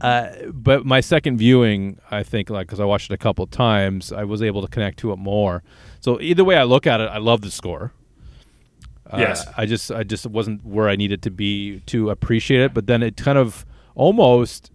Uh, 0.00 0.28
but 0.52 0.84
my 0.84 1.00
second 1.00 1.38
viewing, 1.38 1.98
I 2.10 2.22
think, 2.22 2.50
like 2.50 2.66
because 2.66 2.80
I 2.80 2.84
watched 2.84 3.10
it 3.10 3.14
a 3.14 3.18
couple 3.18 3.46
times, 3.46 4.12
I 4.12 4.24
was 4.24 4.42
able 4.42 4.60
to 4.62 4.68
connect 4.68 4.98
to 5.00 5.12
it 5.12 5.16
more. 5.16 5.62
So 6.00 6.20
either 6.20 6.44
way 6.44 6.56
I 6.56 6.64
look 6.64 6.86
at 6.86 7.00
it, 7.00 7.04
I 7.04 7.18
love 7.18 7.40
the 7.40 7.50
score. 7.50 7.92
Uh, 9.10 9.18
Yes. 9.18 9.46
I 9.56 9.66
just 9.66 9.90
I 9.92 10.02
just 10.02 10.26
wasn't 10.26 10.64
where 10.64 10.88
I 10.88 10.96
needed 10.96 11.22
to 11.22 11.30
be 11.30 11.80
to 11.86 12.10
appreciate 12.10 12.60
it. 12.60 12.74
But 12.74 12.86
then 12.86 13.02
it 13.02 13.16
kind 13.16 13.38
of 13.38 13.64
almost 13.94 14.70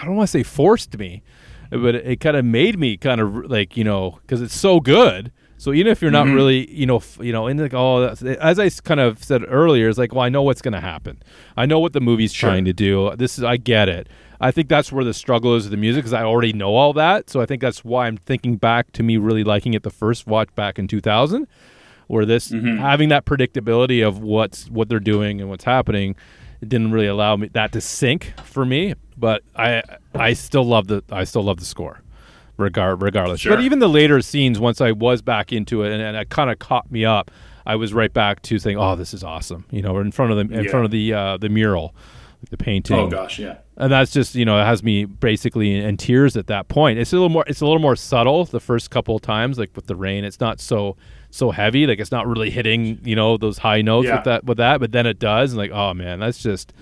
I 0.00 0.04
don't 0.04 0.16
want 0.16 0.28
to 0.28 0.30
say 0.30 0.42
forced 0.42 0.98
me, 0.98 1.22
but 1.70 1.94
it, 1.94 2.06
it 2.06 2.20
kind 2.20 2.36
of 2.36 2.44
made 2.44 2.78
me 2.78 2.96
kind 2.96 3.20
of 3.20 3.50
like 3.50 3.76
you 3.76 3.84
know 3.84 4.18
because 4.22 4.42
it's 4.42 4.56
so 4.56 4.80
good. 4.80 5.32
So 5.58 5.72
even 5.72 5.90
if 5.92 6.00
you're 6.00 6.10
not 6.10 6.26
mm-hmm. 6.26 6.34
really 6.34 6.70
you 6.70 6.86
know 6.86 6.96
f- 6.96 7.18
you 7.20 7.32
know 7.32 7.46
in 7.46 7.58
like 7.58 7.74
oh 7.74 8.06
as 8.06 8.58
I 8.58 8.70
kind 8.70 9.00
of 9.00 9.22
said 9.22 9.42
earlier, 9.46 9.88
it's 9.88 9.98
like 9.98 10.14
well 10.14 10.24
I 10.24 10.28
know 10.28 10.42
what's 10.42 10.62
going 10.62 10.74
to 10.74 10.80
happen. 10.80 11.22
I 11.56 11.66
know 11.66 11.78
what 11.78 11.92
the 11.92 12.00
movie's 12.00 12.32
Sure. 12.32 12.50
trying 12.50 12.64
to 12.64 12.72
do. 12.72 13.14
This 13.16 13.38
is 13.38 13.44
I 13.44 13.56
get 13.56 13.88
it. 13.88 14.08
I 14.40 14.52
think 14.52 14.68
that's 14.68 14.92
where 14.92 15.04
the 15.04 15.14
struggle 15.14 15.56
is 15.56 15.64
with 15.64 15.72
the 15.72 15.76
music 15.76 16.04
because 16.04 16.12
I 16.12 16.22
already 16.22 16.52
know 16.52 16.76
all 16.76 16.92
that. 16.92 17.28
So 17.28 17.40
I 17.40 17.46
think 17.46 17.60
that's 17.60 17.84
why 17.84 18.06
I'm 18.06 18.16
thinking 18.16 18.56
back 18.56 18.92
to 18.92 19.02
me 19.02 19.16
really 19.16 19.42
liking 19.42 19.74
it 19.74 19.82
the 19.82 19.90
first 19.90 20.28
watch 20.28 20.54
back 20.54 20.78
in 20.78 20.86
2000 20.86 21.48
where 22.08 22.24
this 22.24 22.50
mm-hmm. 22.50 22.78
having 22.78 23.10
that 23.10 23.24
predictability 23.24 24.06
of 24.06 24.20
what's 24.20 24.68
what 24.70 24.88
they're 24.88 24.98
doing 24.98 25.40
and 25.40 25.48
what's 25.48 25.64
happening 25.64 26.16
it 26.60 26.68
didn't 26.68 26.90
really 26.90 27.06
allow 27.06 27.36
me 27.36 27.48
that 27.48 27.70
to 27.70 27.80
sink 27.80 28.32
for 28.42 28.64
me 28.64 28.94
but 29.16 29.42
i 29.54 29.82
i 30.14 30.32
still 30.32 30.64
love 30.64 30.88
the 30.88 31.02
i 31.12 31.22
still 31.22 31.42
love 31.42 31.60
the 31.60 31.66
score 31.66 32.00
regard 32.58 33.00
regardless 33.02 33.40
Sure. 33.40 33.54
but 33.56 33.62
even 33.64 33.78
the 33.78 33.88
later 33.88 34.20
scenes 34.20 34.58
once 34.58 34.80
i 34.80 34.92
was 34.92 35.22
back 35.22 35.52
into 35.52 35.82
it 35.84 35.92
and, 35.92 36.02
and 36.02 36.16
it 36.16 36.28
kind 36.28 36.50
of 36.50 36.58
caught 36.58 36.90
me 36.90 37.04
up 37.04 37.30
i 37.66 37.76
was 37.76 37.94
right 37.94 38.12
back 38.12 38.42
to 38.42 38.58
saying 38.58 38.76
oh 38.76 38.96
this 38.96 39.14
is 39.14 39.22
awesome 39.24 39.64
you 39.70 39.80
know 39.80 39.98
in 39.98 40.10
front 40.12 40.32
of 40.32 40.36
the 40.48 40.54
in 40.54 40.64
Yeah. 40.64 40.70
front 40.70 40.84
of 40.84 40.90
the 40.90 41.12
uh 41.14 41.36
the 41.36 41.48
mural 41.48 41.94
the 42.50 42.56
painting 42.56 42.96
oh 42.96 43.08
gosh 43.08 43.38
yeah 43.38 43.58
and 43.76 43.90
that's 43.90 44.12
just 44.12 44.34
you 44.36 44.44
know 44.44 44.60
it 44.60 44.64
has 44.64 44.82
me 44.82 45.04
basically 45.04 45.74
in, 45.76 45.84
in 45.84 45.96
tears 45.96 46.36
at 46.36 46.46
that 46.48 46.68
point 46.68 46.98
it's 46.98 47.12
a 47.12 47.16
little 47.16 47.28
more 47.28 47.44
it's 47.48 47.60
a 47.60 47.64
little 47.66 47.80
more 47.80 47.96
subtle 47.96 48.44
the 48.44 48.60
first 48.60 48.90
couple 48.90 49.16
of 49.16 49.22
times 49.22 49.58
like 49.58 49.70
with 49.74 49.86
the 49.86 49.96
rain 49.96 50.24
it's 50.24 50.38
not 50.40 50.60
so 50.60 50.96
so 51.30 51.50
heavy 51.50 51.86
like 51.86 51.98
it's 51.98 52.12
not 52.12 52.26
really 52.28 52.48
hitting 52.50 52.98
you 53.04 53.16
know 53.16 53.36
those 53.36 53.58
high 53.58 53.82
notes 53.82 54.06
Yeah. 54.06 54.16
with 54.16 54.24
that 54.24 54.44
with 54.44 54.58
that 54.58 54.78
but 54.80 54.92
then 54.92 55.04
it 55.06 55.18
does 55.18 55.52
and 55.52 55.58
like 55.58 55.72
oh 55.72 55.94
man 55.94 56.20
that's 56.20 56.38
just 56.42 56.72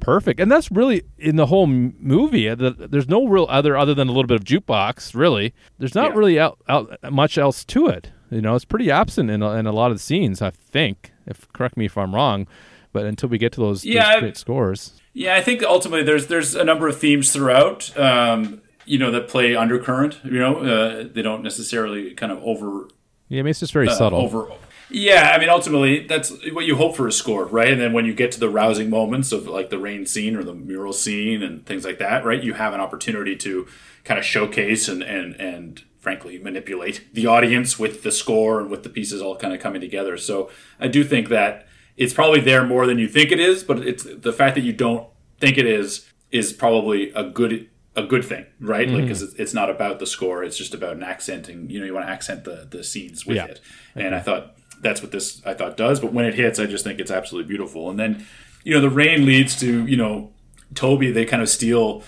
perfect 0.00 0.38
and 0.40 0.50
that's 0.50 0.70
really 0.70 1.02
in 1.18 1.36
the 1.36 1.46
whole 1.46 1.66
movie 1.66 2.48
uh, 2.48 2.54
the, 2.54 2.70
there's 2.70 3.08
no 3.08 3.26
real 3.26 3.46
other 3.48 3.76
other 3.76 3.94
than 3.94 4.08
a 4.08 4.12
little 4.12 4.26
bit 4.26 4.38
of 4.38 4.44
jukebox 4.44 5.14
really 5.14 5.54
there's 5.78 5.94
not 5.94 6.10
Yeah. 6.12 6.18
really 6.18 6.38
out, 6.40 6.58
out 6.68 7.12
much 7.12 7.38
else 7.38 7.64
to 7.66 7.86
it 7.88 8.10
you 8.30 8.40
know 8.40 8.54
it's 8.54 8.64
pretty 8.64 8.90
absent 8.90 9.30
in 9.30 9.42
a, 9.42 9.52
in 9.52 9.66
a 9.66 9.72
lot 9.72 9.90
of 9.90 9.96
the 9.96 10.02
scenes 10.02 10.42
i 10.42 10.50
think 10.50 11.12
if 11.26 11.50
correct 11.52 11.76
me 11.76 11.86
if 11.86 11.96
i'm 11.96 12.14
wrong 12.14 12.46
but 12.92 13.06
until 13.06 13.28
we 13.28 13.38
get 13.38 13.52
to 13.54 13.60
those, 13.60 13.84
Yeah, 13.84 14.04
those 14.04 14.16
I- 14.16 14.20
great 14.20 14.36
scores 14.36 15.00
Yeah, 15.14 15.34
I 15.34 15.40
think 15.42 15.62
ultimately 15.64 16.04
there's 16.04 16.28
there's 16.28 16.54
a 16.54 16.62
number 16.64 16.86
of 16.86 16.96
themes 16.96 17.32
throughout, 17.32 17.96
um, 17.98 18.62
you 18.86 18.98
know, 18.98 19.10
that 19.10 19.26
play 19.26 19.56
undercurrent. 19.56 20.20
You 20.24 20.38
know, 20.38 20.56
uh, 20.58 21.08
they 21.12 21.22
don't 21.22 21.42
necessarily 21.42 22.14
kind 22.14 22.30
of 22.30 22.38
over 22.44 22.86
yeah 23.28 23.40
I 23.40 23.42
mean, 23.42 23.50
it's 23.50 23.58
just 23.60 23.72
very 23.72 23.88
uh, 23.88 23.94
subtle 23.94 24.20
over. 24.20 24.48
Yeah, 24.90 25.32
I 25.34 25.38
mean, 25.38 25.48
ultimately 25.48 26.06
that's 26.06 26.30
what 26.52 26.66
you 26.66 26.76
hope 26.76 26.96
for 26.96 27.06
a 27.06 27.12
score, 27.12 27.46
right? 27.46 27.70
And 27.70 27.80
then 27.80 27.92
when 27.92 28.04
you 28.04 28.14
get 28.14 28.32
to 28.32 28.40
the 28.40 28.50
rousing 28.50 28.90
moments 28.90 29.32
of 29.32 29.46
like 29.46 29.70
the 29.70 29.78
rain 29.78 30.06
scene 30.06 30.36
or 30.36 30.44
the 30.44 30.54
mural 30.54 30.92
scene 30.92 31.42
and 31.42 31.64
things 31.64 31.84
like 31.84 31.98
that, 31.98 32.24
right? 32.24 32.42
You 32.42 32.54
have 32.54 32.74
an 32.74 32.80
opportunity 32.80 33.34
to 33.36 33.66
kind 34.04 34.18
of 34.18 34.24
showcase 34.24 34.88
and 34.88 35.02
and 35.02 35.34
and 35.36 35.82
frankly 35.98 36.38
manipulate 36.38 37.02
the 37.14 37.26
audience 37.26 37.78
with 37.78 38.02
the 38.02 38.12
score 38.12 38.60
and 38.60 38.70
with 38.70 38.82
the 38.82 38.90
pieces 38.90 39.22
all 39.22 39.36
kind 39.36 39.54
of 39.54 39.60
coming 39.60 39.80
together. 39.80 40.18
So 40.18 40.50
I 40.78 40.88
do 40.88 41.02
think 41.02 41.28
that 41.30 41.66
it's 41.96 42.12
probably 42.12 42.40
there 42.40 42.64
more 42.66 42.86
than 42.86 42.98
you 42.98 43.08
think 43.08 43.32
it 43.32 43.40
is, 43.40 43.64
but 43.64 43.78
it's 43.86 44.04
the 44.04 44.32
fact 44.32 44.54
that 44.56 44.62
you 44.64 44.72
don't 44.74 45.08
think 45.40 45.56
it 45.56 45.66
is 45.66 46.06
is 46.30 46.52
probably 46.52 47.10
a 47.12 47.24
good 47.24 47.70
a 47.96 48.02
good 48.02 48.24
thing, 48.24 48.44
right? 48.60 48.88
Like 48.88 48.98
mm-hmm. 48.98 49.08
'cause 49.08 49.22
Like 49.22 49.22
because 49.22 49.22
it's, 49.22 49.34
it's 49.40 49.54
not 49.54 49.70
about 49.70 49.98
the 50.00 50.06
score; 50.06 50.42
it's 50.44 50.58
just 50.58 50.74
about 50.74 50.96
an 50.96 51.04
accenting. 51.04 51.70
You 51.70 51.78
know, 51.80 51.86
you 51.86 51.94
want 51.94 52.06
to 52.06 52.12
accent 52.12 52.44
the 52.44 52.66
the 52.68 52.84
scenes 52.84 53.24
with 53.24 53.36
Yeah. 53.36 53.46
it, 53.46 53.60
and 53.94 54.14
I 54.14 54.20
thought 54.20 54.56
that's 54.84 55.02
what 55.02 55.10
this 55.10 55.44
I 55.44 55.54
thought 55.54 55.76
does. 55.76 55.98
But 55.98 56.12
when 56.12 56.24
it 56.24 56.34
hits, 56.34 56.60
I 56.60 56.66
just 56.66 56.84
think 56.84 57.00
it's 57.00 57.10
absolutely 57.10 57.48
beautiful. 57.48 57.90
And 57.90 57.98
then, 57.98 58.24
you 58.62 58.72
know, 58.72 58.80
the 58.80 58.90
rain 58.90 59.26
leads 59.26 59.58
to 59.60 59.84
you 59.86 59.96
know 59.96 60.30
Tobey. 60.74 61.10
They 61.10 61.24
kind 61.24 61.42
of 61.42 61.48
steal 61.48 62.04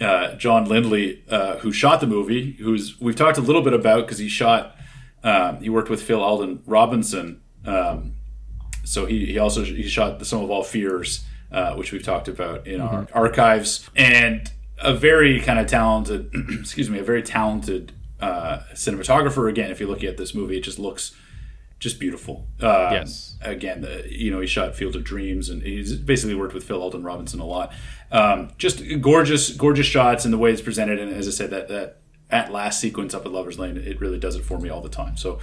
uh, 0.00 0.34
John 0.36 0.66
Lindley, 0.66 1.24
uh, 1.28 1.56
who 1.58 1.72
shot 1.72 2.00
the 2.00 2.06
movie. 2.06 2.52
Who's 2.60 3.00
we've 3.00 3.16
talked 3.16 3.38
a 3.38 3.40
little 3.40 3.62
bit 3.62 3.72
about 3.72 4.06
because 4.06 4.18
he 4.18 4.28
shot. 4.28 4.76
Um, 5.24 5.60
he 5.60 5.68
worked 5.68 5.90
with 5.90 6.02
Phil 6.02 6.22
Alden 6.22 6.62
Robinson. 6.66 7.42
Um, 7.66 8.14
so 8.84 9.06
he, 9.06 9.26
he 9.26 9.38
also 9.38 9.64
he 9.64 9.82
shot 9.88 10.18
the 10.18 10.24
Sum 10.24 10.42
of 10.42 10.50
All 10.50 10.62
Fears, 10.62 11.24
uh, 11.50 11.74
which 11.74 11.92
we've 11.92 12.02
talked 12.02 12.28
about 12.28 12.66
in 12.66 12.80
our 12.80 13.06
archives, 13.12 13.88
and 13.96 14.50
a 14.78 14.94
very 14.94 15.40
kind 15.40 15.58
of 15.58 15.66
talented, 15.66 16.30
excuse 16.58 16.88
me, 16.88 16.98
a 16.98 17.04
very 17.04 17.22
talented 17.22 17.92
uh, 18.20 18.60
cinematographer. 18.72 19.48
Again, 19.48 19.70
if 19.70 19.80
you're 19.80 19.88
looking 19.88 20.08
at 20.08 20.16
this 20.16 20.34
movie, 20.34 20.56
it 20.56 20.62
just 20.62 20.78
looks 20.78 21.14
just 21.80 21.98
beautiful. 21.98 22.46
Um, 22.60 22.92
Yes. 22.92 23.36
Again, 23.42 23.80
the, 23.80 24.04
you 24.08 24.30
know, 24.30 24.40
he 24.40 24.46
shot 24.46 24.76
Field 24.76 24.94
of 24.94 25.02
Dreams, 25.02 25.48
and 25.48 25.62
he's 25.62 25.96
basically 25.96 26.34
worked 26.36 26.54
with 26.54 26.62
Phil 26.64 26.80
Alden 26.80 27.02
Robinson 27.02 27.40
a 27.40 27.46
lot. 27.46 27.72
Um, 28.12 28.50
just 28.58 28.82
gorgeous, 29.00 29.50
gorgeous 29.50 29.86
shots, 29.86 30.24
and 30.24 30.32
the 30.32 30.38
way 30.38 30.52
it's 30.52 30.60
presented. 30.62 30.98
And 31.00 31.12
as 31.12 31.26
I 31.26 31.32
said, 31.32 31.50
that 31.50 31.68
that 31.68 31.96
at 32.30 32.52
last 32.52 32.78
sequence 32.80 33.12
up 33.14 33.26
at 33.26 33.32
Lovers 33.32 33.58
Lane, 33.58 33.76
it 33.76 34.00
really 34.00 34.18
does 34.18 34.36
it 34.36 34.44
for 34.44 34.58
me 34.60 34.68
all 34.68 34.80
the 34.82 34.88
time. 34.88 35.16
So 35.16 35.40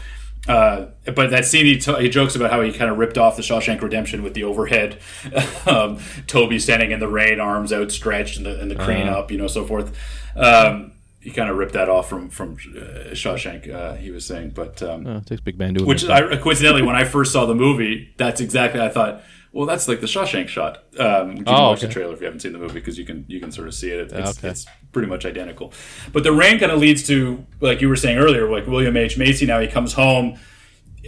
Uh, 0.48 0.86
but 1.14 1.32
that 1.32 1.44
scene, 1.44 1.66
he, 1.66 1.78
t- 1.78 2.00
he 2.02 2.08
jokes 2.08 2.34
about 2.36 2.52
how 2.52 2.62
he 2.62 2.72
kind 2.72 2.90
of 2.90 2.98
ripped 2.98 3.18
off 3.18 3.36
the 3.36 3.42
Shawshank 3.42 3.82
Redemption 3.82 4.24
with 4.24 4.34
the 4.34 4.44
overhead, 4.46 5.00
um, 5.66 5.98
Tobey 6.28 6.60
standing 6.60 6.92
in 6.92 7.00
the 7.02 7.08
rain, 7.10 7.40
arms 7.42 7.74
outstretched, 7.74 8.38
and 8.38 8.46
the, 8.46 8.58
and 8.62 8.72
the 8.72 8.76
crane 8.76 9.08
Uh-huh. 9.10 9.20
up, 9.20 9.32
you 9.32 9.38
know, 9.38 9.48
so 9.48 9.66
forth. 9.66 9.92
Um, 10.38 10.94
he 11.28 11.34
kind 11.34 11.50
of 11.50 11.58
ripped 11.58 11.74
that 11.74 11.90
off 11.90 12.08
from 12.10 12.30
from 12.30 12.54
uh, 12.54 13.12
Shawshank. 13.12 13.70
Uh, 13.74 13.96
he 13.96 14.12
was 14.12 14.26
saying, 14.26 14.52
but 14.52 14.82
um, 14.82 15.06
Oh, 15.06 15.18
it 15.18 15.26
takes 15.26 15.42
Big 15.42 15.60
Man 15.60 15.74
to 15.74 15.84
which. 15.84 16.06
I, 16.08 16.38
coincidentally, 16.38 16.84
when 16.84 16.96
I 16.96 17.04
first 17.04 17.34
saw 17.34 17.46
the 17.46 17.54
movie, 17.56 18.14
that's 18.18 18.40
exactly 18.40 18.80
I 18.80 18.88
thought. 18.90 19.22
Well, 19.52 19.66
that's 19.66 19.88
like 19.88 20.00
the 20.02 20.08
Shawshank 20.08 20.48
shot. 20.50 20.84
Um, 21.00 21.32
you 21.38 21.44
can 21.44 21.54
Oh, 21.54 21.70
watch 21.70 21.82
the 21.82 21.88
trailer 21.88 22.14
if 22.14 22.20
you 22.22 22.26
haven't 22.26 22.42
seen 22.42 22.54
the 22.54 22.60
movie 22.60 22.76
because 22.76 22.98
you 22.98 23.06
can 23.06 23.26
you 23.28 23.40
can 23.42 23.52
sort 23.52 23.68
of 23.68 23.74
see 23.74 23.90
it. 23.90 24.12
It's, 24.14 24.38
Okay. 24.38 24.50
it's 24.50 24.66
pretty 24.94 25.08
much 25.10 25.26
identical. 25.26 25.74
But 26.14 26.24
the 26.24 26.32
rain 26.32 26.60
kind 26.60 26.72
of 26.72 26.80
leads 26.80 27.04
to 27.08 27.46
like 27.60 27.82
you 27.82 27.90
were 27.90 27.96
saying 27.98 28.18
earlier, 28.20 28.50
like 28.50 28.66
William 28.68 28.96
H 28.96 29.18
Macy. 29.18 29.46
Now 29.46 29.60
he 29.60 29.68
comes 29.68 29.94
home 29.94 30.38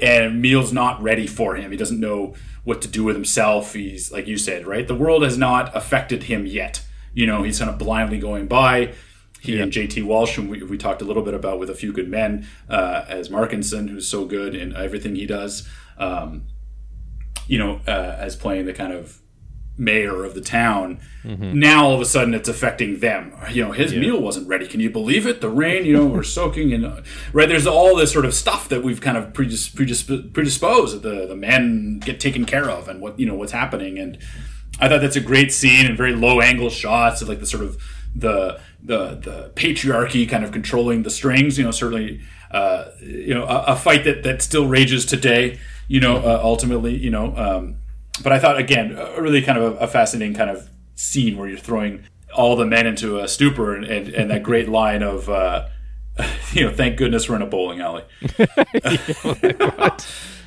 and 0.01 0.41
Meal's 0.41 0.73
not 0.73 1.01
ready 1.01 1.27
for 1.27 1.55
him. 1.55 1.71
He 1.71 1.77
doesn't 1.77 1.99
know 1.99 2.33
what 2.65 2.81
to 2.81 2.87
do 2.87 3.03
with 3.03 3.15
himself. 3.15 3.73
He's 3.73 4.11
like 4.11 4.27
you 4.27 4.37
said, 4.37 4.67
right? 4.67 4.87
The 4.87 4.95
world 4.95 5.23
has 5.23 5.37
not 5.37 5.75
affected 5.75 6.23
him 6.23 6.45
yet. 6.45 6.83
You 7.13 7.25
know, 7.27 7.43
he's 7.43 7.59
kind 7.59 7.69
of 7.71 7.77
blindly 7.77 8.19
going 8.19 8.47
by. 8.47 8.93
He 9.41 9.59
and 9.59 9.71
JT 9.71 10.03
Walsh, 10.03 10.35
whom 10.35 10.47
we, 10.47 10.61
we 10.63 10.77
talked 10.77 11.01
a 11.01 11.05
little 11.05 11.23
bit 11.23 11.33
about 11.33 11.59
with 11.59 11.69
A 11.69 11.75
Few 11.75 11.93
Good 11.93 12.09
Men, 12.09 12.47
uh, 12.69 13.05
as 13.07 13.29
Markinson, 13.29 13.89
who's 13.89 14.07
so 14.07 14.25
good 14.25 14.53
in 14.55 14.75
everything 14.75 15.15
he 15.15 15.25
does. 15.25 15.67
Um, 15.97 16.47
you 17.47 17.57
know, 17.57 17.81
uh, 17.87 18.15
as 18.19 18.35
playing 18.35 18.65
the 18.65 18.73
kind 18.73 18.93
of 18.93 19.21
mayor 19.79 20.25
of 20.25 20.35
the 20.35 20.41
town. 20.41 20.99
Now 21.23 21.85
all 21.85 21.93
of 21.95 22.01
a 22.01 22.05
sudden 22.05 22.33
it's 22.33 22.49
affecting 22.49 22.99
them. 22.99 23.33
You 23.49 23.63
know, 23.65 23.71
his 23.71 23.93
meal 23.93 24.21
wasn't 24.21 24.47
ready. 24.47 24.67
Can 24.67 24.81
you 24.81 24.89
believe 24.89 25.25
it? 25.25 25.41
The 25.41 25.49
rain, 25.49 25.85
you 25.85 25.93
know, 25.93 26.05
we're 26.05 26.23
soaking 26.39 26.73
and 26.73 26.85
uh, 26.85 27.01
right. 27.33 27.47
There's 27.47 27.65
all 27.65 27.95
this 27.95 28.11
sort 28.11 28.25
of 28.25 28.33
stuff 28.33 28.67
that 28.69 28.83
we've 28.83 28.99
kind 29.01 29.17
of 29.17 29.31
predis- 29.33 29.71
predisp- 29.73 30.33
predisposed. 30.33 31.01
The 31.01 31.25
the 31.25 31.35
men 31.35 31.99
get 31.99 32.19
taken 32.19 32.45
care 32.45 32.69
of, 32.69 32.87
and 32.89 32.99
what 33.01 33.17
you 33.19 33.25
know 33.25 33.35
what's 33.35 33.53
happening. 33.53 33.97
And 33.97 34.17
I 34.79 34.89
thought 34.89 35.01
that's 35.01 35.15
a 35.15 35.21
great 35.21 35.53
scene 35.53 35.85
and 35.85 35.97
very 35.97 36.13
low 36.13 36.41
angle 36.41 36.69
shots 36.69 37.21
of 37.21 37.29
like 37.29 37.39
the 37.39 37.47
sort 37.47 37.63
of 37.63 37.81
the 38.15 38.59
the 38.81 39.15
the 39.15 39.51
patriarchy 39.55 40.27
kind 40.27 40.43
of 40.43 40.51
controlling 40.51 41.03
the 41.03 41.09
strings. 41.09 41.57
You 41.57 41.65
know, 41.65 41.71
certainly. 41.71 42.21
Uh, 42.51 42.89
you 42.99 43.31
know, 43.31 43.43
a, 43.43 43.65
a 43.65 43.75
fight 43.75 44.03
that, 44.05 44.23
that 44.23 44.41
still 44.41 44.65
rages 44.65 45.05
today. 45.05 45.59
You 45.87 45.99
know, 45.99 46.15
uh, 46.15 46.39
ultimately, 46.41 46.97
you 46.97 47.11
know, 47.11 47.31
um, 47.37 47.75
but 48.23 48.31
I 48.31 48.39
thought 48.39 48.57
again, 48.57 48.97
a 48.97 49.21
really 49.21 49.43
kind 49.43 49.57
of 49.57 49.75
a, 49.75 49.77
a 49.81 49.87
fascinating 49.87 50.35
kind 50.35 50.49
of 50.49 50.69
scene 50.95 51.37
where 51.37 51.47
you're 51.47 51.57
throwing 51.57 52.03
all 52.33 52.55
the 52.55 52.65
men 52.65 52.85
into 52.85 53.19
a 53.19 53.27
stupor, 53.27 53.75
and, 53.75 53.85
and, 53.85 54.09
and 54.09 54.31
that 54.31 54.43
great 54.43 54.69
line 54.69 55.01
of, 55.01 55.29
uh, 55.29 55.67
you 56.51 56.65
know, 56.65 56.71
thank 56.71 56.97
goodness 56.97 57.29
we're 57.29 57.35
in 57.35 57.41
a 57.41 57.47
bowling 57.47 57.81
alley. 57.81 58.03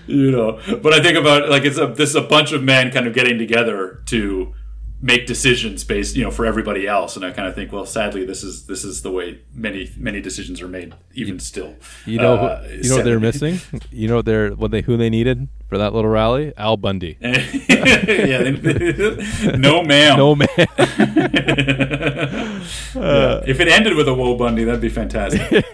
you 0.07 0.31
know, 0.31 0.61
but 0.83 0.93
I 0.93 1.03
think 1.03 1.17
about 1.17 1.49
like 1.49 1.65
it's 1.65 1.79
a 1.79 1.87
this 1.87 2.11
is 2.11 2.17
a 2.17 2.23
bunch 2.23 2.53
of 2.53 2.63
men 2.63 2.91
kind 2.91 3.07
of 3.07 3.15
getting 3.15 3.39
together 3.39 4.03
to 4.07 4.55
make 5.05 5.27
decisions 5.27 5.83
based, 5.83 6.15
you 6.15 6.23
know, 6.23 6.31
for 6.31 6.47
everybody 6.47 6.87
else, 6.87 7.17
and 7.17 7.25
I 7.25 7.33
kind 7.33 7.49
of 7.49 7.57
think, 7.57 7.73
well, 7.73 7.85
sadly, 7.85 8.25
this 8.25 8.45
is 8.45 8.67
this 8.67 8.85
is 8.85 9.03
the 9.03 9.11
way 9.11 9.41
many 9.53 9.91
many 9.97 10.21
decisions 10.21 10.63
are 10.63 10.69
made, 10.69 10.95
even 11.13 11.41
still. 11.41 11.75
You 12.07 12.19
know, 12.19 12.35
Uh, 12.37 12.69
you 12.71 12.89
know 12.89 12.97
what 12.97 13.05
they're 13.05 13.19
missing. 13.21 13.59
You 13.91 14.07
know 14.09 14.23
they're 14.23 14.51
what 14.53 14.71
they 14.71 14.81
who 14.83 14.97
they 14.97 15.11
needed 15.11 15.49
for 15.69 15.77
that 15.77 15.93
little 15.93 16.11
rally. 16.11 16.53
Al 16.57 16.77
Bundy. 16.77 17.19
yeah, 17.21 18.43
they- 18.51 18.53
no, 19.59 19.83
ma'am. 19.83 20.17
No 20.17 20.37
man. 20.37 20.49
Yeah. 22.95 23.41
If 23.47 23.59
it 23.59 23.69
ended 23.69 23.97
with 23.97 24.07
a 24.07 24.15
Woe 24.15 24.37
Bundy, 24.37 24.65
that'd 24.65 24.81
be 24.81 24.89
fantastic. 24.89 25.65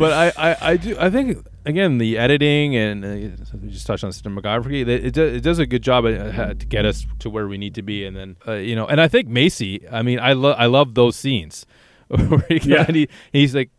But 0.00 0.12
I, 0.36 0.50
I, 0.50 0.56
I 0.72 0.76
do 0.76 0.96
I 0.98 1.08
think 1.10 1.46
again 1.64 1.98
the 1.98 2.18
editing 2.18 2.74
and 2.74 3.04
uh, 3.04 3.44
we 3.62 3.68
just 3.70 3.86
touched 3.86 4.02
on 4.02 4.10
cinematography. 4.10 4.80
It, 4.80 4.88
it, 4.88 5.14
do- 5.14 5.24
it 5.26 5.42
does 5.42 5.58
a 5.60 5.66
good 5.66 5.82
job 5.82 6.06
at, 6.06 6.14
uh, 6.38 6.54
to 6.54 6.66
get 6.66 6.84
us 6.84 7.06
to 7.20 7.30
where 7.30 7.46
we 7.46 7.56
need 7.58 7.74
to 7.76 7.82
be, 7.82 8.04
and 8.04 8.16
then 8.16 8.36
uh, 8.48 8.54
you 8.54 8.74
know, 8.74 8.86
and 8.86 9.00
I 9.00 9.06
think 9.08 9.28
Macy. 9.28 9.86
I 9.88 10.02
mean, 10.02 10.18
I 10.18 10.32
love 10.32 10.56
I 10.58 10.66
love 10.66 10.94
those 10.94 11.14
scenes 11.16 11.66
where 12.08 12.44
he, 12.48 12.58
Yeah. 12.64 12.90
he 12.90 13.08
he's 13.32 13.54
like. 13.54 13.70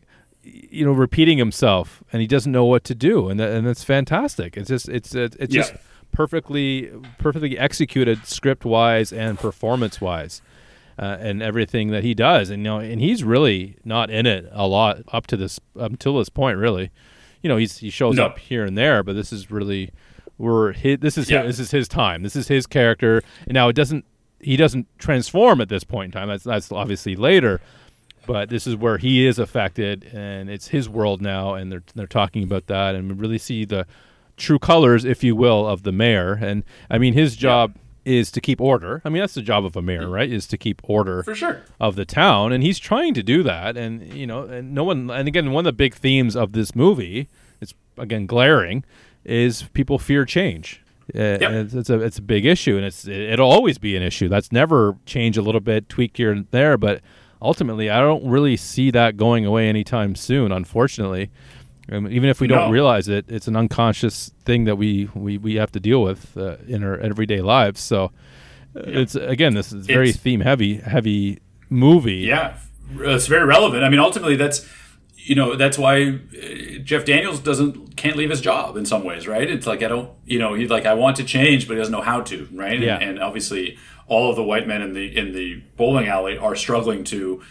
You 0.44 0.86
know, 0.86 0.92
repeating 0.92 1.38
himself, 1.38 2.02
and 2.12 2.20
he 2.20 2.26
doesn't 2.28 2.52
know 2.52 2.66
what 2.66 2.84
to 2.86 2.96
do, 2.96 3.30
and 3.30 3.40
that, 3.40 3.52
and 3.52 3.68
that's 3.68 3.84
fantastic. 3.84 4.58
It's 4.58 4.70
just, 4.70 4.90
it's, 4.90 5.14
it's, 5.14 5.36
it's 5.36 5.54
Yeah. 5.54 5.62
just 5.62 5.74
perfectly, 6.12 6.90
perfectly 7.20 7.60
executed, 7.60 8.26
script 8.26 8.66
wise 8.66 9.14
and 9.14 9.38
performance 9.38 10.02
wise 10.02 10.42
uh, 11.00 11.18
and 11.20 11.42
everything 11.42 11.90
that 11.92 12.04
he 12.04 12.14
does. 12.14 12.50
And 12.50 12.60
you 12.60 12.64
know, 12.66 12.80
and 12.80 13.02
he's 13.02 13.24
really 13.24 13.78
not 13.84 14.10
in 14.10 14.26
it 14.26 14.48
a 14.52 14.68
lot 14.68 15.00
up 15.12 15.28
to 15.28 15.38
this 15.38 15.60
up 15.80 15.92
until 15.92 16.18
this 16.18 16.30
point. 16.30 16.58
Really, 16.58 16.92
you 17.42 17.50
know, 17.50 17.58
he's 17.58 17.78
he 17.78 17.90
shows 17.90 18.16
No. 18.16 18.26
up 18.28 18.40
here 18.40 18.66
and 18.66 18.78
there, 18.78 19.04
but 19.04 19.14
this 19.14 19.32
is 19.34 19.50
really 19.52 19.92
we're 20.38 20.72
his, 20.74 21.00
this 21.00 21.18
is 21.18 21.30
Yeah. 21.30 21.44
his, 21.44 21.58
this 21.58 21.68
is 21.68 21.72
his 21.72 21.88
time. 21.88 22.24
This 22.24 22.36
is 22.36 22.48
his 22.48 22.66
character. 22.68 23.22
And 23.46 23.54
now 23.54 23.68
it 23.70 23.76
doesn't 23.76 24.06
he 24.40 24.58
doesn't 24.58 24.88
transform 24.98 25.62
at 25.62 25.70
this 25.70 25.84
point 25.84 26.14
in 26.16 26.20
time. 26.20 26.28
That's 26.30 26.44
that's 26.44 26.72
obviously 26.72 27.16
later. 27.16 27.62
But 28.28 28.50
this 28.50 28.68
is 28.68 28.76
where 28.76 29.00
he 29.00 29.26
is 29.26 29.40
affected, 29.40 30.04
and 30.14 30.48
it's 30.48 30.68
his 30.68 30.88
world 30.88 31.22
now, 31.24 31.56
and 31.56 31.72
they're 31.72 31.84
they're 31.96 32.06
talking 32.06 32.44
about 32.44 32.68
that, 32.68 32.94
and 32.94 33.10
we 33.10 33.16
really 33.16 33.40
see 33.40 33.66
the 33.66 33.88
true 34.38 34.60
colors, 34.60 35.06
if 35.06 35.24
you 35.24 35.36
will, 35.36 35.68
of 35.68 35.82
the 35.82 35.92
mayor. 35.92 36.34
And 36.34 36.64
I 36.88 37.00
mean, 37.00 37.14
his 37.16 37.36
job 37.36 37.76
is 38.06 38.32
to 38.32 38.42
keep 38.42 38.60
order. 38.60 39.02
I 39.06 39.10
mean, 39.10 39.22
that's 39.22 39.34
the 39.36 39.42
job 39.42 39.64
of 39.66 39.76
a 39.76 39.82
mayor, 39.82 40.10
right? 40.10 40.32
Is 40.32 40.48
to 40.48 40.58
keep 40.58 40.82
order 40.84 41.24
For 41.24 41.36
sure. 41.36 41.64
of 41.80 41.96
the 41.96 42.06
town, 42.06 42.52
and 42.52 42.64
he's 42.64 42.80
trying 42.80 43.14
to 43.14 43.24
do 43.24 43.44
that. 43.44 43.78
And 43.78 44.14
you 44.14 44.26
know, 44.28 44.44
and 44.44 44.74
no 44.74 44.84
one. 44.84 45.10
And 45.10 45.28
again, 45.28 45.52
one 45.52 45.62
of 45.62 45.66
the 45.66 45.74
big 45.74 45.94
themes 45.96 46.36
of 46.36 46.54
this 46.54 46.76
movie, 46.76 47.28
it's 47.60 47.74
again 47.98 48.26
glaring, 48.26 48.84
is 49.24 49.64
people 49.74 50.00
fear 50.00 50.26
change. 50.26 50.82
Uh, 51.14 51.20
and 51.20 51.56
it's, 51.56 51.74
it's 51.74 51.90
a 51.90 52.00
it's 52.00 52.18
a 52.18 52.22
big 52.22 52.46
issue, 52.46 52.78
and 52.78 52.86
it's 52.86 53.08
it'll 53.08 53.52
always 53.52 53.78
be 53.78 53.96
an 53.96 54.04
issue. 54.04 54.30
That's 54.30 54.52
never 54.52 54.96
change 55.06 55.38
a 55.38 55.42
little 55.42 55.62
bit, 55.62 55.90
tweak 55.90 56.16
here 56.18 56.32
and 56.32 56.48
there, 56.52 56.78
but 56.78 57.02
ultimately, 57.42 57.90
I 57.90 58.00
don't 58.00 58.26
really 58.26 58.56
see 58.56 58.92
that 58.92 59.18
going 59.18 59.46
away 59.46 59.68
anytime 59.68 60.16
soon. 60.16 60.52
Unfortunately, 60.52 61.30
um, 61.92 62.08
even 62.08 62.30
if 62.30 62.40
we 62.40 62.48
don't 62.48 62.72
realize 62.72 63.08
it, 63.08 63.26
it's 63.28 63.48
an 63.48 63.56
unconscious 63.56 64.32
thing 64.46 64.64
that 64.66 64.78
we 64.78 65.10
we, 65.14 65.38
we 65.38 65.56
have 65.56 65.72
to 65.74 65.80
deal 65.80 66.02
with 66.02 66.38
uh, 66.38 66.58
in 66.68 66.84
our 66.84 66.98
everyday 66.98 67.42
lives. 67.42 67.82
So, 67.82 68.06
uh, 68.76 68.82
it's 68.86 69.16
again, 69.16 69.54
this 69.54 69.72
is 69.74 69.86
very 69.86 70.10
It's- 70.10 70.22
theme 70.22 70.42
heavy 70.42 70.78
heavy 70.78 71.40
movie. 71.70 72.18
Yeah, 72.28 72.58
it's 73.00 73.28
very 73.28 73.46
relevant. 73.46 73.84
I 73.84 73.90
mean, 73.90 74.00
ultimately, 74.00 74.36
that's 74.36 74.68
you 75.18 75.36
know 75.36 75.56
that's 75.56 75.78
why 75.78 76.08
uh, 76.08 76.80
Jeff 76.84 77.06
Daniels 77.06 77.40
doesn't 77.40 77.96
can't 77.96 78.16
leave 78.16 78.30
his 78.30 78.42
job 78.42 78.78
in 78.78 78.86
some 78.86 79.04
ways, 79.04 79.28
right? 79.28 79.48
It's 79.50 79.68
like 79.68 79.84
I 79.84 79.88
don't, 79.88 80.10
you 80.26 80.40
know, 80.40 80.54
he's 80.56 80.70
like 80.70 80.86
I 80.86 80.94
want 80.94 81.18
to 81.18 81.24
change, 81.24 81.68
but 81.68 81.74
he 81.76 81.80
doesn't 81.80 81.92
know 81.92 82.02
how 82.02 82.22
to, 82.22 82.48
right? 82.54 82.80
Yeah. 82.80 82.96
And, 82.96 83.04
and 83.12 83.20
obviously, 83.24 83.78
all 84.08 84.30
of 84.30 84.36
the 84.36 84.44
white 84.44 84.68
men 84.68 84.82
in 84.82 84.94
the 84.94 85.16
in 85.18 85.34
the 85.34 85.62
bowling 85.78 86.08
alley 86.08 86.38
are 86.38 86.56
struggling 86.56 87.04
to 87.06 87.42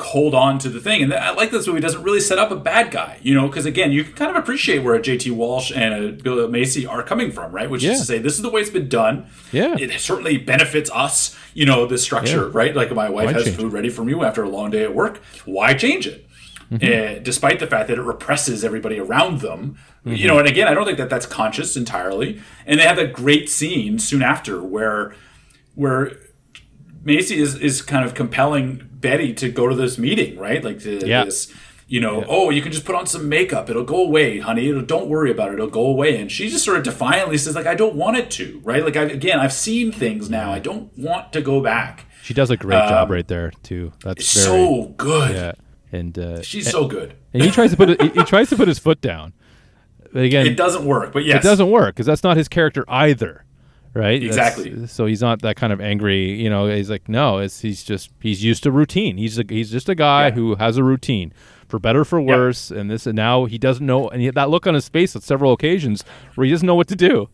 hold 0.00 0.34
on 0.34 0.58
to 0.60 0.68
the 0.68 0.80
thing. 0.80 1.02
And 1.02 1.14
I 1.14 1.30
like 1.32 1.50
this 1.50 1.66
movie 1.66 1.80
doesn't 1.80 2.02
really 2.02 2.20
set 2.20 2.38
up 2.38 2.50
a 2.50 2.56
bad 2.56 2.90
guy, 2.90 3.18
you 3.22 3.34
know, 3.34 3.46
because 3.48 3.66
again, 3.66 3.92
you 3.92 4.04
can 4.04 4.12
kind 4.14 4.30
of 4.30 4.36
appreciate 4.36 4.80
where 4.80 4.94
a 4.94 5.00
JT 5.00 5.30
Walsh 5.32 5.70
and 5.74 5.94
a 5.94 6.12
Bill 6.12 6.46
Macy 6.48 6.86
are 6.86 7.02
coming 7.02 7.30
from, 7.32 7.52
right? 7.52 7.68
Which 7.70 7.82
Yeah. 7.82 7.92
is 7.92 8.00
to 8.00 8.04
say, 8.04 8.18
this 8.18 8.34
is 8.34 8.42
the 8.42 8.50
way 8.50 8.60
it's 8.60 8.70
been 8.70 8.88
done. 8.88 9.26
Yeah. 9.52 9.76
It 9.78 9.92
certainly 10.00 10.36
benefits 10.38 10.90
us, 10.92 11.36
you 11.54 11.66
know, 11.66 11.86
this 11.86 12.02
structure, 12.02 12.44
Yeah. 12.44 12.50
right? 12.52 12.74
Like 12.76 12.92
my 12.94 13.08
wife 13.08 13.26
Why 13.26 13.32
has 13.32 13.54
food 13.54 13.72
ready 13.72 13.88
for 13.88 14.04
me 14.04 14.14
after 14.14 14.42
a 14.42 14.48
long 14.48 14.70
day 14.70 14.82
at 14.82 14.94
work. 14.94 15.18
Why 15.44 15.74
change 15.74 16.06
it? 16.06 16.26
Mm-hmm. 16.72 17.18
Uh, 17.18 17.22
despite 17.22 17.60
the 17.60 17.66
fact 17.68 17.86
that 17.88 17.96
it 17.98 18.02
represses 18.02 18.64
everybody 18.64 18.98
around 18.98 19.40
them, 19.40 19.76
Mm-hmm. 20.04 20.14
you 20.18 20.28
know, 20.28 20.38
and 20.38 20.46
again, 20.46 20.68
I 20.68 20.74
don't 20.74 20.84
think 20.84 20.98
that 20.98 21.10
that's 21.10 21.26
conscious 21.26 21.76
entirely. 21.76 22.40
And 22.64 22.78
they 22.78 22.84
have 22.84 22.96
that 22.96 23.12
great 23.12 23.50
scene 23.50 23.98
soon 23.98 24.22
after 24.22 24.62
where, 24.62 25.16
where 25.74 26.12
Macy 27.02 27.38
is, 27.40 27.56
is 27.56 27.82
kind 27.82 28.04
of 28.04 28.14
compelling 28.14 28.85
Betty 29.00 29.32
to 29.34 29.50
go 29.50 29.66
to 29.68 29.74
this 29.74 29.98
meeting, 29.98 30.38
right? 30.38 30.62
Like 30.64 30.80
the, 30.80 31.06
Yeah. 31.06 31.24
this, 31.24 31.52
you 31.88 32.00
know, 32.00 32.24
oh, 32.28 32.50
you 32.50 32.62
can 32.62 32.72
just 32.72 32.84
put 32.84 32.94
on 32.96 33.06
some 33.06 33.28
makeup; 33.28 33.70
it'll 33.70 33.84
go 33.84 34.02
away, 34.04 34.38
honey. 34.40 34.68
It'll, 34.68 34.82
don't 34.82 35.06
worry 35.08 35.30
about 35.30 35.50
it; 35.50 35.54
it'll 35.54 35.68
go 35.68 35.86
away. 35.86 36.20
And 36.20 36.30
she 36.32 36.48
just 36.48 36.64
sort 36.64 36.78
of 36.78 36.82
defiantly 36.84 37.38
says, 37.38 37.54
like, 37.54 37.66
I 37.66 37.74
don't 37.74 37.94
want 37.94 38.16
it 38.16 38.30
to, 38.32 38.60
right? 38.64 38.84
Like, 38.84 38.96
I, 38.96 39.02
again, 39.02 39.38
I've 39.38 39.52
seen 39.52 39.92
things 39.92 40.28
now; 40.28 40.52
I 40.52 40.58
don't 40.58 40.90
want 40.98 41.32
to 41.34 41.40
go 41.40 41.60
back. 41.60 42.06
She 42.22 42.34
does 42.34 42.50
a 42.50 42.56
great 42.56 42.88
job 42.88 43.08
right 43.10 43.26
there 43.28 43.52
too. 43.62 43.92
That's 44.02 44.44
very 44.46 44.58
Um, 44.58 44.64
So 44.86 44.94
good. 44.96 45.34
yeah, 45.36 45.52
and 45.92 46.18
uh, 46.18 46.42
She's 46.42 46.68
so 46.68 46.88
good. 46.88 47.14
and 47.32 47.42
he 47.44 47.50
tries 47.52 47.70
to 47.70 47.76
put 47.76 48.00
he, 48.02 48.08
he 48.08 48.24
tries 48.24 48.48
to 48.50 48.56
put 48.56 48.66
his 48.66 48.80
foot 48.80 49.00
down. 49.00 49.32
But 50.12 50.24
again, 50.24 50.46
It 50.46 50.56
doesn't 50.56 50.84
work, 50.86 51.12
but 51.12 51.24
yes, 51.24 51.44
it 51.44 51.48
doesn't 51.48 51.70
work 51.70 51.94
because 51.94 52.06
that's 52.06 52.24
not 52.24 52.36
his 52.36 52.48
character 52.48 52.84
either, 52.88 53.44
right? 53.96 54.20
That's- 54.20 54.58
Exactly. 54.58 54.86
so 54.86 55.06
he's 55.06 55.20
not 55.20 55.42
that 55.42 55.56
kind 55.56 55.72
of 55.72 55.80
angry. 55.80 56.32
You 56.40 56.50
know, 56.50 56.66
he's 56.68 56.90
like, 56.90 57.08
no, 57.08 57.38
it's 57.38 57.60
he's 57.60 57.82
just 57.82 58.10
he's 58.20 58.44
used 58.44 58.62
to 58.64 58.70
routine. 58.70 59.16
He's 59.16 59.38
a, 59.38 59.44
he's 59.48 59.70
just 59.70 59.88
a 59.88 59.94
guy 59.94 60.28
Yeah. 60.28 60.34
who 60.34 60.54
has 60.56 60.76
a 60.76 60.84
routine, 60.84 61.32
for 61.68 61.78
better 61.78 62.04
for 62.04 62.20
worse. 62.20 62.70
And 62.70 62.90
this 62.90 63.06
and 63.06 63.16
now 63.16 63.44
he 63.46 63.58
doesn't 63.58 63.84
know, 63.84 64.08
and 64.08 64.20
he, 64.22 64.30
that 64.30 64.50
look 64.50 64.66
on 64.66 64.74
his 64.74 64.88
face 64.88 65.16
at 65.16 65.22
several 65.22 65.52
occasions 65.52 66.04
where 66.34 66.44
he 66.44 66.50
doesn't 66.50 66.66
know 66.66 66.74
what 66.76 66.88
to 66.88 66.96
do. 66.96 67.28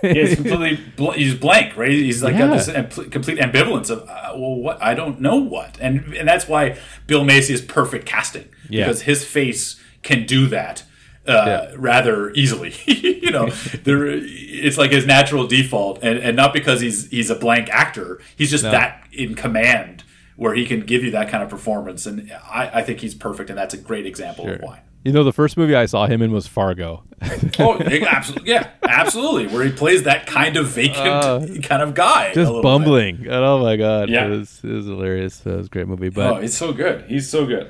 He's 0.00 0.34
completely 0.36 0.80
bl- 0.96 1.10
he's 1.10 1.34
blank, 1.34 1.76
right? 1.76 1.90
He's 1.90 2.22
like 2.22 2.32
Yeah. 2.32 2.46
got 2.48 2.56
this 2.56 2.68
am- 2.70 3.10
complete 3.10 3.38
ambivalence 3.38 3.90
of 3.90 4.00
uh, 4.08 4.32
well, 4.34 4.54
what 4.54 4.82
I 4.82 4.94
don't 4.94 5.20
know 5.20 5.36
what, 5.36 5.76
and 5.80 6.14
and 6.14 6.26
that's 6.26 6.48
why 6.48 6.78
Bill 7.06 7.22
Macy 7.24 7.52
is 7.52 7.60
perfect 7.60 8.06
casting 8.06 8.48
Yeah. 8.70 8.84
because 8.86 9.02
his 9.02 9.24
face 9.26 9.78
can 10.02 10.24
do 10.24 10.46
that 10.46 10.84
uh, 11.26 11.32
Yeah. 11.46 11.74
rather 11.76 12.30
easily. 12.32 12.74
you 12.86 13.30
know, 13.30 13.48
there 13.84 14.06
it's 14.08 14.78
like 14.78 14.90
his 14.92 15.06
natural 15.06 15.46
default, 15.46 15.98
and, 16.02 16.18
and 16.18 16.36
not 16.36 16.52
because 16.52 16.80
he's 16.80 17.08
he's 17.10 17.30
a 17.30 17.34
blank 17.36 17.68
actor. 17.70 18.20
He's 18.36 18.50
just 18.50 18.64
that 18.64 19.04
in 19.12 19.34
command 19.34 20.04
where 20.36 20.54
he 20.54 20.64
can 20.66 20.80
give 20.80 21.04
you 21.04 21.10
that 21.12 21.28
kind 21.28 21.42
of 21.42 21.48
performance, 21.50 22.06
and 22.06 22.32
I, 22.50 22.70
I 22.80 22.82
think 22.82 23.00
he's 23.00 23.14
perfect, 23.14 23.50
and 23.50 23.58
that's 23.58 23.74
a 23.74 23.78
great 23.78 24.06
example 24.06 24.48
of 24.50 24.60
why. 24.60 24.80
You 25.04 25.10
know, 25.12 25.24
the 25.24 25.32
first 25.32 25.56
movie 25.56 25.74
I 25.74 25.86
saw 25.86 26.06
him 26.06 26.22
in 26.22 26.30
was 26.30 26.46
Fargo. 26.46 27.02
Oh, 27.58 27.76
absolutely, 27.80 28.50
yeah, 28.50 28.70
absolutely. 28.84 29.48
Where 29.48 29.64
he 29.64 29.72
plays 29.72 30.04
that 30.04 30.26
kind 30.26 30.56
of 30.56 30.68
vacant 30.68 31.62
kind 31.64 31.82
of 31.82 31.94
guy, 31.94 32.26
a 32.26 32.30
Uh, 32.30 32.34
Just 32.34 32.52
bit. 32.52 32.62
bumbling. 32.62 33.16
And 33.22 33.30
oh 33.32 33.58
my 33.62 33.76
god, 33.76 34.08
Yeah. 34.10 34.26
it 34.26 34.30
was 34.30 34.60
it 34.62 34.68
was 34.70 34.86
hilarious. 34.86 35.44
It 35.44 35.56
was 35.56 35.66
a 35.66 35.70
great 35.70 35.88
movie. 35.88 36.06
Oh, 36.08 36.10
But 36.10 36.42
he's 36.42 36.56
so 36.56 36.72
good. 36.72 37.04
He's 37.08 37.28
so 37.28 37.46
good. 37.46 37.68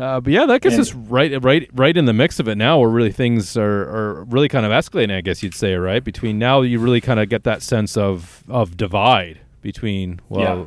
Uh, 0.00 0.20
but 0.20 0.32
yeah, 0.32 0.46
that 0.46 0.62
gets 0.62 0.74
And- 0.76 0.82
us 0.82 0.94
right 0.94 1.42
right 1.42 1.68
right 1.74 1.96
in 1.96 2.04
the 2.06 2.12
mix 2.12 2.38
of 2.40 2.48
it 2.48 2.56
now, 2.56 2.78
where 2.78 2.88
really 2.88 3.12
things 3.12 3.56
are, 3.56 3.82
are 3.82 4.24
really 4.24 4.48
kind 4.48 4.64
of 4.64 4.72
escalating. 4.72 5.14
I 5.16 5.20
guess 5.20 5.42
you'd 5.42 5.54
say, 5.54 5.74
right? 5.74 6.02
Between 6.02 6.38
now, 6.38 6.62
you 6.62 6.78
really 6.78 7.00
kind 7.00 7.20
of 7.20 7.28
get 7.28 7.44
that 7.44 7.62
sense 7.62 7.96
of 7.96 8.42
of 8.48 8.76
divide 8.76 9.40
between 9.62 10.20
well, 10.28 10.64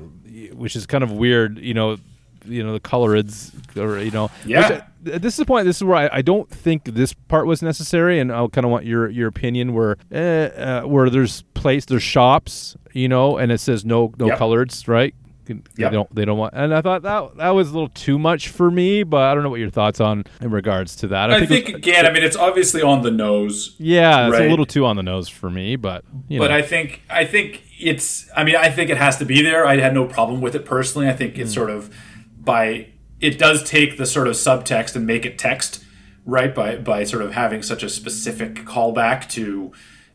which 0.54 0.76
is 0.76 0.86
kind 0.86 1.04
of 1.04 1.12
weird. 1.12 1.58
You 1.60 1.74
know, 1.74 1.98
you 2.46 2.64
know 2.64 2.74
the 2.74 2.80
colorids, 2.80 3.52
or 3.78 4.00
you 4.00 4.12
know, 4.12 4.28
which 4.44 4.50
Yeah. 4.52 4.82
I- 4.86 4.90
this 5.06 5.34
is 5.34 5.38
the 5.38 5.46
point. 5.46 5.66
This 5.66 5.78
is 5.78 5.84
where 5.84 5.98
I, 5.98 6.10
I 6.20 6.22
don't 6.22 6.50
think 6.50 6.86
this 6.86 7.12
part 7.12 7.46
was 7.46 7.62
necessary, 7.62 8.20
and 8.20 8.32
I'll 8.32 8.48
kind 8.48 8.64
of 8.64 8.72
want 8.72 8.86
your 8.86 9.10
your 9.10 9.28
opinion. 9.28 9.74
Where 9.74 9.98
uh, 10.14 10.18
uh, 10.18 10.82
where 10.84 11.10
there's 11.10 11.42
place, 11.56 11.84
there's 11.86 12.04
shops, 12.04 12.78
you 12.94 13.10
know, 13.10 13.38
and 13.38 13.52
it 13.52 13.60
says 13.60 13.84
no 13.84 14.14
no 14.18 14.28
Yep. 14.28 14.40
coloreds, 14.40 14.88
right? 14.88 15.14
They 15.46 15.90
don't 15.90 16.16
they 16.16 16.24
don't 16.26 16.38
want, 16.38 16.54
and 16.56 16.74
I 16.74 16.82
thought 16.82 17.02
that 17.02 17.38
that 17.38 17.50
was 17.50 17.70
a 17.70 17.74
little 17.74 17.90
too 17.90 18.18
much 18.18 18.48
for 18.50 18.72
me. 18.72 19.04
But 19.04 19.24
I 19.24 19.34
don't 19.34 19.44
know 19.44 19.50
what 19.50 19.60
your 19.60 19.70
thoughts 19.70 20.00
on 20.00 20.24
in 20.42 20.52
regards 20.52 20.96
to 20.98 21.08
that. 21.10 21.32
I, 21.32 21.40
it 21.42 21.48
think 21.50 21.66
was- 21.68 21.76
again, 21.76 22.06
I 22.06 22.12
mean, 22.12 22.24
it's 22.24 22.38
obviously 22.38 22.82
on 22.82 23.02
the 23.02 23.12
nose, 23.12 23.76
yeah, 23.78 24.28
it's 24.30 24.38
a 24.38 24.50
little 24.50 24.66
too 24.66 24.86
on 24.86 24.96
the 24.96 25.04
nose 25.04 25.28
for 25.30 25.50
me, 25.50 25.76
but 25.76 26.06
you 26.30 26.40
but 26.40 26.50
know. 26.52 26.56
I 26.58 26.62
think 26.62 27.02
I 27.10 27.26
think 27.26 27.64
it's. 27.80 28.30
I 28.36 28.44
mean, 28.44 28.56
I 28.56 28.70
think 28.70 28.90
it 28.90 28.98
has 28.98 29.18
to 29.18 29.26
be 29.26 29.42
there. 29.42 29.66
I 29.66 29.78
had 29.78 29.94
no 29.94 30.06
problem 30.06 30.40
with 30.42 30.56
it 30.56 30.66
personally. 30.66 31.10
I 31.10 31.14
think 31.14 31.38
it's 31.38 31.52
Hmm. 31.52 31.56
sort 31.60 31.70
of 31.70 31.94
by 32.40 32.88
it 33.20 33.38
does 33.38 33.64
take 33.64 33.98
the 33.98 34.06
sort 34.06 34.28
of 34.28 34.34
subtext 34.36 34.96
and 34.96 35.06
make 35.08 35.26
it 35.26 35.38
text, 35.38 35.84
right? 36.26 36.54
By 36.56 36.78
by 36.78 37.04
sort 37.04 37.22
of 37.24 37.34
having 37.34 37.62
such 37.64 37.84
a 37.84 37.90
specific 37.90 38.56
callback 38.66 39.30
to 39.32 39.72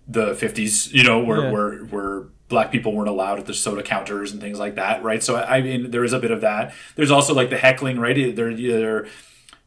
the 0.07 0.35
fifties, 0.35 0.91
you 0.93 1.05
know, 1.05 1.19
where 1.23 1.43
Yeah. 1.45 1.51
where 1.51 1.79
where 1.85 2.23
black 2.49 2.73
people 2.73 2.95
weren't 2.95 3.09
allowed 3.09 3.39
at 3.39 3.47
the 3.47 3.55
soda 3.55 3.83
counters 3.83 4.33
and 4.33 4.41
things 4.41 4.59
like 4.59 4.75
that, 4.77 5.03
right? 5.03 5.23
So 5.23 5.37
I 5.37 5.61
mean, 5.61 5.91
there 5.91 6.05
is 6.05 6.13
a 6.13 6.19
bit 6.19 6.31
of 6.31 6.41
that. 6.41 6.75
There's 6.97 7.11
also 7.11 7.35
like 7.35 7.51
the 7.51 7.59
heckling, 7.59 7.99
right? 7.99 8.35
They're 8.35 8.55
they're 8.55 9.07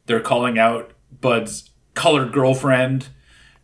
they're 0.07 0.19
calling 0.21 0.57
out 0.57 0.91
Bud's 1.19 1.69
colored 1.93 2.31
girlfriend, 2.33 3.09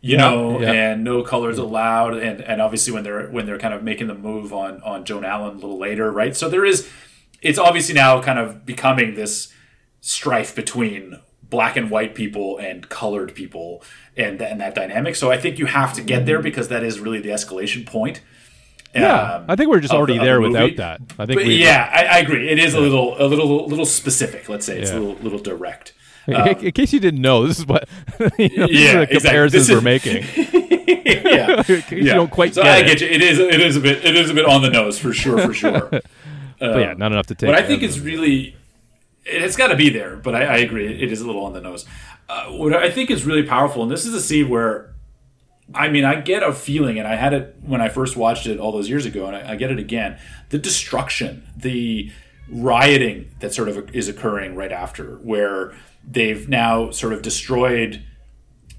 you 0.00 0.16
Yeah, 0.16 0.16
know, 0.16 0.60
yeah. 0.60 0.72
and 0.72 1.04
no 1.04 1.22
colors 1.22 1.58
allowed, 1.58 2.14
and 2.16 2.40
and 2.40 2.62
obviously 2.62 2.92
when 2.92 3.02
they're 3.02 3.28
when 3.28 3.46
they're 3.46 3.58
kind 3.58 3.74
of 3.74 3.82
making 3.82 4.06
the 4.06 4.14
move 4.14 4.52
on 4.52 4.80
on 4.82 5.04
Joan 5.04 5.24
Allen 5.24 5.56
a 5.56 5.60
little 5.60 5.78
later, 5.78 6.10
right? 6.12 6.36
So 6.36 6.48
there 6.48 6.64
is, 6.64 6.88
it's 7.42 7.58
obviously 7.58 7.94
now 7.94 8.20
kind 8.22 8.38
of 8.38 8.64
becoming 8.64 9.14
this 9.14 9.52
strife 10.00 10.54
between 10.54 11.18
black 11.42 11.76
and 11.76 11.90
white 11.90 12.14
people 12.14 12.58
and 12.58 12.88
colored 12.88 13.34
people 13.34 13.82
and 14.16 14.40
and 14.40 14.60
that 14.60 14.74
dynamic. 14.74 15.16
So 15.16 15.30
I 15.32 15.38
think 15.38 15.58
you 15.58 15.66
have 15.66 15.92
to 15.94 16.02
get 16.02 16.26
there 16.26 16.36
mm-hmm. 16.36 16.44
because 16.44 16.68
that 16.68 16.84
is 16.84 17.00
really 17.00 17.20
the 17.20 17.30
escalation 17.30 17.84
point. 17.86 18.20
Yeah, 18.94 19.34
um, 19.36 19.44
I 19.48 19.56
think 19.56 19.70
we're 19.70 19.80
just 19.80 19.92
already 19.94 20.18
the- 20.18 20.24
there 20.24 20.36
the 20.36 20.48
without 20.48 20.76
that. 20.76 21.00
I 21.18 21.26
think 21.26 21.38
But 21.40 21.46
yeah, 21.46 21.90
I, 21.92 22.16
I 22.16 22.18
agree. 22.18 22.48
It 22.48 22.58
is 22.58 22.74
a 22.74 22.80
little 22.80 23.14
a 23.22 23.26
little 23.26 23.64
a 23.64 23.68
little 23.68 23.86
specific. 23.86 24.48
Let's 24.48 24.66
say 24.66 24.78
it's 24.80 24.90
Yeah. 24.90 24.98
a 24.98 25.00
little 25.00 25.22
little 25.22 25.38
direct. 25.38 25.92
In, 26.26 26.34
in 26.36 26.72
case 26.72 26.92
you 26.92 27.00
didn't 27.00 27.22
know, 27.22 27.46
this 27.46 27.58
is 27.58 27.66
what 27.66 27.88
you 28.38 28.48
know, 28.56 28.66
Yeah, 28.66 28.92
the 28.96 29.02
exactly. 29.02 29.16
comparisons 29.20 29.52
This 29.52 29.68
is- 29.68 29.74
we're 29.74 29.80
making. 29.80 30.24
yeah, 31.24 31.62
You 31.90 32.04
don't 32.12 32.30
quite 32.30 32.54
so 32.54 32.62
get 32.62 32.72
I 32.72 32.78
it. 32.80 32.86
get 32.86 33.00
you. 33.00 33.06
It 33.08 33.22
is 33.22 33.38
it 33.38 33.60
is 33.60 33.76
a 33.76 33.80
bit 33.80 34.04
it 34.04 34.14
is 34.16 34.30
a 34.30 34.34
bit 34.34 34.44
on 34.46 34.62
the 34.62 34.70
nose 34.70 34.98
for 34.98 35.12
sure 35.12 35.38
for 35.38 35.54
sure. 35.54 35.88
but 35.90 36.02
yeah, 36.80 36.94
not 36.94 37.12
enough 37.12 37.26
to 37.26 37.34
take. 37.34 37.48
But 37.48 37.54
I 37.56 37.66
think 37.66 37.82
it 37.82 37.86
it's 37.86 37.98
really, 37.98 38.56
it's 39.24 39.56
got 39.56 39.68
to 39.68 39.76
be 39.76 39.90
there. 39.90 40.16
But 40.16 40.34
I, 40.34 40.44
I 40.44 40.56
agree, 40.58 40.86
it 41.02 41.12
is 41.12 41.20
a 41.20 41.26
little 41.26 41.44
on 41.44 41.52
the 41.52 41.60
nose. 41.60 41.84
Uh, 42.28 42.46
what 42.48 42.74
I 42.74 42.90
think 42.90 43.10
is 43.10 43.24
really 43.24 43.44
powerful, 43.44 43.82
and 43.82 43.90
this 43.90 44.04
is 44.04 44.12
a 44.12 44.20
scene 44.20 44.48
where, 44.50 44.92
I 45.74 45.88
mean, 45.88 46.04
I 46.04 46.20
get 46.20 46.42
a 46.42 46.52
feeling, 46.52 46.98
and 46.98 47.06
I 47.06 47.16
had 47.16 47.32
it 47.34 47.56
when 47.62 47.80
I 47.80 47.88
first 47.88 48.16
watched 48.16 48.46
it 48.46 48.58
all 48.58 48.72
those 48.72 48.88
years 48.88 49.04
ago, 49.04 49.26
and 49.26 49.36
I, 49.36 49.52
I 49.52 49.56
get 49.56 49.70
it 49.70 49.78
again. 49.78 50.18
The 50.48 50.58
destruction, 50.58 51.46
the 51.56 52.10
rioting 52.50 53.30
that 53.40 53.52
sort 53.52 53.68
of 53.68 53.94
is 53.94 54.08
occurring 54.08 54.54
right 54.54 54.72
after, 54.72 55.16
where 55.16 55.74
they've 56.02 56.48
now 56.48 56.90
sort 56.90 57.12
of 57.12 57.20
destroyed 57.20 58.02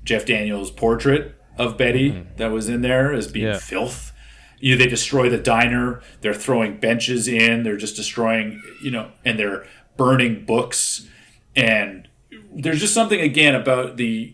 Jeff 0.03 0.25
Daniels' 0.25 0.71
portrait 0.71 1.35
of 1.57 1.77
Betty 1.77 2.11
mm-hmm. 2.11 2.35
that 2.37 2.51
was 2.51 2.69
in 2.69 2.81
there 2.81 3.13
as 3.13 3.27
being 3.27 3.47
Yeah. 3.47 3.59
filth. 3.59 4.11
You 4.59 4.75
know, 4.75 4.79
they 4.83 4.89
destroy 4.89 5.29
the 5.29 5.37
diner. 5.37 6.01
They're 6.21 6.33
throwing 6.33 6.79
benches 6.79 7.27
in. 7.27 7.63
They're 7.63 7.77
just 7.77 7.95
destroying, 7.95 8.61
you 8.81 8.91
know, 8.91 9.11
and 9.23 9.37
they're 9.37 9.65
burning 9.95 10.45
books. 10.45 11.07
And 11.55 12.07
there's 12.51 12.79
just 12.79 12.93
something 12.93 13.21
again 13.21 13.55
about 13.55 13.97
the, 13.97 14.33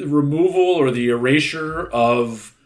the 0.00 0.08
removal 0.08 0.60
or 0.60 0.90
the 0.90 1.08
erasure 1.08 1.86
of 1.92 2.56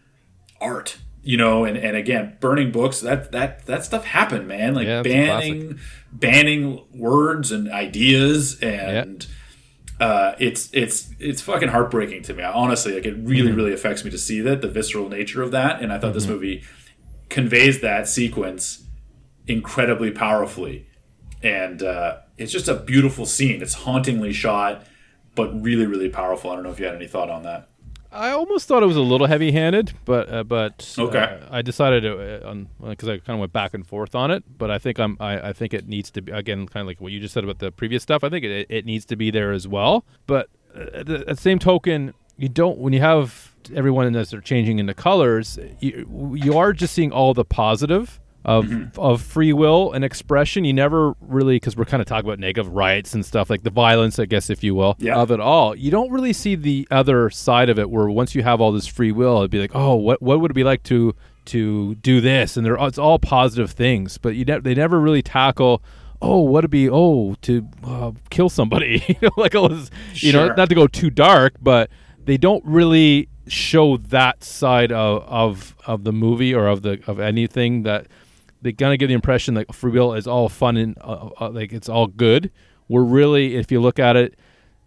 art. 0.61 0.99
You 1.27 1.39
know, 1.39 1.65
and, 1.65 1.77
and 1.79 1.97
again, 1.97 2.37
burning 2.39 2.71
books. 2.71 3.01
That 3.01 3.33
that 3.33 3.65
that 3.67 3.85
stuff 3.85 4.05
happened, 4.05 4.47
man. 4.47 4.75
Like 4.75 4.87
Yeah, 4.87 5.03
banning 5.03 5.79
banning 6.13 6.85
words 6.95 7.51
and 7.51 7.71
ideas 7.71 8.61
and 8.61 9.27
uh, 10.01 10.35
it's 10.39 10.69
it's 10.75 11.11
it's 11.19 11.41
fucking 11.41 11.69
heartbreaking 11.71 12.23
to 12.25 12.35
me. 12.35 12.43
Honestly, 12.43 12.93
like 12.95 13.07
it 13.07 13.17
really 13.17 13.49
Mm-hmm. 13.49 13.57
really 13.57 13.73
affects 13.73 14.05
me 14.05 14.11
to 14.11 14.19
see 14.19 14.41
that 14.43 14.61
the 14.61 14.69
visceral 14.69 15.09
nature 15.09 15.41
of 15.43 15.51
that. 15.53 15.81
And 15.81 15.93
I 15.93 15.99
thought 15.99 16.13
this 16.15 16.27
movie 16.27 16.63
conveys 17.31 17.81
that 17.81 18.07
sequence 18.09 18.85
incredibly 19.47 20.11
powerfully, 20.11 20.87
and 21.43 21.83
uh, 21.83 22.19
it's 22.37 22.53
just 22.53 22.69
a 22.69 22.75
beautiful 22.75 23.25
scene. 23.25 23.63
It's 23.63 23.75
hauntingly 23.75 24.33
shot, 24.33 24.85
but 25.35 25.63
really 25.63 25.87
really 25.87 26.09
powerful. 26.09 26.51
I 26.51 26.55
don't 26.55 26.65
know 26.65 26.71
if 26.71 26.79
you 26.79 26.87
had 26.87 26.95
any 26.95 27.07
thought 27.07 27.31
on 27.31 27.43
that. 27.45 27.69
I 28.13 28.31
almost 28.31 28.69
thought 28.69 28.85
it 28.85 28.87
was 28.87 28.97
a 28.97 29.01
little 29.01 29.27
heavy-handed, 29.27 29.93
but 30.05 30.33
uh, 30.33 30.45
but 30.45 30.95
Okay. 30.97 31.19
uh, 31.19 31.39
I 31.51 31.63
decided 31.63 32.03
to, 32.05 32.47
uh, 32.47 32.49
on 32.49 32.69
because 32.89 33.09
I 33.09 33.19
kind 33.19 33.31
of 33.37 33.41
went 33.41 33.53
back 33.53 33.75
and 33.75 33.85
forth 33.85 34.15
on 34.15 34.31
it. 34.31 34.45
But 34.57 34.71
I 34.71 34.79
think 34.79 35.01
I'm 35.01 35.17
I, 35.19 35.49
I 35.49 35.53
think 35.53 35.75
it 35.75 35.89
needs 35.89 36.13
to 36.13 36.23
be 36.23 36.31
again 36.31 36.69
kind 36.69 36.83
of 36.83 36.87
like 36.87 37.01
what 37.01 37.11
you 37.11 37.19
just 37.19 37.35
said 37.35 37.43
about 37.43 37.59
the 37.59 37.73
previous 37.73 38.05
stuff. 38.05 38.23
I 38.23 38.29
think 38.29 38.45
it, 38.45 38.67
it 38.71 38.85
needs 38.87 39.05
to 39.07 39.17
be 39.17 39.33
there 39.33 39.51
as 39.51 39.67
well. 39.67 40.05
But 40.29 40.49
uh, 40.77 40.81
at 40.95 41.07
the, 41.07 41.15
at 41.21 41.27
the 41.27 41.37
same 41.37 41.59
token, 41.59 42.15
you 42.37 42.49
don't 42.49 42.79
when 42.79 42.93
you 42.93 43.01
have 43.01 43.53
everyone 43.75 44.15
as 44.15 44.31
they're 44.31 44.41
changing 44.41 44.79
into 44.79 44.95
colors, 44.95 45.59
you 45.81 46.35
you 46.37 46.57
are 46.57 46.73
just 46.73 46.95
seeing 46.95 47.11
all 47.11 47.35
the 47.35 47.45
positive. 47.45 48.21
Of, 48.47 48.67
Mm-hmm. 48.67 49.01
of 49.01 49.23
free 49.23 49.55
will 49.55 49.93
and 49.93 50.05
expression, 50.05 50.65
you 50.67 50.75
never 50.75 51.15
really 51.23 51.57
because 51.57 51.77
we're 51.79 51.87
kind 51.87 52.03
of 52.03 52.07
talking 52.07 52.27
about 52.29 52.39
negative 52.39 52.71
rights 52.71 53.15
and 53.15 53.25
stuff 53.25 53.49
like 53.49 53.63
the 53.63 53.71
violence, 53.71 54.19
I 54.19 54.27
guess, 54.27 54.51
if 54.51 54.63
you 54.63 54.75
will, 54.75 54.97
Yeah. 54.99 55.17
of 55.17 55.31
it 55.31 55.41
all. 55.41 55.75
You 55.75 55.91
don't 55.91 56.11
really 56.11 56.35
see 56.35 56.55
the 56.55 56.87
other 56.91 57.31
side 57.31 57.71
of 57.71 57.79
it, 57.79 57.89
where 57.89 58.11
once 58.11 58.35
you 58.35 58.43
have 58.43 58.61
all 58.61 58.71
this 58.71 58.87
free 58.87 59.13
will, 59.13 59.39
it'd 59.39 59.51
be 59.51 59.61
like, 59.61 59.75
oh, 59.75 59.95
what 59.95 60.21
what 60.21 60.41
would 60.41 60.51
it 60.51 60.55
be 60.55 60.63
like 60.65 60.83
to 60.85 61.15
to 61.47 61.95
do 61.97 62.21
this? 62.21 62.59
And 62.59 62.67
they're 62.67 62.77
it's 62.81 62.99
all 62.99 63.19
positive 63.19 63.71
things, 63.71 64.19
but 64.19 64.35
you 64.35 64.45
ne- 64.45 64.61
they 64.61 64.75
never 64.75 65.01
really 65.01 65.23
tackle. 65.23 65.83
Oh, 66.21 66.41
what 66.41 66.51
would 66.53 66.65
it 66.67 66.71
be? 66.71 66.89
Oh, 66.91 67.37
to 67.43 67.67
uh, 67.83 68.13
kill 68.31 68.51
somebody, 68.51 69.03
you 69.09 69.17
know, 69.23 69.31
like 69.39 69.55
it 69.55 69.61
was, 69.61 69.91
you 70.15 70.33
know, 70.35 70.49
not 70.55 70.69
to 70.69 70.75
go 70.75 70.87
too 70.87 71.09
dark, 71.11 71.55
but 71.63 71.91
they 72.25 72.37
don't 72.37 72.65
really 72.67 73.29
show 73.47 73.97
that 73.99 74.45
side 74.45 74.93
of 74.93 75.23
of, 75.23 75.77
of 75.87 76.05
the 76.05 76.13
movie 76.13 76.55
or 76.55 76.67
of 76.69 76.83
the 76.83 77.01
of 77.07 77.19
anything 77.21 77.83
that 77.85 78.07
they 78.65 78.73
kind 78.73 78.93
of 78.93 78.99
give 78.99 79.09
the 79.09 79.15
impression 79.15 79.55
that 79.55 79.73
free 79.75 79.93
will 79.93 80.15
is 80.15 80.27
all 80.27 80.49
fun 80.49 80.77
and 80.79 80.97
uh, 81.03 81.29
uh, 81.41 81.51
like 81.51 81.73
it's 81.73 81.89
all 81.89 82.07
good. 82.07 82.51
We're 82.89 83.05
really, 83.05 83.57
if 83.57 83.71
you 83.71 83.81
look 83.81 83.99
at 83.99 84.17
it, 84.17 84.39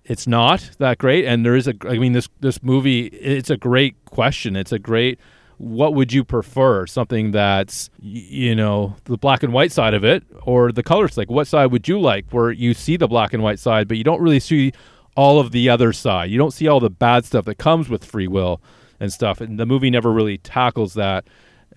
it's 0.04 0.26
not 0.26 0.72
that 0.80 0.98
great. 0.98 1.26
And 1.26 1.46
there 1.46 1.56
is 1.56 1.68
a, 1.68 1.76
I 1.84 1.98
mean, 1.98 2.14
this 2.14 2.28
this 2.40 2.64
movie, 2.64 3.06
it's 3.06 3.50
a 3.50 3.58
great 3.58 4.04
question. 4.06 4.56
It's 4.56 4.72
a 4.72 4.80
great. 4.80 5.20
What 5.58 5.94
would 5.94 6.12
you 6.12 6.24
prefer? 6.24 6.86
Something 6.88 7.32
that's 7.32 7.90
you 8.00 8.56
know 8.56 8.96
the 9.06 9.18
black 9.18 9.44
and 9.44 9.54
white 9.54 9.72
side 9.72 9.94
of 9.94 10.04
it, 10.04 10.24
or 10.44 10.72
the 10.72 10.84
colors? 10.84 11.18
Like, 11.18 11.30
what 11.30 11.48
side 11.48 11.68
would 11.68 11.88
you 11.88 12.00
like? 12.00 12.26
Where 12.32 12.52
you 12.52 12.74
see 12.74 12.98
the 12.98 13.08
black 13.08 13.34
and 13.34 13.44
white 13.44 13.60
side, 13.60 13.88
but 13.88 13.98
you 13.98 14.04
don't 14.04 14.22
really 14.22 14.40
see 14.40 14.72
all 15.16 15.40
of 15.40 15.52
the 15.52 15.70
other 15.70 15.94
side. 15.94 16.30
You 16.32 16.38
don't 16.38 16.54
see 16.54 16.68
all 16.68 16.80
the 16.80 16.90
bad 16.90 17.26
stuff 17.26 17.46
that 17.46 17.56
comes 17.56 17.90
with 17.90 18.06
free 18.06 18.28
will 18.28 18.62
and 19.00 19.12
stuff. 19.12 19.42
And 19.42 19.60
the 19.60 19.66
movie 19.66 19.90
never 19.90 20.12
really 20.12 20.38
tackles 20.38 20.94
that. 20.94 21.26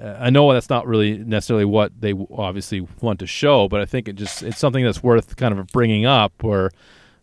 I 0.02 0.30
know 0.30 0.52
that's 0.52 0.70
not 0.70 0.86
really 0.86 1.18
necessarily 1.18 1.64
what 1.64 2.00
they 2.00 2.14
obviously 2.32 2.86
want 3.00 3.18
to 3.20 3.26
show, 3.26 3.68
but 3.68 3.80
I 3.80 3.86
think 3.86 4.08
it 4.08 4.14
just 4.14 4.42
it's 4.42 4.58
something 4.58 4.84
that's 4.84 5.02
worth 5.02 5.36
kind 5.36 5.58
of 5.58 5.66
bringing 5.68 6.06
up. 6.06 6.42
Where, 6.42 6.70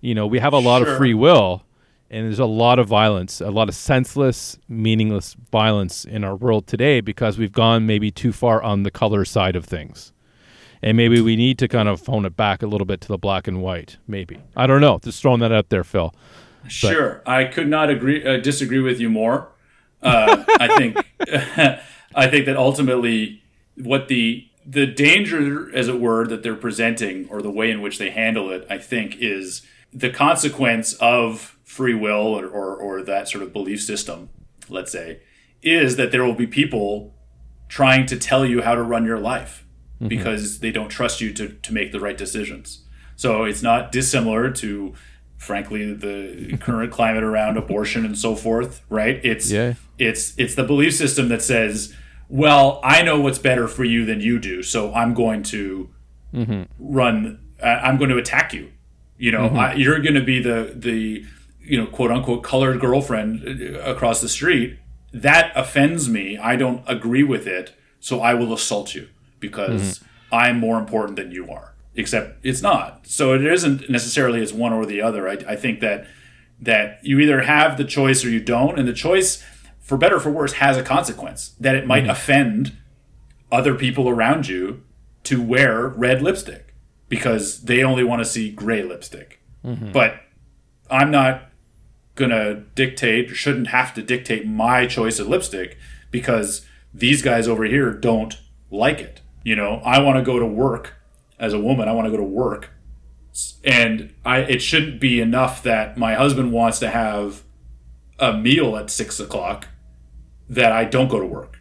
you 0.02 0.14
know, 0.14 0.28
we 0.28 0.40
have 0.40 0.54
a 0.54 0.60
lot 0.60 0.82
of 0.82 0.98
free 0.98 1.14
will, 1.14 1.64
and 2.10 2.26
there's 2.26 2.40
a 2.40 2.45
lot 2.45 2.78
of 2.78 2.88
violence, 2.88 3.41
a 3.41 3.49
lot 3.49 3.68
of 3.68 3.76
senseless, 3.76 4.60
meaningless 4.70 5.36
violence 5.52 6.06
in 6.06 6.24
our 6.24 6.36
world 6.36 6.68
today 6.68 7.02
because 7.02 7.38
we've 7.38 7.52
gone 7.52 7.86
maybe 7.86 8.12
too 8.12 8.32
far 8.32 8.62
on 8.62 8.84
the 8.84 8.91
color 8.91 9.26
side 9.26 9.56
of 9.56 9.66
things. 9.66 10.14
And 10.84 10.95
maybe 10.95 11.20
we 11.20 11.36
need 11.36 11.58
to 11.60 11.68
kind 11.68 11.90
of 11.90 12.06
hone 12.06 12.26
it 12.26 12.38
back 12.38 12.62
a 12.62 12.68
little 12.68 12.86
bit 12.86 13.02
to 13.02 13.08
the 13.08 13.18
black 13.18 13.48
and 13.48 13.64
white. 13.64 13.98
Maybe 14.08 14.40
I 14.56 14.68
don't 14.68 14.82
know. 14.82 14.99
Just 14.99 15.22
throwing 15.22 15.40
that 15.40 15.52
out 15.52 15.70
there, 15.70 15.84
Phil. 15.84 16.14
Sure, 16.68 17.24
I 17.26 17.45
could 17.45 17.68
not 17.68 17.90
agree 17.90 18.24
uh, 18.24 18.38
disagree 18.38 18.82
with 18.82 18.99
you 18.99 19.10
more. 19.10 19.49
Uh, 20.02 20.44
I 20.60 20.78
think 20.78 20.98
I 22.18 22.27
think 22.27 22.45
that 22.48 22.57
ultimately 22.57 23.41
what 23.77 24.10
the 24.10 24.48
the 24.65 24.85
danger, 24.85 25.73
as 25.73 25.88
it 25.88 26.02
were, 26.02 26.27
that 26.27 26.44
they're 26.44 26.56
presenting 26.56 27.30
or 27.30 27.41
the 27.41 27.49
way 27.49 27.72
in 27.72 27.81
which 27.81 27.99
they 27.99 28.10
handle 28.10 28.52
it, 28.52 28.68
I 28.69 28.77
think, 28.77 29.15
is 29.19 29.61
the 29.94 30.10
consequence 30.10 30.94
of 30.95 31.57
free 31.64 31.94
will 31.94 32.38
or, 32.38 32.45
or, 32.48 32.76
or 32.76 33.02
that 33.02 33.30
sort 33.30 33.44
of 33.44 33.53
belief 33.53 33.81
system, 33.81 34.30
let's 34.68 34.91
say, 34.91 35.22
is 35.61 35.95
that 35.95 36.11
there 36.11 36.26
will 36.26 36.34
be 36.34 36.48
people 36.48 37.15
trying 37.69 38.06
to 38.07 38.18
tell 38.18 38.45
you 38.45 38.61
how 38.61 38.76
to 38.76 38.84
run 38.84 39.06
your 39.06 39.19
life 39.19 39.65
mm-hmm. 39.95 40.10
because 40.10 40.60
they 40.60 40.72
don't 40.72 40.89
trust 40.89 41.22
you 41.22 41.34
to, 41.34 41.49
to 41.49 41.73
make 41.73 41.94
the 41.94 41.99
right 41.99 42.18
decisions. 42.18 42.84
So 43.15 43.45
it's 43.45 43.64
not 43.64 43.94
dissimilar 43.94 44.52
to, 44.52 44.94
frankly, 45.38 45.94
the 45.94 46.57
current 46.61 46.91
climate 46.91 47.23
around 47.23 47.56
abortion 47.56 48.06
and 48.06 48.18
so 48.18 48.35
forth, 48.35 48.84
right? 48.89 49.19
It's 49.23 49.49
yeah. 49.49 49.76
it's 49.98 50.38
it's 50.38 50.56
the 50.56 50.64
belief 50.64 50.94
system 50.94 51.30
that 51.30 51.41
says, 51.41 51.94
well, 52.30 52.80
I 52.84 53.04
know 53.04 53.20
what's 53.20 53.40
better 53.40 53.68
for 53.68 53.84
you 53.84 54.06
than 54.06 54.20
you 54.20 54.40
do, 54.40 54.62
so 54.64 54.94
I'm 54.94 55.14
going 55.14 55.44
to 55.44 55.90
mm-hmm. 56.34 56.64
run. 56.80 57.40
I'm 57.64 57.98
going 57.98 58.10
to 58.10 58.18
attack 58.18 58.54
you. 58.54 58.72
You 59.18 59.32
know, 59.32 59.48
mm-hmm. 59.48 59.58
I, 59.58 59.74
you're 59.76 59.99
going 59.99 60.16
to 60.16 60.24
be 60.24 60.41
the 60.41 60.74
the 60.76 61.26
you 61.62 61.80
know 61.80 61.88
quote 61.88 62.12
unquote 62.12 62.44
colored 62.44 62.80
girlfriend 62.80 63.44
uh, 63.45 63.80
across 63.80 64.22
the 64.22 64.30
street. 64.30 64.78
That 65.14 65.52
offends 65.56 66.10
me. 66.10 66.38
I 66.38 66.56
don't 66.56 66.84
agree 66.86 67.24
with 67.24 67.48
it, 67.48 67.74
so 67.99 68.20
I 68.20 68.34
will 68.34 68.54
assault 68.54 68.94
you 68.94 69.08
because 69.40 69.99
mm-hmm. 69.99 70.36
I'm 70.36 70.60
more 70.60 70.78
important 70.78 71.16
than 71.16 71.32
you 71.32 71.49
are. 71.49 71.74
Except 71.95 72.45
it's 72.45 72.62
not. 72.62 73.08
So 73.08 73.34
it 73.34 73.44
isn't 73.44 73.90
necessarily 73.90 74.41
as 74.41 74.54
one 74.54 74.72
or 74.72 74.86
the 74.86 75.02
other. 75.02 75.28
I, 75.28 75.34
I 75.48 75.56
think 75.56 75.80
that 75.80 76.08
that 76.60 76.99
you 77.04 77.20
either 77.20 77.41
have 77.41 77.78
the 77.78 77.84
choice 77.84 78.26
or 78.26 78.30
you 78.30 78.40
don't, 78.40 78.78
and 78.78 78.88
the 78.88 78.94
choice 78.94 79.44
for 79.88 79.97
better 79.97 80.18
or 80.18 80.19
for 80.19 80.31
worse, 80.31 80.53
has 80.53 80.76
a 80.76 80.84
consequence 80.84 81.55
that 81.61 81.73
it 81.73 81.88
might 81.88 82.03
mm-hmm. 82.03 82.11
offend 82.11 82.77
other 83.49 83.73
people 83.73 84.09
around 84.09 84.45
you 84.45 84.84
to 85.23 85.41
wear 85.41 85.88
red 85.88 86.22
lipstick 86.22 86.73
because 87.07 87.64
they 87.64 87.84
only 87.84 88.03
want 88.03 88.19
to 88.19 88.26
see 88.26 88.51
gray 88.51 88.84
lipstick. 88.84 89.39
Mm-hmm. 89.64 89.93
But 89.93 90.19
I'm 90.91 91.09
not 91.09 91.43
going 92.15 92.31
to 92.31 92.65
dictate, 92.76 93.30
shouldn't 93.30 93.68
have 93.68 93.93
to 93.93 94.01
dictate 94.01 94.45
my 94.45 94.88
choice 94.88 95.19
of 95.19 95.30
lipstick 95.30 95.77
because 96.11 96.65
these 96.93 97.22
guys 97.22 97.47
over 97.47 97.64
here 97.64 97.93
don't 97.93 98.38
like 98.69 98.99
it. 98.99 99.22
You 99.43 99.55
know, 99.55 99.81
I 99.85 100.01
want 100.01 100.18
to 100.18 100.22
go 100.22 100.38
to 100.38 100.45
work 100.45 100.95
as 101.39 101.53
a 101.53 101.59
woman, 101.59 101.88
I 101.88 101.93
want 101.93 102.07
to 102.07 102.11
go 102.11 102.18
to 102.18 102.23
work. 102.23 102.72
And 103.64 104.14
I, 104.26 104.39
it 104.39 104.61
shouldn't 104.61 104.99
be 104.99 105.22
enough 105.22 105.64
that 105.64 105.97
my 105.97 106.15
husband 106.15 106.51
wants 106.51 106.80
to 106.80 106.89
have 106.89 107.43
a 108.19 108.34
meal 108.34 108.76
at 108.76 108.89
six 108.89 109.19
o'clock 109.22 109.69
that 110.49 110.72
I 110.72 110.86
don't 110.86 111.07
go 111.07 111.19
to 111.19 111.26
work. 111.26 111.60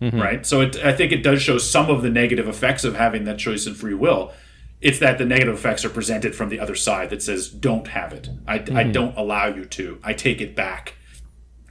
Mm-hmm. 0.00 0.20
Right. 0.20 0.46
So 0.46 0.60
it, 0.60 0.76
I 0.84 0.92
think 0.92 1.12
it 1.12 1.22
does 1.22 1.40
show 1.40 1.58
some 1.58 1.88
of 1.88 2.02
the 2.02 2.10
negative 2.10 2.48
effects 2.48 2.84
of 2.84 2.96
having 2.96 3.24
that 3.24 3.38
choice 3.38 3.66
and 3.66 3.76
free 3.76 3.94
will. 3.94 4.32
It's 4.80 4.98
that 4.98 5.18
the 5.18 5.24
negative 5.24 5.54
effects 5.54 5.84
are 5.84 5.90
presented 5.90 6.34
from 6.34 6.50
the 6.50 6.60
other 6.60 6.74
side 6.74 7.10
that 7.10 7.22
says, 7.22 7.48
don't 7.48 7.88
have 7.88 8.12
it. 8.12 8.28
I, 8.46 8.58
mm-hmm. 8.58 8.76
I 8.76 8.82
don't 8.82 9.16
allow 9.16 9.46
you 9.46 9.64
to. 9.64 9.98
I 10.02 10.12
take 10.12 10.40
it 10.40 10.54
back. 10.54 10.94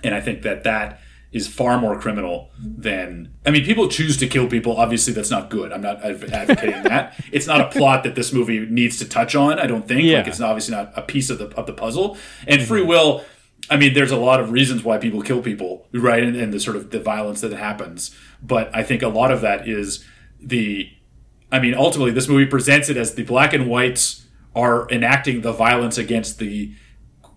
And 0.04 0.16
I 0.16 0.22
think 0.22 0.42
that 0.44 0.64
that 0.64 1.00
is 1.34 1.48
far 1.48 1.80
more 1.80 2.00
criminal 2.00 2.52
than 2.60 3.34
I 3.46 3.50
mean 3.50 3.66
people 3.66 3.88
choose 3.90 4.18
to 4.18 4.28
kill 4.28 4.48
people 4.48 4.78
obviously 4.78 5.14
that's 5.14 5.32
not 5.32 5.50
good 5.50 5.74
I'm 5.74 5.82
not 5.82 6.04
advocating 6.04 6.84
that 6.84 7.20
it's 7.32 7.48
not 7.48 7.60
a 7.60 7.70
plot 7.70 8.04
that 8.04 8.14
this 8.14 8.32
movie 8.32 8.60
needs 8.68 9.00
to 9.00 9.10
touch 9.10 9.36
on 9.36 9.58
I 9.58 9.66
don't 9.66 9.88
think 9.88 10.04
yeah. 10.04 10.20
like 10.20 10.28
it's 10.28 10.40
obviously 10.40 10.76
not 10.76 10.94
a 10.96 11.02
piece 11.02 11.32
of 11.32 11.40
the 11.40 11.48
of 11.58 11.66
the 11.66 11.74
puzzle 11.74 12.18
and 12.48 12.62
mm-hmm. 12.62 12.68
free 12.68 12.84
will 12.84 13.26
I 13.70 13.78
mean, 13.78 13.94
there's 13.94 14.12
a 14.12 14.18
lot 14.18 14.40
of 14.40 14.52
reasons 14.52 14.84
why 14.84 14.98
people 14.98 15.22
kill 15.22 15.42
people, 15.42 15.88
right? 15.94 16.22
And, 16.22 16.36
and, 16.36 16.54
the 16.54 16.60
sort 16.60 16.76
of 16.76 16.92
the 16.92 17.00
violence 17.00 17.42
that 17.42 17.54
happens. 17.54 18.16
But 18.42 18.70
I 18.76 18.84
think 18.84 19.02
a 19.02 19.08
lot 19.08 19.32
of 19.32 19.42
that 19.42 19.68
is 19.68 20.04
the, 20.40 20.90
I 21.52 21.60
mean, 21.60 21.74
ultimately, 21.74 22.12
this 22.12 22.28
movie 22.28 22.46
presents 22.46 22.90
it 22.90 22.98
as 22.98 23.16
the 23.16 23.24
black 23.24 23.54
and 23.54 23.68
whites 23.68 24.26
are 24.56 24.90
enacting 24.90 25.42
the 25.42 25.54
violence 25.54 25.98
against 25.98 26.40
the 26.40 26.74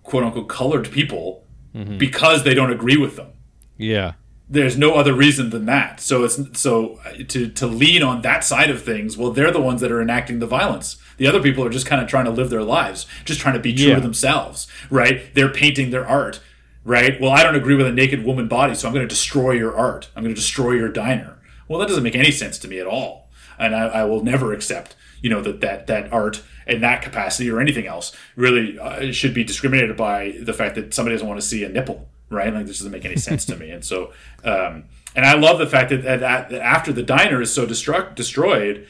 quote 0.03 0.25
unquote 0.25 0.49
colored 0.49 0.91
people 0.91 1.47
mm-hmm. 1.75 1.97
because 1.97 2.45
they 2.45 2.55
don't 2.55 2.73
agree 2.73 2.97
with 2.97 3.17
them. 3.17 3.33
Yeah 3.77 4.15
there's 4.49 4.79
no 4.79 4.95
other 4.95 5.13
reason 5.13 5.51
than 5.51 5.67
that. 5.67 6.01
So 6.01 6.25
it's 6.25 6.39
so 6.59 7.01
to 7.29 7.49
to 7.49 7.67
lean 7.67 8.03
on 8.03 8.23
that 8.23 8.45
side 8.45 8.71
of 8.71 8.83
things. 8.83 9.17
Well, 9.17 9.33
they're 9.33 9.51
the 9.51 9.61
ones 9.61 9.81
that 9.81 9.91
are 9.91 10.01
enacting 10.01 10.39
the 10.39 10.47
violence. 10.47 10.97
The 11.17 11.27
other 11.27 11.41
people 11.43 11.65
are 11.65 11.71
just 11.71 11.87
kind 11.87 12.03
of 12.03 12.09
trying 12.09 12.27
to 12.27 12.31
live 12.31 12.51
their 12.51 12.63
lives, 12.63 13.07
just 13.25 13.41
trying 13.41 13.55
to 13.55 13.61
be 13.61 13.75
true 13.75 13.89
yeah. 13.89 13.95
to 13.97 14.01
themselves, 14.01 14.67
right? 14.91 15.35
They're 15.35 15.53
painting 15.53 15.91
their 15.91 16.07
art, 16.07 16.41
right? 16.85 17.21
Well, 17.21 17.31
I 17.31 17.43
don't 17.43 17.57
agree 17.57 17.75
with 17.75 17.87
a 17.87 17.93
naked 17.93 18.25
woman 18.25 18.49
body, 18.49 18.75
so 18.75 18.89
I'm 18.89 18.95
going 18.95 19.07
to 19.07 19.15
destroy 19.15 19.53
your 19.53 19.77
art. 19.77 20.11
I'm 20.15 20.23
going 20.23 20.35
to 20.35 20.41
destroy 20.41 20.73
your 20.73 20.89
diner. 20.89 21.39
Well, 21.69 21.79
that 21.81 21.89
doesn't 21.89 22.05
make 22.05 22.17
any 22.17 22.31
sense 22.31 22.59
to 22.59 22.69
me 22.69 22.79
at 22.79 22.87
all, 22.87 23.29
and 23.59 23.75
I, 23.75 23.87
I 23.87 24.05
will 24.05 24.23
never 24.23 24.53
accept, 24.53 24.95
you 25.21 25.31
know, 25.31 25.41
that 25.43 25.61
that 25.61 25.87
that 25.89 26.13
art 26.13 26.43
in 26.67 26.81
that 26.81 27.03
capacity 27.03 27.51
or 27.51 27.61
anything 27.61 27.87
else 27.87 28.15
really 28.37 28.79
uh, 28.79 29.13
should 29.13 29.35
be 29.35 29.45
discriminated 29.45 29.97
by 29.97 30.37
the 30.41 30.53
fact 30.53 30.75
that 30.75 30.93
somebody 30.95 31.15
doesn't 31.15 31.29
want 31.29 31.41
to 31.41 31.47
see 31.47 31.65
a 31.65 31.69
nipple 31.69 32.09
right? 32.31 32.53
Like 32.53 32.67
this 32.67 32.79
doesn't 32.79 32.93
make 32.93 33.05
any 33.05 33.17
sense 33.17 33.45
to 33.47 33.57
me. 33.57 33.71
And 33.71 33.85
so, 33.85 34.13
um, 34.45 34.85
and 35.15 35.25
I 35.25 35.35
love 35.35 35.59
the 35.59 35.67
fact 35.67 35.91
that, 35.91 36.03
that, 36.03 36.21
that 36.21 36.53
after 36.53 36.93
the 36.93 37.03
diner 37.03 37.41
is 37.41 37.53
so 37.53 37.67
destruct 37.67 38.15
destroyed, 38.15 38.87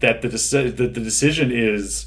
that 0.00 0.22
the, 0.22 0.28
deci- 0.28 0.76
the 0.76 0.86
the 0.86 1.00
decision 1.00 1.50
is 1.50 2.06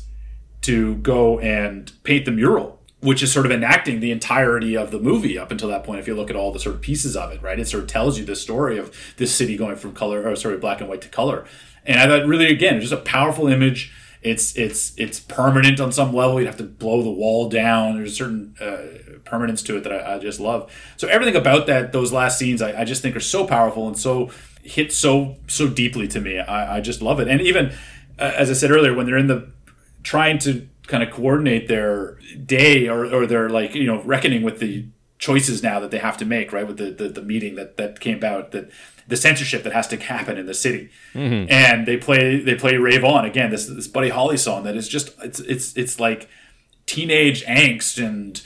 to 0.61 0.95
go 0.95 1.39
and 1.39 1.91
paint 2.03 2.25
the 2.25 2.31
mural. 2.31 2.79
Which 2.99 3.23
is 3.23 3.33
sort 3.33 3.47
of 3.47 3.51
enacting 3.51 3.99
the 3.99 4.11
entirety 4.11 4.77
of 4.77 4.91
the 4.91 4.99
movie 4.99 5.35
up 5.35 5.49
until 5.49 5.69
that 5.69 5.83
point. 5.83 5.99
If 5.99 6.07
you 6.07 6.13
look 6.13 6.29
at 6.29 6.35
all 6.35 6.51
the 6.51 6.59
sort 6.59 6.75
of 6.75 6.81
pieces 6.81 7.17
of 7.17 7.31
it, 7.31 7.41
right, 7.41 7.59
it 7.59 7.67
sort 7.67 7.81
of 7.81 7.89
tells 7.89 8.19
you 8.19 8.25
the 8.25 8.35
story 8.35 8.77
of 8.77 8.95
this 9.17 9.33
city 9.33 9.57
going 9.57 9.75
from 9.75 9.93
color, 9.93 10.29
or 10.29 10.35
sorry, 10.35 10.57
black 10.57 10.81
and 10.81 10.87
white 10.87 11.01
to 11.01 11.09
color. 11.09 11.47
And 11.83 11.99
I 11.99 12.05
thought, 12.05 12.27
really, 12.27 12.45
again, 12.45 12.79
just 12.79 12.93
a 12.93 12.97
powerful 12.97 13.47
image 13.47 13.91
it's 14.21 14.55
it's 14.55 14.93
it's 14.97 15.19
permanent 15.19 15.79
on 15.79 15.91
some 15.91 16.13
level. 16.13 16.39
You'd 16.39 16.45
have 16.45 16.57
to 16.57 16.63
blow 16.63 17.01
the 17.01 17.09
wall 17.09 17.49
down. 17.49 17.95
There's 17.95 18.11
a 18.11 18.15
certain 18.15 18.55
uh, 18.61 19.19
permanence 19.25 19.63
to 19.63 19.77
it 19.77 19.83
that 19.83 19.93
I, 19.93 20.15
I, 20.15 20.19
just 20.19 20.39
love. 20.39 20.71
So 20.97 21.07
everything 21.07 21.35
about 21.35 21.65
that, 21.67 21.91
those 21.91 22.11
last 22.11 22.37
scenes, 22.37 22.61
I, 22.61 22.81
I, 22.81 22.85
just 22.85 23.01
think 23.01 23.15
are 23.15 23.19
so 23.21 23.47
powerful 23.47 23.87
and 23.87 23.97
so 23.97 24.29
hit 24.63 24.91
so 24.91 25.37
so 25.47 25.67
deeply 25.67 26.07
to 26.09 26.21
me. 26.21 26.39
I, 26.39 26.77
I 26.77 26.81
just 26.81 27.01
love 27.01 27.19
it. 27.19 27.27
And 27.27 27.41
even 27.41 27.73
uh, 28.19 28.33
as 28.35 28.49
I 28.49 28.53
said 28.53 28.71
earlier, 28.71 28.93
when 28.93 29.05
they're 29.05 29.17
in 29.17 29.27
the 29.27 29.49
trying 30.03 30.37
to 30.39 30.67
kind 30.87 31.03
of 31.03 31.11
coordinate 31.11 31.67
their 31.67 32.19
day 32.45 32.87
or, 32.87 33.05
or 33.05 33.25
their 33.25 33.49
like 33.49 33.75
you 33.75 33.85
know 33.85 34.01
reckoning 34.03 34.43
with 34.43 34.59
the 34.59 34.85
choices 35.17 35.61
now 35.61 35.79
that 35.79 35.91
they 35.91 35.99
have 35.99 36.17
to 36.17 36.25
make 36.25 36.51
right 36.51 36.65
with 36.65 36.77
the, 36.77 36.89
the, 36.89 37.07
the 37.07 37.21
meeting 37.21 37.53
that 37.55 37.77
that 37.77 37.99
came 37.99 38.17
about 38.17 38.51
that 38.51 38.71
the 39.07 39.17
censorship 39.17 39.63
that 39.63 39.73
has 39.73 39.87
to 39.89 39.97
happen 39.97 40.37
in 40.37 40.45
the 40.45 40.53
city. 40.53 40.89
Mm-hmm. 41.13 41.51
And 41.51 41.85
they 41.85 41.97
play 41.97 42.39
they 42.39 42.55
play 42.55 42.77
Rave 42.77 43.03
On 43.03 43.25
again. 43.25 43.51
This 43.51 43.67
this 43.67 43.87
Buddy 43.87 44.09
Holly 44.09 44.37
song 44.37 44.63
that 44.63 44.75
is 44.75 44.87
just 44.87 45.11
it's 45.21 45.39
it's 45.41 45.75
it's 45.75 45.99
like 45.99 46.29
teenage 46.85 47.45
angst 47.45 48.03
and 48.03 48.41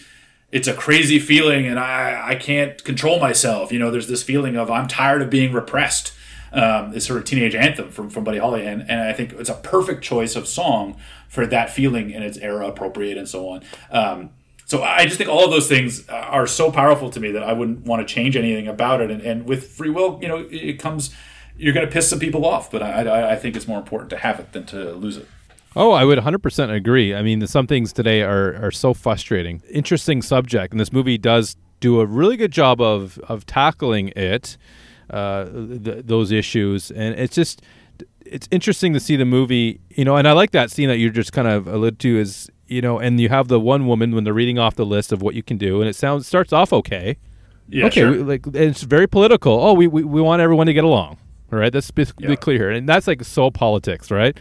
it's 0.56 0.70
a 0.70 0.74
crazy 0.74 1.20
feeling 1.20 1.68
and 1.68 1.78
I 1.78 2.30
I 2.30 2.36
can't 2.36 2.82
control 2.86 3.20
myself. 3.20 3.74
You 3.74 3.80
know, 3.80 3.92
there's 3.92 4.08
this 4.08 4.24
feeling 4.24 4.56
of 4.56 4.72
I'm 4.72 4.88
tired 4.88 5.22
of 5.22 5.30
being 5.30 5.52
repressed. 5.52 6.14
Um, 6.54 6.92
this 6.92 7.06
sort 7.06 7.20
of 7.20 7.26
teenage 7.26 7.54
anthem 7.54 7.90
from, 7.90 8.10
from 8.10 8.24
Buddy 8.24 8.38
Holly, 8.38 8.66
and, 8.66 8.90
and 8.90 9.02
I 9.02 9.12
think 9.12 9.34
it's 9.34 9.50
a 9.50 9.56
perfect 9.56 10.02
choice 10.02 10.38
of 10.38 10.48
song 10.48 10.96
for 11.28 11.46
that 11.48 11.70
feeling, 11.70 12.14
and 12.14 12.24
it's 12.24 12.38
era 12.38 12.66
appropriate 12.66 13.18
and 13.18 13.28
so 13.28 13.50
on. 13.50 13.64
Um, 13.92 14.30
so 14.66 14.82
I 14.82 15.04
just 15.04 15.18
think 15.18 15.30
all 15.30 15.44
of 15.44 15.52
those 15.52 15.68
things 15.68 16.08
are 16.08 16.48
so 16.48 16.72
powerful 16.72 17.10
to 17.10 17.20
me 17.20 17.32
that 17.32 17.44
I 17.44 17.52
wouldn't 17.52 17.86
want 17.86 18.08
to 18.08 18.14
change 18.14 18.38
anything 18.38 18.70
about 18.70 19.02
it. 19.02 19.12
And, 19.12 19.22
and 19.22 19.46
with 19.46 19.68
free 19.68 19.90
will, 19.90 20.18
you 20.22 20.30
know, 20.30 20.48
it 20.50 20.80
comes, 20.80 21.14
you're 21.58 21.74
going 21.74 21.86
to 21.86 21.92
piss 21.92 22.10
some 22.10 22.20
people 22.20 22.46
off, 22.46 22.72
but 22.72 22.82
I, 22.82 23.04
I, 23.04 23.32
I 23.34 23.36
think 23.36 23.58
it's 23.58 23.68
more 23.68 23.80
important 23.80 24.10
to 24.12 24.18
have 24.18 24.40
it 24.40 24.54
than 24.54 24.66
to 24.68 24.94
lose 24.94 25.18
it. 25.18 25.28
Oh, 25.76 25.92
I 25.92 26.06
would 26.06 26.20
100% 26.20 26.74
agree. 26.74 27.14
I 27.14 27.22
mean, 27.22 27.46
some 27.48 27.68
things 27.68 27.92
today 27.92 28.22
are, 28.22 28.56
are 28.66 28.72
so 28.72 28.94
frustrating. 28.94 29.62
Interesting 29.70 30.22
subject, 30.22 30.74
and 30.74 30.80
this 30.80 30.94
movie 30.94 31.18
does 31.18 31.58
do 31.80 32.00
a 32.00 32.06
really 32.06 32.38
good 32.38 32.52
job 32.52 32.80
of, 32.80 33.20
of 33.28 33.46
tackling 33.46 34.10
it, 34.16 34.58
uh, 35.10 35.46
th- 35.46 36.06
those 36.06 36.32
issues. 36.32 36.92
And 36.92 37.20
it's 37.20 37.36
just, 37.36 37.62
it's 38.26 38.48
interesting 38.52 38.94
to 38.94 39.00
see 39.00 39.18
the 39.18 39.26
movie, 39.26 39.82
you 39.90 40.06
know, 40.06 40.16
and 40.16 40.28
I 40.28 40.32
like 40.32 40.52
that 40.52 40.72
scene 40.72 40.88
that 40.88 40.98
you 40.98 41.10
just 41.10 41.34
kind 41.34 41.48
of 41.48 41.68
alluded 41.68 42.00
to 42.00 42.20
is 42.20 42.50
you 42.68 42.82
know, 42.82 43.00
and 43.00 43.20
you 43.20 43.30
have 43.30 43.48
the 43.48 43.60
one 43.60 43.88
woman 43.88 44.14
when 44.14 44.24
they're 44.24 44.34
reading 44.34 44.58
off 44.58 44.76
the 44.76 44.86
list 44.86 45.12
of 45.12 45.22
what 45.22 45.36
you 45.36 45.44
can 45.44 45.58
do, 45.58 45.82
and 45.82 45.90
it 45.90 45.96
sounds 45.96 46.28
starts 46.28 46.52
off 46.52 46.74
okay. 46.74 47.18
Yeah, 47.68 47.86
okay, 47.88 48.02
sure. 48.02 48.12
we, 48.12 48.18
like 48.20 48.48
it's 48.54 48.84
very 48.84 49.08
political. 49.08 49.54
Oh, 49.54 49.74
we, 49.74 49.88
we 49.88 50.04
we 50.04 50.22
want 50.22 50.42
everyone 50.42 50.68
to 50.68 50.74
get 50.74 50.84
along. 50.84 51.18
All 51.52 51.60
right, 51.60 51.72
that's 51.72 51.92
be 51.92 52.06
yeah. 52.20 52.36
clear, 52.36 52.70
and 52.72 52.88
that's 52.88 53.08
like 53.08 53.24
so 53.24 53.52
politics, 53.52 54.12
right? 54.12 54.38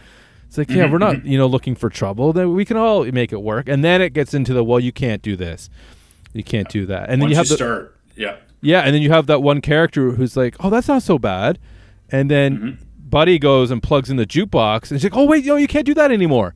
It's 0.57 0.69
like, 0.69 0.77
yeah, 0.77 0.89
we're 0.89 0.97
not, 0.97 1.15
mm-hmm. 1.15 1.27
you 1.27 1.37
know, 1.37 1.47
looking 1.47 1.75
for 1.75 1.89
trouble. 1.89 2.31
Then 2.31 2.53
we 2.55 2.63
can 2.63 2.77
all 2.77 3.03
make 3.05 3.33
it 3.33 3.41
work. 3.41 3.67
And 3.67 3.83
then 3.83 4.01
it 4.01 4.13
gets 4.13 4.33
into 4.33 4.53
the 4.53 4.63
well, 4.63 4.79
you 4.79 4.91
can't 4.91 5.21
do 5.21 5.35
this, 5.35 5.69
you 6.33 6.43
can't 6.43 6.69
do 6.69 6.85
that, 6.85 7.09
and 7.09 7.21
then 7.21 7.29
you 7.29 7.35
have 7.35 7.45
you 7.45 7.49
the 7.49 7.55
start, 7.55 7.97
yeah, 8.15 8.37
yeah, 8.61 8.81
and 8.81 8.95
then 8.95 9.01
you 9.01 9.11
have 9.11 9.27
that 9.27 9.41
one 9.41 9.59
character 9.61 10.11
who's 10.11 10.37
like, 10.37 10.55
oh, 10.61 10.69
that's 10.69 10.87
not 10.87 11.03
so 11.03 11.19
bad, 11.19 11.59
and 12.09 12.31
then 12.31 12.57
mm-hmm. 12.57 12.83
Buddy 13.09 13.37
goes 13.37 13.69
and 13.69 13.83
plugs 13.83 14.09
in 14.09 14.17
the 14.17 14.25
jukebox, 14.25 14.91
and 14.91 14.99
she's 14.99 15.03
like, 15.03 15.17
oh 15.17 15.25
wait, 15.25 15.43
yo, 15.43 15.57
you 15.57 15.67
can't 15.67 15.85
do 15.85 15.93
that 15.93 16.11
anymore. 16.11 16.55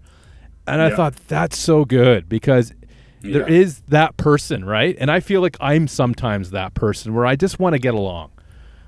And 0.68 0.82
I 0.82 0.96
thought 0.96 1.16
that's 1.28 1.58
so 1.58 1.84
good 1.84 2.30
because 2.30 2.74
There 3.22 3.50
Yeah. 3.50 3.56
is 3.62 3.82
that 3.90 4.18
person, 4.18 4.64
right? 4.66 4.96
And 5.00 5.12
I 5.12 5.20
feel 5.20 5.42
like 5.42 5.58
I'm 5.60 5.88
sometimes 5.88 6.52
that 6.52 6.74
person 6.74 7.14
where 7.14 7.26
I 7.26 7.36
just 7.36 7.60
want 7.60 7.74
to 7.74 7.80
get 7.80 7.94
along. 7.94 8.32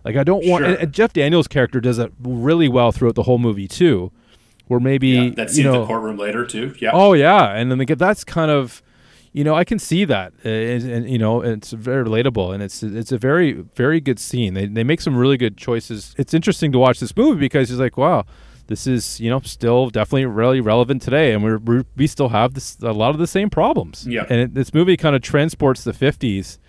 Like 0.05 0.15
I 0.15 0.23
don't 0.23 0.45
want. 0.45 0.63
Sure. 0.63 0.73
And, 0.73 0.83
and 0.83 0.93
Jeff 0.93 1.13
Daniels' 1.13 1.47
character 1.47 1.79
does 1.79 1.99
it 1.99 2.11
really 2.21 2.69
well 2.69 2.91
throughout 2.91 3.15
the 3.15 3.23
whole 3.23 3.38
movie 3.39 3.67
too, 3.67 4.11
where 4.72 4.80
maybe 4.80 5.10
Yeah, 5.10 5.30
that 5.35 5.53
you 5.53 5.65
know, 5.65 5.81
the 5.81 5.85
courtroom 5.85 6.18
later 6.18 6.45
too. 6.45 6.73
Yeah. 6.80 6.91
Oh 6.93 7.11
yeah, 7.11 7.52
and 7.52 7.69
then 7.69 7.77
they 7.77 7.84
get 7.85 7.99
that's 7.99 8.23
kind 8.23 8.49
of, 8.49 8.81
you 9.34 9.43
know, 9.43 9.53
I 9.53 9.65
can 9.65 9.80
see 9.80 10.06
that, 10.06 10.31
uh, 10.45 10.49
and, 10.49 10.89
and, 10.89 11.10
you 11.10 11.18
know, 11.18 11.41
it's 11.41 11.72
very 11.72 12.06
relatable, 12.06 12.53
and 12.53 12.64
it's 12.64 12.81
it's 12.81 13.11
a 13.11 13.18
very 13.18 13.52
very 13.76 13.99
good 13.99 14.18
scene. 14.18 14.53
They 14.53 14.68
they 14.68 14.85
make 14.85 15.02
some 15.02 15.18
really 15.18 15.35
good 15.35 15.57
choices. 15.57 16.15
It's 16.18 16.34
interesting 16.34 16.72
to 16.72 16.80
watch 16.80 17.02
this 17.02 17.15
movie 17.18 17.41
because 17.41 17.69
it's 17.69 17.81
like, 17.81 17.98
wow, 17.98 18.23
this 18.68 18.88
is 18.88 19.19
you 19.19 19.30
know 19.30 19.41
still 19.41 19.89
definitely 19.89 20.26
really 20.26 20.61
relevant 20.61 21.02
today, 21.02 21.34
and 21.34 21.43
we're 21.43 21.84
we 21.98 22.07
still 22.07 22.30
have 22.30 22.53
this 22.53 22.77
a 22.81 22.93
lot 22.93 23.10
of 23.10 23.18
the 23.18 23.27
same 23.27 23.49
problems. 23.49 24.07
Yeah. 24.07 24.26
and 24.30 24.39
it, 24.39 24.53
this 24.53 24.73
movie 24.73 24.95
kind 24.95 25.18
of 25.18 25.22
transports 25.22 25.84
the 25.84 25.91
fifties 25.91 26.60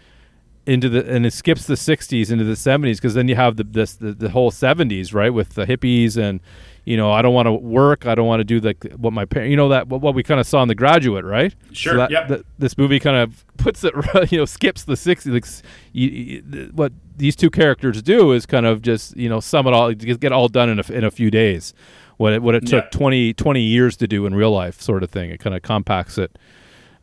into 0.66 0.88
the 0.88 1.08
and 1.08 1.26
it 1.26 1.32
skips 1.32 1.66
the 1.66 1.74
60s 1.74 2.30
into 2.30 2.44
the 2.44 2.52
70s 2.54 2.96
because 2.96 3.14
then 3.14 3.26
you 3.26 3.34
have 3.34 3.56
the 3.56 3.64
this 3.64 3.94
the, 3.94 4.12
the 4.12 4.30
whole 4.30 4.52
70s 4.52 5.12
right 5.12 5.30
with 5.34 5.54
the 5.54 5.66
hippies 5.66 6.16
and 6.16 6.38
you 6.84 6.96
know 6.96 7.12
I 7.12 7.22
don't 7.22 7.32
want 7.34 7.46
to 7.46 7.52
work 7.52 8.06
I 8.06 8.14
don't 8.14 8.26
want 8.26 8.40
to 8.40 8.44
do 8.44 8.58
like 8.60 8.84
what 8.96 9.12
my 9.12 9.24
parents 9.24 9.50
you 9.50 9.56
know 9.56 9.68
that 9.68 9.88
what, 9.88 10.00
what 10.00 10.14
we 10.14 10.22
kind 10.22 10.40
of 10.40 10.46
saw 10.46 10.62
in 10.62 10.68
The 10.68 10.74
Graduate 10.74 11.24
right 11.24 11.54
Sure, 11.72 11.92
so 11.92 11.96
that, 11.98 12.10
yep. 12.10 12.28
that- 12.28 12.44
this 12.58 12.76
movie 12.76 12.98
kind 12.98 13.16
of 13.16 13.44
puts 13.56 13.84
it 13.84 13.94
you 14.32 14.38
know 14.38 14.44
skips 14.44 14.84
the 14.84 14.94
60s 14.94 15.32
like, 15.32 15.46
you, 15.92 16.08
you- 16.08 16.70
what 16.74 16.92
these 17.16 17.36
two 17.36 17.50
characters 17.50 18.02
do 18.02 18.32
is 18.32 18.46
kind 18.46 18.66
of 18.66 18.82
just 18.82 19.16
you 19.16 19.28
know 19.28 19.38
sum 19.40 19.66
it 19.66 19.72
all 19.72 19.92
get 19.94 20.18
get 20.20 20.32
all 20.32 20.48
done 20.48 20.68
in 20.68 20.80
a, 20.80 20.92
in 20.92 21.04
a 21.04 21.10
few 21.10 21.30
days 21.30 21.72
what 22.16 22.32
it, 22.32 22.42
what 22.42 22.54
it 22.54 22.66
took 22.66 22.84
Yeah. 22.84 22.90
20 22.98 23.34
20 23.34 23.60
years 23.60 23.96
to 23.98 24.06
do 24.08 24.26
in 24.26 24.34
real 24.34 24.50
life 24.50 24.80
sort 24.80 25.02
of 25.02 25.10
thing 25.10 25.30
it 25.30 25.38
kind 25.40 25.54
of 25.54 25.62
compacts 25.62 26.18
it 26.18 26.36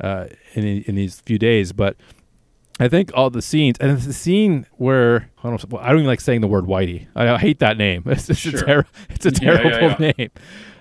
uh, 0.01 0.27
in 0.56 0.65
in 0.84 0.95
these 0.95 1.19
few 1.22 1.38
days 1.39 1.72
but 1.73 1.95
I 2.80 2.88
think 2.88 3.11
all 3.14 3.30
the 3.30 3.41
scenes, 3.41 3.77
and 3.80 3.91
it's 3.91 4.06
the 4.06 4.14
scene 4.14 4.65
where 4.77 5.30
I 5.43 5.49
don't, 5.49 5.73
I 5.80 5.88
don't 5.89 5.97
even 5.97 6.06
like 6.07 6.22
saying 6.22 6.41
the 6.41 6.47
word 6.47 6.65
Whitey. 6.65 7.07
I, 7.15 7.30
I 7.30 7.38
hate 7.38 7.60
that 7.60 7.77
name. 7.77 8.03
It's, 8.07 8.30
a, 8.30 8.35
Sure. 8.35 8.61
ter- 8.61 8.85
it's 9.10 9.26
a 9.26 9.31
Yeah, 9.41 9.51
yeah, 9.53 9.57
terrible 9.69 10.06
yeah. 10.06 10.11
name. 10.18 10.30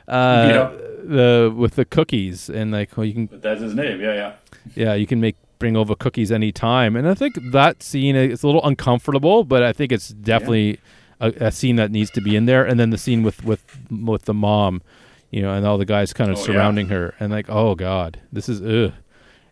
Uh, 0.06 0.48
Yeah. 0.50 0.70
The 1.04 1.52
with 1.56 1.76
the 1.76 1.84
cookies 1.84 2.50
and 2.50 2.70
like 2.70 2.96
well, 2.96 3.06
you 3.06 3.14
can 3.14 3.26
But 3.26 3.40
that's 3.42 3.60
his 3.62 3.74
name. 3.74 4.00
Yeah, 4.00 4.14
yeah. 4.14 4.32
yeah 4.74 4.94
you 4.94 5.06
can 5.06 5.20
make 5.20 5.36
bring 5.58 5.76
over 5.76 5.94
cookies 5.94 6.30
anytime, 6.30 6.94
and 6.96 7.08
I 7.08 7.14
think 7.14 7.34
that 7.52 7.82
scene 7.82 8.14
is 8.14 8.42
a 8.42 8.46
little 8.46 8.64
uncomfortable, 8.64 9.42
but 9.44 9.62
I 9.62 9.72
think 9.72 9.90
it's 9.90 10.08
definitely 10.10 10.78
a, 11.20 11.28
a 11.46 11.50
scene 11.50 11.76
that 11.76 11.90
needs 11.90 12.10
to 12.10 12.20
be 12.20 12.36
in 12.36 12.44
there. 12.46 12.64
And 12.64 12.78
then 12.78 12.90
the 12.90 12.98
scene 12.98 13.22
with 13.22 13.42
with 13.44 13.64
with 13.90 14.22
the 14.26 14.34
mom, 14.34 14.82
you 15.30 15.40
know, 15.40 15.52
and 15.54 15.64
all 15.66 15.78
the 15.78 15.84
guys 15.86 16.12
kind 16.12 16.30
of 16.30 16.36
Oh, 16.36 16.40
yeah. 16.40 16.46
surrounding 16.46 16.88
her, 16.88 17.14
and 17.18 17.32
like 17.32 17.48
oh 17.48 17.74
god, 17.74 18.20
this 18.32 18.48
is 18.48 18.60
ugh, 18.60 18.92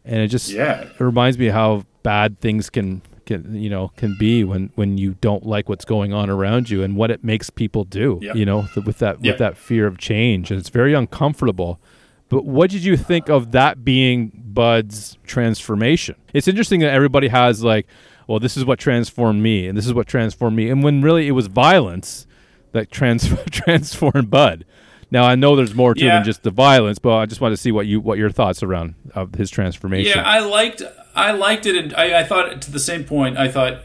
and 0.05 0.21
it 0.21 0.29
just 0.29 0.51
Yeah. 0.51 0.83
it 0.83 1.01
reminds 1.01 1.39
me 1.39 1.47
how 1.47 1.85
bad 2.07 2.41
things 2.41 2.71
can 2.71 3.03
can 3.27 3.41
you 3.65 3.69
know 3.69 3.91
can 3.97 4.17
be 4.19 4.45
when 4.45 4.71
when 4.77 4.97
you 4.99 5.11
don't 5.21 5.45
like 5.45 5.69
what's 5.69 5.85
going 5.85 6.13
on 6.13 6.31
around 6.31 6.71
you 6.71 6.83
and 6.85 6.97
what 6.97 7.11
it 7.11 7.25
makes 7.25 7.51
people 7.51 7.83
do 7.85 8.19
Yep. 8.23 8.37
you 8.37 8.47
know 8.47 8.61
th- 8.73 8.87
with 8.87 8.99
that 9.01 9.17
Yep. 9.25 9.33
with 9.35 9.39
that 9.39 9.57
fear 9.57 9.87
of 9.87 9.99
change 9.99 10.51
and 10.53 10.61
it's 10.61 10.69
very 10.71 10.95
uncomfortable 10.95 11.81
but 12.29 12.45
what 12.45 12.71
did 12.71 12.85
you 12.85 12.97
think 12.97 13.29
of 13.29 13.53
that 13.53 13.85
being 13.85 14.33
Bud's 14.35 15.17
transformation? 15.25 16.17
It's 16.35 16.49
interesting 16.49 16.81
that 16.81 16.93
everybody 16.93 17.29
has 17.29 17.63
like, 17.63 17.87
well, 18.27 18.41
this 18.41 18.57
is 18.57 18.65
what 18.65 18.81
transformed 18.81 19.41
me, 19.43 19.69
and 19.69 19.79
this 19.79 19.87
is 19.87 19.95
what 19.95 20.09
transformed 20.09 20.57
me, 20.57 20.69
and 20.71 20.83
when 20.83 21.03
really 21.03 21.29
it 21.29 21.33
was 21.33 21.47
violence 21.47 22.27
that 22.73 22.91
trans- 22.91 23.29
transformed 23.53 24.29
Bud. 24.29 24.65
Now 25.11 25.25
I 25.25 25.35
know 25.35 25.57
there's 25.57 25.75
more 25.75 25.95
to 25.95 26.05
it 26.05 26.09
than 26.09 26.25
just 26.25 26.43
the 26.43 26.51
violence, 26.51 26.99
but 26.99 27.17
I 27.17 27.27
just 27.27 27.41
want 27.41 27.53
to 27.53 27.57
see 27.57 27.73
what 27.73 27.87
you 27.87 28.01
what 28.01 28.19
your 28.19 28.31
thoughts 28.31 28.63
around 28.63 28.95
of 29.15 29.35
his 29.35 29.51
transformation. 29.51 30.13
Yeah, 30.17 30.25
I 30.25 30.41
liked 30.41 30.83
I 31.15 31.33
liked 31.33 31.67
it, 31.67 31.77
and 31.77 31.95
I, 31.95 32.21
I 32.21 32.25
thought 32.25 32.61
to 32.63 32.71
the 32.71 32.81
same 32.81 33.05
point. 33.05 33.39
I 33.39 33.49
thought 33.49 33.83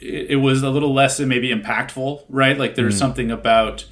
it, 0.00 0.30
it 0.30 0.36
was 0.36 0.62
a 0.62 0.70
little 0.70 0.94
less 0.94 1.18
and 1.20 1.28
maybe 1.28 1.50
impactful, 1.50 2.24
right? 2.28 2.56
Like 2.56 2.74
there's 2.76 2.96
something 2.96 3.30
about 3.30 3.86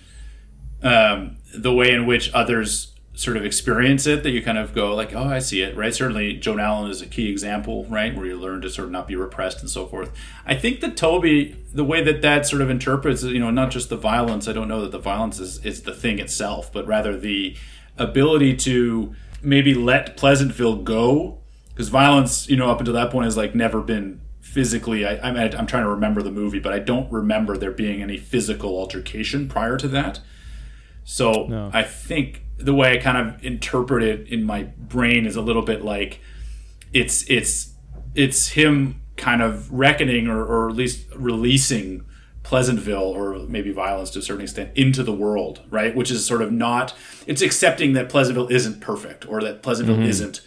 um, 0.82 1.36
the 1.54 1.72
way 1.72 1.92
in 1.92 2.06
which 2.06 2.32
others 2.32 2.89
sort 3.20 3.36
of 3.36 3.44
experience 3.44 4.06
it 4.06 4.22
that 4.22 4.30
you 4.30 4.42
kind 4.42 4.56
of 4.56 4.74
go 4.74 4.94
like, 4.94 5.14
oh, 5.14 5.24
I 5.24 5.40
see 5.40 5.60
it, 5.60 5.76
right? 5.76 5.94
Certainly, 5.94 6.38
Joan 6.38 6.58
Allen 6.58 6.90
is 6.90 7.02
a 7.02 7.06
key 7.06 7.30
example, 7.30 7.84
right, 7.84 8.16
where 8.16 8.24
you 8.24 8.34
learn 8.34 8.62
to 8.62 8.70
sort 8.70 8.86
of 8.86 8.92
not 8.92 9.06
be 9.06 9.14
repressed 9.14 9.60
and 9.60 9.68
so 9.68 9.84
forth. 9.84 10.10
I 10.46 10.54
think 10.54 10.80
that 10.80 10.96
Tobey, 10.96 11.54
the 11.74 11.84
way 11.84 12.02
that 12.02 12.22
that 12.22 12.46
sort 12.46 12.62
of 12.62 12.70
interprets, 12.70 13.22
you 13.22 13.38
know, 13.38 13.50
not 13.50 13.70
just 13.70 13.90
the 13.90 13.96
violence. 13.98 14.48
I 14.48 14.54
don't 14.54 14.68
know 14.68 14.80
that 14.80 14.90
the 14.90 14.98
violence 14.98 15.38
is 15.38 15.62
is 15.66 15.82
the 15.82 15.92
thing 15.92 16.18
itself, 16.18 16.72
but 16.72 16.86
rather 16.86 17.14
the 17.14 17.58
ability 17.98 18.56
to 18.56 19.14
maybe 19.42 19.74
let 19.74 20.16
Pleasantville 20.16 20.76
go 20.76 21.40
because 21.68 21.90
violence, 21.90 22.48
you 22.48 22.56
know, 22.56 22.70
up 22.70 22.78
until 22.78 22.94
that 22.94 23.10
point 23.10 23.26
has 23.26 23.36
like 23.36 23.54
never 23.54 23.82
been 23.82 24.22
physically. 24.40 25.04
I, 25.04 25.28
I 25.28 25.30
mean, 25.30 25.54
I'm 25.54 25.66
trying 25.66 25.82
to 25.82 25.90
remember 25.90 26.22
the 26.22 26.32
movie, 26.32 26.58
but 26.58 26.72
I 26.72 26.78
don't 26.78 27.12
remember 27.12 27.58
there 27.58 27.70
being 27.70 28.00
any 28.00 28.16
physical 28.16 28.78
altercation 28.78 29.46
prior 29.46 29.76
to 29.76 29.88
that. 29.88 30.20
So 31.04 31.70
I 31.74 31.82
think 31.82 32.44
the 32.60 32.74
way 32.74 32.98
I 32.98 33.02
kind 33.02 33.16
of 33.16 33.44
interpret 33.44 34.02
it 34.02 34.28
in 34.28 34.44
my 34.44 34.64
brain 34.64 35.26
is 35.26 35.36
a 35.36 35.42
little 35.42 35.62
bit 35.62 35.84
like 35.84 36.20
it's 36.92 37.28
it's 37.28 37.74
it's 38.14 38.48
him 38.48 39.00
kind 39.16 39.42
of 39.42 39.70
reckoning 39.72 40.28
or, 40.28 40.44
or 40.44 40.68
at 40.68 40.76
least 40.76 41.06
releasing 41.14 42.04
Pleasantville 42.42 43.02
or 43.02 43.38
maybe 43.48 43.70
violence 43.70 44.10
to 44.10 44.18
a 44.18 44.22
certain 44.22 44.42
extent 44.42 44.70
into 44.74 45.02
the 45.02 45.12
world, 45.12 45.60
right? 45.70 45.94
Which 45.94 46.10
is 46.10 46.24
sort 46.26 46.42
of 46.42 46.50
not 46.50 46.94
it's 47.26 47.42
accepting 47.42 47.92
that 47.94 48.08
Pleasantville 48.08 48.48
isn't 48.48 48.80
perfect 48.80 49.28
or 49.28 49.40
that 49.42 49.62
Pleasantville 49.62 49.96
mm-hmm. 49.96 50.06
isn't 50.06 50.40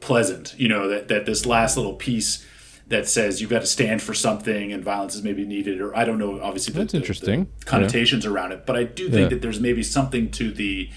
pleasant. 0.00 0.54
You 0.58 0.68
know, 0.68 0.88
that, 0.88 1.08
that 1.08 1.26
this 1.26 1.46
last 1.46 1.76
little 1.76 1.94
piece 1.94 2.46
that 2.88 3.08
says 3.08 3.40
you've 3.40 3.50
got 3.50 3.60
to 3.60 3.66
stand 3.66 4.02
for 4.02 4.14
something 4.14 4.72
and 4.72 4.84
violence 4.84 5.14
is 5.14 5.22
maybe 5.22 5.44
needed 5.46 5.80
or 5.80 5.96
I 5.96 6.04
don't 6.04 6.18
know 6.18 6.40
obviously 6.40 6.72
the, 6.74 6.80
That's 6.80 6.92
the- 6.92 6.98
the 6.98 7.02
interesting. 7.02 7.48
connotations 7.64 8.26
around 8.26 8.52
it. 8.52 8.66
But 8.66 8.76
I 8.76 8.84
do 8.84 9.08
think 9.08 9.22
Yeah. 9.22 9.28
that 9.28 9.42
there's 9.42 9.60
maybe 9.60 9.82
something 9.82 10.30
to 10.32 10.50
the 10.52 10.90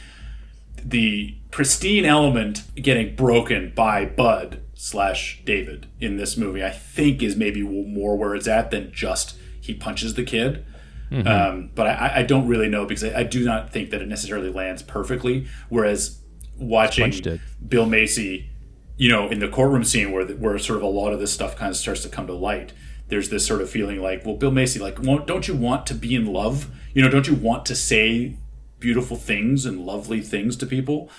the 0.84 1.38
pristine 1.52 2.06
element 2.06 2.64
getting 2.76 3.16
broken 3.16 3.72
by 3.76 4.06
Bud 4.06 4.62
slash 4.74 5.42
David 5.46 5.88
in 6.00 6.18
this 6.18 6.36
movie. 6.36 6.64
I 6.64 6.72
think 6.72 7.24
is 7.24 7.36
maybe 7.36 7.62
more 7.62 8.18
where 8.18 8.36
it's 8.36 8.48
at 8.48 8.72
than 8.72 8.92
just 8.92 9.38
he 9.62 9.74
punches 9.74 10.16
the 10.16 10.24
kid. 10.24 10.66
Mm-hmm. 11.10 11.28
Um, 11.28 11.70
but 11.76 11.88
I, 11.88 12.14
I 12.18 12.24
don't 12.24 12.48
really 12.48 12.68
know 12.68 12.86
because 12.86 13.04
I, 13.04 13.20
I 13.20 13.24
do 13.24 13.46
not 13.46 13.72
think 13.72 13.92
that 13.92 14.02
it 14.02 14.08
necessarily 14.08 14.50
lands 14.50 14.82
perfectly. 14.82 15.48
Whereas 15.70 16.20
watching 16.58 17.40
Bill 17.68 17.86
Macy, 17.86 18.50
you 18.98 19.10
know, 19.10 19.30
in 19.30 19.40
the 19.40 19.48
courtroom 19.48 19.84
scene 19.84 20.12
where 20.12 20.26
the, 20.26 20.36
where 20.36 20.58
sort 20.58 20.78
of 20.78 20.84
a 20.84 20.88
lot 20.88 21.14
of 21.14 21.20
this 21.20 21.32
stuff 21.32 21.56
kind 21.56 21.70
of 21.70 21.78
starts 21.78 22.02
to 22.02 22.10
come 22.10 22.28
to 22.28 22.34
light. 22.34 22.74
There's 23.10 23.30
this 23.30 23.46
sort 23.46 23.62
of 23.62 23.70
feeling 23.70 24.02
like, 24.02 24.26
well, 24.26 24.36
Bill 24.36 24.52
Macy, 24.52 24.80
like, 24.80 25.00
won't, 25.00 25.28
don't 25.28 25.48
you 25.48 25.56
want 25.56 25.86
to 25.88 25.94
be 25.94 26.16
in 26.16 26.26
love? 26.26 26.70
You 26.94 27.04
know, 27.04 27.10
don't 27.10 27.28
you 27.28 27.36
want 27.36 27.66
to 27.68 27.76
say 27.76 28.38
beautiful 28.84 29.18
things 29.18 29.66
and 29.66 29.80
lovely 29.80 30.22
things 30.22 30.58
to 30.58 30.66
people 30.68 31.10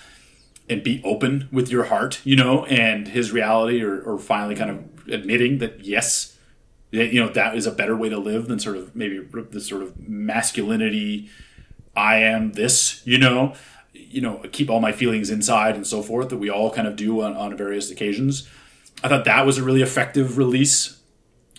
and 0.69 0.85
be 0.85 1.03
open 1.03 1.49
with 1.51 1.71
your 1.71 1.85
heart? 1.85 2.21
You 2.23 2.37
know, 2.37 2.67
and 2.67 3.09
his 3.09 3.33
reality, 3.33 3.83
or, 3.83 4.01
or 4.03 4.19
finally 4.19 4.55
kind 4.55 4.71
of 4.71 5.09
admitting 5.09 5.59
that 5.59 5.81
yes, 5.81 6.37
that, 6.93 7.13
you 7.13 7.21
know, 7.21 7.33
that 7.33 7.57
is 7.57 7.67
a 7.67 7.73
better 7.73 7.97
way 7.97 8.11
to 8.11 8.19
live 8.19 8.47
than 8.47 8.61
sort 8.61 8.77
of 8.77 8.95
maybe 8.95 9.19
this 9.51 9.67
sort 9.67 9.83
of 9.83 10.09
masculinity. 10.09 11.31
I 11.97 12.17
am 12.19 12.53
this, 12.53 13.05
you 13.07 13.19
know, 13.19 13.55
you 13.93 14.21
know, 14.21 14.43
keep 14.53 14.69
all 14.71 14.81
my 14.81 14.93
feelings 14.93 15.31
inside 15.31 15.75
and 15.75 15.87
so 15.87 16.03
forth 16.03 16.29
that 16.29 16.37
we 16.37 16.51
all 16.51 16.71
kind 16.71 16.87
of 16.87 16.97
do 16.97 17.23
on, 17.23 17.35
on 17.35 17.57
various 17.57 17.91
occasions. 17.91 18.49
I 19.03 19.09
thought 19.09 19.25
that 19.25 19.47
was 19.47 19.59
a 19.59 19.63
really 19.63 19.83
effective 19.83 20.39
release. 20.39 21.01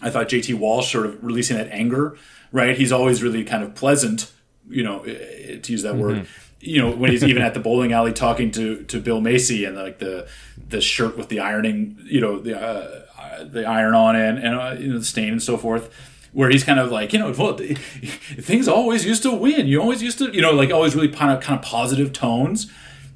I 0.02 0.10
thought 0.10 0.30
JT 0.30 0.58
Walsh 0.60 0.92
sort 0.92 1.06
of 1.06 1.24
releasing 1.24 1.58
that 1.58 1.70
anger, 1.72 2.18
right? 2.52 2.78
He's 2.78 2.92
always 2.92 3.24
really 3.24 3.44
kind 3.44 3.64
of 3.64 3.76
pleasant, 3.76 4.32
you 4.70 4.84
know, 4.84 5.02
eh, 5.02 5.60
to 5.60 5.72
use 5.72 5.84
that 5.84 5.96
word. 5.96 6.28
You 6.60 6.82
know, 6.82 6.92
when 6.92 7.12
he's 7.12 7.24
even 7.24 7.44
at 7.44 7.54
the 7.54 7.60
bowling 7.60 7.94
alley 7.94 8.14
talking 8.14 8.52
to 8.52 8.84
to 8.84 9.00
Bill 9.00 9.22
Macy 9.22 9.66
and 9.66 9.76
like 9.76 10.00
the 10.00 10.28
the 10.70 10.82
shirt 10.82 11.18
with 11.18 11.30
the 11.30 11.40
ironing, 11.40 11.98
you 12.06 12.22
know, 12.22 12.40
the 12.40 12.60
uh, 12.60 13.44
the 13.44 13.66
iron 13.66 13.94
on 13.94 14.16
and 14.16 14.40
and 14.40 14.56
uh, 14.56 14.76
you 14.78 14.94
know 14.94 15.00
the 15.00 15.06
stain 15.06 15.34
and 15.34 15.44
so 15.44 15.58
forth. 15.58 15.94
Where 16.34 16.50
he's 16.50 16.66
kind 16.66 16.82
of 16.82 16.92
like, 16.92 17.14
you 17.14 17.20
know, 17.20 17.32
well, 17.32 17.58
things 17.58 18.68
always 18.68 19.06
used 19.06 19.24
to 19.24 19.32
win. 19.32 19.68
You 19.68 19.82
always 19.82 20.04
used 20.04 20.18
to, 20.18 20.34
you 20.34 20.42
know, 20.42 20.52
like 20.52 20.70
always 20.70 20.94
really 20.94 21.08
kind 21.08 21.32
of 21.32 21.42
kind 21.42 21.58
of 21.58 21.64
positive 21.64 22.12
tones 22.12 22.70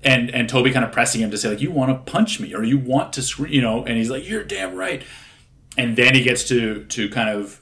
and 0.03 0.29
and 0.29 0.47
Tobey 0.47 0.71
kind 0.71 0.85
of 0.85 0.91
pressing 0.91 1.21
him 1.21 1.31
to 1.31 1.37
say 1.37 1.49
like 1.49 1.61
you 1.61 1.71
want 1.71 1.91
to 1.91 2.11
punch 2.11 2.39
me 2.39 2.53
or 2.53 2.63
you 2.63 2.77
want 2.77 3.13
to 3.13 3.21
scream 3.21 3.51
you 3.51 3.61
know 3.61 3.83
and 3.83 3.97
he's 3.97 4.09
like 4.09 4.27
you're 4.27 4.43
damn 4.43 4.75
right 4.75 5.03
and 5.77 5.95
then 5.95 6.15
he 6.15 6.23
gets 6.23 6.43
to 6.45 6.85
to 6.85 7.09
kind 7.09 7.29
of 7.29 7.59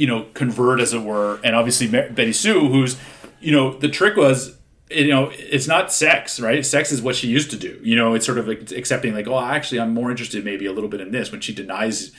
you 0.00 0.06
know 0.06 0.26
convert 0.34 0.80
as 0.80 0.94
it 0.94 1.02
were 1.02 1.38
and 1.44 1.54
obviously 1.54 1.86
Betty 1.86 2.32
Sue 2.32 2.68
who's 2.68 2.96
you 3.40 3.52
know 3.52 3.76
the 3.78 3.88
trick 3.88 4.16
was 4.16 4.56
you 4.90 5.08
know 5.08 5.30
it's 5.32 5.68
not 5.68 5.92
sex 5.92 6.40
right 6.40 6.64
sex 6.64 6.90
is 6.90 7.02
what 7.02 7.14
she 7.14 7.28
used 7.28 7.50
to 7.50 7.56
do 7.56 7.78
you 7.82 7.94
know 7.94 8.14
it's 8.14 8.24
sort 8.24 8.38
of 8.38 8.48
like 8.48 8.70
accepting 8.72 9.14
like 9.14 9.28
oh 9.28 9.38
actually 9.38 9.80
I'm 9.80 9.92
more 9.92 10.10
interested 10.10 10.44
maybe 10.44 10.66
a 10.66 10.72
little 10.72 10.88
bit 10.88 11.00
in 11.00 11.10
this 11.10 11.30
when 11.30 11.40
she 11.40 11.54
denies 11.54 12.12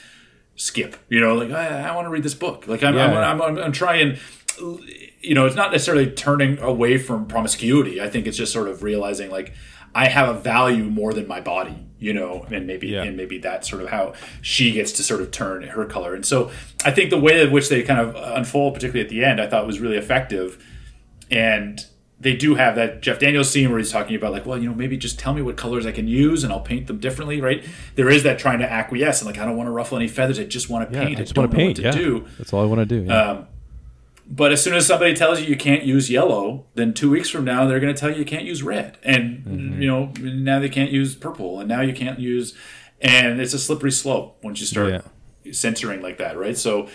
Skip 0.54 0.96
you 1.08 1.18
know 1.20 1.34
like 1.34 1.50
I, 1.50 1.88
I 1.88 1.96
want 1.96 2.06
to 2.06 2.10
read 2.10 2.22
this 2.22 2.34
book 2.34 2.68
like 2.68 2.82
I'm, 2.84 2.94
Yeah. 2.94 3.08
I'm, 3.08 3.40
I'm, 3.40 3.42
I'm, 3.42 3.64
I'm 3.64 3.72
trying 3.72 4.18
you 5.22 5.34
know, 5.34 5.46
it's 5.46 5.56
not 5.56 5.72
necessarily 5.72 6.10
turning 6.10 6.58
away 6.58 6.98
from 6.98 7.26
promiscuity. 7.26 8.00
I 8.00 8.08
think 8.08 8.26
it's 8.26 8.36
just 8.36 8.52
sort 8.52 8.68
of 8.68 8.82
realizing 8.82 9.30
like 9.30 9.54
I 9.94 10.08
have 10.08 10.28
a 10.28 10.38
value 10.38 10.84
more 10.84 11.12
than 11.12 11.26
my 11.28 11.40
body, 11.40 11.86
you 12.02 12.12
know, 12.12 12.44
and 12.50 12.66
maybe 12.66 12.88
Yeah. 12.88 13.04
and 13.04 13.16
maybe 13.16 13.38
that's 13.38 13.70
sort 13.70 13.80
of 13.82 13.88
how 13.90 14.12
she 14.40 14.72
gets 14.72 14.92
to 14.92 15.02
sort 15.02 15.20
of 15.20 15.30
turn 15.30 15.62
her 15.62 15.84
color. 15.84 16.14
And 16.14 16.26
so 16.26 16.50
I 16.84 16.90
think 16.90 17.10
the 17.10 17.18
way 17.20 17.40
in 17.42 17.50
which 17.52 17.68
they 17.68 17.82
kind 17.82 18.00
of 18.00 18.16
unfold, 18.36 18.74
particularly 18.74 19.02
at 19.04 19.08
the 19.08 19.24
end, 19.24 19.40
I 19.40 19.46
thought 19.46 19.66
was 19.66 19.80
really 19.80 19.96
effective. 19.96 20.62
And 21.30 21.84
they 22.20 22.36
do 22.36 22.54
have 22.54 22.76
that 22.76 23.00
Jeff 23.02 23.18
Daniels 23.18 23.50
scene 23.50 23.70
where 23.70 23.78
he's 23.78 23.90
talking 23.90 24.14
about 24.14 24.32
like, 24.32 24.46
well, 24.46 24.58
you 24.58 24.68
know, 24.68 24.74
maybe 24.74 24.96
just 24.96 25.18
tell 25.18 25.34
me 25.34 25.42
what 25.42 25.56
colors 25.56 25.86
I 25.86 25.92
can 25.92 26.06
use 26.06 26.44
and 26.44 26.52
I'll 26.52 26.60
paint 26.60 26.86
them 26.86 26.98
differently, 26.98 27.40
right? 27.40 27.64
There 27.96 28.08
is 28.10 28.22
that 28.22 28.38
trying 28.38 28.58
to 28.60 28.70
acquiesce 28.70 29.20
and 29.22 29.26
like 29.26 29.38
I 29.38 29.44
don't 29.46 29.56
want 29.56 29.66
to 29.66 29.72
ruffle 29.72 29.96
any 29.96 30.08
feathers. 30.08 30.38
I 30.38 30.44
just 30.44 30.68
want 30.70 30.90
to 30.90 30.96
Yeah, 30.96 31.04
paint. 31.06 31.18
I 31.18 31.22
just 31.22 31.34
don't 31.34 31.42
want 31.44 31.52
to 31.52 31.56
paint. 31.56 31.78
what 31.78 31.84
Yeah, 31.84 31.90
to 31.92 31.98
do. 31.98 32.26
that's 32.38 32.52
all 32.52 32.62
I 32.62 32.66
want 32.66 32.80
to 32.88 33.00
do. 33.00 33.06
Yeah. 33.06 33.30
Um, 33.30 33.46
but 34.34 34.50
as 34.50 34.62
soon 34.64 34.74
as 34.74 34.86
somebody 34.86 35.14
tells 35.14 35.40
you 35.40 35.46
you 35.46 35.56
can't 35.56 35.82
use 35.84 36.08
yellow, 36.10 36.64
then 36.74 36.94
two 36.94 37.10
weeks 37.10 37.28
from 37.28 37.44
now 37.44 37.66
they're 37.66 37.80
going 37.80 37.94
to 37.94 38.00
tell 38.00 38.10
you 38.10 38.16
you 38.16 38.24
can't 38.24 38.44
use 38.44 38.62
red, 38.62 38.96
and 39.02 39.44
Mm-hmm. 39.44 39.82
you 39.82 39.88
know 39.88 40.12
now 40.22 40.58
they 40.58 40.68
can't 40.70 40.90
use 40.90 41.14
purple, 41.14 41.60
and 41.60 41.68
now 41.68 41.82
you 41.82 41.92
can't 41.92 42.18
use, 42.18 42.54
and 43.00 43.40
it's 43.40 43.52
a 43.54 43.58
slippery 43.58 43.92
slope 43.92 44.38
once 44.42 44.58
you 44.60 44.66
start 44.66 45.04
censoring 45.52 46.00
like 46.02 46.16
that, 46.18 46.36
right? 46.38 46.56
So 46.56 46.88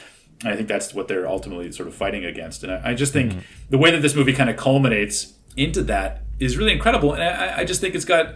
I 0.45 0.55
think 0.55 0.67
that's 0.67 0.93
what 0.93 1.07
they're 1.07 1.27
ultimately 1.27 1.71
sort 1.71 1.87
of 1.87 1.95
fighting 1.95 2.25
against, 2.25 2.63
and 2.63 2.71
I, 2.71 2.91
I 2.91 2.93
just 2.93 3.13
think 3.13 3.31
Mm-hmm. 3.33 3.39
the 3.69 3.77
way 3.77 3.91
that 3.91 4.01
this 4.01 4.15
movie 4.15 4.33
kind 4.33 4.49
of 4.49 4.57
culminates 4.57 5.33
into 5.55 5.81
that 5.83 6.23
is 6.39 6.57
really 6.57 6.71
incredible, 6.73 7.13
and 7.13 7.21
I, 7.23 7.59
I 7.59 7.63
just 7.65 7.81
think 7.81 7.93
it's 7.95 8.05
got, 8.05 8.35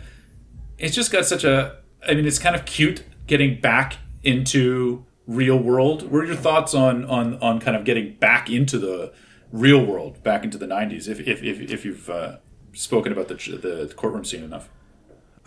it's 0.78 0.96
just 0.96 1.12
got 1.12 1.26
such 1.26 1.44
a, 1.44 1.78
I 2.08 2.14
mean, 2.16 2.26
it's 2.26 2.40
kind 2.40 2.56
of 2.56 2.66
cute 2.66 3.04
getting 3.28 3.62
back 3.62 3.98
into 4.24 5.06
real 5.32 5.58
world. 5.58 6.12
What 6.12 6.24
are 6.24 6.28
your 6.28 6.36
thoughts 6.36 6.74
on 6.74 7.06
on 7.06 7.36
on 7.42 7.60
kind 7.60 7.76
of 7.76 7.86
getting 7.86 8.16
back 8.16 8.50
into 8.50 8.78
the 8.78 9.14
real 9.52 9.84
world, 9.84 10.22
back 10.24 10.44
into 10.44 10.58
the 10.58 10.68
'90s? 10.68 11.08
If 11.08 11.20
if 11.22 11.44
if, 11.44 11.60
if 11.62 11.86
you've 11.86 12.10
uh, 12.10 12.38
spoken 12.74 13.12
about 13.12 13.28
the 13.28 13.36
the 13.36 13.94
courtroom 13.96 14.26
scene 14.26 14.44
enough. 14.44 14.70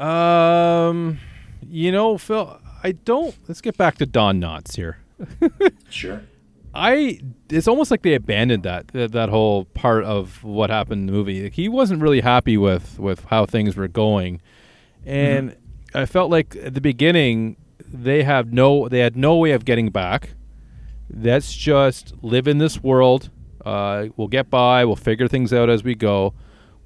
Um, 0.00 1.20
you 1.62 1.92
know, 1.92 2.18
Phil, 2.18 2.58
I 2.82 2.92
don't. 2.92 3.36
Let's 3.46 3.60
get 3.60 3.76
back 3.76 3.96
to 3.98 4.06
Don 4.06 4.40
Knotts 4.40 4.76
here. 4.76 4.98
Sure. 5.88 6.22
I 6.76 7.20
it's 7.50 7.68
almost 7.68 7.92
like 7.92 8.02
they 8.02 8.14
abandoned 8.14 8.64
that 8.64 8.88
that, 8.88 9.12
that 9.12 9.28
whole 9.28 9.66
part 9.66 10.02
of 10.04 10.42
what 10.42 10.70
happened 10.70 11.02
in 11.02 11.06
the 11.06 11.12
movie. 11.12 11.44
Like, 11.44 11.52
he 11.52 11.68
wasn't 11.68 12.02
really 12.02 12.20
happy 12.20 12.56
with 12.56 12.98
with 12.98 13.24
how 13.26 13.46
things 13.46 13.76
were 13.76 13.86
going, 13.86 14.42
and 15.06 15.56
I 15.94 16.04
felt 16.06 16.32
like 16.32 16.56
at 16.56 16.74
the 16.74 16.80
beginning 16.80 17.56
they 18.02 18.22
have 18.24 18.52
no 18.52 18.88
they 18.88 18.98
had 18.98 19.16
no 19.16 19.36
way 19.36 19.52
of 19.52 19.64
getting 19.64 19.90
back. 19.90 20.30
Let's 21.14 21.54
just 21.54 22.14
live 22.22 22.48
in 22.48 22.58
this 22.58 22.82
world. 22.82 23.30
Uh, 23.64 24.06
we'll 24.16 24.28
get 24.28 24.50
by. 24.50 24.84
We'll 24.84 24.96
figure 24.96 25.28
things 25.28 25.52
out 25.52 25.70
as 25.70 25.84
we 25.84 25.94
go. 25.94 26.34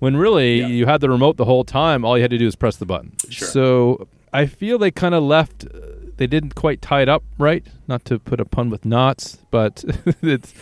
When 0.00 0.16
really 0.16 0.60
Yeah. 0.60 0.66
you 0.68 0.86
had 0.86 1.00
the 1.00 1.10
remote 1.10 1.36
the 1.36 1.44
whole 1.44 1.64
time, 1.64 2.04
all 2.04 2.16
you 2.16 2.22
had 2.22 2.30
to 2.30 2.38
do 2.38 2.46
is 2.46 2.54
press 2.56 2.76
the 2.76 2.86
button. 2.86 3.12
Sure. 3.30 3.48
So 3.48 4.08
I 4.32 4.46
feel 4.46 4.78
they 4.78 4.90
kind 4.90 5.14
of 5.14 5.22
left. 5.22 5.64
Uh, 5.64 5.78
they 6.18 6.26
didn't 6.26 6.54
quite 6.56 6.82
tie 6.82 7.02
it 7.02 7.08
up 7.08 7.22
right. 7.38 7.64
Not 7.86 8.04
to 8.06 8.18
put 8.18 8.38
a 8.40 8.44
pun 8.44 8.70
with 8.70 8.84
knots, 8.84 9.38
but 9.50 9.84
it's. 10.22 10.52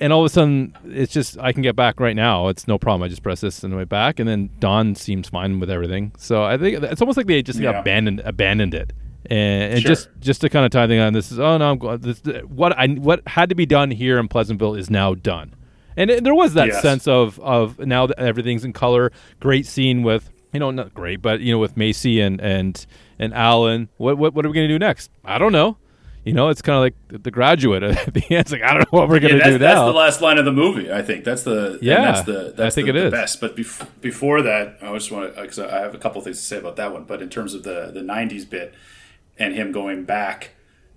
and 0.00 0.12
all 0.12 0.20
of 0.20 0.26
a 0.26 0.28
sudden, 0.30 0.74
it's 0.86 1.12
just 1.12 1.38
I 1.38 1.52
can 1.52 1.62
get 1.62 1.76
back 1.76 2.00
right 2.00 2.16
now. 2.16 2.48
It's 2.48 2.66
no 2.66 2.78
problem. 2.78 3.02
I 3.02 3.08
just 3.08 3.22
press 3.22 3.40
this 3.42 3.62
on 3.62 3.70
the 3.70 3.76
way 3.76 3.84
back, 3.84 4.18
and 4.18 4.28
then 4.28 4.50
Don 4.58 4.94
seems 4.94 5.28
fine 5.28 5.60
with 5.60 5.70
everything. 5.70 6.12
So 6.18 6.42
I 6.44 6.56
think 6.58 6.82
it's 6.82 7.00
almost 7.02 7.16
like 7.18 7.26
they 7.26 7.42
just 7.42 7.60
Yeah. 7.60 7.78
abandoned 7.80 8.20
abandoned 8.24 8.74
it. 8.74 8.92
And, 9.30 9.72
and 9.74 9.80
Sure. 9.82 9.88
just 9.88 10.08
just 10.20 10.40
to 10.42 10.48
kind 10.50 10.64
of 10.66 10.70
tie 10.70 10.86
thing 10.86 11.00
on 11.00 11.12
this 11.14 11.32
is 11.32 11.38
oh 11.40 11.56
no 11.56 11.70
I'm 11.70 11.78
go- 11.78 11.96
this, 11.96 12.20
what 12.46 12.76
I 12.78 12.88
what 12.88 13.26
had 13.26 13.48
to 13.48 13.54
be 13.54 13.64
done 13.66 13.90
here 13.90 14.18
in 14.18 14.28
Pleasantville 14.28 14.74
is 14.74 14.90
now 14.90 15.14
done, 15.14 15.54
and 15.96 16.10
it, 16.10 16.24
there 16.24 16.34
was 16.34 16.54
that 16.54 16.68
Yes. 16.68 16.82
sense 16.82 17.08
of 17.08 17.40
of 17.40 17.78
now 17.78 18.06
that 18.06 18.18
everything's 18.18 18.64
in 18.64 18.72
color. 18.74 19.12
Great 19.40 19.64
scene 19.66 20.02
with 20.02 20.30
you 20.52 20.60
know 20.60 20.70
not 20.70 20.92
great, 20.92 21.22
but 21.22 21.40
you 21.40 21.52
know 21.52 21.58
with 21.58 21.76
Macy 21.76 22.20
and 22.20 22.38
and 22.40 22.84
and 23.18 23.32
Allen. 23.32 23.88
What 23.96 24.18
what 24.18 24.34
what 24.34 24.44
are 24.44 24.48
we 24.50 24.54
gonna 24.54 24.68
do 24.68 24.78
next? 24.78 25.10
I 25.24 25.38
don't 25.38 25.52
know. 25.52 25.78
You 26.26 26.32
know, 26.32 26.48
it's 26.48 26.62
kind 26.62 26.76
of 26.76 26.80
like 26.82 27.22
the, 27.22 27.30
graduate 27.30 27.82
at 27.82 28.14
the 28.14 28.20
end. 28.30 28.40
It's 28.40 28.52
like 28.52 28.62
I 28.62 28.68
don't 28.72 28.80
know 28.90 28.98
what 28.98 29.08
we're 29.10 29.20
gonna 29.20 29.34
Yeah, 29.34 29.40
that's, 29.40 29.50
do 29.54 29.58
that's 29.58 29.80
the 29.80 29.92
last 29.92 30.20
line 30.22 30.38
of 30.38 30.46
the 30.46 30.52
movie. 30.52 30.90
I 30.90 31.02
think 31.02 31.22
that's 31.24 31.42
the 31.42 31.78
Yeah, 31.82 32.00
That's 32.12 32.22
the 32.26 32.54
that's 32.56 32.74
I 32.74 32.74
think 32.74 32.86
the, 32.86 32.90
it 32.96 33.00
the 33.00 33.06
is. 33.08 33.10
best. 33.12 33.40
But 33.42 33.56
bef- 33.56 33.86
before 34.00 34.40
that, 34.42 34.78
I 34.82 34.90
just 34.94 35.10
want 35.12 35.34
to 35.34 35.40
because 35.42 35.58
I 35.58 35.80
have 35.80 35.94
a 35.94 35.98
couple 35.98 36.20
things 36.22 36.38
to 36.38 36.44
say 36.44 36.56
about 36.58 36.76
that 36.76 36.92
one. 36.94 37.04
But 37.04 37.20
in 37.22 37.28
terms 37.30 37.52
of 37.54 37.62
the 37.62 37.90
the 37.92 38.00
'90s 38.00 38.48
bit 38.48 38.74
and 39.38 39.54
him 39.54 39.72
going 39.72 40.04
back 40.04 40.50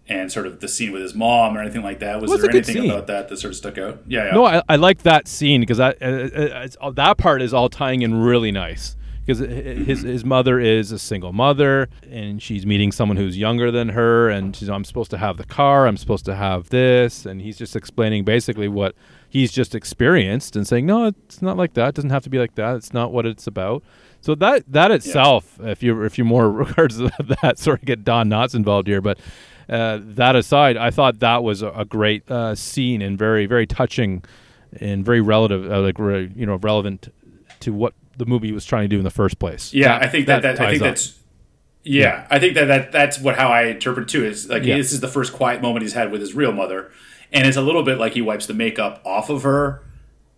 and 0.10 0.32
sort 0.32 0.48
of 0.48 0.62
the 0.62 0.68
scene 0.68 0.92
with 0.94 1.02
his 1.02 1.14
mom 1.14 1.58
or 1.58 1.62
anything 1.62 1.84
like 1.84 2.00
that, 2.00 2.22
was 2.22 2.30
Well, 2.30 2.38
there 2.38 2.50
anything 2.50 2.76
scene. 2.84 2.90
about 2.90 3.08
that 3.08 3.28
that 3.30 3.38
sort 3.38 3.52
of 3.52 3.58
stuck 3.58 3.78
out? 3.78 4.04
Yeah, 4.08 4.28
yeah. 4.28 4.32
No, 4.32 4.46
I, 4.46 4.62
I 4.70 4.76
like 4.78 5.04
that 5.04 5.28
scene 5.28 5.62
because 5.62 5.78
that 5.78 5.98
uh, 6.02 6.06
uh, 6.06 6.68
uh, 6.88 6.92
that 6.92 7.18
part 7.18 7.42
is 7.42 7.54
all 7.54 7.68
tying 7.70 8.02
in 8.04 8.16
really 8.16 8.52
nice 8.52 8.96
because 9.26 9.40
his 9.40 10.04
his 10.04 10.24
mother 10.24 10.62
is 10.62 10.94
a 10.94 11.00
single 11.00 11.34
mother 11.34 11.90
and 12.10 12.42
she's 12.42 12.66
meeting 12.66 12.94
someone 12.94 13.18
who's 13.18 13.38
younger 13.38 13.70
than 13.72 13.90
her 13.90 14.30
and 14.30 14.56
she's 14.56 14.70
I'm 14.70 14.86
supposed 14.86 15.12
to 15.12 15.18
have 15.18 15.36
the 15.36 15.44
car 15.44 15.86
I'm 15.86 15.98
supposed 15.98 16.24
to 16.26 16.36
have 16.36 16.70
this 16.70 17.26
and 17.26 17.42
he's 17.42 17.58
just 17.58 17.76
explaining 17.76 18.24
basically 18.24 18.70
what 18.70 18.96
he's 19.28 19.52
just 19.52 19.76
experienced 19.76 20.56
and 20.56 20.66
saying 20.66 20.86
no 20.86 21.08
it's 21.08 21.42
not 21.42 21.58
like 21.58 21.74
that 21.74 21.90
it 21.90 21.96
doesn't 21.96 22.12
have 22.12 22.24
to 22.24 22.30
be 22.30 22.40
like 22.40 22.56
that 22.56 22.78
it's 22.78 22.94
not 22.94 23.12
what 23.12 23.26
it's 23.26 23.46
about 23.48 23.84
so 24.22 24.35
that 24.35 24.64
that 24.68 24.91
itself 24.91 25.60
if 25.61 25.81
you 25.84 26.03
if 26.03 26.18
you're 26.18 26.26
more 26.26 26.49
regards 26.52 26.98
that 26.98 27.68
of 27.68 27.81
get 27.85 28.03
Don 28.03 28.30
Knotts 28.30 28.56
involved 28.56 28.88
here 28.88 29.02
but 29.02 29.19
uh, 29.69 29.99
that 30.02 30.35
aside, 30.35 30.77
I 30.77 30.91
thought 30.91 31.19
that 31.19 31.44
was 31.44 31.61
a, 31.61 31.69
a 31.72 31.85
great 31.85 32.30
uh, 32.31 32.56
scene 32.56 33.02
and 33.02 33.18
very, 33.18 33.45
very 33.45 33.68
touching 33.68 34.23
and 34.80 35.03
very 35.03 35.22
relative, 35.22 35.69
uh, 35.69 35.81
like 35.81 35.99
re, 35.99 36.31
you 36.35 36.45
know, 36.45 36.56
relevant 36.56 37.14
to 37.61 37.73
what 37.73 37.94
the 38.18 38.26
movie 38.26 38.52
was 38.52 38.65
trying 38.65 38.84
to 38.84 38.88
do 38.88 38.98
in 38.98 39.03
the 39.03 39.10
first 39.10 39.39
place. 39.39 39.73
Yeah, 39.73 39.98
I 39.98 40.07
think 40.07 40.27
that, 40.27 40.41
that, 40.44 40.60
I 40.60 40.72
think 40.72 40.81
up. 40.81 40.88
that's 40.88 41.19
yeah, 41.84 42.27
I 42.30 42.39
think 42.39 42.56
that, 42.56 42.65
that 42.65 42.91
that's 42.91 43.19
what 43.19 43.38
how 43.38 43.49
I 43.49 43.64
interpret 43.64 44.10
it 44.10 44.11
too 44.11 44.26
is 44.26 44.49
like 44.49 44.64
Yeah. 44.64 44.76
this 44.77 44.91
is 44.91 44.99
the 44.99 45.07
first 45.07 45.34
quiet 45.34 45.61
moment 45.61 45.84
he's 45.84 45.94
had 45.94 46.11
with 46.11 46.22
his 46.22 46.34
real 46.34 46.52
mother, 46.52 46.91
and 47.31 47.48
it's 47.48 47.57
a 47.57 47.61
little 47.61 47.84
bit 47.84 47.98
like 47.98 48.14
he 48.14 48.22
wipes 48.22 48.45
the 48.45 48.53
makeup 48.53 49.02
off 49.06 49.30
of 49.30 49.44
her, 49.44 49.84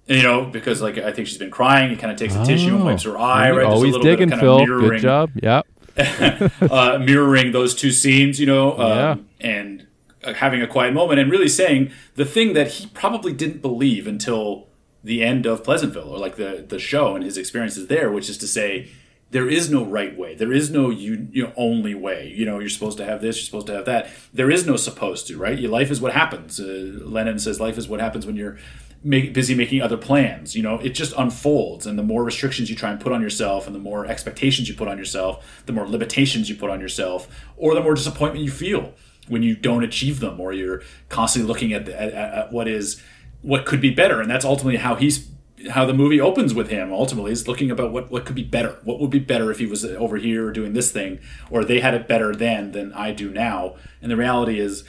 you 0.10 0.23
know, 0.23 0.45
because 0.45 0.81
like 0.81 0.98
I 0.98 1.11
think 1.14 1.27
she's 1.27 1.38
been 1.38 1.52
crying. 1.52 1.90
He 1.91 1.95
kind 1.95 2.11
of 2.11 2.18
takes 2.18 2.36
a 2.36 2.44
tissue 2.45 2.76
and 2.76 2.84
wipes 2.84 3.03
her 3.03 3.18
eye. 3.18 3.49
Right, 3.52 3.56
There's 3.56 3.65
a 3.65 3.69
Always 3.69 3.91
little 3.94 4.03
bit 4.03 4.14
of 4.14 4.18
digging, 4.19 4.30
kind 4.31 4.41
of 4.41 4.45
Phil. 4.45 4.60
mirroring- 4.65 4.90
Good 4.90 5.02
job. 5.02 5.30
Yeah. 5.41 5.61
uh, 6.72 6.98
mirroring 6.99 7.52
those 7.52 7.76
two 7.76 7.91
scenes, 7.91 8.40
you 8.40 8.45
know, 8.45 8.77
um, 8.77 8.88
Yeah. 8.90 9.15
and 9.41 9.88
uh, 10.23 10.34
having 10.34 10.61
a 10.61 10.68
quiet 10.68 10.94
moment 10.94 11.19
and 11.19 11.30
really 11.31 11.48
saying 11.49 11.91
the 12.15 12.26
thing 12.26 12.53
that 12.53 12.68
he 12.72 12.88
probably 12.88 13.34
didn't 13.34 13.61
believe 13.61 14.07
until 14.07 14.68
the 15.03 15.23
end 15.23 15.45
of 15.45 15.64
Pleasantville 15.64 16.10
or 16.10 16.18
like 16.19 16.36
the 16.36 16.65
the 16.68 16.80
show 16.80 17.15
and 17.15 17.23
his 17.23 17.38
experiences 17.38 17.88
there, 17.88 18.11
which 18.11 18.30
is 18.30 18.38
to 18.40 18.48
say 18.48 18.90
there 19.31 19.48
is 19.48 19.69
no 19.69 19.86
right 19.86 20.18
way. 20.18 20.36
There 20.36 20.52
is 20.52 20.69
no 20.72 20.90
you, 20.90 21.27
you 21.31 21.44
know, 21.44 21.53
only 21.56 21.94
way. 21.95 22.34
You 22.36 22.45
know, 22.45 22.60
you're 22.60 22.68
supposed 22.69 22.98
to 22.98 23.06
have 23.06 23.22
this, 23.22 23.38
you're 23.38 23.45
supposed 23.45 23.68
to 23.68 23.73
have 23.73 23.86
that. 23.86 24.10
There 24.34 24.49
is 24.52 24.65
no 24.65 24.76
supposed 24.76 25.27
to, 25.27 25.38
right? 25.38 25.57
Your 25.57 25.72
life 25.72 25.91
is 25.91 26.02
what 26.02 26.14
happens. 26.14 26.60
Uh, 26.60 26.99
Lennon 27.03 27.40
says 27.40 27.60
life 27.60 27.77
is 27.77 27.88
what 27.88 27.99
happens 27.99 28.26
when 28.26 28.36
you're 28.36 28.57
make, 29.04 29.34
busy 29.34 29.56
making 29.56 29.82
other 29.82 29.98
plans. 29.98 30.56
You 30.56 30.64
know, 30.64 30.80
it 30.80 30.90
just 30.90 31.14
unfolds, 31.18 31.86
and 31.86 31.98
the 31.98 32.04
more 32.04 32.24
restrictions 32.24 32.70
you 32.70 32.76
try 32.76 32.92
and 32.92 33.00
put 33.00 33.12
on 33.12 33.22
yourself, 33.22 33.66
and 33.66 33.76
the 33.76 33.80
more 33.80 34.06
expectations 34.06 34.68
you 34.68 34.76
put 34.76 34.88
on 34.88 34.98
yourself, 34.98 35.64
the 35.66 35.74
more 35.74 35.88
limitations 35.88 36.50
you 36.50 36.56
put 36.56 36.70
on 36.70 36.80
yourself, 36.80 37.28
or 37.58 37.74
the 37.74 37.82
more 37.82 37.96
disappointment 37.96 38.44
you 38.44 38.52
feel 38.52 38.94
when 39.28 39.44
you 39.44 39.56
don't 39.56 39.84
achieve 39.84 40.20
them, 40.20 40.40
or 40.40 40.54
you're 40.54 40.82
constantly 41.08 41.48
looking 41.48 41.72
at, 41.74 41.86
the, 41.86 42.00
at, 42.00 42.14
at 42.14 42.34
at 42.34 42.52
what 42.52 42.68
is 42.68 43.02
what 43.42 43.66
could 43.66 43.80
be 43.80 43.92
better, 43.92 44.22
and 44.22 44.30
that's 44.30 44.46
ultimately 44.46 44.78
how 44.78 44.96
he's 44.96 45.30
how 45.72 45.86
the 45.86 45.94
movie 45.94 46.22
opens 46.22 46.54
with 46.54 46.70
him. 46.70 46.92
Ultimately, 46.92 47.32
is 47.32 47.48
looking 47.48 47.72
about 47.72 47.92
what 47.92 48.12
what 48.12 48.26
could 48.26 48.36
be 48.36 48.44
better. 48.44 48.78
What 48.84 49.00
would 49.00 49.10
be 49.10 49.20
better 49.20 49.52
if 49.52 49.60
he 49.60 49.66
was 49.66 49.86
over 49.86 50.18
here 50.18 50.52
doing 50.52 50.74
this 50.74 50.92
thing, 50.92 51.20
or 51.50 51.64
they 51.64 51.80
had 51.80 51.94
it 51.94 52.08
better 52.08 52.36
then 52.36 52.72
than 52.72 52.92
I 52.94 53.12
do 53.12 53.30
now. 53.30 53.76
And 54.02 54.12
the 54.12 54.18
reality 54.18 54.60
is 54.60 54.84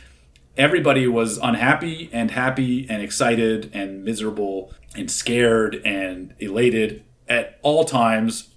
everybody 0.56 1.06
was 1.06 1.38
unhappy 1.38 2.10
and 2.12 2.30
happy 2.30 2.86
and 2.90 3.02
excited 3.02 3.70
and 3.72 4.04
miserable 4.04 4.72
and 4.96 5.10
scared 5.10 5.76
and 5.84 6.34
elated 6.38 7.04
at 7.28 7.58
all 7.62 7.84
times 7.84 8.48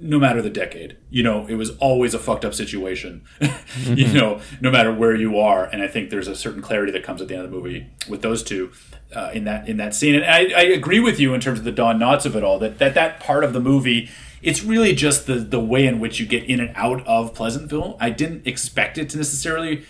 no 0.00 0.18
matter 0.18 0.42
the 0.42 0.50
decade. 0.50 0.96
You 1.08 1.22
know 1.22 1.46
it 1.46 1.54
was 1.54 1.70
always 1.78 2.14
a 2.14 2.18
fucked 2.18 2.44
up 2.44 2.54
situation 2.54 3.22
you 3.84 4.12
know 4.12 4.40
no 4.60 4.70
matter 4.70 4.92
where 4.92 5.14
you 5.14 5.38
are. 5.38 5.64
And 5.64 5.82
i 5.82 5.88
think 5.88 6.10
there's 6.10 6.28
a 6.28 6.34
certain 6.34 6.62
clarity 6.62 6.92
that 6.92 7.04
comes 7.04 7.22
at 7.22 7.28
the 7.28 7.34
end 7.34 7.44
of 7.44 7.50
the 7.50 7.56
movie 7.56 7.86
with 8.08 8.22
those 8.22 8.42
two 8.42 8.72
uh, 9.14 9.30
in 9.32 9.44
that 9.44 9.68
in 9.68 9.76
that 9.76 9.94
scene. 9.94 10.14
And 10.14 10.24
I, 10.24 10.58
I 10.58 10.64
agree 10.64 11.00
with 11.00 11.20
you 11.20 11.34
in 11.34 11.40
terms 11.40 11.58
of 11.58 11.64
the 11.64 11.72
don 11.72 11.98
knotts 11.98 12.26
of 12.26 12.36
it 12.36 12.42
all 12.42 12.58
that 12.58 12.78
that 12.78 12.94
that 12.94 13.20
part 13.20 13.44
of 13.44 13.52
the 13.52 13.60
movie 13.60 14.10
it's 14.44 14.62
really 14.62 14.94
just 14.94 15.26
the 15.26 15.36
the 15.36 15.60
way 15.60 15.86
in 15.86 15.98
which 15.98 16.20
you 16.20 16.26
get 16.26 16.44
in 16.44 16.60
and 16.60 16.72
out 16.76 17.04
of 17.06 17.34
pleasantville. 17.34 17.96
I 17.98 18.10
didn't 18.10 18.46
expect 18.46 18.98
it 18.98 19.08
to 19.10 19.16
necessarily 19.16 19.86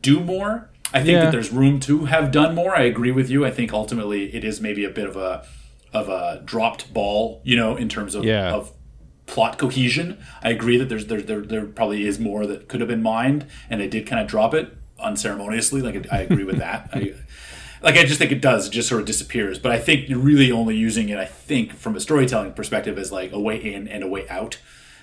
do 0.00 0.20
more. 0.20 0.69
I 0.92 0.98
think 0.98 1.10
Yeah. 1.16 1.24
that 1.24 1.32
there's 1.32 1.52
room 1.52 1.78
to 1.80 2.06
have 2.06 2.30
done 2.32 2.54
more. 2.54 2.74
I 2.76 2.82
agree 2.82 3.12
with 3.12 3.30
you. 3.30 3.44
I 3.46 3.50
think 3.50 3.72
ultimately 3.72 4.34
it 4.34 4.44
is 4.44 4.60
maybe 4.60 4.84
a 4.84 4.90
bit 4.90 5.06
of 5.06 5.16
a 5.16 5.44
of 5.92 6.08
a 6.08 6.40
dropped 6.44 6.92
ball, 6.94 7.40
you 7.44 7.56
know, 7.56 7.74
in 7.76 7.88
terms 7.88 8.14
of, 8.14 8.24
Yeah. 8.24 8.52
of 8.52 8.70
plot 9.26 9.58
cohesion. 9.58 10.18
I 10.42 10.50
agree 10.50 10.76
that 10.76 10.88
there's 10.88 11.06
there, 11.06 11.20
there 11.20 11.40
there 11.40 11.64
probably 11.66 12.06
is 12.06 12.18
more 12.20 12.46
that 12.46 12.68
could 12.68 12.80
have 12.80 12.88
been 12.88 13.02
mined, 13.02 13.46
and 13.68 13.80
they 13.80 13.88
did 13.88 14.06
kind 14.06 14.20
of 14.22 14.28
drop 14.28 14.54
it 14.54 14.72
unceremoniously. 15.00 15.80
Like 15.82 16.06
I 16.12 16.20
agree 16.22 16.44
with 16.44 16.58
that. 16.66 16.90
I, 16.92 17.14
like 17.82 17.96
I 17.96 18.04
just 18.04 18.18
think 18.18 18.30
it 18.32 18.40
does. 18.42 18.68
It 18.68 18.70
just 18.72 18.88
sort 18.88 19.00
of 19.00 19.06
disappears. 19.06 19.58
But 19.58 19.72
I 19.72 19.78
think 19.78 20.08
you're 20.08 20.18
really 20.18 20.52
only 20.52 20.76
using 20.76 21.08
it. 21.08 21.18
I 21.18 21.24
think 21.24 21.72
from 21.74 21.96
a 21.96 22.00
storytelling 22.00 22.52
perspective 22.52 22.98
as 22.98 23.10
like 23.10 23.32
a 23.32 23.40
way 23.40 23.56
in 23.56 23.88
and 23.88 24.02
a 24.04 24.08
way 24.08 24.28
out, 24.28 24.58